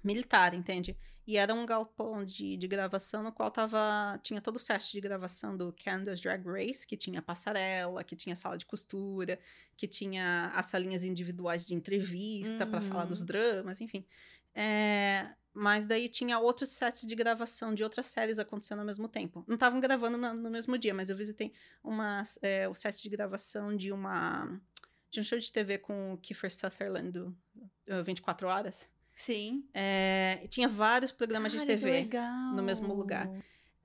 militar, 0.02 0.54
entende? 0.54 0.96
E 1.26 1.38
era 1.38 1.54
um 1.54 1.64
galpão 1.64 2.22
de, 2.24 2.56
de 2.56 2.68
gravação 2.68 3.22
no 3.22 3.32
qual 3.32 3.50
tava, 3.50 4.18
tinha 4.22 4.40
todo 4.42 4.56
o 4.56 4.58
set 4.58 4.92
de 4.92 5.00
gravação 5.00 5.56
do 5.56 5.72
Canada's 5.72 6.20
Drag 6.20 6.44
Race, 6.46 6.86
que 6.86 6.96
tinha 6.96 7.22
passarela, 7.22 8.04
que 8.04 8.14
tinha 8.14 8.36
sala 8.36 8.58
de 8.58 8.66
costura, 8.66 9.38
que 9.76 9.88
tinha 9.88 10.52
as 10.54 10.66
salinhas 10.66 11.02
individuais 11.02 11.66
de 11.66 11.74
entrevista 11.74 12.66
para 12.66 12.80
falar 12.82 13.06
dos 13.06 13.20
Uhum. 13.20 13.26
dramas, 13.26 13.80
enfim. 13.80 14.04
É, 14.54 15.34
mas 15.52 15.86
daí 15.86 16.08
tinha 16.08 16.38
outros 16.38 16.70
sets 16.70 17.06
de 17.06 17.14
gravação 17.14 17.74
de 17.74 17.82
outras 17.82 18.06
séries 18.06 18.38
acontecendo 18.38 18.80
ao 18.80 18.84
mesmo 18.84 19.08
tempo. 19.08 19.44
Não 19.46 19.54
estavam 19.54 19.80
gravando 19.80 20.18
no, 20.18 20.34
no 20.34 20.50
mesmo 20.50 20.76
dia, 20.76 20.92
mas 20.92 21.08
eu 21.08 21.16
visitei 21.16 21.52
uma, 21.82 22.22
é, 22.42 22.68
o 22.68 22.74
set 22.74 23.02
de 23.02 23.08
gravação 23.08 23.74
de 23.74 23.90
uma 23.92 24.60
de 25.10 25.20
um 25.20 25.22
show 25.22 25.38
de 25.38 25.50
TV 25.52 25.78
com 25.78 26.12
o 26.14 26.18
Kiefer 26.18 26.52
Sutherland 26.52 27.12
do 27.12 27.28
uh, 27.88 28.02
24 28.04 28.48
Horas. 28.48 28.90
Sim. 29.14 29.64
É, 29.72 30.44
tinha 30.48 30.68
vários 30.68 31.12
programas 31.12 31.52
Cara, 31.52 31.64
de 31.64 31.76
TV. 31.76 32.08
no 32.54 32.62
mesmo 32.62 32.92
lugar. 32.92 33.30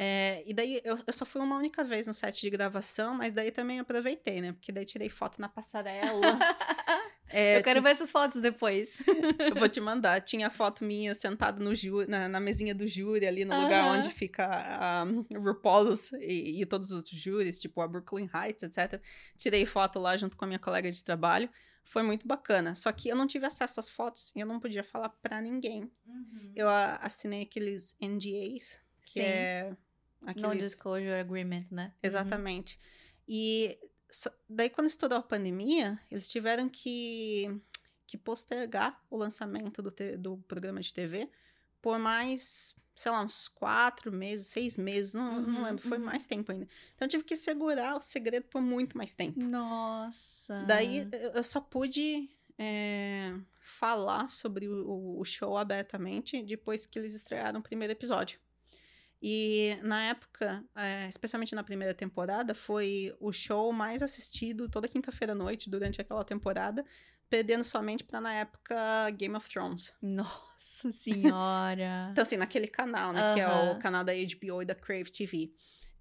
É, 0.01 0.43
e 0.47 0.53
daí 0.53 0.81
eu, 0.85 0.97
eu 1.05 1.13
só 1.13 1.25
fui 1.25 1.41
uma 1.41 1.57
única 1.57 1.83
vez 1.83 2.07
no 2.07 2.13
set 2.13 2.39
de 2.41 2.49
gravação, 2.49 3.13
mas 3.13 3.33
daí 3.33 3.51
também 3.51 3.79
aproveitei, 3.79 4.39
né? 4.41 4.53
Porque 4.53 4.71
daí 4.71 4.85
tirei 4.85 5.09
foto 5.09 5.39
na 5.41 5.49
passarela. 5.49 6.39
É, 7.31 7.57
eu 7.59 7.63
quero 7.63 7.79
ti- 7.79 7.83
ver 7.83 7.91
essas 7.91 8.09
fotos 8.09 8.41
depois. 8.41 8.97
eu 9.39 9.55
vou 9.55 9.69
te 9.69 9.79
mandar. 9.79 10.19
Tinha 10.21 10.49
foto 10.49 10.83
minha 10.83 11.13
sentada 11.13 11.63
no 11.63 11.71
na, 12.07 12.27
na 12.27 12.39
mesinha 12.39 12.73
do 12.73 12.87
júri, 12.87 13.27
ali 13.27 13.45
no 13.45 13.53
lugar 13.61 13.83
Aham. 13.83 13.99
onde 13.99 14.09
fica 14.09 14.47
a 14.47 15.03
RuPaul's 15.37 16.11
e, 16.13 16.59
e 16.59 16.65
todos 16.65 16.89
os 16.89 16.97
outros 16.97 17.19
júris, 17.19 17.61
tipo 17.61 17.81
a 17.81 17.87
Brooklyn 17.87 18.27
Heights, 18.33 18.63
etc. 18.63 18.99
Tirei 19.37 19.63
foto 19.67 19.99
lá 19.99 20.17
junto 20.17 20.35
com 20.35 20.43
a 20.45 20.47
minha 20.47 20.57
colega 20.57 20.91
de 20.91 21.03
trabalho. 21.03 21.47
Foi 21.89 22.03
muito 22.03 22.27
bacana. 22.27 22.75
Só 22.75 22.91
que 22.91 23.09
eu 23.09 23.15
não 23.15 23.25
tive 23.25 23.47
acesso 23.47 23.79
às 23.79 23.89
fotos 23.89 24.31
e 24.35 24.39
eu 24.39 24.45
não 24.45 24.59
podia 24.59 24.83
falar 24.83 25.09
pra 25.09 25.41
ninguém. 25.41 25.91
Eu 26.55 26.69
a- 26.69 26.97
assinei 26.97 27.41
aqueles 27.41 27.95
NDAs, 27.99 28.79
que 29.01 29.09
Sim. 29.13 29.21
é 29.21 29.75
Aqueles... 30.21 30.41
Non-disclosure 30.41 31.13
agreement, 31.13 31.65
né? 31.71 31.85
Uhum. 31.85 31.99
Exatamente. 32.03 32.75
Uhum. 32.75 32.81
E 33.27 33.79
daí, 34.47 34.69
quando 34.69 34.85
estourou 34.85 35.17
a 35.17 35.23
pandemia, 35.23 35.99
eles 36.11 36.29
tiveram 36.29 36.69
que, 36.69 37.59
que 38.05 38.17
postergar 38.19 39.03
o 39.09 39.17
lançamento 39.17 39.81
do, 39.81 39.89
te, 39.89 40.15
do 40.15 40.37
programa 40.47 40.81
de 40.81 40.93
TV 40.93 41.27
por 41.81 41.97
mais 41.97 42.75
sei 42.99 43.13
lá, 43.13 43.21
uns 43.21 43.47
quatro 43.47 44.11
meses, 44.11 44.47
seis 44.47 44.75
meses, 44.75 45.13
não, 45.13 45.37
uhum, 45.37 45.41
não 45.41 45.63
lembro, 45.63 45.81
foi 45.87 45.97
uhum. 45.97 46.03
mais 46.03 46.25
tempo 46.25 46.51
ainda. 46.51 46.67
Então 46.93 47.05
eu 47.05 47.09
tive 47.09 47.23
que 47.23 47.33
segurar 47.33 47.95
o 47.95 48.01
segredo 48.01 48.43
por 48.47 48.61
muito 48.61 48.97
mais 48.97 49.13
tempo. 49.13 49.41
Nossa! 49.41 50.65
Daí 50.67 51.07
eu 51.33 51.41
só 51.41 51.61
pude 51.61 52.29
é, 52.57 53.33
falar 53.61 54.29
sobre 54.29 54.67
o, 54.67 55.17
o, 55.17 55.23
show 55.23 55.55
abertamente 55.55 56.43
depois 56.43 56.85
que 56.85 56.99
eles 56.99 57.13
estrearam 57.13 57.61
o 57.61 57.63
primeiro 57.63 57.93
episódio. 57.93 58.37
E 59.21 59.77
na 59.81 60.03
época, 60.07 60.61
é, 60.75 61.07
especialmente 61.07 61.55
na 61.55 61.63
primeira 61.63 61.93
temporada, 61.93 62.53
foi 62.53 63.15
o 63.17 63.31
show 63.31 63.71
mais 63.71 64.03
assistido 64.03 64.67
toda 64.67 64.89
quinta-feira 64.89 65.31
à 65.31 65.35
noite 65.35 65.69
durante 65.69 66.01
aquela 66.01 66.25
temporada, 66.25 66.85
perdendo 67.29 67.63
somente 67.63 68.03
para 68.03 68.19
na 68.19 68.33
época 68.33 69.09
Game 69.11 69.35
of 69.35 69.49
Thrones. 69.49 69.93
Nossa 70.01 70.91
senhora! 70.93 72.09
então 72.11 72.23
assim, 72.23 72.37
naquele 72.37 72.67
canal, 72.67 73.13
né, 73.13 73.33
que 73.33 73.39
é 73.39 73.47
o 73.47 73.79
canal 73.79 74.03
da 74.03 74.13
HBO 74.13 74.61
e 74.61 74.65
da 74.65 74.75
Crave 74.75 75.11
TV. 75.11 75.51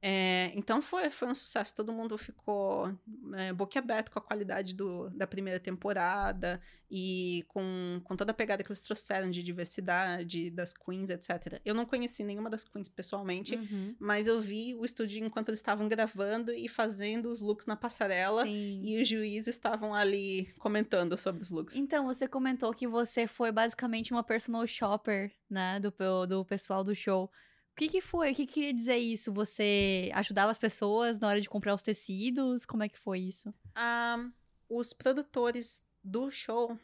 É, 0.01 0.53
então 0.55 0.81
foi, 0.81 1.11
foi 1.11 1.29
um 1.29 1.35
sucesso, 1.35 1.75
todo 1.75 1.93
mundo 1.93 2.17
ficou 2.17 2.95
é, 3.35 3.53
boquiaberto 3.53 4.11
com 4.13 4.19
a 4.19 4.23
qualidade 4.23 4.75
do, 4.75 5.11
da 5.11 5.27
primeira 5.27 5.59
temporada 5.59 6.61
e 6.89 7.45
com, 7.49 8.01
com 8.05 8.17
toda 8.17 8.31
a 8.31 8.35
pegada 8.35 8.63
que 8.63 8.71
eles 8.71 8.81
trouxeram 8.81 9.29
de 9.29 9.43
diversidade 9.43 10.51
das 10.51 10.73
queens, 10.73 11.11
etc. 11.11 11.61
Eu 11.65 11.75
não 11.75 11.85
conheci 11.85 12.23
nenhuma 12.23 12.49
das 12.49 12.65
queens 12.65 12.89
pessoalmente, 12.89 13.57
uhum. 13.57 13.97
mas 13.99 14.29
eu 14.29 14.41
vi 14.41 14.75
o 14.75 14.85
estúdio 14.85 15.25
enquanto 15.25 15.49
eles 15.49 15.59
estavam 15.59 15.89
gravando 15.89 16.53
e 16.53 16.69
fazendo 16.69 17.29
os 17.29 17.41
looks 17.41 17.67
na 17.67 17.75
passarela 17.75 18.45
Sim. 18.45 18.81
e 18.83 19.03
os 19.03 19.09
juízes 19.09 19.49
estavam 19.49 19.95
ali 19.95 20.53
comentando 20.59 21.17
sobre 21.17 21.43
os 21.43 21.51
looks. 21.51 21.77
Então, 21.77 22.07
você 22.07 22.29
comentou 22.29 22.73
que 22.73 22.87
você 22.87 23.27
foi 23.27 23.51
basicamente 23.51 24.13
uma 24.13 24.23
personal 24.23 24.67
shopper, 24.67 25.33
né, 25.51 25.81
do, 25.81 25.93
do 26.27 26.45
pessoal 26.45 26.85
do 26.85 26.95
show 26.95 27.31
que, 27.79 27.89
que 27.89 28.01
foi? 28.01 28.33
O 28.33 28.35
que 28.35 28.45
queria 28.45 28.75
dizer 28.75 28.97
isso? 28.97 29.33
Você 29.33 30.11
ajudava 30.13 30.51
as 30.51 30.59
pessoas 30.59 31.19
na 31.21 31.29
hora 31.29 31.41
de 31.41 31.49
comprar 31.49 31.75
os 31.75 31.83
tecidos? 31.83 32.67
Como 32.67 32.83
é 32.83 32.89
que 32.89 32.99
foi 32.99 33.21
isso? 33.21 33.55
Um, 33.77 34.33
os 34.69 34.93
produtores 34.93 35.81
do 36.03 36.29
show, 36.29 36.77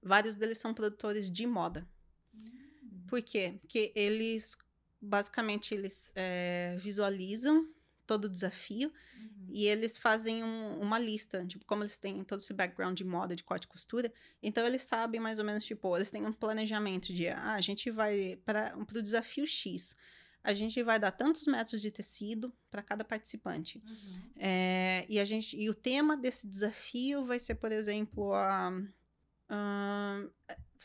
vários 0.00 0.36
deles 0.36 0.58
são 0.58 0.72
produtores 0.72 1.28
de 1.28 1.44
moda. 1.44 1.88
Hum. 2.32 3.04
Por 3.08 3.20
quê? 3.20 3.58
Porque 3.60 3.92
eles, 3.96 4.56
basicamente, 5.00 5.74
eles 5.74 6.12
é, 6.14 6.76
visualizam 6.78 7.68
todo 8.06 8.26
o 8.26 8.28
desafio 8.28 8.92
uhum. 9.16 9.46
e 9.50 9.66
eles 9.66 9.96
fazem 9.96 10.42
um, 10.42 10.80
uma 10.80 10.98
lista, 10.98 11.44
tipo, 11.46 11.64
como 11.64 11.82
eles 11.82 11.98
têm 11.98 12.22
todo 12.24 12.40
esse 12.40 12.52
background 12.52 12.96
de 12.96 13.04
moda, 13.04 13.36
de 13.36 13.44
corte 13.44 13.64
e 13.64 13.68
costura, 13.68 14.12
então 14.42 14.66
eles 14.66 14.82
sabem 14.82 15.20
mais 15.20 15.38
ou 15.38 15.44
menos, 15.44 15.64
tipo, 15.64 15.96
eles 15.96 16.10
têm 16.10 16.26
um 16.26 16.32
planejamento 16.32 17.12
de, 17.12 17.28
ah, 17.28 17.54
a 17.54 17.60
gente 17.60 17.90
vai 17.90 18.38
para 18.44 18.76
o 18.76 19.02
desafio 19.02 19.46
X, 19.46 19.96
a 20.44 20.52
gente 20.52 20.82
vai 20.82 20.98
dar 20.98 21.12
tantos 21.12 21.46
metros 21.46 21.80
de 21.80 21.90
tecido 21.90 22.52
para 22.70 22.82
cada 22.82 23.04
participante. 23.04 23.80
Uhum. 23.86 24.20
É, 24.36 25.06
e 25.08 25.20
a 25.20 25.24
gente 25.24 25.56
e 25.56 25.70
o 25.70 25.74
tema 25.74 26.16
desse 26.16 26.48
desafio 26.48 27.24
vai 27.24 27.38
ser, 27.38 27.54
por 27.54 27.70
exemplo, 27.70 28.34
a, 28.34 28.72
a 29.48 30.24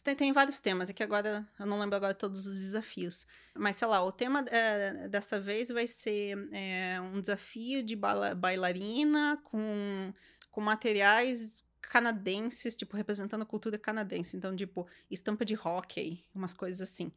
tem, 0.04 0.16
tem, 0.16 0.34
vários 0.34 0.60
temas, 0.62 0.90
é 0.90 0.94
que 0.94 1.04
agora 1.04 1.48
eu 1.60 1.66
não 1.66 1.80
lembro 1.80 1.96
agora 1.96 2.14
todos 2.14 2.46
os 2.46 2.58
desafios. 2.60 3.26
Mas, 3.56 3.76
sei 3.76 3.88
lá, 3.88 4.04
o 4.04 4.12
tema 4.12 4.44
é, 4.50 5.08
dessa 5.08 5.40
vez 5.40 5.70
vai 5.70 5.88
ser 5.88 6.38
é, 6.52 7.00
um 7.02 7.22
desafio 7.22 7.84
de 7.84 7.96
bailarina 7.96 9.40
com, 9.44 10.14
com 10.52 10.62
materiais 10.62 11.64
canadenses, 11.82 12.76
tipo, 12.76 12.98
representando 12.98 13.44
a 13.44 13.46
cultura 13.46 13.78
canadense. 13.78 14.36
Então, 14.36 14.56
tipo, 14.56 14.88
estampa 15.10 15.46
de 15.46 15.56
hockey, 15.56 16.24
umas 16.34 16.54
coisas 16.54 16.82
assim. 16.82 17.12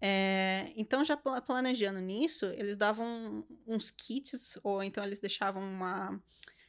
É, 0.00 0.72
então, 0.76 1.04
já 1.04 1.16
planejando 1.16 1.98
nisso, 1.98 2.46
eles 2.46 2.76
davam 2.76 3.44
uns 3.66 3.90
kits, 3.90 4.58
ou 4.62 4.82
então 4.82 5.02
eles 5.02 5.18
deixavam 5.18 5.62
uma, 5.62 6.20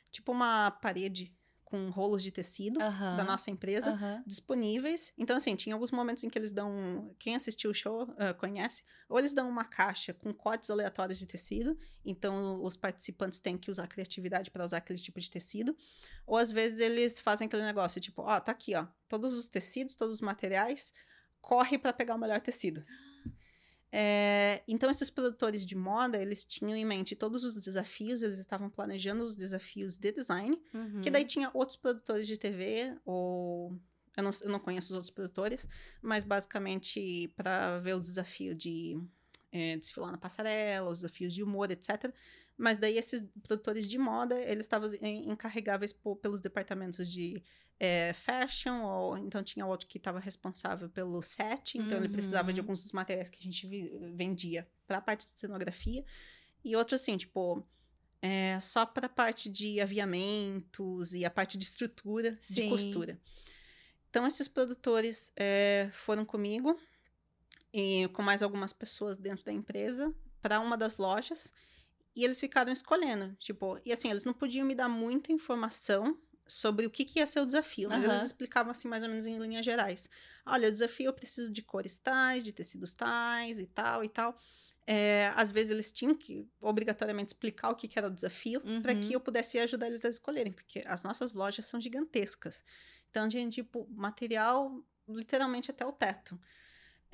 tipo, 0.10 0.32
uma 0.32 0.72
parede 0.72 1.35
com 1.66 1.90
rolos 1.90 2.22
de 2.22 2.32
tecido 2.32 2.80
da 2.80 3.24
nossa 3.24 3.50
empresa 3.50 4.24
disponíveis. 4.26 5.12
Então, 5.18 5.36
assim, 5.36 5.56
tinha 5.56 5.74
alguns 5.74 5.92
momentos 5.92 6.24
em 6.24 6.30
que 6.30 6.38
eles 6.38 6.52
dão. 6.52 7.14
Quem 7.18 7.36
assistiu 7.36 7.72
o 7.72 7.74
show 7.74 8.04
uh, 8.04 8.34
conhece, 8.38 8.84
ou 9.10 9.18
eles 9.18 9.34
dão 9.34 9.50
uma 9.50 9.64
caixa 9.66 10.14
com 10.14 10.32
cortes 10.32 10.70
aleatórios 10.70 11.18
de 11.18 11.26
tecido, 11.26 11.78
então 12.06 12.64
os 12.64 12.78
participantes 12.78 13.40
têm 13.40 13.58
que 13.58 13.72
usar 13.72 13.88
criatividade 13.88 14.52
para 14.52 14.64
usar 14.64 14.78
aquele 14.78 15.00
tipo 15.00 15.20
de 15.20 15.30
tecido. 15.30 15.76
Ou 16.26 16.38
às 16.38 16.52
vezes 16.52 16.80
eles 16.80 17.20
fazem 17.20 17.48
aquele 17.48 17.64
negócio, 17.64 18.00
tipo, 18.00 18.22
ó, 18.22 18.38
oh, 18.38 18.42
tá 18.42 18.52
aqui, 18.52 18.76
ó, 18.76 18.86
todos 19.08 19.34
os 19.34 19.50
tecidos, 19.50 19.96
todos 19.96 20.16
os 20.16 20.22
materiais, 20.22 20.94
corre 21.42 21.78
para 21.78 21.94
pegar 21.94 22.16
o 22.16 22.20
melhor 22.20 22.40
tecido. 22.42 22.86
É, 23.92 24.62
então, 24.68 24.90
esses 24.90 25.10
produtores 25.10 25.66
de 25.66 25.76
moda, 25.76 26.22
eles 26.22 26.46
tinham 26.46 26.76
em 26.76 26.86
mente 26.86 27.16
todos 27.16 27.44
os 27.44 27.56
desafios, 27.56 28.22
eles 28.22 28.40
estavam 28.40 28.70
planejando 28.70 29.24
os 29.24 29.36
desafios 29.36 29.98
de 29.98 30.12
design, 30.12 30.60
uhum. 30.74 31.02
que 31.02 31.10
daí 31.10 31.26
tinha 31.26 31.50
outros 31.54 31.78
produtores 31.78 32.28
de 32.28 32.38
TV, 32.38 32.98
ou 33.06 33.80
eu 34.18 34.24
não, 34.24 34.32
eu 34.42 34.50
não 34.50 34.60
conheço 34.60 34.88
os 34.88 34.96
outros 34.96 35.12
produtores, 35.12 35.68
mas 36.02 36.24
basicamente 36.24 37.28
para 37.36 37.80
ver 37.80 37.96
o 37.96 38.00
desafio 38.00 38.54
de 38.56 38.98
é, 39.52 39.78
desfilar 39.78 40.12
na 40.12 40.18
passarela, 40.18 40.90
os 40.90 41.00
desafios 41.00 41.34
de 41.34 41.42
humor, 41.42 41.72
etc. 41.72 42.14
Mas 42.58 42.78
daí 42.78 42.98
esses 42.98 43.24
produtores 43.44 43.86
de 43.86 43.98
moda, 43.98 44.40
eles 44.40 44.66
estavam 44.66 44.90
encarregáveis 45.04 45.92
por, 45.92 46.16
pelos 46.16 46.40
departamentos 46.40 47.10
de 47.10 47.44
é, 47.80 48.14
fashion, 48.14 48.82
ou 48.84 49.18
então 49.18 49.44
tinha 49.44 49.66
outro 49.66 49.88
que 49.88 49.98
estava 49.98 50.20
responsável 50.20 50.90
pelo 50.90 51.22
set, 51.22 51.78
então 51.78 51.98
uhum. 51.98 52.06
ele 52.06 52.14
precisava 52.14 52.54
de 52.54 52.62
uhum. 52.62 52.66
alguns 52.66 52.84
dos 52.84 52.94
materiais 52.94 53.30
que 53.30 53.38
a 53.40 53.42
gente 53.42 53.68
vendia 54.14 54.68
para 54.88 54.98
a 54.98 55.02
parte 55.02 55.26
de 55.26 55.38
cenografia, 55.38 56.06
e 56.64 56.76
outro 56.76 56.96
assim, 56.96 57.18
tipo, 57.18 57.66
é, 58.22 58.60
só 58.60 58.86
para 58.86 59.08
a 59.08 59.10
parte 59.10 59.50
de 59.50 59.82
aviamentos 59.82 61.14
e 61.14 61.26
a 61.26 61.30
parte 61.30 61.58
de 61.58 61.66
estrutura 61.66 62.38
Sim. 62.40 62.54
de 62.54 62.70
costura. 62.70 63.20
Então, 64.10 64.26
esses 64.26 64.48
produtores 64.48 65.32
é, 65.36 65.90
foram 65.92 66.24
comigo 66.24 66.80
e 67.74 68.08
com 68.14 68.22
mais 68.22 68.42
algumas 68.42 68.72
pessoas 68.72 69.18
dentro 69.18 69.44
da 69.44 69.52
empresa 69.52 70.16
para 70.42 70.62
uma 70.62 70.78
das 70.78 70.98
lojas 70.98 71.52
e 72.16 72.24
eles 72.24 72.40
ficaram 72.40 72.72
escolhendo, 72.72 73.36
tipo, 73.40 73.80
e 73.86 73.92
assim, 73.92 74.10
eles 74.10 74.24
não 74.24 74.34
podiam 74.34 74.66
me 74.66 74.74
dar 74.74 74.88
muita 74.88 75.32
informação 75.32 76.18
sobre 76.48 76.86
o 76.86 76.90
que, 76.90 77.04
que 77.04 77.20
ia 77.20 77.28
ser 77.28 77.40
o 77.40 77.46
desafio, 77.46 77.90
mas 77.90 78.06
uhum. 78.06 78.12
eles 78.12 78.26
explicavam 78.26 78.72
assim 78.72 78.88
mais 78.88 79.04
ou 79.04 79.10
menos 79.10 79.26
em 79.26 79.38
linhas 79.38 79.66
gerais. 79.66 80.10
Olha, 80.46 80.70
o 80.70 80.72
desafio 80.72 81.08
eu 81.08 81.14
preciso 81.14 81.52
de 81.52 81.62
cores 81.62 81.98
tais, 81.98 82.44
de 82.44 82.52
tecidos 82.52 82.94
tais 82.94 83.60
e 83.60 83.66
tal 83.66 84.04
e 84.04 84.10
tal. 84.10 84.36
É, 84.88 85.32
às 85.36 85.50
vezes 85.50 85.72
eles 85.72 85.92
tinham 85.92 86.14
que 86.14 86.48
obrigatoriamente 86.62 87.30
explicar 87.30 87.72
o 87.72 87.76
que, 87.76 87.88
que 87.88 87.98
era 87.98 88.08
o 88.08 88.12
desafio 88.12 88.62
uhum. 88.64 88.82
para 88.82 88.94
que 88.94 89.14
eu 89.14 89.20
pudesse 89.20 89.58
ajudar 89.58 89.88
eles 89.88 90.06
a 90.06 90.10
escolherem, 90.10 90.54
porque 90.54 90.84
as 90.86 91.04
nossas 91.04 91.34
lojas 91.34 91.66
são 91.66 91.82
gigantescas. 91.82 92.64
Então, 93.10 93.28
tinha 93.28 93.50
tipo 93.50 93.88
material 93.90 94.84
literalmente 95.08 95.72
até 95.72 95.86
o 95.86 95.92
teto. 95.92 96.40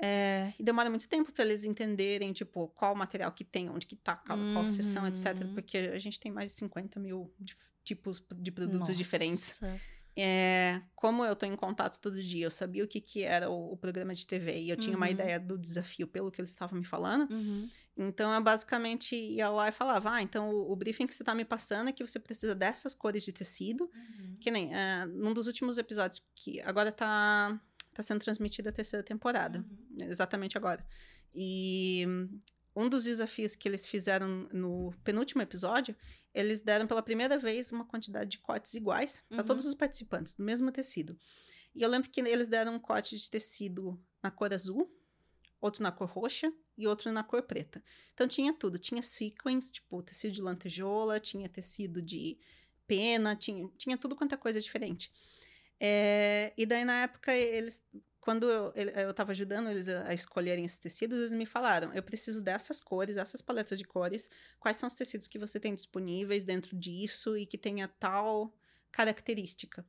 É, 0.04 0.52
e 0.58 0.64
demora 0.64 0.90
muito 0.90 1.08
tempo 1.08 1.30
para 1.30 1.44
eles 1.44 1.62
entenderem, 1.62 2.32
tipo, 2.32 2.66
qual 2.74 2.92
material 2.92 3.30
que 3.30 3.44
tem, 3.44 3.70
onde 3.70 3.86
que 3.86 3.94
tá, 3.94 4.16
qual, 4.16 4.36
uhum. 4.36 4.52
qual 4.52 4.66
seção, 4.66 5.06
etc. 5.06 5.46
Porque 5.54 5.78
a 5.78 5.98
gente 5.98 6.18
tem 6.18 6.32
mais 6.32 6.50
de 6.50 6.58
50 6.58 6.98
mil 6.98 7.32
tipos 7.84 8.20
de 8.36 8.50
produtos 8.50 8.80
Nossa. 8.80 8.94
diferentes. 8.94 9.60
É, 10.14 10.82
como 10.94 11.24
eu 11.24 11.34
tô 11.34 11.46
em 11.46 11.56
contato 11.56 11.98
todo 11.98 12.22
dia, 12.22 12.44
eu 12.44 12.50
sabia 12.50 12.84
o 12.84 12.88
que, 12.88 13.00
que 13.00 13.22
era 13.22 13.48
o, 13.48 13.72
o 13.72 13.76
programa 13.76 14.14
de 14.14 14.26
TV 14.26 14.60
e 14.60 14.70
eu 14.70 14.76
tinha 14.76 14.94
uma 14.94 15.06
uhum. 15.06 15.12
ideia 15.12 15.40
do 15.40 15.56
desafio 15.56 16.06
pelo 16.06 16.30
que 16.30 16.40
eles 16.40 16.50
estavam 16.50 16.78
me 16.78 16.84
falando. 16.84 17.32
Uhum. 17.32 17.68
Então 17.96 18.32
eu 18.32 18.42
basicamente 18.42 19.14
ia 19.14 19.48
lá 19.48 19.68
e 19.68 19.72
falava: 19.72 20.12
Ah, 20.12 20.22
então 20.22 20.50
o, 20.50 20.72
o, 20.72 20.76
briefing 20.76 21.06
que 21.06 21.14
você 21.14 21.24
tá 21.24 21.34
me 21.34 21.44
passando 21.44 21.88
é 21.88 21.92
que 21.92 22.04
você 22.04 22.18
precisa 22.18 22.54
dessas 22.54 22.94
cores 22.94 23.22
de 23.22 23.32
tecido. 23.32 23.84
Uhum. 23.84 24.36
Que 24.40 24.50
nem 24.50 24.68
uh, 24.68 25.06
num 25.14 25.32
dos 25.32 25.46
últimos 25.46 25.78
episódios, 25.78 26.22
que 26.34 26.60
agora 26.62 26.90
tá, 26.90 27.58
tá 27.92 28.02
sendo 28.02 28.20
transmitida 28.20 28.70
a 28.70 28.72
terceira 28.72 29.02
temporada, 29.02 29.58
uhum. 29.58 30.06
exatamente 30.06 30.56
agora. 30.56 30.84
E 31.34 32.06
um 32.74 32.88
dos 32.88 33.04
desafios 33.04 33.54
que 33.54 33.68
eles 33.68 33.86
fizeram 33.86 34.48
no 34.52 34.92
penúltimo 35.04 35.42
episódio, 35.42 35.94
eles 36.34 36.62
deram 36.62 36.86
pela 36.86 37.02
primeira 37.02 37.38
vez 37.38 37.70
uma 37.70 37.84
quantidade 37.84 38.30
de 38.30 38.38
cortes 38.38 38.74
iguais 38.74 39.22
para 39.28 39.38
uhum. 39.38 39.44
todos 39.44 39.66
os 39.66 39.74
participantes, 39.74 40.34
do 40.34 40.42
mesmo 40.42 40.70
tecido. 40.72 41.18
E 41.74 41.82
eu 41.82 41.88
lembro 41.88 42.10
que 42.10 42.20
eles 42.20 42.48
deram 42.48 42.74
um 42.74 42.78
corte 42.78 43.16
de 43.16 43.30
tecido 43.30 44.02
na 44.22 44.30
cor 44.30 44.52
azul, 44.52 44.90
outro 45.60 45.82
na 45.82 45.92
cor 45.92 46.08
roxa 46.08 46.52
e 46.76 46.86
outro 46.86 47.12
na 47.12 47.22
cor 47.22 47.42
preta. 47.42 47.82
Então 48.12 48.26
tinha 48.26 48.52
tudo, 48.52 48.78
tinha 48.78 49.02
sequins, 49.02 49.70
tipo 49.70 50.02
tecido 50.02 50.32
de 50.32 50.42
lantejola, 50.42 51.20
tinha 51.20 51.48
tecido 51.48 52.02
de 52.02 52.38
pena, 52.86 53.36
tinha, 53.36 53.68
tinha 53.76 53.96
tudo 53.96 54.16
quanto 54.16 54.34
é 54.34 54.38
coisa 54.38 54.60
diferente. 54.60 55.12
É, 55.84 56.52
e 56.56 56.64
daí 56.64 56.84
na 56.84 57.02
época 57.02 57.34
eles 57.34 57.82
quando 58.20 58.48
eu, 58.48 58.72
eu 58.72 59.12
tava 59.12 59.32
ajudando 59.32 59.68
eles 59.68 59.88
a 59.88 60.14
escolherem 60.14 60.64
esses 60.64 60.78
tecidos, 60.78 61.18
eles 61.18 61.32
me 61.32 61.44
falaram: 61.44 61.92
eu 61.92 62.02
preciso 62.04 62.40
dessas 62.40 62.80
cores, 62.80 63.16
essas 63.16 63.42
paletas 63.42 63.78
de 63.78 63.84
cores, 63.84 64.30
quais 64.60 64.76
são 64.76 64.86
os 64.86 64.94
tecidos 64.94 65.26
que 65.26 65.40
você 65.40 65.58
tem 65.58 65.74
disponíveis 65.74 66.44
dentro 66.44 66.76
disso 66.76 67.36
e 67.36 67.44
que 67.44 67.58
tenha 67.58 67.88
tal 67.88 68.54
característica. 68.92 69.84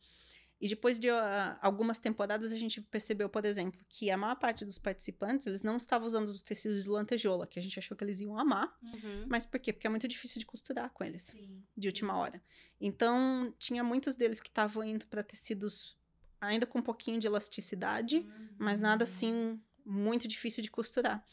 E 0.63 0.67
depois 0.69 0.97
de 0.97 1.09
uh, 1.09 1.13
algumas 1.61 1.99
temporadas, 1.99 2.53
a 2.53 2.55
gente 2.55 2.79
percebeu, 2.79 3.27
por 3.27 3.43
exemplo, 3.43 3.81
que 3.89 4.09
a 4.09 4.15
maior 4.15 4.37
parte 4.37 4.63
dos 4.63 4.77
participantes, 4.77 5.45
eles 5.45 5.61
não 5.61 5.75
estavam 5.75 6.07
usando 6.07 6.29
os 6.29 6.41
tecidos 6.41 6.85
de 6.85 6.89
lantejola, 6.89 7.45
que 7.45 7.59
a 7.59 7.61
gente 7.61 7.77
achou 7.77 7.97
que 7.97 8.01
eles 8.01 8.21
iam 8.21 8.39
amar. 8.39 8.73
Uhum. 8.81 9.25
Mas 9.27 9.45
por 9.45 9.59
quê? 9.59 9.73
Porque 9.73 9.85
é 9.85 9.89
muito 9.89 10.07
difícil 10.07 10.39
de 10.39 10.45
costurar 10.45 10.89
com 10.91 11.03
eles, 11.03 11.23
Sim. 11.23 11.61
de 11.75 11.89
última 11.89 12.15
hora. 12.15 12.41
Então, 12.79 13.53
tinha 13.59 13.83
muitos 13.83 14.15
deles 14.15 14.39
que 14.39 14.47
estavam 14.47 14.85
indo 14.85 15.05
para 15.07 15.21
tecidos 15.21 15.97
ainda 16.39 16.65
com 16.65 16.79
um 16.79 16.81
pouquinho 16.81 17.19
de 17.19 17.27
elasticidade, 17.27 18.19
uhum. 18.19 18.49
mas 18.57 18.79
nada 18.79 19.03
assim 19.03 19.61
muito 19.85 20.29
difícil 20.29 20.63
de 20.63 20.71
costurar. 20.71 21.25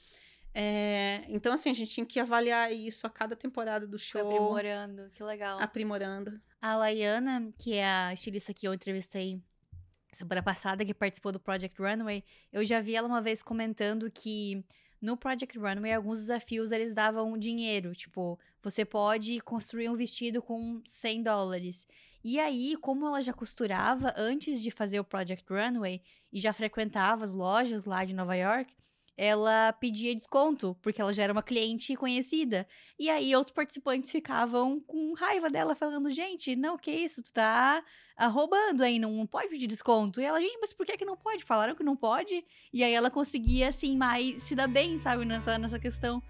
É, 0.53 1.25
então, 1.29 1.53
assim, 1.53 1.71
a 1.71 1.75
gente 1.75 1.93
tinha 1.93 2.05
que 2.05 2.19
avaliar 2.19 2.73
isso 2.73 3.07
a 3.07 3.11
cada 3.11 3.37
temporada 3.37 3.87
do 3.87 3.97
show. 3.97 4.21
Foi 4.23 4.35
aprimorando, 4.35 5.09
que 5.11 5.23
legal. 5.23 5.61
Aprimorando. 5.61 6.41
A 6.63 6.77
Laiana, 6.77 7.53
que 7.59 7.75
é 7.75 7.87
a 7.87 8.13
estilista 8.13 8.53
que 8.53 8.69
eu 8.69 8.75
entrevistei 8.75 9.43
semana 10.13 10.43
passada, 10.43 10.85
que 10.85 10.93
participou 10.93 11.33
do 11.33 11.41
Project 11.41 11.81
Runway, 11.81 12.23
eu 12.53 12.65
já 12.65 12.81
vi 12.81 12.95
ela 12.95 13.09
uma 13.09 13.23
vez 13.23 13.43
comentando 13.43 14.11
que 14.11 14.63
no 15.01 15.17
Project 15.17 15.59
Runway, 15.59 15.93
alguns 15.93 16.19
desafios 16.19 16.71
eles 16.71 16.93
davam 16.93 17.39
dinheiro. 17.39 17.95
Tipo, 17.95 18.39
você 18.63 18.85
pode 18.85 19.41
construir 19.41 19.89
um 19.89 19.97
vestido 19.97 20.43
com 20.43 20.83
100 20.85 21.23
dólares. 21.23 21.87
E 22.23 22.39
aí, 22.39 22.77
como 22.77 23.07
ela 23.07 23.23
já 23.23 23.33
costurava 23.33 24.13
antes 24.17 24.61
de 24.61 24.71
fazer 24.71 25.01
o 25.01 25.05
Project 25.05 25.51
Runway 25.51 26.03
e 26.31 26.39
já 26.39 26.53
frequentava 26.53 27.25
as 27.25 27.33
lojas 27.33 27.87
lá 27.87 28.05
de 28.05 28.15
Nova 28.15 28.35
York, 28.37 28.75
ela 29.17 29.73
pedia 29.75 30.15
desconto, 30.15 30.77
porque 30.81 31.01
ela 31.01 31.13
já 31.13 31.23
era 31.25 31.33
uma 31.33 31.43
cliente 31.43 31.95
conhecida. 31.97 32.67
E 32.99 33.11
aí 33.11 33.35
outros 33.37 33.55
participantes 33.55 34.11
ficavam 34.11 34.81
com 34.81 35.13
raiva 35.15 35.51
dela, 35.51 35.75
falando: 35.75 36.11
gente, 36.11 36.57
não, 36.57 36.79
que 36.79 36.91
isso, 36.91 37.23
tu 37.23 37.33
tá 37.33 37.85
roubando 38.29 38.83
aí, 38.83 38.99
não, 38.99 39.27
pode 39.27 39.49
pedir 39.49 39.67
desconto. 39.67 40.21
E 40.21 40.25
ela, 40.25 40.41
gente, 40.41 40.59
mas 40.61 40.73
por 40.73 40.85
que 40.85 40.97
que 40.97 41.05
não 41.05 41.17
pode? 41.17 41.45
Falaram 41.45 41.75
que 41.75 41.83
não 41.83 41.97
pode. 41.97 42.45
E 42.73 42.83
aí 42.83 42.93
ela 42.93 43.11
conseguia, 43.11 43.69
assim, 43.69 43.97
mais 43.97 44.43
se 44.43 44.55
dar 44.55 44.69
bem, 44.69 44.99
sabe, 44.99 45.25
nessa, 45.25 45.59
nessa 45.59 45.79
questão. 45.79 46.23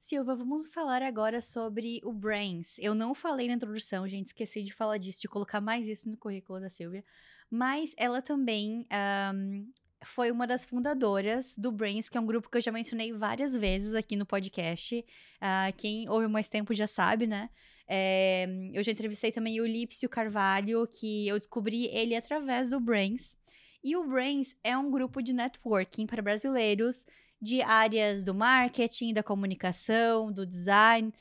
Silva, 0.00 0.34
vamos 0.34 0.66
falar 0.68 1.02
agora 1.02 1.40
sobre 1.40 2.00
o 2.02 2.12
Brains. 2.12 2.78
Eu 2.78 2.94
não 2.94 3.14
falei 3.14 3.46
na 3.46 3.54
introdução, 3.54 4.08
gente, 4.08 4.28
esqueci 4.28 4.62
de 4.62 4.72
falar 4.72 4.98
disso, 4.98 5.20
de 5.20 5.28
colocar 5.28 5.60
mais 5.60 5.86
isso 5.86 6.10
no 6.10 6.16
currículo 6.16 6.58
da 6.58 6.70
Silvia. 6.70 7.04
Mas 7.48 7.94
ela 7.96 8.22
também 8.22 8.86
um, 9.34 9.70
foi 10.04 10.30
uma 10.30 10.46
das 10.46 10.64
fundadoras 10.64 11.56
do 11.56 11.70
Brains, 11.70 12.08
que 12.08 12.16
é 12.16 12.20
um 12.20 12.26
grupo 12.26 12.48
que 12.48 12.56
eu 12.56 12.62
já 12.62 12.72
mencionei 12.72 13.12
várias 13.12 13.56
vezes 13.56 13.94
aqui 13.94 14.16
no 14.16 14.26
podcast. 14.26 15.04
Uh, 15.36 15.76
quem 15.76 16.08
ouve 16.08 16.26
mais 16.26 16.48
tempo 16.48 16.72
já 16.72 16.86
sabe, 16.86 17.26
né? 17.26 17.50
É, 17.92 18.46
eu 18.72 18.82
já 18.82 18.92
entrevistei 18.92 19.32
também 19.32 19.60
o 19.60 19.66
Lípcio 19.66 20.08
Carvalho, 20.08 20.86
que 20.86 21.26
eu 21.26 21.38
descobri 21.38 21.86
ele 21.86 22.14
através 22.14 22.70
do 22.70 22.78
Brains. 22.78 23.36
E 23.82 23.96
o 23.96 24.06
Brains 24.06 24.54
é 24.62 24.76
um 24.76 24.90
grupo 24.90 25.20
de 25.20 25.32
networking 25.32 26.06
para 26.06 26.22
brasileiros 26.22 27.04
de 27.42 27.62
áreas 27.62 28.22
do 28.22 28.34
marketing, 28.34 29.12
da 29.12 29.22
comunicação, 29.22 30.30
do 30.30 30.46
design. 30.46 31.12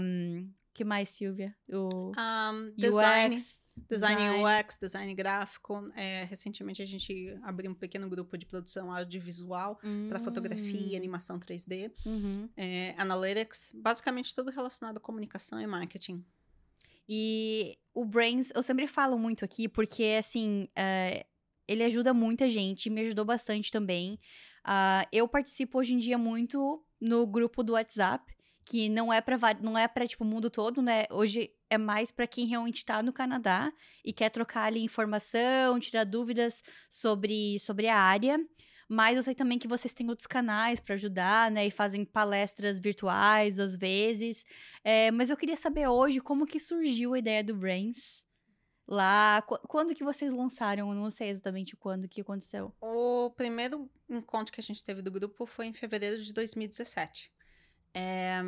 Um, 0.00 0.50
que 0.74 0.84
mais, 0.84 1.10
Silvia? 1.10 1.54
O 1.68 2.12
um. 2.16 2.68
UX, 2.68 2.74
Design, 2.76 3.44
design 3.88 4.20
UX, 4.42 4.78
design 4.78 5.14
gráfico. 5.14 5.86
É, 5.94 6.24
recentemente 6.24 6.82
a 6.82 6.86
gente 6.86 7.36
abriu 7.42 7.70
um 7.70 7.74
pequeno 7.74 8.08
grupo 8.08 8.36
de 8.36 8.46
produção 8.46 8.92
audiovisual 8.92 9.78
uhum. 9.82 10.06
para 10.08 10.20
fotografia, 10.20 10.96
animação 10.96 11.38
3D, 11.38 11.92
uhum. 12.04 12.48
é, 12.56 12.94
analytics, 12.98 13.72
basicamente 13.74 14.34
tudo 14.34 14.50
relacionado 14.50 14.96
à 14.96 15.00
comunicação 15.00 15.60
e 15.60 15.66
marketing. 15.66 16.24
E 17.08 17.76
o 17.94 18.04
Brains, 18.04 18.50
eu 18.54 18.62
sempre 18.62 18.86
falo 18.86 19.18
muito 19.18 19.44
aqui, 19.44 19.68
porque 19.68 20.16
assim, 20.18 20.68
é, 20.76 21.26
ele 21.66 21.84
ajuda 21.84 22.14
muita 22.14 22.48
gente, 22.48 22.90
me 22.90 23.00
ajudou 23.02 23.24
bastante 23.24 23.70
também. 23.70 24.18
Uh, 24.64 25.04
eu 25.10 25.26
participo 25.26 25.78
hoje 25.78 25.94
em 25.94 25.98
dia 25.98 26.16
muito 26.16 26.84
no 27.00 27.26
grupo 27.26 27.64
do 27.64 27.72
WhatsApp 27.72 28.32
que 28.64 28.88
não 28.88 29.12
é 29.12 29.20
para 29.20 29.36
não 29.60 29.76
é 29.76 29.88
para 29.88 30.06
tipo 30.06 30.24
o 30.24 30.26
mundo 30.26 30.48
todo, 30.48 30.80
né? 30.80 31.04
Hoje 31.10 31.50
é 31.72 31.78
mais 31.78 32.10
para 32.10 32.26
quem 32.26 32.46
realmente 32.46 32.78
está 32.78 33.02
no 33.02 33.12
Canadá 33.12 33.72
e 34.04 34.12
quer 34.12 34.28
trocar 34.28 34.64
ali 34.64 34.84
informação, 34.84 35.80
tirar 35.80 36.04
dúvidas 36.04 36.62
sobre 36.90 37.58
sobre 37.60 37.88
a 37.88 37.96
área. 37.96 38.38
Mas 38.88 39.16
eu 39.16 39.22
sei 39.22 39.34
também 39.34 39.58
que 39.58 39.66
vocês 39.66 39.94
têm 39.94 40.10
outros 40.10 40.26
canais 40.26 40.78
para 40.78 40.94
ajudar, 40.94 41.50
né? 41.50 41.66
E 41.66 41.70
fazem 41.70 42.04
palestras 42.04 42.78
virtuais 42.78 43.58
às 43.58 43.74
vezes. 43.74 44.44
É, 44.84 45.10
mas 45.10 45.30
eu 45.30 45.36
queria 45.36 45.56
saber 45.56 45.88
hoje 45.88 46.20
como 46.20 46.46
que 46.46 46.60
surgiu 46.60 47.14
a 47.14 47.18
ideia 47.18 47.42
do 47.42 47.54
Brains 47.54 48.26
lá. 48.86 49.40
Quando 49.66 49.94
que 49.94 50.04
vocês 50.04 50.30
lançaram? 50.30 50.90
Eu 50.90 50.94
não 50.94 51.10
sei 51.10 51.30
exatamente 51.30 51.74
quando 51.74 52.06
que 52.06 52.20
aconteceu. 52.20 52.70
O 52.82 53.30
primeiro 53.30 53.90
encontro 54.10 54.52
que 54.52 54.60
a 54.60 54.62
gente 54.62 54.84
teve 54.84 55.00
do 55.00 55.10
grupo 55.10 55.46
foi 55.46 55.66
em 55.66 55.72
fevereiro 55.72 56.22
de 56.22 56.34
2017. 56.34 57.32
É, 57.94 58.42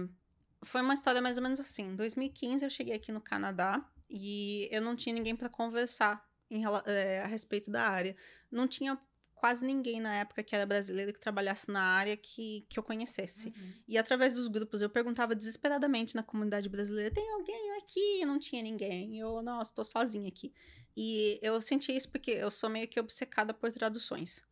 foi 0.64 0.80
uma 0.80 0.94
história 0.94 1.20
mais 1.20 1.36
ou 1.36 1.42
menos 1.42 1.60
assim. 1.60 1.84
Em 1.84 1.96
2015 1.96 2.64
eu 2.64 2.70
cheguei 2.70 2.94
aqui 2.94 3.12
no 3.12 3.20
Canadá 3.20 3.84
e 4.08 4.68
eu 4.72 4.82
não 4.82 4.96
tinha 4.96 5.14
ninguém 5.14 5.36
para 5.36 5.48
conversar 5.48 6.26
em, 6.50 6.62
é, 6.86 7.22
a 7.22 7.26
respeito 7.26 7.70
da 7.70 7.88
área. 7.88 8.16
Não 8.50 8.66
tinha 8.66 8.98
quase 9.44 9.62
ninguém 9.66 10.00
na 10.00 10.14
época 10.14 10.42
que 10.42 10.54
era 10.54 10.64
brasileiro 10.64 11.12
que 11.12 11.20
trabalhasse 11.20 11.70
na 11.70 11.82
área 11.82 12.16
que, 12.16 12.66
que 12.68 12.78
eu 12.78 12.82
conhecesse. 12.82 13.48
Uhum. 13.48 13.72
E 13.86 13.98
através 13.98 14.34
dos 14.34 14.48
grupos 14.48 14.80
eu 14.80 14.88
perguntava 14.88 15.34
desesperadamente 15.34 16.14
na 16.14 16.22
comunidade 16.22 16.66
brasileira: 16.68 17.10
tem 17.10 17.30
alguém 17.30 17.76
aqui? 17.76 18.24
Não 18.24 18.38
tinha 18.38 18.62
ninguém. 18.62 19.18
Eu, 19.18 19.42
nossa, 19.42 19.70
estou 19.70 19.84
sozinha 19.84 20.28
aqui. 20.28 20.50
E 20.96 21.38
eu 21.42 21.60
senti 21.60 21.94
isso 21.94 22.08
porque 22.08 22.30
eu 22.30 22.50
sou 22.50 22.70
meio 22.70 22.88
que 22.88 22.98
obcecada 22.98 23.52
por 23.52 23.70
traduções. 23.70 24.42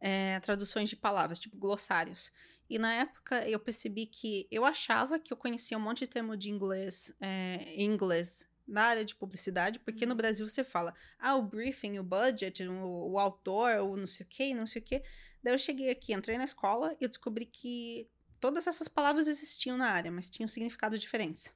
É, 0.00 0.40
traduções 0.40 0.88
de 0.88 0.96
palavras, 0.96 1.38
tipo 1.38 1.56
glossários. 1.56 2.32
E 2.70 2.78
na 2.78 2.94
época 2.94 3.46
eu 3.48 3.58
percebi 3.58 4.06
que 4.06 4.46
eu 4.48 4.64
achava 4.64 5.18
que 5.18 5.32
eu 5.32 5.36
conhecia 5.36 5.76
um 5.76 5.80
monte 5.80 6.00
de 6.00 6.06
termo 6.06 6.36
de 6.36 6.50
inglês, 6.50 7.12
é, 7.20 7.74
inglês 7.82 8.48
na 8.66 8.82
área 8.82 9.04
de 9.04 9.12
publicidade, 9.16 9.80
porque 9.80 10.06
no 10.06 10.12
uhum. 10.12 10.16
Brasil 10.16 10.48
você 10.48 10.62
fala, 10.62 10.94
ah, 11.18 11.34
o 11.34 11.42
briefing, 11.42 11.98
o 11.98 12.04
budget, 12.04 12.62
o, 12.62 13.10
o 13.10 13.18
autor, 13.18 13.80
o 13.80 13.96
não 13.96 14.06
sei 14.06 14.24
o 14.24 14.28
que, 14.28 14.54
não 14.54 14.66
sei 14.68 14.80
o 14.80 14.84
que. 14.84 15.02
Daí 15.42 15.52
eu 15.52 15.58
cheguei 15.58 15.90
aqui, 15.90 16.12
entrei 16.12 16.38
na 16.38 16.44
escola 16.44 16.96
e 17.00 17.08
descobri 17.08 17.44
que 17.44 18.08
todas 18.38 18.68
essas 18.68 18.86
palavras 18.86 19.26
existiam 19.26 19.76
na 19.76 19.88
área, 19.88 20.12
mas 20.12 20.30
tinham 20.30 20.46
significados 20.46 21.00
diferentes. 21.00 21.52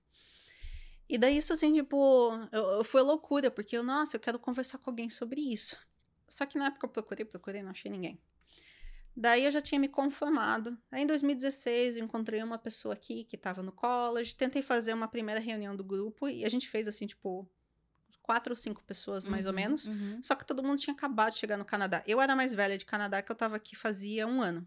E 1.09 1.17
daí 1.17 1.37
isso 1.37 1.53
assim, 1.53 1.73
tipo, 1.75 2.33
eu, 2.51 2.65
eu 2.79 2.85
foi 2.85 3.03
loucura, 3.03 3.53
porque 3.53 3.77
eu, 3.77 3.85
nossa, 3.85 4.17
eu 4.17 4.21
quero 4.21 4.39
conversar 4.39 4.79
com 4.79 4.91
alguém 4.91 5.09
sobre 5.09 5.41
isso. 5.41 5.77
Só 6.27 6.45
que 6.45 6.59
na 6.59 6.67
época 6.67 6.87
eu 6.87 6.91
procurei, 6.91 7.25
procurei, 7.25 7.63
não 7.63 7.71
achei 7.71 7.89
ninguém. 7.89 8.21
Daí 9.17 9.45
eu 9.45 9.53
já 9.53 9.63
tinha 9.63 9.79
me 9.79 9.89
conformado. 9.89 10.77
Aí 10.91 11.03
em 11.03 11.07
2016 11.07 11.97
eu 11.97 12.05
encontrei 12.05 12.43
uma 12.43 12.59
pessoa 12.59 12.95
aqui 12.95 13.25
que 13.25 13.37
estava 13.37 13.63
no 13.63 13.71
college, 13.71 14.35
tentei 14.35 14.61
fazer 14.61 14.93
uma 14.93 15.07
primeira 15.07 15.41
reunião 15.41 15.77
do 15.77 15.85
grupo 15.85 16.29
e 16.29 16.45
a 16.45 16.49
gente 16.49 16.69
fez 16.69 16.89
assim, 16.89 17.07
tipo, 17.07 17.49
quatro 18.23 18.53
ou 18.53 18.57
cinco 18.57 18.83
pessoas 18.83 19.25
mais 19.25 19.43
uhum, 19.43 19.51
ou 19.51 19.55
menos. 19.55 19.87
Uhum. 19.87 20.21
Só 20.23 20.35
que 20.35 20.45
todo 20.45 20.63
mundo 20.63 20.79
tinha 20.79 20.95
acabado 20.95 21.35
de 21.35 21.39
chegar 21.39 21.57
no 21.57 21.65
Canadá. 21.65 22.03
Eu 22.07 22.21
era 22.21 22.35
mais 22.35 22.53
velha 22.53 22.77
de 22.77 22.85
Canadá 22.85 23.23
que 23.23 23.31
eu 23.31 23.35
estava 23.35 23.55
aqui 23.55 23.77
fazia 23.77 24.27
um 24.27 24.43
ano. 24.43 24.67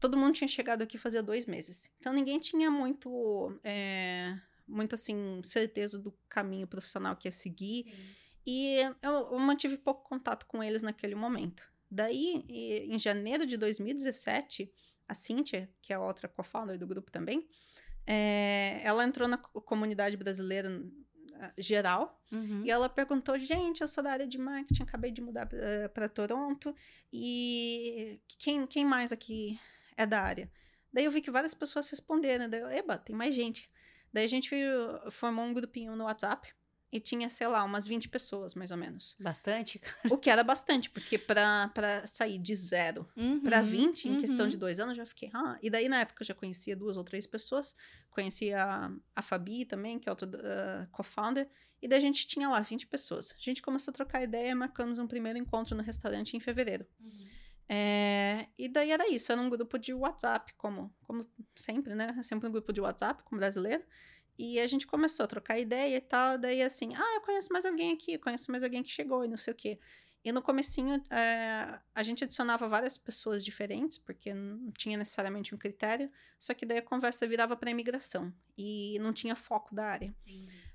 Todo 0.00 0.16
mundo 0.16 0.34
tinha 0.34 0.48
chegado 0.48 0.82
aqui 0.82 0.98
fazia 0.98 1.22
dois 1.22 1.46
meses. 1.46 1.90
Então 2.00 2.12
ninguém 2.12 2.40
tinha 2.40 2.70
muito, 2.70 3.58
é, 3.62 4.36
muito 4.66 4.94
assim, 4.96 5.40
certeza 5.44 5.98
do 5.98 6.12
caminho 6.28 6.66
profissional 6.66 7.14
que 7.14 7.28
ia 7.28 7.32
seguir. 7.32 7.84
Sim. 7.84 8.16
E 8.44 8.78
eu, 9.02 9.12
eu 9.32 9.38
mantive 9.38 9.76
pouco 9.76 10.08
contato 10.08 10.46
com 10.46 10.62
eles 10.62 10.82
naquele 10.82 11.14
momento. 11.14 11.75
Daí, 11.96 12.44
em 12.90 12.98
janeiro 12.98 13.46
de 13.46 13.56
2017, 13.56 14.70
a 15.08 15.14
Cíntia, 15.14 15.66
que 15.80 15.94
é 15.94 15.96
a 15.96 16.00
outra 16.00 16.28
co-founder 16.28 16.78
do 16.78 16.86
grupo 16.86 17.10
também, 17.10 17.48
é, 18.06 18.82
ela 18.84 19.02
entrou 19.02 19.26
na 19.26 19.38
comunidade 19.38 20.14
brasileira 20.14 20.68
ah, 21.40 21.54
geral 21.56 22.22
uhum. 22.30 22.62
e 22.66 22.70
ela 22.70 22.86
perguntou: 22.90 23.38
gente, 23.38 23.80
eu 23.80 23.88
sou 23.88 24.04
da 24.04 24.12
área 24.12 24.26
de 24.26 24.36
marketing, 24.36 24.82
acabei 24.82 25.10
de 25.10 25.22
mudar 25.22 25.48
para 25.94 26.06
Toronto 26.06 26.76
e 27.10 28.20
quem, 28.38 28.66
quem 28.66 28.84
mais 28.84 29.10
aqui 29.10 29.58
é 29.96 30.04
da 30.04 30.20
área? 30.20 30.52
Daí 30.92 31.06
eu 31.06 31.10
vi 31.10 31.22
que 31.22 31.30
várias 31.30 31.54
pessoas 31.54 31.88
responderam, 31.88 32.46
daí 32.46 32.60
eu, 32.60 32.68
eba, 32.68 32.98
tem 32.98 33.16
mais 33.16 33.34
gente. 33.34 33.70
Daí 34.12 34.26
a 34.26 34.28
gente 34.28 34.50
formou 35.10 35.46
um 35.46 35.54
grupinho 35.54 35.96
no 35.96 36.04
WhatsApp 36.04 36.46
e 36.92 37.00
tinha, 37.00 37.28
sei 37.28 37.46
lá, 37.48 37.64
umas 37.64 37.86
20 37.86 38.08
pessoas, 38.08 38.54
mais 38.54 38.70
ou 38.70 38.76
menos. 38.76 39.16
Bastante? 39.18 39.80
O 40.10 40.16
que 40.16 40.30
era 40.30 40.44
bastante, 40.44 40.88
porque 40.88 41.18
pra, 41.18 41.70
pra 41.74 42.06
sair 42.06 42.38
de 42.38 42.54
zero 42.54 43.08
Uhum, 43.16 43.40
pra 43.40 43.60
20 43.60 44.08
em 44.08 44.18
questão 44.18 44.44
uhum. 44.44 44.50
de 44.50 44.56
dois 44.56 44.78
anos, 44.78 44.96
já 44.96 45.04
fiquei, 45.04 45.30
ah. 45.34 45.58
E 45.62 45.68
daí, 45.68 45.88
na 45.88 46.00
época, 46.00 46.22
eu 46.22 46.26
já 46.26 46.34
conhecia 46.34 46.76
duas 46.76 46.96
ou 46.96 47.04
três 47.04 47.26
pessoas. 47.26 47.74
Conhecia 48.10 48.62
a, 48.62 48.90
a 49.14 49.22
Fabi 49.22 49.64
também, 49.64 49.98
que 49.98 50.08
é 50.08 50.12
outra 50.12 50.28
uh, 50.28 50.90
co-founder. 50.90 51.48
E 51.82 51.88
daí 51.88 51.98
a 51.98 52.02
gente 52.02 52.26
tinha 52.26 52.48
lá 52.48 52.60
20 52.60 52.86
pessoas. 52.86 53.34
A 53.36 53.42
gente 53.42 53.60
começou 53.60 53.90
a 53.90 53.94
trocar 53.94 54.22
ideia, 54.22 54.54
marcamos 54.54 54.98
um 54.98 55.06
primeiro 55.06 55.38
encontro 55.38 55.76
no 55.76 55.82
restaurante 55.82 56.36
em 56.36 56.40
fevereiro. 56.40 56.86
É, 57.68 58.46
e 58.56 58.68
daí 58.68 58.92
era 58.92 59.08
isso, 59.08 59.32
era 59.32 59.40
um 59.40 59.50
grupo 59.50 59.76
de 59.76 59.92
WhatsApp, 59.92 60.54
como, 60.56 60.94
como 61.04 61.20
sempre, 61.56 61.94
né? 61.94 62.16
Sempre 62.22 62.48
um 62.48 62.52
grupo 62.52 62.72
de 62.72 62.80
WhatsApp, 62.80 63.22
como 63.24 63.38
brasileiro. 63.38 63.84
E 64.38 64.60
a 64.60 64.66
gente 64.66 64.86
começou 64.86 65.24
a 65.24 65.26
trocar 65.26 65.58
ideia 65.58 65.96
e 65.96 66.00
tal, 66.00 66.36
daí 66.38 66.62
assim, 66.62 66.94
ah, 66.94 67.14
eu 67.14 67.20
conheço 67.22 67.52
mais 67.52 67.64
alguém 67.64 67.92
aqui, 67.92 68.18
conheço 68.18 68.50
mais 68.50 68.62
alguém 68.62 68.82
que 68.82 68.90
chegou 68.90 69.24
e 69.24 69.28
não 69.28 69.36
sei 69.36 69.52
o 69.52 69.56
quê. 69.56 69.78
E 70.24 70.32
no 70.32 70.42
comecinho, 70.42 71.02
é, 71.08 71.80
a 71.94 72.02
gente 72.02 72.24
adicionava 72.24 72.68
várias 72.68 72.98
pessoas 72.98 73.44
diferentes, 73.44 73.96
porque 73.96 74.34
não 74.34 74.72
tinha 74.72 74.98
necessariamente 74.98 75.54
um 75.54 75.58
critério, 75.58 76.10
só 76.38 76.52
que 76.52 76.66
daí 76.66 76.78
a 76.78 76.82
conversa 76.82 77.26
virava 77.28 77.56
para 77.56 77.70
imigração, 77.70 78.32
e 78.58 78.98
não 79.00 79.12
tinha 79.12 79.36
foco 79.36 79.74
da 79.74 79.84
área. 79.86 80.14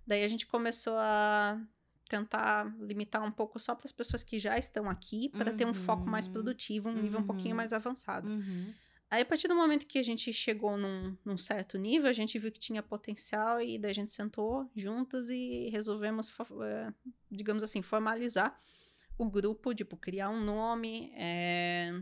Daí 0.08 0.24
a 0.24 0.28
gente 0.28 0.48
começou 0.48 0.96
a 0.98 1.62
tentar 2.10 2.74
limitar 2.80 3.22
um 3.24 3.32
pouco 3.32 3.60
só 3.60 3.76
para 3.76 3.86
as 3.86 3.92
pessoas 3.92 4.24
que 4.24 4.40
já 4.40 4.58
estão 4.58 4.90
aqui, 4.90 5.30
para 5.30 5.52
ter 5.54 5.66
um 5.66 5.74
foco 5.74 6.10
mais 6.10 6.28
Uhum. 6.28 6.34
produtivo, 6.34 6.90
um 6.90 6.94
nível 7.02 7.20
um 7.20 7.24
pouquinho 7.24 7.54
Uhum. 7.54 7.58
mais 7.58 7.74
avançado. 7.74 8.28
Uhum. 8.30 8.74
Aí, 9.12 9.24
a 9.24 9.26
partir 9.26 9.50
do 9.50 9.56
momento 9.56 9.86
que 9.86 10.00
a 10.00 10.04
gente 10.04 10.32
chegou 10.32 10.78
num, 10.78 11.18
num 11.26 11.38
certo 11.38 11.78
nível, 11.78 12.10
a 12.10 12.14
gente 12.14 12.40
viu 12.40 12.50
que 12.50 12.60
tinha 12.60 12.82
potencial 12.82 13.60
e 13.62 13.78
daí 13.78 13.92
a 13.92 13.94
gente 13.94 14.14
sentou 14.14 14.72
juntas 14.74 15.30
e 15.30 15.70
resolvemos, 15.70 16.32
eh, 16.64 16.94
digamos 17.30 17.62
assim, 17.62 17.82
formalizar 17.82 18.58
o 19.18 19.30
grupo, 19.30 19.74
tipo, 19.76 19.98
criar 19.98 20.30
um 20.30 20.42
nome, 20.42 21.12
eh, 21.18 22.02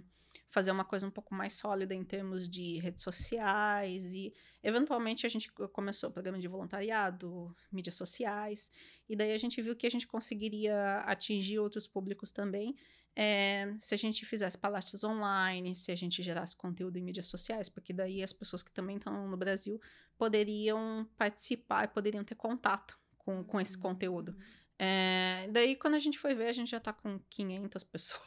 fazer 0.51 0.69
uma 0.69 0.85
coisa 0.85 1.07
um 1.07 1.11
pouco 1.11 1.33
mais 1.33 1.53
sólida 1.53 1.95
em 1.95 2.03
termos 2.03 2.47
de 2.47 2.77
redes 2.77 3.03
sociais 3.03 4.13
e, 4.13 4.31
eventualmente, 4.63 5.25
a 5.25 5.29
gente 5.29 5.51
co- 5.51 5.67
começou 5.69 6.09
o 6.09 6.13
programa 6.13 6.37
de 6.39 6.47
voluntariado, 6.47 7.55
mídias 7.71 7.95
sociais, 7.95 8.71
e 9.07 9.15
daí 9.15 9.31
a 9.33 9.37
gente 9.37 9.59
viu 9.63 9.75
que 9.75 9.87
a 9.87 9.91
gente 9.91 10.07
conseguiria 10.07 10.97
atingir 10.99 11.57
outros 11.59 11.87
públicos 11.87 12.31
também, 12.31 12.75
é, 13.21 13.75
se 13.81 13.93
a 13.93 13.97
gente 13.97 14.25
fizesse 14.25 14.57
palestras 14.57 15.03
online, 15.03 15.75
se 15.75 15.91
a 15.91 15.95
gente 15.95 16.23
gerasse 16.23 16.55
conteúdo 16.55 16.97
em 16.97 17.01
mídias 17.01 17.27
sociais, 17.27 17.67
porque 17.67 17.91
daí 17.91 18.23
as 18.23 18.31
pessoas 18.31 18.63
que 18.63 18.71
também 18.71 18.95
estão 18.95 19.27
no 19.27 19.35
Brasil 19.35 19.77
poderiam 20.17 21.05
participar 21.17 21.83
e 21.83 21.89
poderiam 21.89 22.23
ter 22.23 22.35
contato 22.35 22.97
com, 23.17 23.43
com 23.43 23.59
esse 23.59 23.77
conteúdo. 23.77 24.37
É, 24.77 25.49
daí, 25.51 25.75
quando 25.75 25.95
a 25.95 25.99
gente 25.99 26.17
foi 26.17 26.33
ver, 26.33 26.47
a 26.47 26.53
gente 26.53 26.71
já 26.71 26.79
tá 26.79 26.93
com 26.93 27.19
500 27.29 27.83
pessoas. 27.83 28.23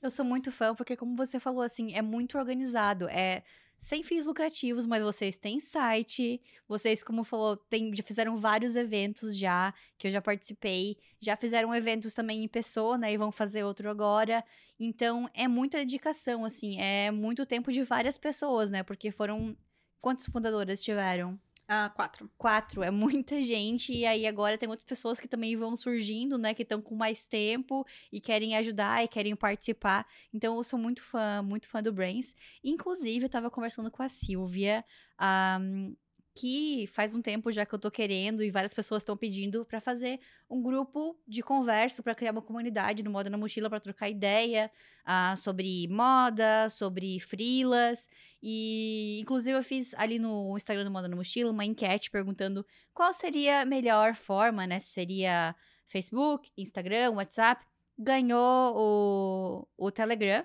Eu 0.00 0.10
sou 0.10 0.24
muito 0.24 0.50
fã, 0.50 0.74
porque 0.74 0.96
como 0.96 1.14
você 1.14 1.38
falou, 1.38 1.60
assim, 1.60 1.92
é 1.92 2.00
muito 2.00 2.38
organizado. 2.38 3.10
É 3.10 3.44
sem 3.80 4.02
fins 4.02 4.26
lucrativos, 4.26 4.84
mas 4.84 5.02
vocês 5.02 5.38
têm 5.38 5.58
site. 5.58 6.40
Vocês, 6.68 7.02
como 7.02 7.24
falou, 7.24 7.56
tem, 7.56 7.96
já 7.96 8.02
fizeram 8.02 8.36
vários 8.36 8.76
eventos 8.76 9.34
já, 9.36 9.72
que 9.96 10.06
eu 10.06 10.10
já 10.10 10.20
participei. 10.20 10.98
Já 11.18 11.34
fizeram 11.34 11.74
eventos 11.74 12.12
também 12.12 12.44
em 12.44 12.48
pessoa, 12.48 12.98
né? 12.98 13.10
E 13.10 13.16
vão 13.16 13.32
fazer 13.32 13.64
outro 13.64 13.88
agora. 13.88 14.44
Então, 14.78 15.28
é 15.32 15.48
muita 15.48 15.78
dedicação, 15.78 16.44
assim. 16.44 16.78
É 16.78 17.10
muito 17.10 17.46
tempo 17.46 17.72
de 17.72 17.82
várias 17.82 18.18
pessoas, 18.18 18.70
né? 18.70 18.82
Porque 18.82 19.10
foram... 19.10 19.56
Quantas 20.02 20.26
fundadoras 20.26 20.82
tiveram? 20.82 21.38
Ah, 21.72 21.88
quatro. 21.88 22.28
quatro, 22.38 22.82
é 22.82 22.90
muita 22.90 23.40
gente, 23.42 23.92
e 23.92 24.06
aí 24.06 24.26
agora 24.26 24.56
tem 24.56 24.68
outras 24.68 24.86
pessoas 24.88 25.20
que 25.20 25.28
também 25.28 25.54
vão 25.56 25.76
surgindo, 25.76 26.38
né, 26.38 26.54
que 26.54 26.62
estão 26.62 26.80
com 26.80 26.94
mais 26.94 27.26
tempo 27.26 27.84
e 28.10 28.18
querem 28.20 28.56
ajudar 28.56 29.04
e 29.04 29.08
querem 29.08 29.36
participar. 29.36 30.06
Então 30.32 30.56
eu 30.56 30.64
sou 30.64 30.78
muito 30.78 31.02
fã, 31.02 31.42
muito 31.42 31.68
fã 31.68 31.82
do 31.82 31.92
Brains. 31.92 32.34
Inclusive, 32.64 33.26
eu 33.26 33.28
tava 33.28 33.50
conversando 33.50 33.90
com 33.90 34.02
a 34.02 34.08
Silvia, 34.08 34.82
ahm, 35.18 35.94
que 36.34 36.86
faz 36.86 37.12
um 37.14 37.20
tempo 37.20 37.52
já 37.52 37.66
que 37.66 37.74
eu 37.74 37.78
tô 37.78 37.90
querendo 37.90 38.42
e 38.42 38.50
várias 38.50 38.72
pessoas 38.72 39.02
estão 39.02 39.16
pedindo 39.16 39.66
pra 39.66 39.80
fazer 39.80 40.18
um 40.48 40.62
grupo 40.62 41.20
de 41.28 41.42
conversa 41.42 42.02
pra 42.02 42.14
criar 42.14 42.30
uma 42.32 42.40
comunidade 42.40 43.02
no 43.02 43.10
Moda 43.10 43.28
na 43.28 43.36
Mochila 43.36 43.68
pra 43.68 43.80
trocar 43.80 44.08
ideia 44.08 44.70
ah, 45.04 45.34
sobre 45.36 45.86
moda, 45.88 46.70
sobre 46.70 47.18
frilas. 47.20 48.08
E, 48.42 49.20
inclusive, 49.20 49.56
eu 49.56 49.62
fiz 49.62 49.92
ali 49.94 50.18
no 50.18 50.56
Instagram 50.56 50.84
do 50.84 50.90
Moda 50.90 51.08
na 51.08 51.16
Mochila 51.16 51.50
uma 51.50 51.64
enquete 51.64 52.10
perguntando 52.10 52.64
qual 52.94 53.12
seria 53.12 53.60
a 53.60 53.64
melhor 53.64 54.14
forma, 54.14 54.66
né? 54.66 54.80
Se 54.80 54.88
seria 54.88 55.54
Facebook, 55.86 56.50
Instagram, 56.56 57.12
WhatsApp. 57.12 57.64
Ganhou 57.98 58.74
o, 58.76 59.68
o 59.76 59.90
Telegram. 59.90 60.44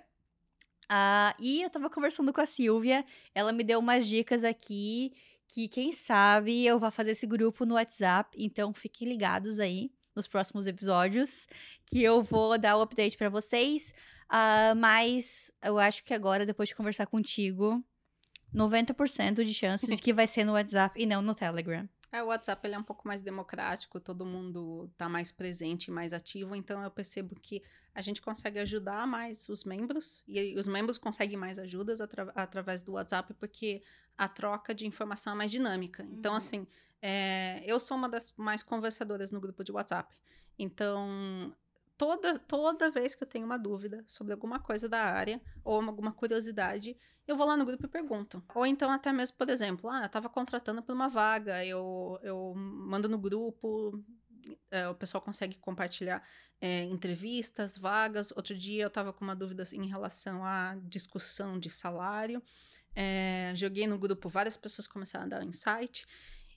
Ah, 0.89 1.35
e 1.39 1.61
eu 1.61 1.69
tava 1.69 1.89
conversando 1.89 2.31
com 2.31 2.41
a 2.41 2.45
Silvia, 2.45 3.03
ela 3.33 3.51
me 3.51 3.63
deu 3.63 3.79
umas 3.79 4.05
dicas 4.05 4.43
aqui 4.43 5.13
que, 5.47 5.67
quem 5.67 5.91
sabe, 5.91 6.65
eu 6.65 6.77
vou 6.79 6.91
fazer 6.91 7.11
esse 7.11 7.25
grupo 7.25 7.65
no 7.65 7.75
WhatsApp. 7.75 8.35
Então, 8.37 8.73
fiquem 8.73 9.07
ligados 9.07 9.59
aí 9.59 9.91
nos 10.15 10.27
próximos 10.27 10.65
episódios, 10.67 11.47
que 11.85 12.01
eu 12.01 12.21
vou 12.21 12.57
dar 12.57 12.77
o 12.77 12.81
update 12.81 13.17
pra 13.17 13.29
vocês. 13.29 13.93
Ah, 14.29 14.73
mas 14.75 15.51
eu 15.63 15.77
acho 15.77 16.03
que 16.03 16.13
agora, 16.13 16.45
depois 16.45 16.69
de 16.69 16.75
conversar 16.75 17.05
contigo, 17.05 17.83
90% 18.53 19.43
de 19.43 19.53
chances 19.53 19.99
que 19.99 20.13
vai 20.13 20.27
ser 20.27 20.43
no 20.43 20.53
WhatsApp 20.53 21.01
e 21.01 21.05
não 21.05 21.21
no 21.21 21.35
Telegram. 21.35 21.87
É, 22.11 22.23
o 22.23 22.27
WhatsApp 22.27 22.65
ele 22.65 22.75
é 22.75 22.77
um 22.79 22.83
pouco 22.83 23.05
mais 23.05 23.21
democrático, 23.21 23.99
todo 23.99 24.25
mundo 24.25 24.89
tá 24.95 25.09
mais 25.09 25.31
presente, 25.31 25.91
mais 25.91 26.13
ativo, 26.13 26.55
então 26.55 26.81
eu 26.81 26.89
percebo 26.89 27.35
que 27.35 27.61
a 27.93 28.01
gente 28.01 28.21
consegue 28.21 28.57
ajudar 28.59 29.05
mais 29.05 29.49
os 29.49 29.65
membros, 29.65 30.23
e 30.25 30.55
os 30.57 30.65
membros 30.67 30.97
conseguem 30.97 31.35
mais 31.35 31.59
ajudas 31.59 31.99
atra- 31.99 32.31
através 32.33 32.83
do 32.83 32.93
WhatsApp, 32.93 33.33
porque 33.33 33.83
a 34.17 34.29
troca 34.29 34.73
de 34.73 34.87
informação 34.87 35.33
é 35.33 35.35
mais 35.35 35.51
dinâmica. 35.51 36.03
Então, 36.09 36.31
Uhum. 36.31 36.37
assim, 36.37 36.67
é, 37.01 37.61
eu 37.65 37.79
sou 37.81 37.97
uma 37.97 38.07
das 38.07 38.33
mais 38.37 38.63
conversadoras 38.63 39.31
no 39.31 39.41
grupo 39.41 39.61
de 39.61 39.73
WhatsApp. 39.73 40.15
Então, 40.57 41.53
toda, 41.97 42.39
toda 42.39 42.91
vez 42.91 43.15
que 43.15 43.23
eu 43.23 43.27
tenho 43.27 43.45
uma 43.45 43.57
dúvida 43.57 44.03
sobre 44.07 44.33
alguma 44.33 44.59
coisa 44.59 44.87
da 44.87 44.99
área, 44.99 45.41
ou 45.63 45.81
alguma 45.81 46.11
curiosidade, 46.11 46.97
eu 47.27 47.35
vou 47.35 47.47
lá 47.47 47.57
no 47.57 47.65
grupo 47.65 47.85
e 47.85 47.89
pergunto. 47.89 48.43
Ou 48.53 48.65
então, 48.65 48.91
até 48.91 49.11
mesmo, 49.11 49.35
por 49.37 49.49
exemplo, 49.49 49.89
ah, 49.89 50.03
eu 50.03 50.09
tava 50.09 50.29
contratando 50.29 50.83
por 50.83 50.93
uma 50.93 51.07
vaga, 51.07 51.65
eu, 51.65 52.19
eu 52.21 52.53
mando 52.55 53.09
no 53.09 53.17
grupo, 53.17 54.03
é, 54.69 54.87
o 54.87 54.95
pessoal 54.95 55.21
consegue 55.21 55.57
compartilhar 55.57 56.23
é, 56.61 56.83
entrevistas, 56.83 57.77
vagas. 57.77 58.31
Outro 58.31 58.55
dia 58.55 58.83
eu 58.83 58.89
tava 58.89 59.11
com 59.11 59.23
uma 59.23 59.35
dúvida 59.35 59.63
assim, 59.63 59.77
em 59.77 59.87
relação 59.87 60.43
à 60.45 60.75
discussão 60.83 61.59
de 61.59 61.69
salário. 61.69 62.41
É, 62.95 63.51
joguei 63.55 63.87
no 63.87 63.97
grupo, 63.97 64.29
várias 64.29 64.55
pessoas 64.55 64.87
começaram 64.87 65.25
a 65.25 65.29
dar 65.29 65.43
insight. 65.43 66.05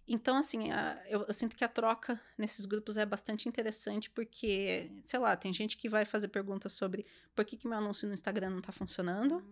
Então, 0.09 0.37
assim, 0.39 0.71
a- 0.73 1.03
eu, 1.09 1.25
eu 1.29 1.33
sinto 1.35 1.55
que 1.55 1.63
a 1.65 1.69
troca 1.69 2.19
nesses 2.39 2.65
grupos 2.65 2.97
é 2.97 3.05
bastante 3.05 3.49
interessante, 3.49 4.09
porque, 4.11 4.91
sei 5.05 5.19
lá, 5.19 5.37
tem 5.37 5.53
gente 5.53 5.77
que 5.77 5.89
vai 5.89 6.05
fazer 6.05 6.29
perguntas 6.29 6.73
sobre 6.73 7.05
por 7.37 7.45
que, 7.45 7.57
que 7.57 7.69
meu 7.69 7.77
anúncio 7.79 8.09
no 8.09 8.15
Instagram 8.15 8.51
não 8.51 8.61
tá 8.63 8.73
funcionando, 8.73 9.45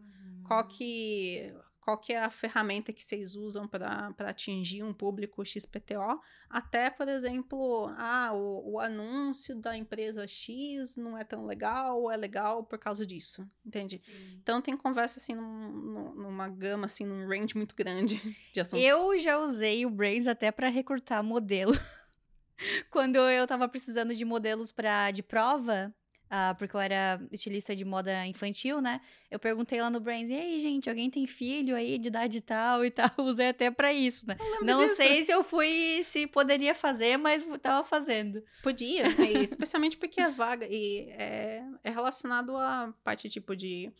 qual 0.45 0.67
que, 0.67 1.53
qual 1.87 1.97
que 1.97 2.13
é 2.13 2.19
a 2.21 2.29
ferramenta 2.31 2.93
que 2.93 3.01
vocês 3.05 3.37
usam 3.37 3.69
para 3.69 4.13
atingir 4.19 4.83
um 4.83 4.93
público 4.93 5.45
XPTO, 5.47 6.21
até, 6.51 6.91
por 6.91 7.07
exemplo, 7.07 7.87
ah, 7.97 8.33
o, 8.35 8.73
o 8.73 8.81
anúncio 8.81 9.55
da 9.55 9.77
empresa 9.77 10.27
X 10.27 10.97
não 10.97 11.17
é 11.17 11.23
tão 11.23 11.47
legal, 11.47 12.03
ou 12.03 12.11
é 12.11 12.17
legal 12.17 12.65
por 12.65 12.77
causa 12.77 13.07
disso, 13.07 13.47
entende? 13.65 14.03
Então 14.43 14.61
tem 14.61 14.77
conversa 14.77 15.21
assim 15.21 15.37
num- 15.37 15.71
num- 15.71 16.15
numa 16.15 16.49
gama, 16.49 16.87
assim, 16.87 17.07
num 17.07 17.25
range 17.29 17.57
muito 17.57 17.77
grande 17.77 18.17
de 18.53 18.61
assuntos. 18.61 18.85
Eu 18.85 19.17
já 19.17 19.39
usei 19.39 19.87
o 19.87 19.91
Brains 19.91 20.27
até 20.27 20.51
pra 20.51 20.69
recrutar 20.69 21.23
modelo. 21.23 21.73
Quando 22.91 23.17
eu 23.17 23.47
tava 23.47 23.69
precisando 23.69 24.13
de 24.13 24.25
modelos 24.25 24.73
para 24.73 25.13
de 25.13 25.23
prova, 25.23 25.95
ah, 26.31 26.55
porque 26.59 26.75
eu 26.75 26.81
era 26.81 27.21
estilista 27.31 27.75
de 27.75 27.85
moda 27.85 28.27
infantil, 28.27 28.81
né? 28.81 29.01
Eu 29.31 29.39
perguntei 29.39 29.81
lá 29.81 29.89
no 29.89 30.01
Brains, 30.01 30.29
e 30.31 30.35
aí, 30.35 30.61
gente, 30.61 30.89
alguém 30.89 31.09
tem 31.09 31.27
filho 31.27 31.77
aí 31.77 31.99
de 31.99 32.09
idade 32.09 32.41
tal 32.41 32.85
e 32.85 32.91
tal? 32.91 33.11
Usei 33.19 33.49
até 33.49 33.71
pra 33.71 33.93
isso, 33.93 34.27
né? 34.27 34.37
Não 34.63 34.81
disso. 34.81 34.97
sei 34.97 35.25
se 35.25 35.31
eu 35.31 35.45
fui, 35.45 36.03
se 36.05 36.27
poderia 36.27 36.75
fazer, 36.75 37.17
mas 37.17 37.45
tava 37.63 37.87
fazendo. 37.87 38.43
Podia, 38.63 39.05
e 39.23 39.43
especialmente 39.43 39.97
porque 39.97 40.21
a 40.21 40.31
vaga 40.31 40.67
e 40.69 41.09
é, 41.11 41.63
é 41.85 41.91
relacionado 41.91 42.57
à 42.57 42.93
parte 43.05 43.29
tipo 43.29 43.55
de. 43.55 43.93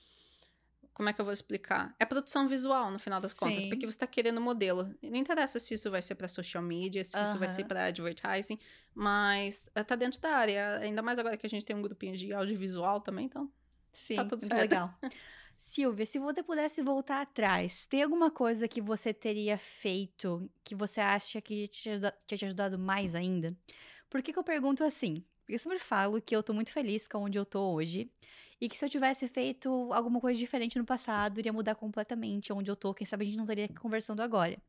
Como 0.97 1.11
é 1.11 1.13
que 1.13 1.21
eu 1.21 1.27
vou 1.27 1.35
explicar? 1.35 1.95
É 2.01 2.07
produção 2.07 2.49
visual, 2.49 2.91
no 2.91 2.99
final 2.99 3.21
das 3.21 3.35
contas, 3.35 3.65
Sim. 3.65 3.69
porque 3.69 3.85
você 3.85 3.97
está 3.97 4.07
querendo 4.07 4.41
modelo. 4.41 4.95
Não 5.03 5.17
interessa 5.17 5.61
se 5.61 5.75
isso 5.75 5.91
vai 5.91 6.01
ser 6.01 6.15
para 6.15 6.27
social 6.27 6.63
media, 6.63 7.05
se 7.05 7.23
isso 7.23 7.39
vai 7.39 7.49
ser 7.49 7.65
para 7.65 7.85
advertising, 7.85 8.59
mas 8.95 9.69
eh, 9.75 9.85
tá 9.85 9.95
dentro 9.95 10.19
da 10.23 10.31
área. 10.31 10.79
Ainda 10.79 11.03
mais 11.03 11.19
agora 11.19 11.37
que 11.37 11.45
a 11.45 11.51
gente 11.51 11.67
tem 11.67 11.77
um 11.77 11.83
grupinho 11.83 12.17
de 12.17 12.33
audiovisual 12.33 13.03
também, 13.03 13.27
então. 13.27 13.53
Sim, 13.93 14.17
tudo 14.27 14.41
muito 14.41 14.49
certo. 14.49 14.59
legal. 14.63 14.99
Silvia, 15.55 16.07
se 16.07 16.19
você 16.19 16.43
pudesse 16.43 16.81
voltar 16.81 17.21
atrás, 17.21 17.85
tem 17.85 18.03
alguma 18.03 18.31
coisa 18.31 18.67
que 18.67 18.81
você 18.81 19.13
teria 19.13 19.59
feito 19.59 20.51
que 20.65 20.75
você 20.75 21.03
acha 21.03 21.43
que 21.43 21.69
tinha 21.69 22.01
te 22.27 22.43
ajudado 22.43 22.79
mais 22.79 23.15
ainda? 23.15 23.55
Por 24.09 24.23
que, 24.23 24.33
que 24.33 24.39
eu 24.39 24.45
pergunto 24.45 24.83
assim? 24.83 25.23
Porque 25.43 25.57
eu 25.57 25.59
sempre 25.59 25.79
falo 25.79 26.23
que 26.23 26.35
eu 26.35 26.43
tô 26.43 26.55
muito 26.55 26.73
feliz 26.73 27.07
com 27.07 27.19
onde 27.19 27.39
eu 27.39 27.45
tô 27.45 27.75
hoje. 27.75 28.11
E 28.61 28.69
que 28.69 28.77
se 28.77 28.85
eu 28.85 28.89
tivesse 28.89 29.29
feito 29.29 29.93
alguma 29.93 30.21
coisa 30.21 30.39
diferente 30.39 30.79
no 30.79 30.85
passado, 30.85 31.39
iria 31.39 31.53
mudar 31.53 31.75
completamente 31.75 32.53
onde 32.53 32.71
eu 32.71 32.77
tô. 32.77 32.95
Quem 32.95 33.07
sabe 33.07 33.25
a 33.25 33.27
gente 33.27 33.37
não 33.37 33.45
estaria 33.45 33.69
conversando 33.69 34.23
agora. 34.23 34.61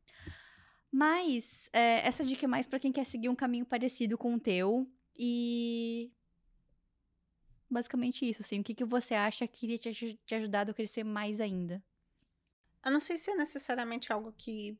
Mas 0.90 1.68
é, 1.72 2.06
essa 2.06 2.24
dica 2.24 2.44
é 2.44 2.48
mais 2.48 2.66
para 2.66 2.78
quem 2.78 2.92
quer 2.92 3.04
seguir 3.04 3.28
um 3.28 3.34
caminho 3.34 3.64
parecido 3.64 4.18
com 4.18 4.34
o 4.34 4.40
teu. 4.40 4.86
E. 5.16 6.12
Basicamente 7.70 8.28
isso, 8.28 8.42
assim. 8.42 8.60
O 8.60 8.64
que, 8.64 8.74
que 8.74 8.84
você 8.84 9.14
acha 9.14 9.46
que 9.46 9.66
iria 9.66 9.78
te, 9.78 10.18
te 10.24 10.34
ajudar 10.34 10.68
a 10.68 10.74
crescer 10.74 11.04
mais 11.04 11.40
ainda? 11.40 11.82
Eu 12.84 12.90
não 12.90 13.00
sei 13.00 13.16
se 13.16 13.30
é 13.30 13.34
necessariamente 13.34 14.12
algo 14.12 14.32
que 14.32 14.78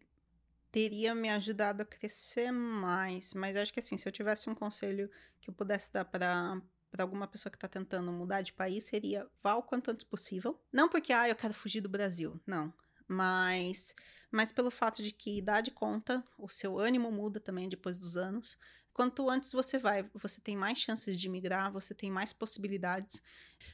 teria 0.71 1.15
me 1.15 1.29
ajudado 1.31 1.83
a 1.83 1.87
crescer 1.87 2.51
mais, 2.51 3.35
mas 3.35 3.57
acho 3.57 3.73
que 3.73 3.81
assim, 3.81 3.97
se 3.97 4.07
eu 4.07 4.13
tivesse 4.13 4.49
um 4.49 4.55
conselho 4.55 5.11
que 5.41 5.51
eu 5.51 5.55
pudesse 5.55 5.93
dar 5.93 6.05
para 6.05 6.61
para 6.91 7.05
alguma 7.05 7.27
pessoa 7.27 7.51
que 7.51 7.57
está 7.57 7.69
tentando 7.69 8.11
mudar 8.13 8.43
de 8.43 8.53
país 8.53 8.85
seria 8.85 9.27
vá 9.43 9.55
o 9.55 9.63
quanto 9.63 9.91
antes 9.91 10.05
possível. 10.05 10.61
Não 10.73 10.89
porque 10.89 11.13
ah, 11.13 11.29
eu 11.29 11.37
quero 11.37 11.55
fugir 11.55 11.81
do 11.81 11.89
Brasil, 11.89 12.41
não, 12.47 12.73
mas 13.07 13.95
mas 14.31 14.53
pelo 14.53 14.71
fato 14.71 15.03
de 15.03 15.11
que 15.11 15.39
idade 15.39 15.71
conta, 15.71 16.23
o 16.39 16.49
seu 16.49 16.79
ânimo 16.79 17.11
muda 17.11 17.41
também 17.41 17.69
depois 17.69 17.99
dos 17.99 18.17
anos. 18.17 18.59
Quanto 18.93 19.31
antes 19.31 19.53
você 19.53 19.79
vai, 19.79 20.03
você 20.13 20.41
tem 20.41 20.57
mais 20.57 20.79
chances 20.79 21.17
de 21.17 21.29
migrar, 21.29 21.73
você 21.73 21.95
tem 21.95 22.11
mais 22.11 22.33
possibilidades. 22.33 23.23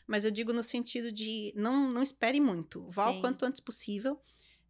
Mas 0.06 0.24
eu 0.24 0.30
digo 0.30 0.52
no 0.52 0.62
sentido 0.62 1.10
de 1.10 1.52
não, 1.56 1.90
não 1.90 2.02
espere 2.02 2.40
muito, 2.40 2.88
vá 2.90 3.10
Sim. 3.10 3.18
o 3.18 3.20
quanto 3.20 3.44
antes 3.44 3.60
possível. 3.60 4.20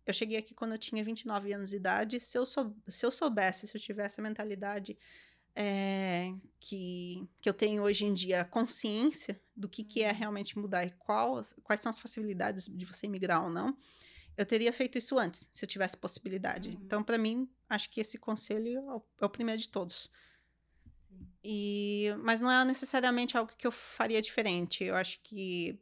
Eu 0.07 0.12
cheguei 0.12 0.39
aqui 0.39 0.55
quando 0.55 0.73
eu 0.73 0.79
tinha 0.79 1.03
29 1.03 1.53
anos 1.53 1.71
de 1.71 1.77
idade. 1.77 2.21
Se 2.21 2.39
eu, 2.39 2.45
sou, 2.45 2.77
se 2.87 3.05
eu 3.05 3.11
soubesse, 3.11 3.66
se 3.66 3.77
eu 3.77 3.81
tivesse 3.81 4.21
a 4.21 4.23
mentalidade 4.23 4.99
é, 5.55 6.35
que, 6.59 7.28
que 7.40 7.48
eu 7.48 7.55
tenho 7.55 7.82
hoje 7.82 8.05
em 8.05 8.12
dia, 8.12 8.44
consciência 8.44 9.40
do 9.55 9.68
que, 9.68 9.85
que 9.85 10.02
é 10.02 10.10
uhum. 10.10 10.18
realmente 10.18 10.59
mudar 10.59 10.85
e 10.85 10.90
qual, 10.93 11.40
quais 11.62 11.81
são 11.81 11.90
as 11.90 11.98
facilidades 11.98 12.68
de 12.68 12.85
você 12.85 13.06
migrar 13.06 13.44
ou 13.44 13.51
não, 13.51 13.76
eu 14.36 14.44
teria 14.44 14.72
feito 14.72 14.98
isso 14.98 15.16
antes, 15.16 15.48
se 15.52 15.64
eu 15.64 15.68
tivesse 15.68 15.97
possibilidade. 15.97 16.70
Uhum. 16.70 16.81
Então, 16.82 17.02
para 17.05 17.18
mim, 17.18 17.48
acho 17.68 17.89
que 17.90 18.01
esse 18.01 18.18
conselho 18.18 18.78
é 18.78 18.94
o, 18.94 19.02
é 19.20 19.26
o 19.26 19.31
primeiro 19.31 19.60
de 19.60 19.68
todos. 19.68 20.10
E, 21.44 22.09
mas 22.20 22.40
não 22.40 22.51
é 22.51 22.64
necessariamente 22.64 23.36
algo 23.36 23.52
que 23.56 23.66
eu 23.66 23.72
faria 23.72 24.20
diferente. 24.20 24.82
Eu 24.82 24.97
acho 24.97 25.20
que 25.22 25.78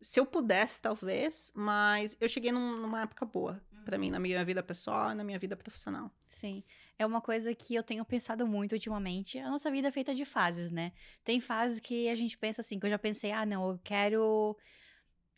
se 0.00 0.20
eu 0.20 0.24
pudesse, 0.24 0.80
talvez, 0.80 1.52
mas 1.54 2.16
eu 2.20 2.28
cheguei 2.28 2.52
num, 2.52 2.80
numa 2.80 3.02
época 3.02 3.26
boa 3.26 3.60
para 3.84 3.98
mim, 3.98 4.10
na 4.10 4.18
minha 4.18 4.44
vida 4.44 4.62
pessoal 4.62 5.12
e 5.12 5.14
na 5.14 5.22
minha 5.22 5.38
vida 5.38 5.56
profissional. 5.56 6.10
Sim. 6.28 6.64
É 6.98 7.06
uma 7.06 7.20
coisa 7.20 7.54
que 7.54 7.74
eu 7.74 7.82
tenho 7.82 8.04
pensado 8.04 8.46
muito 8.46 8.72
ultimamente. 8.72 9.38
A 9.38 9.50
nossa 9.50 9.70
vida 9.70 9.88
é 9.88 9.90
feita 9.90 10.14
de 10.14 10.24
fases, 10.24 10.70
né? 10.70 10.92
Tem 11.22 11.38
fases 11.38 11.78
que 11.78 12.08
a 12.08 12.14
gente 12.14 12.36
pensa 12.36 12.60
assim, 12.60 12.78
que 12.78 12.86
eu 12.86 12.90
já 12.90 12.98
pensei, 12.98 13.30
ah, 13.30 13.46
não, 13.46 13.70
eu 13.70 13.80
quero 13.84 14.56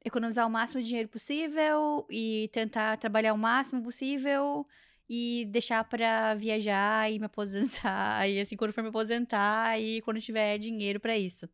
economizar 0.04 0.46
o 0.46 0.50
máximo 0.50 0.80
de 0.80 0.86
dinheiro 0.86 1.08
possível 1.08 2.06
e 2.08 2.48
tentar 2.52 2.96
trabalhar 2.96 3.34
o 3.34 3.38
máximo 3.38 3.82
possível 3.82 4.66
e 5.08 5.46
deixar 5.50 5.82
para 5.84 6.34
viajar 6.34 7.10
e 7.10 7.18
me 7.18 7.26
aposentar. 7.26 8.26
E 8.28 8.40
assim, 8.40 8.56
quando 8.56 8.72
for 8.72 8.82
me 8.82 8.88
aposentar 8.88 9.78
e 9.80 10.00
quando 10.02 10.20
tiver 10.20 10.58
dinheiro 10.58 11.00
para 11.00 11.16
isso. 11.16 11.48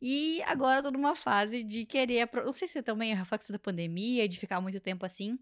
E 0.00 0.42
agora 0.46 0.78
eu 0.78 0.84
tô 0.84 0.90
numa 0.90 1.14
fase 1.14 1.62
de 1.62 1.84
querer. 1.84 2.28
Não 2.32 2.52
sei 2.52 2.66
se 2.66 2.78
é 2.78 2.82
também 2.82 3.12
é 3.12 3.14
reflexo 3.14 3.52
da 3.52 3.58
pandemia, 3.58 4.26
de 4.26 4.38
ficar 4.38 4.60
muito 4.60 4.80
tempo 4.80 5.04
assim. 5.04 5.38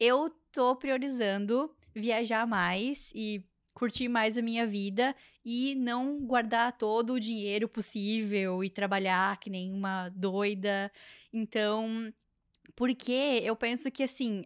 Eu 0.00 0.30
tô 0.50 0.74
priorizando 0.74 1.70
viajar 1.94 2.46
mais 2.46 3.12
e 3.14 3.44
curtir 3.74 4.08
mais 4.08 4.36
a 4.36 4.42
minha 4.42 4.66
vida 4.66 5.14
e 5.44 5.74
não 5.74 6.18
guardar 6.20 6.76
todo 6.76 7.14
o 7.14 7.20
dinheiro 7.20 7.68
possível 7.68 8.64
e 8.64 8.70
trabalhar 8.70 9.38
que 9.38 9.50
nem 9.50 9.72
uma 9.72 10.08
doida. 10.10 10.90
Então, 11.32 12.12
porque 12.74 13.42
eu 13.44 13.54
penso 13.54 13.90
que 13.90 14.02
assim, 14.02 14.42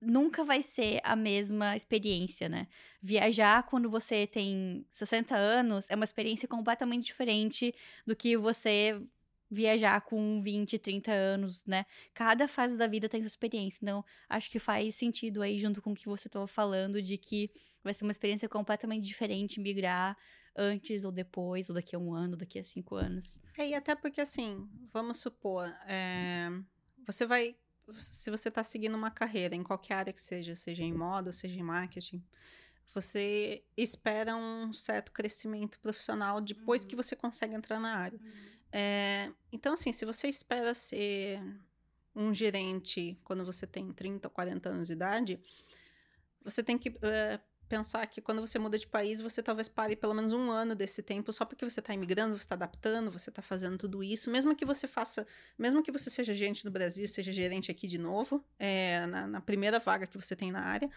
nunca 0.00 0.44
vai 0.44 0.62
ser 0.62 1.00
a 1.04 1.16
mesma 1.16 1.76
experiência, 1.76 2.48
né? 2.48 2.66
Viajar 3.02 3.64
quando 3.64 3.88
você 3.88 4.26
tem 4.26 4.84
60 4.90 5.34
anos 5.34 5.86
é 5.88 5.94
uma 5.94 6.04
experiência 6.04 6.48
completamente 6.48 7.06
diferente 7.06 7.74
do 8.06 8.14
que 8.14 8.36
você 8.36 9.00
viajar 9.50 10.00
com 10.02 10.40
20, 10.40 10.78
30 10.78 11.10
anos, 11.10 11.64
né? 11.64 11.86
Cada 12.12 12.46
fase 12.46 12.76
da 12.76 12.86
vida 12.86 13.08
tem 13.08 13.20
sua 13.20 13.28
experiência. 13.28 13.78
Então, 13.82 14.04
acho 14.28 14.50
que 14.50 14.58
faz 14.58 14.94
sentido 14.94 15.42
aí, 15.42 15.58
junto 15.58 15.80
com 15.80 15.92
o 15.92 15.94
que 15.94 16.06
você 16.06 16.28
estava 16.28 16.46
falando, 16.46 17.00
de 17.00 17.16
que 17.16 17.50
vai 17.82 17.94
ser 17.94 18.04
uma 18.04 18.10
experiência 18.10 18.48
completamente 18.48 19.06
diferente 19.06 19.60
migrar 19.60 20.16
antes 20.56 21.04
ou 21.04 21.12
depois, 21.12 21.68
ou 21.68 21.74
daqui 21.74 21.94
a 21.94 21.98
um 21.98 22.12
ano, 22.12 22.32
ou 22.32 22.38
daqui 22.38 22.58
a 22.58 22.64
cinco 22.64 22.96
anos. 22.96 23.40
É, 23.56 23.68
e 23.68 23.74
até 23.74 23.94
porque, 23.94 24.20
assim, 24.20 24.68
vamos 24.92 25.18
supor, 25.18 25.64
é, 25.86 26.48
você 27.06 27.24
vai 27.24 27.56
se 27.98 28.30
você 28.30 28.48
está 28.48 28.62
seguindo 28.62 28.94
uma 28.94 29.10
carreira 29.10 29.54
em 29.54 29.62
qualquer 29.62 29.94
área 29.94 30.12
que 30.12 30.20
seja, 30.20 30.54
seja 30.54 30.82
em 30.82 30.92
moda, 30.92 31.32
seja 31.32 31.58
em 31.58 31.62
marketing, 31.62 32.22
você 32.94 33.64
espera 33.76 34.34
um 34.36 34.72
certo 34.72 35.12
crescimento 35.12 35.78
profissional 35.80 36.40
depois 36.40 36.82
uhum. 36.82 36.88
que 36.88 36.96
você 36.96 37.14
consegue 37.14 37.54
entrar 37.54 37.78
na 37.78 37.94
área. 37.94 38.18
Uhum. 38.18 38.57
É, 38.72 39.30
então, 39.52 39.74
assim, 39.74 39.92
se 39.92 40.04
você 40.04 40.28
espera 40.28 40.74
ser 40.74 41.40
um 42.14 42.34
gerente 42.34 43.18
quando 43.24 43.44
você 43.44 43.66
tem 43.66 43.92
30 43.92 44.28
ou 44.28 44.32
40 44.32 44.68
anos 44.68 44.88
de 44.88 44.92
idade, 44.92 45.40
você 46.42 46.62
tem 46.62 46.76
que 46.76 46.88
é, 47.02 47.38
pensar 47.68 48.04
que 48.06 48.20
quando 48.20 48.40
você 48.40 48.58
muda 48.58 48.78
de 48.78 48.86
país, 48.86 49.20
você 49.20 49.42
talvez 49.42 49.68
pare 49.68 49.94
pelo 49.94 50.14
menos 50.14 50.32
um 50.32 50.50
ano 50.50 50.74
desse 50.74 51.02
tempo 51.02 51.32
só 51.32 51.44
porque 51.44 51.68
você 51.68 51.80
está 51.80 51.92
imigrando, 51.92 52.36
você 52.36 52.44
está 52.44 52.54
adaptando, 52.54 53.10
você 53.10 53.30
está 53.30 53.42
fazendo 53.42 53.76
tudo 53.78 54.02
isso. 54.02 54.30
Mesmo 54.30 54.56
que 54.56 54.64
você 54.64 54.88
faça, 54.88 55.26
mesmo 55.56 55.82
que 55.82 55.92
você 55.92 56.10
seja 56.10 56.32
gerente 56.32 56.64
no 56.64 56.70
Brasil, 56.70 57.06
seja 57.06 57.30
gerente 57.32 57.70
aqui 57.70 57.86
de 57.86 57.98
novo, 57.98 58.42
é, 58.58 59.06
na, 59.06 59.26
na, 59.26 59.40
primeira 59.40 59.78
vaga 59.78 60.06
que 60.06 60.16
você 60.16 60.34
tem 60.34 60.50
na 60.50 60.60
área. 60.60 60.90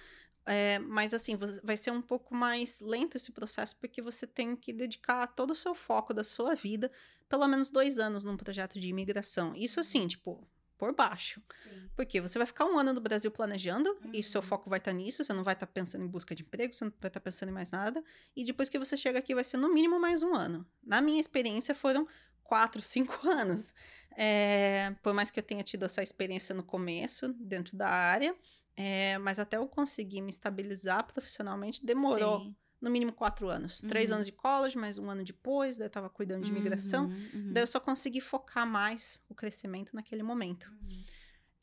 É, 0.45 0.79
mas 0.79 1.13
assim, 1.13 1.37
vai 1.63 1.77
ser 1.77 1.91
um 1.91 2.01
pouco 2.01 2.33
mais 2.33 2.79
lento 2.79 3.15
esse 3.15 3.31
processo, 3.31 3.75
porque 3.75 4.01
você 4.01 4.25
tem 4.25 4.55
que 4.55 4.73
dedicar 4.73 5.27
todo 5.27 5.51
o 5.51 5.55
seu 5.55 5.75
foco 5.75 6.13
da 6.13 6.23
sua 6.23 6.55
vida, 6.55 6.91
pelo 7.29 7.47
menos 7.47 7.69
dois 7.69 7.99
anos, 7.99 8.23
num 8.23 8.35
projeto 8.35 8.79
de 8.79 8.87
imigração. 8.87 9.53
Isso 9.55 9.79
assim, 9.79 10.07
tipo, 10.07 10.47
por 10.81 10.95
baixo. 10.95 11.39
Sim. 11.63 11.89
Porque 11.95 12.19
você 12.19 12.39
vai 12.39 12.47
ficar 12.47 12.65
um 12.65 12.75
ano 12.79 12.91
no 12.91 12.99
Brasil 12.99 13.29
planejando 13.29 13.91
uhum. 14.03 14.11
e 14.13 14.23
seu 14.23 14.41
foco 14.41 14.67
vai 14.67 14.79
estar 14.79 14.89
tá 14.89 14.97
nisso, 14.97 15.23
você 15.23 15.31
não 15.31 15.43
vai 15.43 15.53
estar 15.53 15.67
tá 15.67 15.71
pensando 15.71 16.03
em 16.03 16.07
busca 16.07 16.33
de 16.33 16.41
emprego, 16.41 16.73
você 16.73 16.85
não 16.85 16.91
vai 16.99 17.07
estar 17.07 17.19
tá 17.19 17.23
pensando 17.23 17.49
em 17.49 17.51
mais 17.51 17.69
nada. 17.69 18.03
E 18.35 18.43
depois 18.43 18.67
que 18.67 18.79
você 18.79 18.97
chega 18.97 19.19
aqui, 19.19 19.35
vai 19.35 19.43
ser 19.43 19.57
no 19.57 19.71
mínimo 19.71 19.99
mais 19.99 20.23
um 20.23 20.33
ano. 20.33 20.65
Na 20.83 20.99
minha 20.99 21.21
experiência, 21.21 21.75
foram 21.75 22.07
quatro, 22.43 22.81
cinco 22.83 23.29
anos. 23.29 23.75
É, 24.17 24.95
por 25.03 25.13
mais 25.13 25.29
que 25.29 25.39
eu 25.39 25.43
tenha 25.43 25.61
tido 25.61 25.85
essa 25.85 26.01
experiência 26.01 26.55
no 26.55 26.63
começo, 26.63 27.31
dentro 27.33 27.77
da 27.77 27.87
área, 27.87 28.35
é, 28.81 29.17
mas 29.19 29.39
até 29.39 29.57
eu 29.57 29.67
conseguir 29.67 30.21
me 30.21 30.31
estabilizar 30.31 31.05
profissionalmente, 31.05 31.85
demorou. 31.85 32.39
Sim 32.39 32.55
no 32.81 32.89
mínimo 32.89 33.13
quatro 33.13 33.47
anos. 33.47 33.83
Uhum. 33.83 33.89
Três 33.89 34.11
anos 34.11 34.25
de 34.25 34.31
college, 34.31 34.75
mais 34.75 34.97
um 34.97 35.07
ano 35.07 35.23
depois, 35.23 35.77
daí 35.77 35.85
eu 35.85 35.91
tava 35.91 36.09
cuidando 36.09 36.43
de 36.43 36.49
imigração. 36.49 37.05
Uhum, 37.05 37.29
uhum. 37.31 37.53
Daí 37.53 37.61
eu 37.61 37.67
só 37.67 37.79
consegui 37.79 38.19
focar 38.19 38.65
mais 38.65 39.19
o 39.29 39.35
crescimento 39.35 39.95
naquele 39.95 40.23
momento. 40.23 40.73
Uhum. 40.81 41.03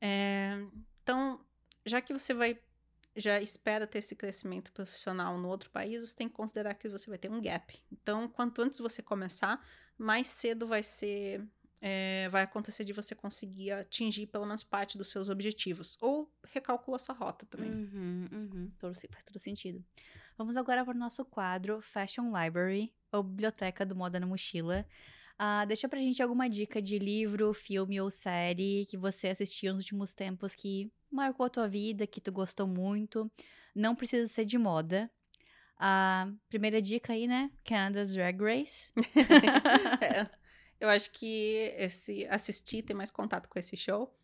É, 0.01 0.65
então, 1.03 1.45
já 1.85 2.01
que 2.01 2.12
você 2.12 2.32
vai 2.32 2.57
já 3.16 3.40
espera 3.40 3.85
ter 3.85 3.99
esse 3.99 4.15
crescimento 4.15 4.70
profissional 4.70 5.36
no 5.36 5.49
outro 5.49 5.70
país, 5.70 6.09
você 6.09 6.15
tem 6.15 6.28
que 6.28 6.35
considerar 6.35 6.74
que 6.74 6.89
você 6.89 7.11
vai 7.11 7.19
ter 7.19 7.28
um 7.28 7.43
gap. 7.43 7.77
Então, 7.90 8.28
quanto 8.28 8.62
antes 8.62 8.78
você 8.78 9.03
começar, 9.03 9.61
mais 9.97 10.28
cedo 10.28 10.69
vai 10.69 10.85
ser 10.85 11.45
é, 11.81 12.29
vai 12.31 12.43
acontecer 12.43 12.85
de 12.85 12.93
você 12.93 13.15
conseguir 13.15 13.71
atingir 13.73 14.27
pelo 14.27 14.47
menos 14.47 14.65
parte 14.65 14.99
dos 14.99 15.11
seus 15.11 15.29
objetivos. 15.29 15.97
Ou 16.01 16.31
recalcula 16.53 16.99
sua 16.99 17.15
rota 17.15 17.47
também. 17.47 17.71
Uhum, 17.71 18.29
uhum. 18.33 18.69
Faz 18.79 19.25
todo 19.25 19.39
sentido. 19.39 19.85
Vamos 20.37 20.57
agora 20.57 20.85
para 20.85 20.95
o 20.95 20.99
nosso 20.99 21.25
quadro 21.25 21.81
Fashion 21.81 22.33
Library, 22.37 22.93
ou 23.13 23.23
Biblioteca 23.23 23.85
do 23.85 23.97
Moda 23.97 24.21
na 24.21 24.27
Mochila. 24.27 24.87
Uh, 25.41 25.65
deixa 25.67 25.89
pra 25.89 26.01
gente 26.01 26.21
alguma 26.21 26.49
dica 26.49 26.83
de 26.83 26.99
livro, 26.99 27.55
filme 27.55 28.01
ou 28.01 28.11
série 28.11 28.87
que 28.87 28.97
você 28.97 29.29
assistiu 29.29 29.73
nos 29.73 29.85
últimos 29.85 30.13
tempos 30.13 30.55
que 30.55 30.93
marcou 31.11 31.47
a 31.47 31.51
tua 31.51 31.69
vida, 31.69 32.07
que 32.09 32.21
tu 32.21 32.33
gostou 32.33 32.67
muito. 32.67 33.31
Não 33.75 33.95
precisa 33.95 34.27
ser 34.29 34.45
de 34.45 34.59
moda. 34.59 35.09
A 35.77 36.27
uh, 36.29 36.37
primeira 36.49 36.83
dica 36.83 37.13
aí, 37.13 37.29
né? 37.29 37.53
Canada's 37.65 38.15
Drag 38.15 38.37
Race. 38.43 38.93
é. 40.03 40.29
Eu 40.81 40.89
acho 40.89 41.11
que 41.11 41.73
esse 41.77 42.27
assistir, 42.27 42.83
ter 42.83 42.95
mais 42.95 43.11
contato 43.11 43.49
com 43.49 43.59
esse 43.59 43.77
show, 43.77 44.15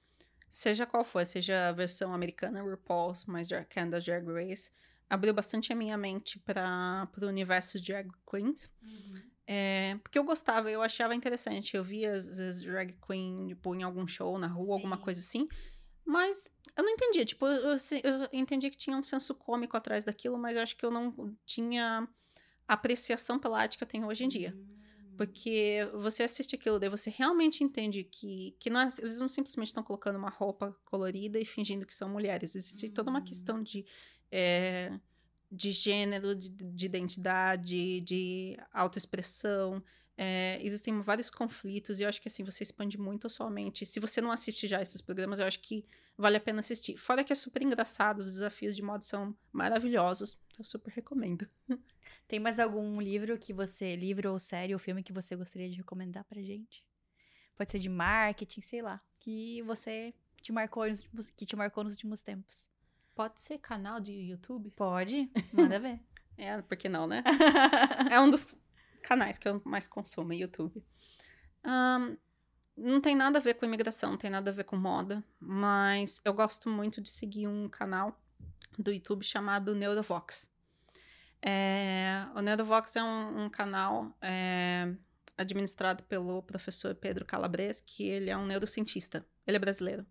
seja 0.48 0.86
qual 0.86 1.04
for, 1.04 1.24
seja 1.26 1.68
a 1.68 1.72
versão 1.72 2.14
americana 2.14 2.62
RuPaul's, 2.62 3.24
mais 3.24 3.48
Canada's 3.68 4.04
Drag 4.04 4.24
Race, 4.26 4.70
abriu 5.08 5.34
bastante 5.34 5.72
a 5.72 5.76
minha 5.76 5.96
mente 5.96 6.38
para 6.38 7.08
o 7.20 7.26
universo 7.26 7.78
de 7.80 7.92
drag 7.92 8.10
queens. 8.28 8.70
Uhum. 8.82 9.22
É, 9.46 9.98
porque 10.02 10.18
eu 10.18 10.24
gostava, 10.24 10.70
eu 10.70 10.80
achava 10.80 11.14
interessante. 11.14 11.76
Eu 11.76 11.84
via 11.84 12.12
as, 12.12 12.26
as 12.38 12.62
drag 12.62 12.96
queen, 13.06 13.48
tipo, 13.48 13.74
em 13.74 13.82
algum 13.82 14.06
show 14.06 14.38
na 14.38 14.46
rua, 14.46 14.66
Sim. 14.66 14.72
alguma 14.72 14.96
coisa 14.96 15.20
assim. 15.20 15.48
Mas 16.04 16.48
eu 16.76 16.84
não 16.84 16.90
entendia. 16.90 17.24
Tipo, 17.24 17.46
eu, 17.46 17.70
eu, 17.72 18.28
entendia 18.32 18.70
que 18.70 18.76
tinha 18.76 18.96
um 18.96 19.02
senso 19.02 19.34
cômico 19.34 19.76
atrás 19.76 20.04
daquilo, 20.04 20.38
mas 20.38 20.56
eu 20.56 20.62
acho 20.62 20.76
que 20.76 20.84
eu 20.84 20.90
não 20.90 21.36
tinha 21.44 22.08
apreciação 22.66 23.38
pela 23.38 23.60
arte 23.60 23.76
que 23.76 23.84
eu 23.84 23.88
tenho 23.88 24.06
hoje 24.06 24.24
em 24.24 24.28
dia. 24.28 24.54
Hum. 24.56 24.74
Porque 25.16 25.78
você 25.94 26.24
assiste 26.24 26.56
aquilo, 26.56 26.78
daí 26.80 26.88
você 26.90 27.08
realmente 27.10 27.62
entende 27.62 28.02
que, 28.04 28.56
que 28.58 28.68
não 28.70 28.80
é- 28.80 28.88
eles 28.98 29.20
não 29.20 29.28
simplesmente 29.28 29.68
estão 29.68 29.82
colocando 29.82 30.16
uma 30.18 30.30
roupa 30.30 30.76
colorida 30.84 31.38
e 31.38 31.44
fingindo 31.44 31.86
que 31.86 31.94
são 31.94 32.08
mulheres. 32.08 32.54
Existe 32.56 32.90
toda 32.90 33.10
uma 33.10 33.20
Hum. 33.20 33.24
questão 33.24 33.62
de, 33.62 33.84
é, 34.30 34.98
de 35.50 35.70
gênero, 35.72 36.34
de, 36.34 36.48
de 36.50 36.86
identidade, 36.86 38.00
de 38.00 38.56
autoexpressão. 38.72 39.82
É, 40.16 40.58
existem 40.62 41.00
vários 41.02 41.30
conflitos 41.30 42.00
e 42.00 42.02
eu 42.04 42.08
acho 42.08 42.20
que 42.22 42.28
assim, 42.28 42.44
você 42.44 42.62
expande 42.64 42.98
muito 42.98 43.26
a 43.26 43.30
sua 43.30 43.50
mente. 43.50 43.86
Se 43.86 44.00
você 44.00 44.20
não 44.20 44.30
assiste 44.32 44.66
já 44.66 44.80
esses 44.82 45.00
programas, 45.00 45.38
eu 45.38 45.46
acho 45.46 45.60
que 45.60 45.86
vale 46.16 46.36
a 46.36 46.40
pena 46.40 46.60
assistir. 46.60 46.96
Fora 46.96 47.24
que 47.24 47.32
é 47.32 47.36
super 47.36 47.62
engraçado, 47.62 48.20
os 48.20 48.32
desafios 48.32 48.76
de 48.76 48.82
modo 48.82 49.04
são 49.04 49.36
maravilhosos. 49.52 50.38
Eu 50.58 50.64
super 50.64 50.92
recomendo. 50.92 51.48
Tem 52.28 52.38
mais 52.38 52.58
algum 52.58 53.00
livro 53.00 53.38
que 53.38 53.52
você, 53.52 53.96
livro 53.96 54.32
ou 54.32 54.38
série 54.38 54.72
ou 54.72 54.78
filme 54.78 55.02
que 55.02 55.12
você 55.12 55.34
gostaria 55.34 55.68
de 55.68 55.76
recomendar 55.76 56.24
pra 56.24 56.40
gente? 56.40 56.84
Pode 57.56 57.70
ser 57.70 57.78
de 57.78 57.88
marketing, 57.88 58.60
sei 58.60 58.82
lá, 58.82 59.00
que 59.18 59.62
você 59.62 60.12
te 60.40 60.52
marcou 60.52 60.86
nos 60.86 61.02
últimos, 61.02 61.30
que 61.30 61.46
te 61.46 61.56
marcou 61.56 61.84
nos 61.84 61.92
últimos 61.92 62.22
tempos. 62.22 62.68
Pode 63.14 63.40
ser 63.40 63.58
canal 63.58 64.00
de 64.00 64.12
YouTube? 64.12 64.70
Pode? 64.70 65.30
Manda 65.52 65.78
ver. 65.78 66.00
É, 66.36 66.60
por 66.60 66.76
que 66.76 66.88
não, 66.88 67.06
né? 67.06 67.22
é 68.10 68.18
um 68.18 68.28
dos 68.28 68.56
canais 69.00 69.38
que 69.38 69.46
eu 69.46 69.62
mais 69.64 69.86
consumo, 69.86 70.32
YouTube. 70.32 70.84
Ahn, 71.62 72.16
não 72.76 73.00
tem 73.00 73.14
nada 73.14 73.38
a 73.38 73.42
ver 73.42 73.54
com 73.54 73.64
imigração, 73.64 74.10
não 74.10 74.18
tem 74.18 74.30
nada 74.30 74.50
a 74.50 74.54
ver 74.54 74.64
com 74.64 74.76
moda, 74.76 75.22
mas 75.38 76.20
eu 76.24 76.32
gosto 76.32 76.68
muito 76.68 77.00
de 77.00 77.08
seguir 77.08 77.46
um 77.46 77.68
canal 77.68 78.18
do 78.78 78.92
YouTube 78.92 79.24
chamado 79.24 79.74
Neurovox. 79.74 80.48
É, 81.40 82.26
o 82.34 82.40
Neurovox 82.40 82.96
é 82.96 83.02
um, 83.02 83.44
um 83.44 83.50
canal 83.50 84.16
é, 84.20 84.92
administrado 85.36 86.02
pelo 86.04 86.42
professor 86.42 86.94
Pedro 86.94 87.24
Calabres, 87.24 87.80
que 87.80 88.08
ele 88.08 88.30
é 88.30 88.36
um 88.36 88.46
neurocientista, 88.46 89.24
ele 89.46 89.56
é 89.56 89.60
brasileiro. 89.60 90.06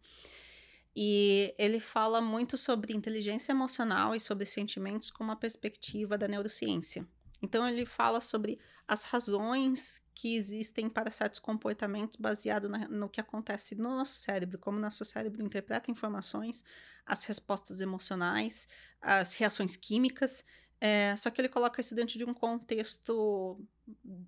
E 0.95 1.53
ele 1.57 1.79
fala 1.79 2.21
muito 2.21 2.55
sobre 2.55 2.93
inteligência 2.93 3.51
emocional 3.51 4.15
e 4.15 4.19
sobre 4.19 4.45
sentimentos 4.45 5.09
com 5.09 5.23
uma 5.23 5.35
perspectiva 5.35 6.17
da 6.17 6.27
neurociência. 6.27 7.05
Então, 7.43 7.67
ele 7.67 7.85
fala 7.85 8.21
sobre 8.21 8.57
as 8.87 9.03
razões 9.03 10.01
que 10.15 10.35
existem 10.35 10.89
para 10.89 11.11
certos 11.11 11.39
comportamentos 11.39 12.15
baseado 12.15 12.69
na- 12.69 12.87
no 12.87 13.09
que 13.09 13.19
acontece 13.19 13.75
no 13.75 13.89
nosso 13.89 14.17
cérebro, 14.17 14.57
como 14.57 14.79
nosso 14.79 15.03
cérebro 15.03 15.43
interpreta 15.43 15.91
informações, 15.91 16.63
as 17.05 17.25
respostas 17.25 17.81
emocionais, 17.81 18.67
as 19.01 19.33
reações 19.33 19.75
químicas. 19.75 20.45
É, 20.79 21.15
só 21.17 21.29
que 21.29 21.41
ele 21.41 21.49
coloca 21.49 21.81
isso 21.81 21.93
dentro 21.93 22.17
de 22.17 22.23
um 22.23 22.33
contexto 22.33 23.59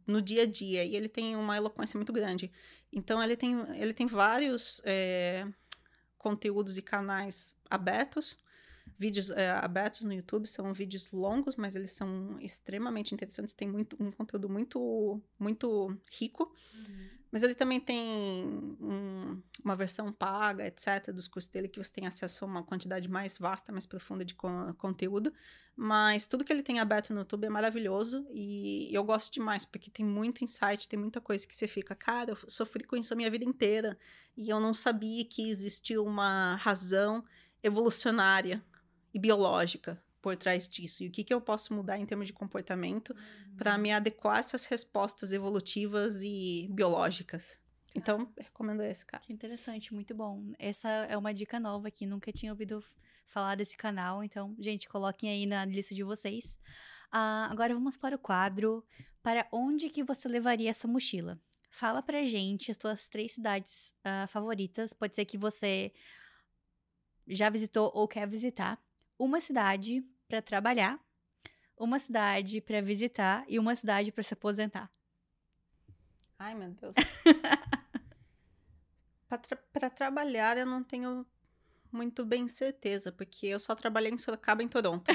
no 0.06 0.22
dia 0.22 0.44
a 0.44 0.46
dia 0.46 0.84
e 0.84 0.96
ele 0.96 1.08
tem 1.08 1.36
uma 1.38 1.56
eloquência 1.56 1.98
muito 1.98 2.12
grande. 2.12 2.52
Então, 2.92 3.24
ele 3.24 3.38
tem, 3.38 3.56
ele 3.80 3.94
tem 3.94 4.08
vários. 4.08 4.82
é, 4.84 5.48
conteúdos 6.18 6.76
e 6.76 6.82
canais 6.82 7.56
abertos, 7.70 8.36
vídeos 8.98 9.30
é, 9.30 9.52
abertos 9.52 10.02
no 10.04 10.14
YouTube, 10.14 10.48
são 10.48 10.74
vídeos 10.74 11.12
longos, 11.12 11.56
mas 11.56 11.76
eles 11.76 11.92
são 11.92 12.38
extremamente 12.40 13.14
interessantes, 13.14 13.54
tem 13.54 13.68
muito, 13.68 13.96
um 14.00 14.12
conteúdo 14.12 14.48
muito, 14.50 15.22
muito 15.40 15.98
rico. 16.12 16.54
Mas 17.32 17.44
ele 17.44 17.54
também 17.56 17.82
tem 17.82 18.02
um- 18.80 19.42
uma 19.62 19.76
versão 19.76 20.10
paga, 20.14 20.66
etc., 20.66 21.12
dos 21.14 21.28
cursos 21.28 21.52
dele, 21.52 21.68
que 21.68 21.78
você 21.78 21.92
tem 21.92 22.08
acesso 22.08 22.46
a 22.46 22.48
uma 22.48 22.64
quantidade 22.64 23.10
mais 23.10 23.38
vasta, 23.38 23.74
mais 23.74 23.86
profunda 23.86 24.24
de 24.24 24.34
con- 24.34 24.74
conteúdo. 24.78 25.34
Mas 25.76 26.28
tudo 26.28 26.46
que 26.46 26.54
ele 26.54 26.64
tem 26.64 26.80
aberto 26.80 27.12
no 27.14 27.20
YouTube 27.20 27.44
é 27.46 27.50
maravilhoso 27.50 28.26
e 28.32 28.88
eu 28.96 29.04
gosto 29.04 29.34
demais, 29.34 29.66
porque 29.66 29.92
tem 29.92 30.06
muito 30.06 30.46
insight, 30.46 30.88
tem 30.88 30.98
muita 30.98 31.20
coisa 31.20 31.46
que 31.46 31.54
você 31.54 31.68
fica, 31.68 31.94
cara, 31.94 32.32
eu 32.32 32.38
sofri 32.50 32.86
com 32.86 32.96
isso 32.96 33.12
a 33.12 33.18
minha 33.18 33.30
vida 33.30 33.44
inteira 33.44 33.98
e 34.38 34.48
eu 34.50 34.60
não 34.62 34.74
sabia 34.74 35.26
que 35.26 35.50
existia 35.50 36.02
uma 36.02 36.56
razão 36.56 37.22
evolucionária 37.62 38.64
e 39.16 39.20
biológica 39.20 40.00
por 40.22 40.36
trás 40.36 40.68
disso. 40.68 41.04
E 41.04 41.08
o 41.08 41.12
que, 41.12 41.24
que 41.24 41.34
eu 41.34 41.40
posso 41.40 41.74
mudar 41.74 41.98
em 41.98 42.06
termos 42.06 42.28
de 42.28 42.34
comportamento 42.34 43.16
para 43.56 43.78
me 43.78 43.94
adequar 43.94 44.36
a 44.36 44.40
essas 44.40 44.66
respostas 44.66 45.32
evolutivas 45.32 46.22
e 46.22 46.68
biológicas. 46.70 47.58
Então, 47.96 48.30
eu 48.36 48.44
recomendo 48.44 48.84
esse, 48.84 49.06
cara. 49.06 49.24
Que 49.24 49.32
interessante, 49.32 49.94
muito 49.94 50.14
bom. 50.14 50.52
Essa 50.60 50.90
é 50.90 51.16
uma 51.16 51.34
dica 51.34 51.62
nova 51.62 51.90
que 51.90 52.06
nunca 52.06 52.30
tinha 52.34 52.52
ouvido 52.52 52.84
falar 53.26 53.56
desse 53.56 53.78
canal, 53.78 54.22
então, 54.22 54.54
gente, 54.60 54.90
coloquem 54.90 55.30
aí 55.30 55.46
na 55.46 55.64
lista 55.64 55.96
de 55.96 56.04
vocês. 56.04 56.60
Ah, 57.10 57.48
agora 57.50 57.74
vamos 57.74 57.96
para 57.96 58.18
o 58.18 58.20
quadro. 58.20 58.84
Para 59.24 59.48
onde 59.52 59.90
que 59.90 60.04
você 60.04 60.28
levaria 60.28 60.70
essa 60.70 60.88
mochila? 60.88 61.40
Fala 61.70 62.02
pra 62.02 62.26
gente 62.26 62.70
as 62.70 62.78
tuas 62.78 63.08
três 63.08 63.34
cidades 63.34 63.94
ah, 64.04 64.28
favoritas. 64.28 64.92
Pode 64.92 65.16
ser 65.16 65.24
que 65.24 65.38
você 65.38 65.94
já 67.28 67.50
visitou 67.50 67.92
ou 67.94 68.08
quer 68.08 68.28
visitar. 68.28 68.84
Uma 69.18 69.40
cidade 69.40 70.04
pra 70.28 70.42
trabalhar, 70.42 71.00
uma 71.78 72.00
cidade 72.00 72.60
pra 72.62 72.82
visitar 72.82 73.44
e 73.48 73.58
uma 73.60 73.76
cidade 73.76 74.12
pra 74.12 74.24
se 74.24 74.34
aposentar. 74.34 74.92
Ai, 76.38 76.54
meu 76.56 76.70
Deus. 76.72 76.96
Pra 79.28 79.38
tra- 79.40 79.90
trabalhar, 79.90 80.58
eu 80.58 80.66
não 80.68 80.84
tenho 80.84 81.26
muito 81.92 82.24
bem 82.26 82.48
certeza, 82.48 83.12
porque 83.12 83.48
eu 83.48 83.60
só 83.60 83.74
trabalhei 83.74 84.12
em 84.12 84.18
Sorocaba 84.18 84.62
e 84.62 84.66
em 84.66 84.70
Toronto. 84.70 85.10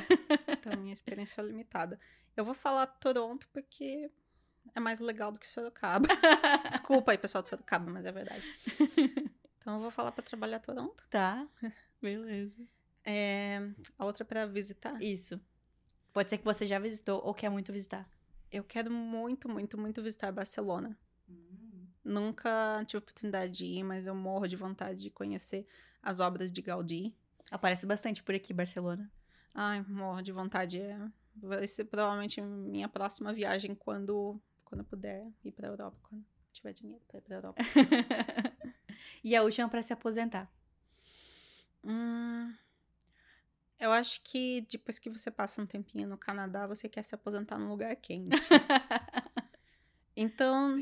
então, 0.49 0.73
minha 0.81 0.93
experiência 0.93 1.41
é 1.41 1.45
limitada. 1.45 1.99
Eu 2.37 2.45
vou 2.45 2.55
falar 2.55 2.87
Toronto 2.87 3.47
porque 3.53 4.11
é 4.75 4.81
mais 4.81 4.99
legal 4.99 5.31
do 5.31 5.39
que 5.39 5.47
Sorocaba. 5.47 6.09
Desculpa 6.73 7.13
aí, 7.13 7.19
pessoal 7.19 7.43
de 7.43 7.49
Sorocaba, 7.51 7.91
mas 7.91 8.05
é 8.05 8.13
verdade. 8.13 8.45
Então, 9.61 9.75
eu 9.75 9.81
vou 9.83 9.91
falar 9.91 10.11
pra 10.11 10.25
trabalhar 10.25 10.59
Toronto. 10.59 11.05
Tá? 11.11 11.47
Beleza. 12.01 12.67
É, 13.11 13.61
a 13.99 14.05
outra 14.05 14.25
pra 14.25 14.47
visitar. 14.47 15.03
Isso. 15.03 15.41
Pode 16.13 16.31
ser 16.31 16.39
que 16.39 16.45
você 16.45 16.65
já 16.65 16.79
visitou 16.79 17.21
ou 17.25 17.35
quer 17.35 17.49
muito 17.49 17.73
visitar. 17.73 18.09
Eu 18.53 18.63
quero 18.63 18.91
muito, 18.91 19.49
muito, 19.49 19.77
muito 19.79 20.03
visitar 20.03 20.31
Barcelona. 20.33 20.97
Nunca 22.05 22.85
tive 22.87 22.99
oportunidade 22.99 23.53
de 23.53 23.67
ir, 23.67 23.83
mas 23.83 24.07
eu 24.07 24.15
morro 24.15 24.47
de 24.47 24.57
vontade 24.57 25.01
de 25.01 25.11
conhecer 25.11 25.67
as 26.03 26.19
obras 26.19 26.51
de 26.51 26.63
Gaudí. 26.63 27.15
Aparece 27.51 27.85
bastante 27.85 28.23
por 28.23 28.35
aqui, 28.35 28.53
Barcelona. 28.53 29.11
Ai, 29.55 29.85
morro 29.89 30.23
de 30.23 30.33
vontade. 30.33 30.81
É, 30.81 30.99
vai 31.37 31.67
ser 31.67 31.85
provavelmente 31.85 32.41
minha 32.41 32.89
próxima 32.89 33.33
viagem 33.33 33.75
quando, 33.75 34.41
quando 34.65 34.81
eu 34.81 34.85
puder 34.85 35.31
ir 35.45 35.53
pra 35.53 35.69
Europa, 35.69 35.99
quando 36.03 36.25
tiver 36.53 36.73
dinheiro 36.73 37.03
pra 37.07 37.19
ir 37.19 37.23
pra 37.23 37.37
Europa. 37.37 37.63
e 39.23 39.37
a 39.37 39.43
última 39.43 39.69
pra 39.69 39.83
se 39.83 39.93
aposentar. 39.93 40.51
Hum, 41.85 42.53
eu 43.81 43.91
acho 43.91 44.23
que 44.23 44.61
depois 44.71 44.99
que 44.99 45.11
você 45.11 45.31
passa 45.31 45.61
um 45.61 45.67
tempinho 45.67 46.07
no 46.07 46.19
Canadá, 46.19 46.67
você 46.67 46.89
quer 46.89 47.03
se 47.03 47.15
aposentar 47.15 47.59
num 47.59 47.69
lugar 47.69 47.95
quente. 47.97 48.31
Então, 50.17 50.79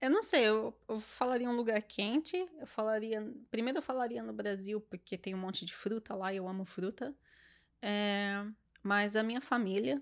eu 0.00 0.10
não 0.10 0.22
sei, 0.22 0.46
eu, 0.46 0.78
eu 0.88 1.00
falaria 1.00 1.50
um 1.50 1.56
lugar 1.56 1.82
quente. 1.82 2.36
Eu 2.60 2.66
falaria. 2.66 3.20
Primeiro 3.50 3.78
eu 3.78 3.82
falaria 3.82 4.22
no 4.22 4.32
Brasil, 4.32 4.80
porque 4.80 5.18
tem 5.18 5.34
um 5.34 5.38
monte 5.38 5.64
de 5.64 5.74
fruta 5.74 6.14
lá 6.14 6.32
eu 6.32 6.46
amo 6.46 6.64
fruta. 6.64 7.12
É, 7.82 8.44
mas 8.82 9.16
a 9.16 9.22
minha 9.22 9.40
família 9.40 10.00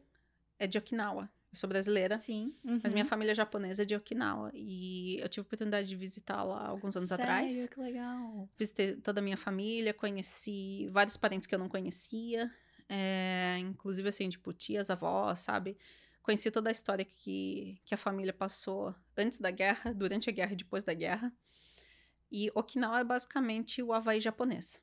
é 0.58 0.66
de 0.66 0.76
Okinawa. 0.76 1.30
Eu 1.52 1.58
sou 1.58 1.68
brasileira. 1.68 2.16
Sim. 2.16 2.54
Mas 2.82 2.92
minha 2.92 3.04
uhum. 3.04 3.08
família 3.08 3.32
é 3.32 3.34
japonesa 3.34 3.82
é 3.82 3.84
de 3.84 3.94
Okinawa. 3.94 4.50
E 4.54 5.18
eu 5.20 5.28
tive 5.28 5.42
a 5.42 5.46
oportunidade 5.46 5.88
de 5.88 5.96
visitar 5.96 6.42
lá 6.42 6.66
alguns 6.66 6.96
anos 6.96 7.12
atrás. 7.12 7.52
Sério? 7.52 7.68
Que 7.68 7.80
legal. 7.80 8.48
Visitei 8.58 8.96
toda 8.96 9.20
a 9.20 9.22
minha 9.22 9.36
família, 9.36 9.94
conheci 9.94 10.88
vários 10.90 11.16
parentes 11.16 11.46
que 11.46 11.54
eu 11.54 11.58
não 11.58 11.68
conhecia. 11.68 12.50
é, 12.88 13.56
inclusive, 13.58 14.08
assim, 14.08 14.28
tipo, 14.28 14.52
tias, 14.52 14.90
avós, 14.90 15.40
sabe? 15.40 15.76
Conheci 16.22 16.50
toda 16.50 16.70
a 16.70 16.72
história 16.72 17.04
que, 17.04 17.80
que 17.84 17.94
a 17.94 17.98
família 17.98 18.32
passou 18.32 18.94
antes 19.16 19.38
da 19.40 19.50
guerra, 19.50 19.92
durante 19.94 20.28
a 20.28 20.32
guerra 20.32 20.52
e 20.52 20.56
depois 20.56 20.84
da 20.84 20.94
guerra. 20.94 21.32
E 22.30 22.50
Okinawa 22.54 23.00
é 23.00 23.04
basicamente 23.04 23.82
o 23.82 23.92
Havaí 23.92 24.20
japonês. 24.20 24.82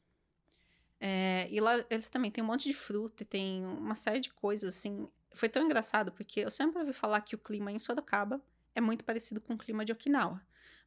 É, 0.99 1.47
e 1.51 1.59
lá 1.59 1.73
eles 1.89 2.07
também 2.07 2.31
têm 2.31 2.41
um 2.41 2.47
monte 2.47 2.69
de 2.69 2.73
fruta, 2.73 3.23
e 3.23 3.25
tem 3.25 3.65
uma 3.65 3.95
série 3.95 4.21
de 4.21 4.31
coisas, 4.31 4.77
assim. 4.77 5.05
Foi 5.33 5.49
tão 5.49 5.63
engraçado, 5.63 6.11
porque 6.11 6.41
eu 6.41 6.51
sempre 6.51 6.79
ouvi 6.79 6.93
falar 6.93 7.21
que 7.21 7.35
o 7.35 7.37
clima 7.39 7.71
em 7.71 7.79
Sorocaba 7.79 8.41
é 8.75 8.81
muito 8.81 9.03
parecido 9.03 9.41
com 9.41 9.53
o 9.53 9.57
clima 9.57 9.83
de 9.85 9.91
Okinawa. 9.91 10.41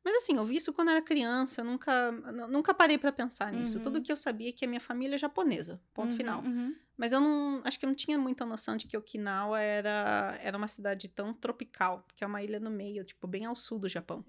Mas 0.05 0.15
assim, 0.23 0.37
eu 0.37 0.45
vi 0.45 0.57
isso 0.57 0.73
quando 0.73 0.91
era 0.91 1.03
criança, 1.03 1.65
nunca, 1.65 2.13
nu- 2.13 2.49
nunca 2.49 2.73
parei 2.73 2.97
pra 2.97 3.11
pensar 3.11 3.53
nisso. 3.53 3.79
Uhum. 3.79 3.85
Tudo 3.85 4.03
que 4.03 4.11
eu 4.13 4.17
sabia 4.17 4.51
é 4.51 4.53
que 4.53 4.65
a 4.65 4.69
minha 4.69 4.81
família 4.81 5.17
é 5.17 5.19
japonesa, 5.19 5.83
ponto 5.93 6.11
Uhum, 6.11 6.17
final. 6.17 6.43
uhum. 6.43 6.75
Mas 6.97 7.13
eu 7.13 7.21
não, 7.21 7.61
acho 7.65 7.79
que 7.79 7.85
eu 7.85 7.89
não 7.89 7.95
tinha 7.95 8.19
muita 8.19 8.45
noção 8.47 8.77
de 8.77 8.87
que 8.87 8.97
Okinawa 8.97 9.61
era, 9.61 10.39
era 10.43 10.57
uma 10.57 10.69
cidade 10.69 11.09
tão 11.09 11.35
tropical, 11.35 12.07
que 12.15 12.23
é 12.25 12.27
uma 12.27 12.43
ilha 12.43 12.59
no 12.61 12.71
meio, 12.71 13.05
tipo, 13.05 13.27
bem 13.27 13.45
ao 13.45 13.55
sul 13.57 13.79
do 13.79 13.89
Japão, 13.89 14.25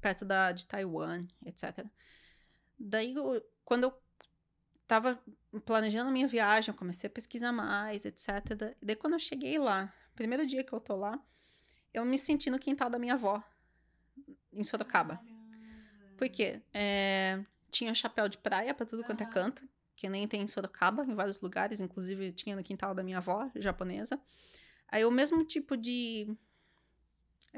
perto 0.00 0.24
da, 0.24 0.50
de 0.50 0.66
Taiwan, 0.66 1.20
etc. 1.44 1.84
Daí, 2.78 3.12
eu- 3.14 3.42
quando 3.64 3.84
eu 3.84 4.02
tava 4.88 5.22
planejando 5.64 6.08
a 6.08 6.12
minha 6.12 6.26
viagem, 6.26 6.72
eu 6.72 6.78
comecei 6.78 7.06
a 7.06 7.10
pesquisar 7.10 7.52
mais, 7.52 8.04
etc. 8.04 8.54
Da- 8.56 8.72
Daí, 8.82 8.96
quando 8.96 9.12
eu 9.12 9.18
cheguei 9.20 9.58
lá, 9.58 9.92
primeiro 10.16 10.44
dia 10.46 10.64
que 10.64 10.72
eu 10.72 10.80
tô 10.80 10.96
lá, 10.96 11.22
eu 11.94 12.04
me 12.04 12.18
senti 12.18 12.50
no 12.50 12.58
quintal 12.58 12.90
da 12.90 12.98
minha 12.98 13.14
avó, 13.14 13.42
em 14.52 14.64
Sorocaba. 14.64 15.20
Por 16.16 16.28
quê? 16.28 16.60
É, 16.74 17.40
tinha 17.70 17.94
chapéu 17.94 18.28
de 18.28 18.38
praia 18.38 18.74
pra 18.74 18.84
tudo 18.86 19.04
quanto 19.04 19.22
é 19.22 19.26
canto, 19.26 19.68
que 19.94 20.08
nem 20.08 20.26
tem 20.26 20.42
em 20.42 20.46
Sorocaba, 20.46 21.04
em 21.04 21.14
vários 21.14 21.40
lugares, 21.40 21.80
inclusive 21.80 22.32
tinha 22.32 22.56
no 22.56 22.62
quintal 22.64 22.94
da 22.94 23.02
minha 23.04 23.18
avó, 23.18 23.50
japonesa. 23.54 24.20
Aí 24.88 25.04
o 25.04 25.10
mesmo 25.10 25.44
tipo 25.44 25.76
de 25.76 26.34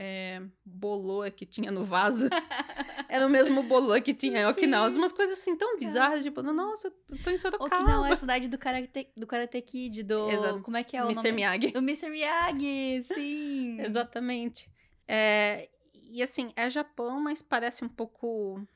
é, 0.03 0.41
bolô 0.65 1.31
que 1.31 1.45
tinha 1.45 1.71
no 1.71 1.85
vaso 1.85 2.27
era 3.07 3.27
o 3.27 3.29
mesmo 3.29 3.63
bolô 3.63 4.01
que 4.01 4.15
tinha 4.15 4.41
em 4.41 4.47
Okinawa. 4.47 4.89
Umas 4.89 5.13
coisas 5.13 5.39
assim 5.39 5.55
tão 5.55 5.79
bizarras, 5.79 6.23
tipo, 6.23 6.43
nossa, 6.43 6.91
eu 7.11 7.19
tô 7.23 7.29
em 7.29 7.37
Sorocaba. 7.37 7.77
Okinawa 7.77 8.09
é 8.09 8.13
a 8.15 8.17
cidade 8.17 8.49
do 8.49 8.57
Karate, 8.57 9.11
do 9.15 9.27
Karate 9.27 9.61
Kid, 9.61 10.03
do... 10.05 10.31
Exato. 10.31 10.63
Como 10.63 10.79
é 10.79 10.83
que 10.83 10.97
é 10.97 11.05
o 11.05 11.07
Mr. 11.07 11.17
nome? 11.17 11.33
Miyagi. 11.33 11.71
Do 11.73 11.81
Mr. 11.81 12.09
Miyagi, 12.09 13.05
sim. 13.13 13.79
Exatamente. 13.85 14.71
É, 15.07 15.69
e 15.93 16.23
assim, 16.23 16.51
é 16.57 16.71
Japão, 16.71 17.21
mas 17.21 17.43
parece 17.43 17.85
um 17.85 17.89
pouco 17.89 18.67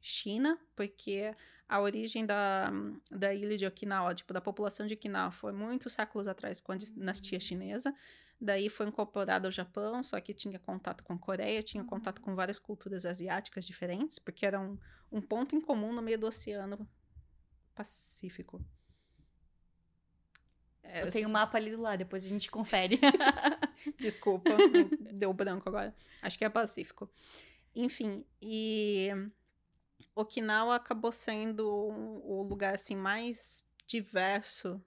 China, 0.00 0.58
porque 0.74 1.32
a 1.68 1.80
origem 1.80 2.26
da, 2.26 2.72
da 3.12 3.32
ilha 3.32 3.56
de 3.56 3.64
Okinawa, 3.64 4.12
tipo, 4.12 4.32
da 4.32 4.40
população 4.40 4.88
de 4.88 4.94
Okinawa, 4.94 5.30
foi 5.30 5.52
muitos 5.52 5.92
séculos 5.92 6.26
atrás 6.26 6.60
com 6.60 6.72
a 6.72 6.76
dinastia 6.76 7.38
chinesa. 7.38 7.94
Daí 8.40 8.68
foi 8.68 8.86
incorporado 8.86 9.46
ao 9.48 9.52
Japão, 9.52 10.02
só 10.02 10.20
que 10.20 10.34
tinha 10.34 10.58
contato 10.58 11.02
com 11.02 11.14
a 11.14 11.18
Coreia, 11.18 11.62
tinha 11.62 11.84
contato 11.84 12.20
com 12.20 12.34
várias 12.34 12.58
culturas 12.58 13.06
asiáticas 13.06 13.64
diferentes, 13.64 14.18
porque 14.18 14.44
era 14.44 14.60
um, 14.60 14.78
um 15.10 15.20
ponto 15.20 15.54
em 15.56 15.60
comum 15.60 15.92
no 15.92 16.02
meio 16.02 16.18
do 16.18 16.26
Oceano 16.26 16.88
Pacífico. 17.74 18.64
É, 20.82 21.02
Eu 21.02 21.10
tenho 21.10 21.28
um 21.28 21.32
mapa 21.32 21.56
ali 21.56 21.70
do 21.70 21.80
lado, 21.80 21.98
depois 21.98 22.24
a 22.24 22.28
gente 22.28 22.50
confere. 22.50 23.00
Desculpa, 23.98 24.50
deu 25.12 25.32
branco 25.32 25.68
agora. 25.68 25.94
Acho 26.20 26.36
que 26.36 26.44
é 26.44 26.48
Pacífico. 26.50 27.10
Enfim, 27.74 28.24
e 28.40 29.08
Okinawa 30.14 30.76
acabou 30.76 31.10
sendo 31.10 31.66
o 31.66 32.42
lugar 32.42 32.74
assim 32.74 32.94
mais 32.94 33.64
diverso 33.86 34.84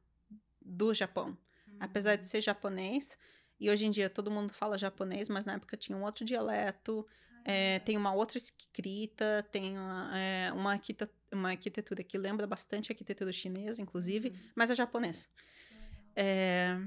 do 0.62 0.94
Japão. 0.94 1.38
Apesar 1.80 2.16
de 2.16 2.26
ser 2.26 2.42
japonês, 2.42 3.18
e 3.60 3.70
hoje 3.70 3.86
em 3.86 3.92
dia 3.92 4.10
todo 4.10 4.30
mundo 4.32 4.54
fala 4.54 4.78
japonês, 4.78 5.30
mas 5.30 5.46
na 5.46 5.54
época 5.54 5.76
tinha 5.76 5.98
um 5.98 6.04
outro 6.04 6.24
dialeto, 6.24 7.06
é, 7.44 7.80
tem 7.80 7.96
uma 7.96 8.14
outra 8.14 8.38
escrita, 8.38 9.48
tem 9.52 9.78
uma, 9.78 10.12
é, 10.18 10.52
uma, 10.54 10.72
arquita- 10.74 11.10
uma 11.32 11.50
arquitetura 11.50 12.04
que 12.04 12.18
lembra 12.18 12.46
bastante 12.46 12.92
a 12.92 12.94
arquitetura 12.94 13.32
chinesa, 13.32 13.82
inclusive, 13.82 14.38
mas 14.54 14.70
é 14.70 14.76
japonês. 14.76 15.30
É, 16.16 16.78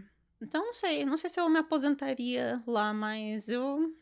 então, 0.40 0.66
não 0.66 0.74
sei, 0.74 1.04
não 1.04 1.16
sei 1.16 1.30
se 1.30 1.40
eu 1.40 1.48
me 1.48 1.58
aposentaria 1.58 2.62
lá, 2.66 2.92
mas 2.92 3.48
eu 3.48 3.94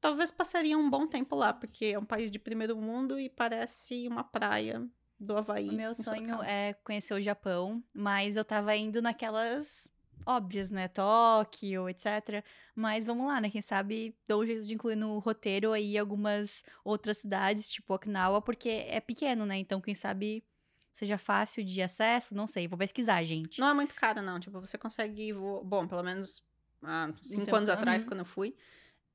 talvez 0.00 0.30
passaria 0.30 0.76
um 0.76 0.88
bom 0.88 1.06
tempo 1.06 1.34
lá, 1.34 1.52
porque 1.52 1.86
é 1.86 1.98
um 1.98 2.04
país 2.04 2.30
de 2.30 2.38
primeiro 2.38 2.76
mundo 2.76 3.18
e 3.18 3.28
parece 3.28 4.06
uma 4.06 4.22
praia 4.22 4.86
do 5.18 5.36
Havaí. 5.36 5.70
O 5.70 5.72
meu 5.72 5.94
sonho 5.94 6.24
Sorocaba. 6.28 6.46
é 6.46 6.74
conhecer 6.84 7.14
o 7.14 7.20
Japão, 7.20 7.82
mas 7.94 8.36
eu 8.36 8.44
tava 8.44 8.76
indo 8.76 9.00
naquelas 9.00 9.88
óbvias, 10.26 10.70
né? 10.70 10.88
Tóquio, 10.88 11.88
etc. 11.88 12.44
Mas 12.74 13.04
vamos 13.04 13.26
lá, 13.26 13.40
né? 13.40 13.50
Quem 13.50 13.62
sabe 13.62 14.16
dou 14.26 14.42
um 14.42 14.46
jeito 14.46 14.66
de 14.66 14.74
incluir 14.74 14.96
no 14.96 15.18
roteiro 15.18 15.72
aí 15.72 15.96
algumas 15.98 16.62
outras 16.84 17.18
cidades, 17.18 17.68
tipo 17.70 17.94
Okinawa, 17.94 18.40
porque 18.42 18.86
é 18.88 19.00
pequeno, 19.00 19.46
né? 19.46 19.56
Então, 19.56 19.80
quem 19.80 19.94
sabe 19.94 20.44
seja 20.92 21.18
fácil 21.18 21.64
de 21.64 21.82
acesso, 21.82 22.34
não 22.34 22.46
sei. 22.46 22.68
Vou 22.68 22.78
pesquisar, 22.78 23.22
gente. 23.24 23.60
Não 23.60 23.68
é 23.68 23.74
muito 23.74 23.94
caro, 23.94 24.22
não. 24.22 24.38
Tipo, 24.38 24.60
você 24.60 24.78
consegue 24.78 25.32
vo... 25.32 25.62
Bom, 25.64 25.88
pelo 25.88 26.04
menos 26.04 26.42
há 26.82 27.12
cinco 27.20 27.42
Então, 27.42 27.56
anos 27.56 27.68
atrás, 27.68 28.02
uhum. 28.02 28.08
quando 28.10 28.20
eu 28.20 28.24
fui, 28.24 28.56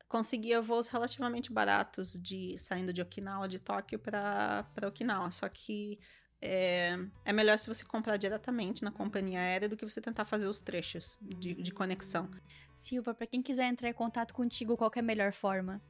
conseguia 0.09 0.61
voos 0.61 0.89
relativamente 0.89 1.53
baratos 1.53 2.13
de 2.21 2.57
saindo 2.57 2.91
de 2.91 3.01
Okinawa, 3.01 3.47
de 3.47 3.59
Tóquio, 3.59 3.97
para 3.97 4.65
Okinawa. 4.87 5.31
Só 5.31 5.47
que 5.47 5.99
é, 6.41 6.97
é 7.25 7.33
melhor 7.33 7.59
se 7.59 7.67
você 7.67 7.83
comprar 7.83 8.17
diretamente 8.17 8.83
na 8.83 8.91
companhia 8.91 9.39
aérea 9.39 9.67
do 9.67 9.75
que 9.75 9.87
você 9.87 9.99
tentar 9.99 10.25
fazer 10.25 10.47
os 10.47 10.61
trechos 10.61 11.17
de, 11.21 11.53
de 11.53 11.71
conexão. 11.71 12.29
Silva, 12.73 13.13
pra 13.13 13.27
quem 13.27 13.41
quiser 13.41 13.65
entrar 13.67 13.89
em 13.89 13.93
contato 13.93 14.33
contigo, 14.33 14.77
qual 14.77 14.91
é 14.95 14.99
a 14.99 15.03
melhor 15.03 15.33
forma? 15.33 15.81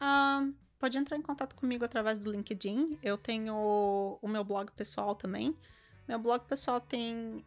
Ah, 0.00 0.48
pode 0.78 0.98
entrar 0.98 1.16
em 1.16 1.22
contato 1.22 1.54
comigo 1.54 1.84
através 1.84 2.18
do 2.18 2.30
LinkedIn. 2.30 2.98
Eu 3.02 3.16
tenho 3.16 3.54
o 4.20 4.28
meu 4.28 4.42
blog 4.42 4.70
pessoal 4.72 5.14
também. 5.14 5.56
Meu 6.08 6.18
blog 6.18 6.44
pessoal 6.46 6.80
tem. 6.80 7.44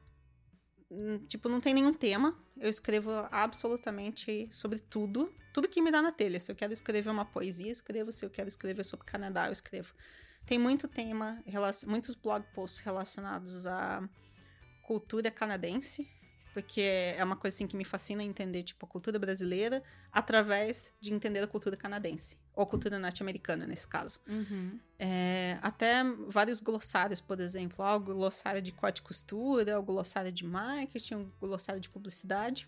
hum, 0.90 1.20
Tipo, 1.28 1.50
não 1.50 1.60
tem 1.60 1.74
nenhum 1.74 1.94
tema. 1.94 2.38
Eu 2.56 2.70
escrevo 2.70 3.12
absolutamente 3.30 4.48
sobre 4.52 4.80
tudo. 4.80 5.34
Tudo 5.54 5.68
que 5.68 5.82
me 5.82 5.92
dá 5.92 6.02
na 6.02 6.12
telha. 6.12 6.40
Se 6.40 6.52
eu 6.52 6.56
quero 6.56 6.72
escrever 6.72 7.10
uma 7.10 7.26
poesia, 7.26 7.68
eu 7.68 7.74
escrevo. 7.74 8.12
Se 8.12 8.26
eu 8.26 8.30
quero 8.30 8.48
escrever 8.48 8.84
sobre 8.86 9.06
Canadá, 9.06 9.48
eu 9.48 9.52
escrevo. 9.52 9.94
Tem 10.48 10.58
muito 10.58 10.88
tema, 10.88 11.44
muitos 11.86 12.16
blog 12.16 12.44
posts 12.54 12.80
relacionados 12.80 13.68
à 13.68 14.02
cultura 14.82 15.30
canadense. 15.30 16.08
Porque 16.54 16.82
é 17.16 17.24
uma 17.24 17.36
coisa 17.36 17.54
assim 17.54 17.68
que 17.68 17.78
me 17.78 17.86
fascina 17.86 18.24
entender, 18.24 18.64
tipo, 18.64 18.84
a 18.84 18.90
cultura 18.90 19.20
brasileira 19.20 19.84
através 20.12 20.92
de 21.00 21.14
entender 21.14 21.40
a 21.40 21.46
cultura 21.46 21.78
canadense. 21.78 22.36
Ou 22.56 22.66
cultura 22.66 22.98
norte-americana, 22.98 23.68
nesse 23.68 23.88
caso. 23.88 24.20
Uhum. 24.28 24.80
É, 24.98 25.60
até 25.62 26.04
vários 26.28 26.60
glossários, 26.60 27.22
por 27.22 27.40
exemplo. 27.40 27.86
Ah, 27.86 27.96
o 27.96 28.00
glossário 28.00 28.60
de 28.60 28.72
corte 28.72 29.00
e 29.00 29.02
costura, 29.04 29.80
o 29.80 29.84
glossário 29.84 30.32
de 30.32 30.44
marketing, 30.44 31.14
o 31.14 31.34
glossário 31.40 31.80
de 31.80 31.90
publicidade. 31.90 32.68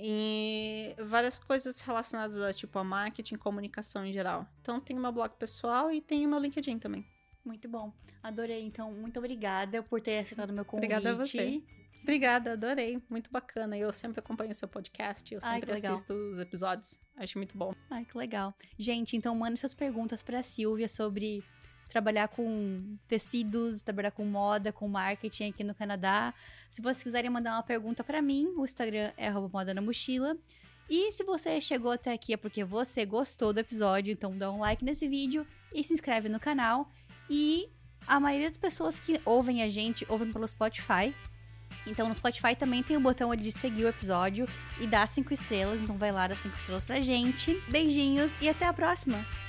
E 0.00 0.94
várias 1.04 1.38
coisas 1.38 1.80
relacionadas 1.80 2.40
a, 2.40 2.52
tipo, 2.52 2.78
a 2.78 2.84
marketing 2.84 3.36
comunicação 3.36 4.04
em 4.06 4.12
geral. 4.12 4.46
Então, 4.60 4.80
tem 4.80 4.96
o 4.96 5.00
meu 5.00 5.10
blog 5.10 5.32
pessoal 5.36 5.90
e 5.90 6.00
tem 6.00 6.24
o 6.24 6.28
meu 6.28 6.38
LinkedIn 6.38 6.78
também. 6.78 7.04
Muito 7.44 7.68
bom. 7.68 7.92
Adorei. 8.22 8.62
Então, 8.62 8.92
muito 8.92 9.18
obrigada 9.18 9.82
por 9.82 10.00
ter 10.00 10.18
aceitado 10.18 10.50
o 10.50 10.52
meu 10.52 10.64
convite. 10.64 10.92
Obrigada 10.92 11.14
a 11.14 11.24
você. 11.24 11.62
Obrigada, 12.02 12.52
adorei. 12.52 13.02
Muito 13.08 13.30
bacana. 13.30 13.76
Eu 13.76 13.92
sempre 13.92 14.20
acompanho 14.20 14.50
o 14.50 14.54
seu 14.54 14.68
podcast, 14.68 15.34
eu 15.34 15.40
Ai, 15.42 15.54
sempre 15.60 15.72
legal. 15.74 15.94
assisto 15.94 16.12
os 16.14 16.38
episódios. 16.38 17.00
Acho 17.16 17.38
muito 17.38 17.56
bom. 17.56 17.74
Ai, 17.90 18.04
que 18.04 18.16
legal. 18.16 18.54
Gente, 18.78 19.16
então 19.16 19.34
mandem 19.34 19.56
suas 19.56 19.74
perguntas 19.74 20.22
pra 20.22 20.42
Silvia 20.42 20.88
sobre 20.88 21.42
trabalhar 21.88 22.28
com 22.28 22.96
tecidos, 23.06 23.80
trabalhar 23.80 24.10
com 24.10 24.24
moda, 24.24 24.72
com 24.72 24.88
marketing 24.88 25.50
aqui 25.50 25.64
no 25.64 25.74
Canadá. 25.74 26.34
Se 26.70 26.82
vocês 26.82 27.02
quiserem 27.02 27.30
mandar 27.30 27.52
uma 27.52 27.62
pergunta 27.62 28.04
pra 28.04 28.20
mim, 28.20 28.52
o 28.56 28.64
Instagram 28.64 29.12
é 29.16 29.30
moda 29.30 29.72
na 29.72 29.80
mochila. 29.80 30.36
E 30.88 31.12
se 31.12 31.22
você 31.22 31.60
chegou 31.60 31.92
até 31.92 32.12
aqui 32.12 32.32
é 32.32 32.36
porque 32.36 32.64
você 32.64 33.04
gostou 33.04 33.52
do 33.52 33.60
episódio, 33.60 34.12
então 34.12 34.36
dá 34.36 34.50
um 34.50 34.60
like 34.60 34.84
nesse 34.84 35.06
vídeo 35.06 35.46
e 35.72 35.84
se 35.84 35.92
inscreve 35.92 36.28
no 36.28 36.40
canal. 36.40 36.90
E 37.28 37.68
a 38.06 38.18
maioria 38.18 38.48
das 38.48 38.56
pessoas 38.56 38.98
que 38.98 39.20
ouvem 39.24 39.62
a 39.62 39.68
gente 39.68 40.06
ouvem 40.08 40.32
pelo 40.32 40.48
Spotify. 40.48 41.14
Então 41.86 42.08
no 42.08 42.14
Spotify 42.14 42.54
também 42.56 42.82
tem 42.82 42.96
o 42.96 43.00
botão 43.00 43.30
ali 43.30 43.42
de 43.42 43.52
seguir 43.52 43.84
o 43.84 43.88
episódio 43.88 44.48
e 44.80 44.86
dar 44.86 45.06
cinco 45.08 45.34
estrelas. 45.34 45.80
Então 45.80 45.98
vai 45.98 46.10
lá 46.10 46.26
dar 46.26 46.36
cinco 46.36 46.56
estrelas 46.56 46.84
pra 46.84 47.00
gente. 47.00 47.54
Beijinhos 47.68 48.32
e 48.40 48.48
até 48.48 48.66
a 48.66 48.72
próxima! 48.72 49.47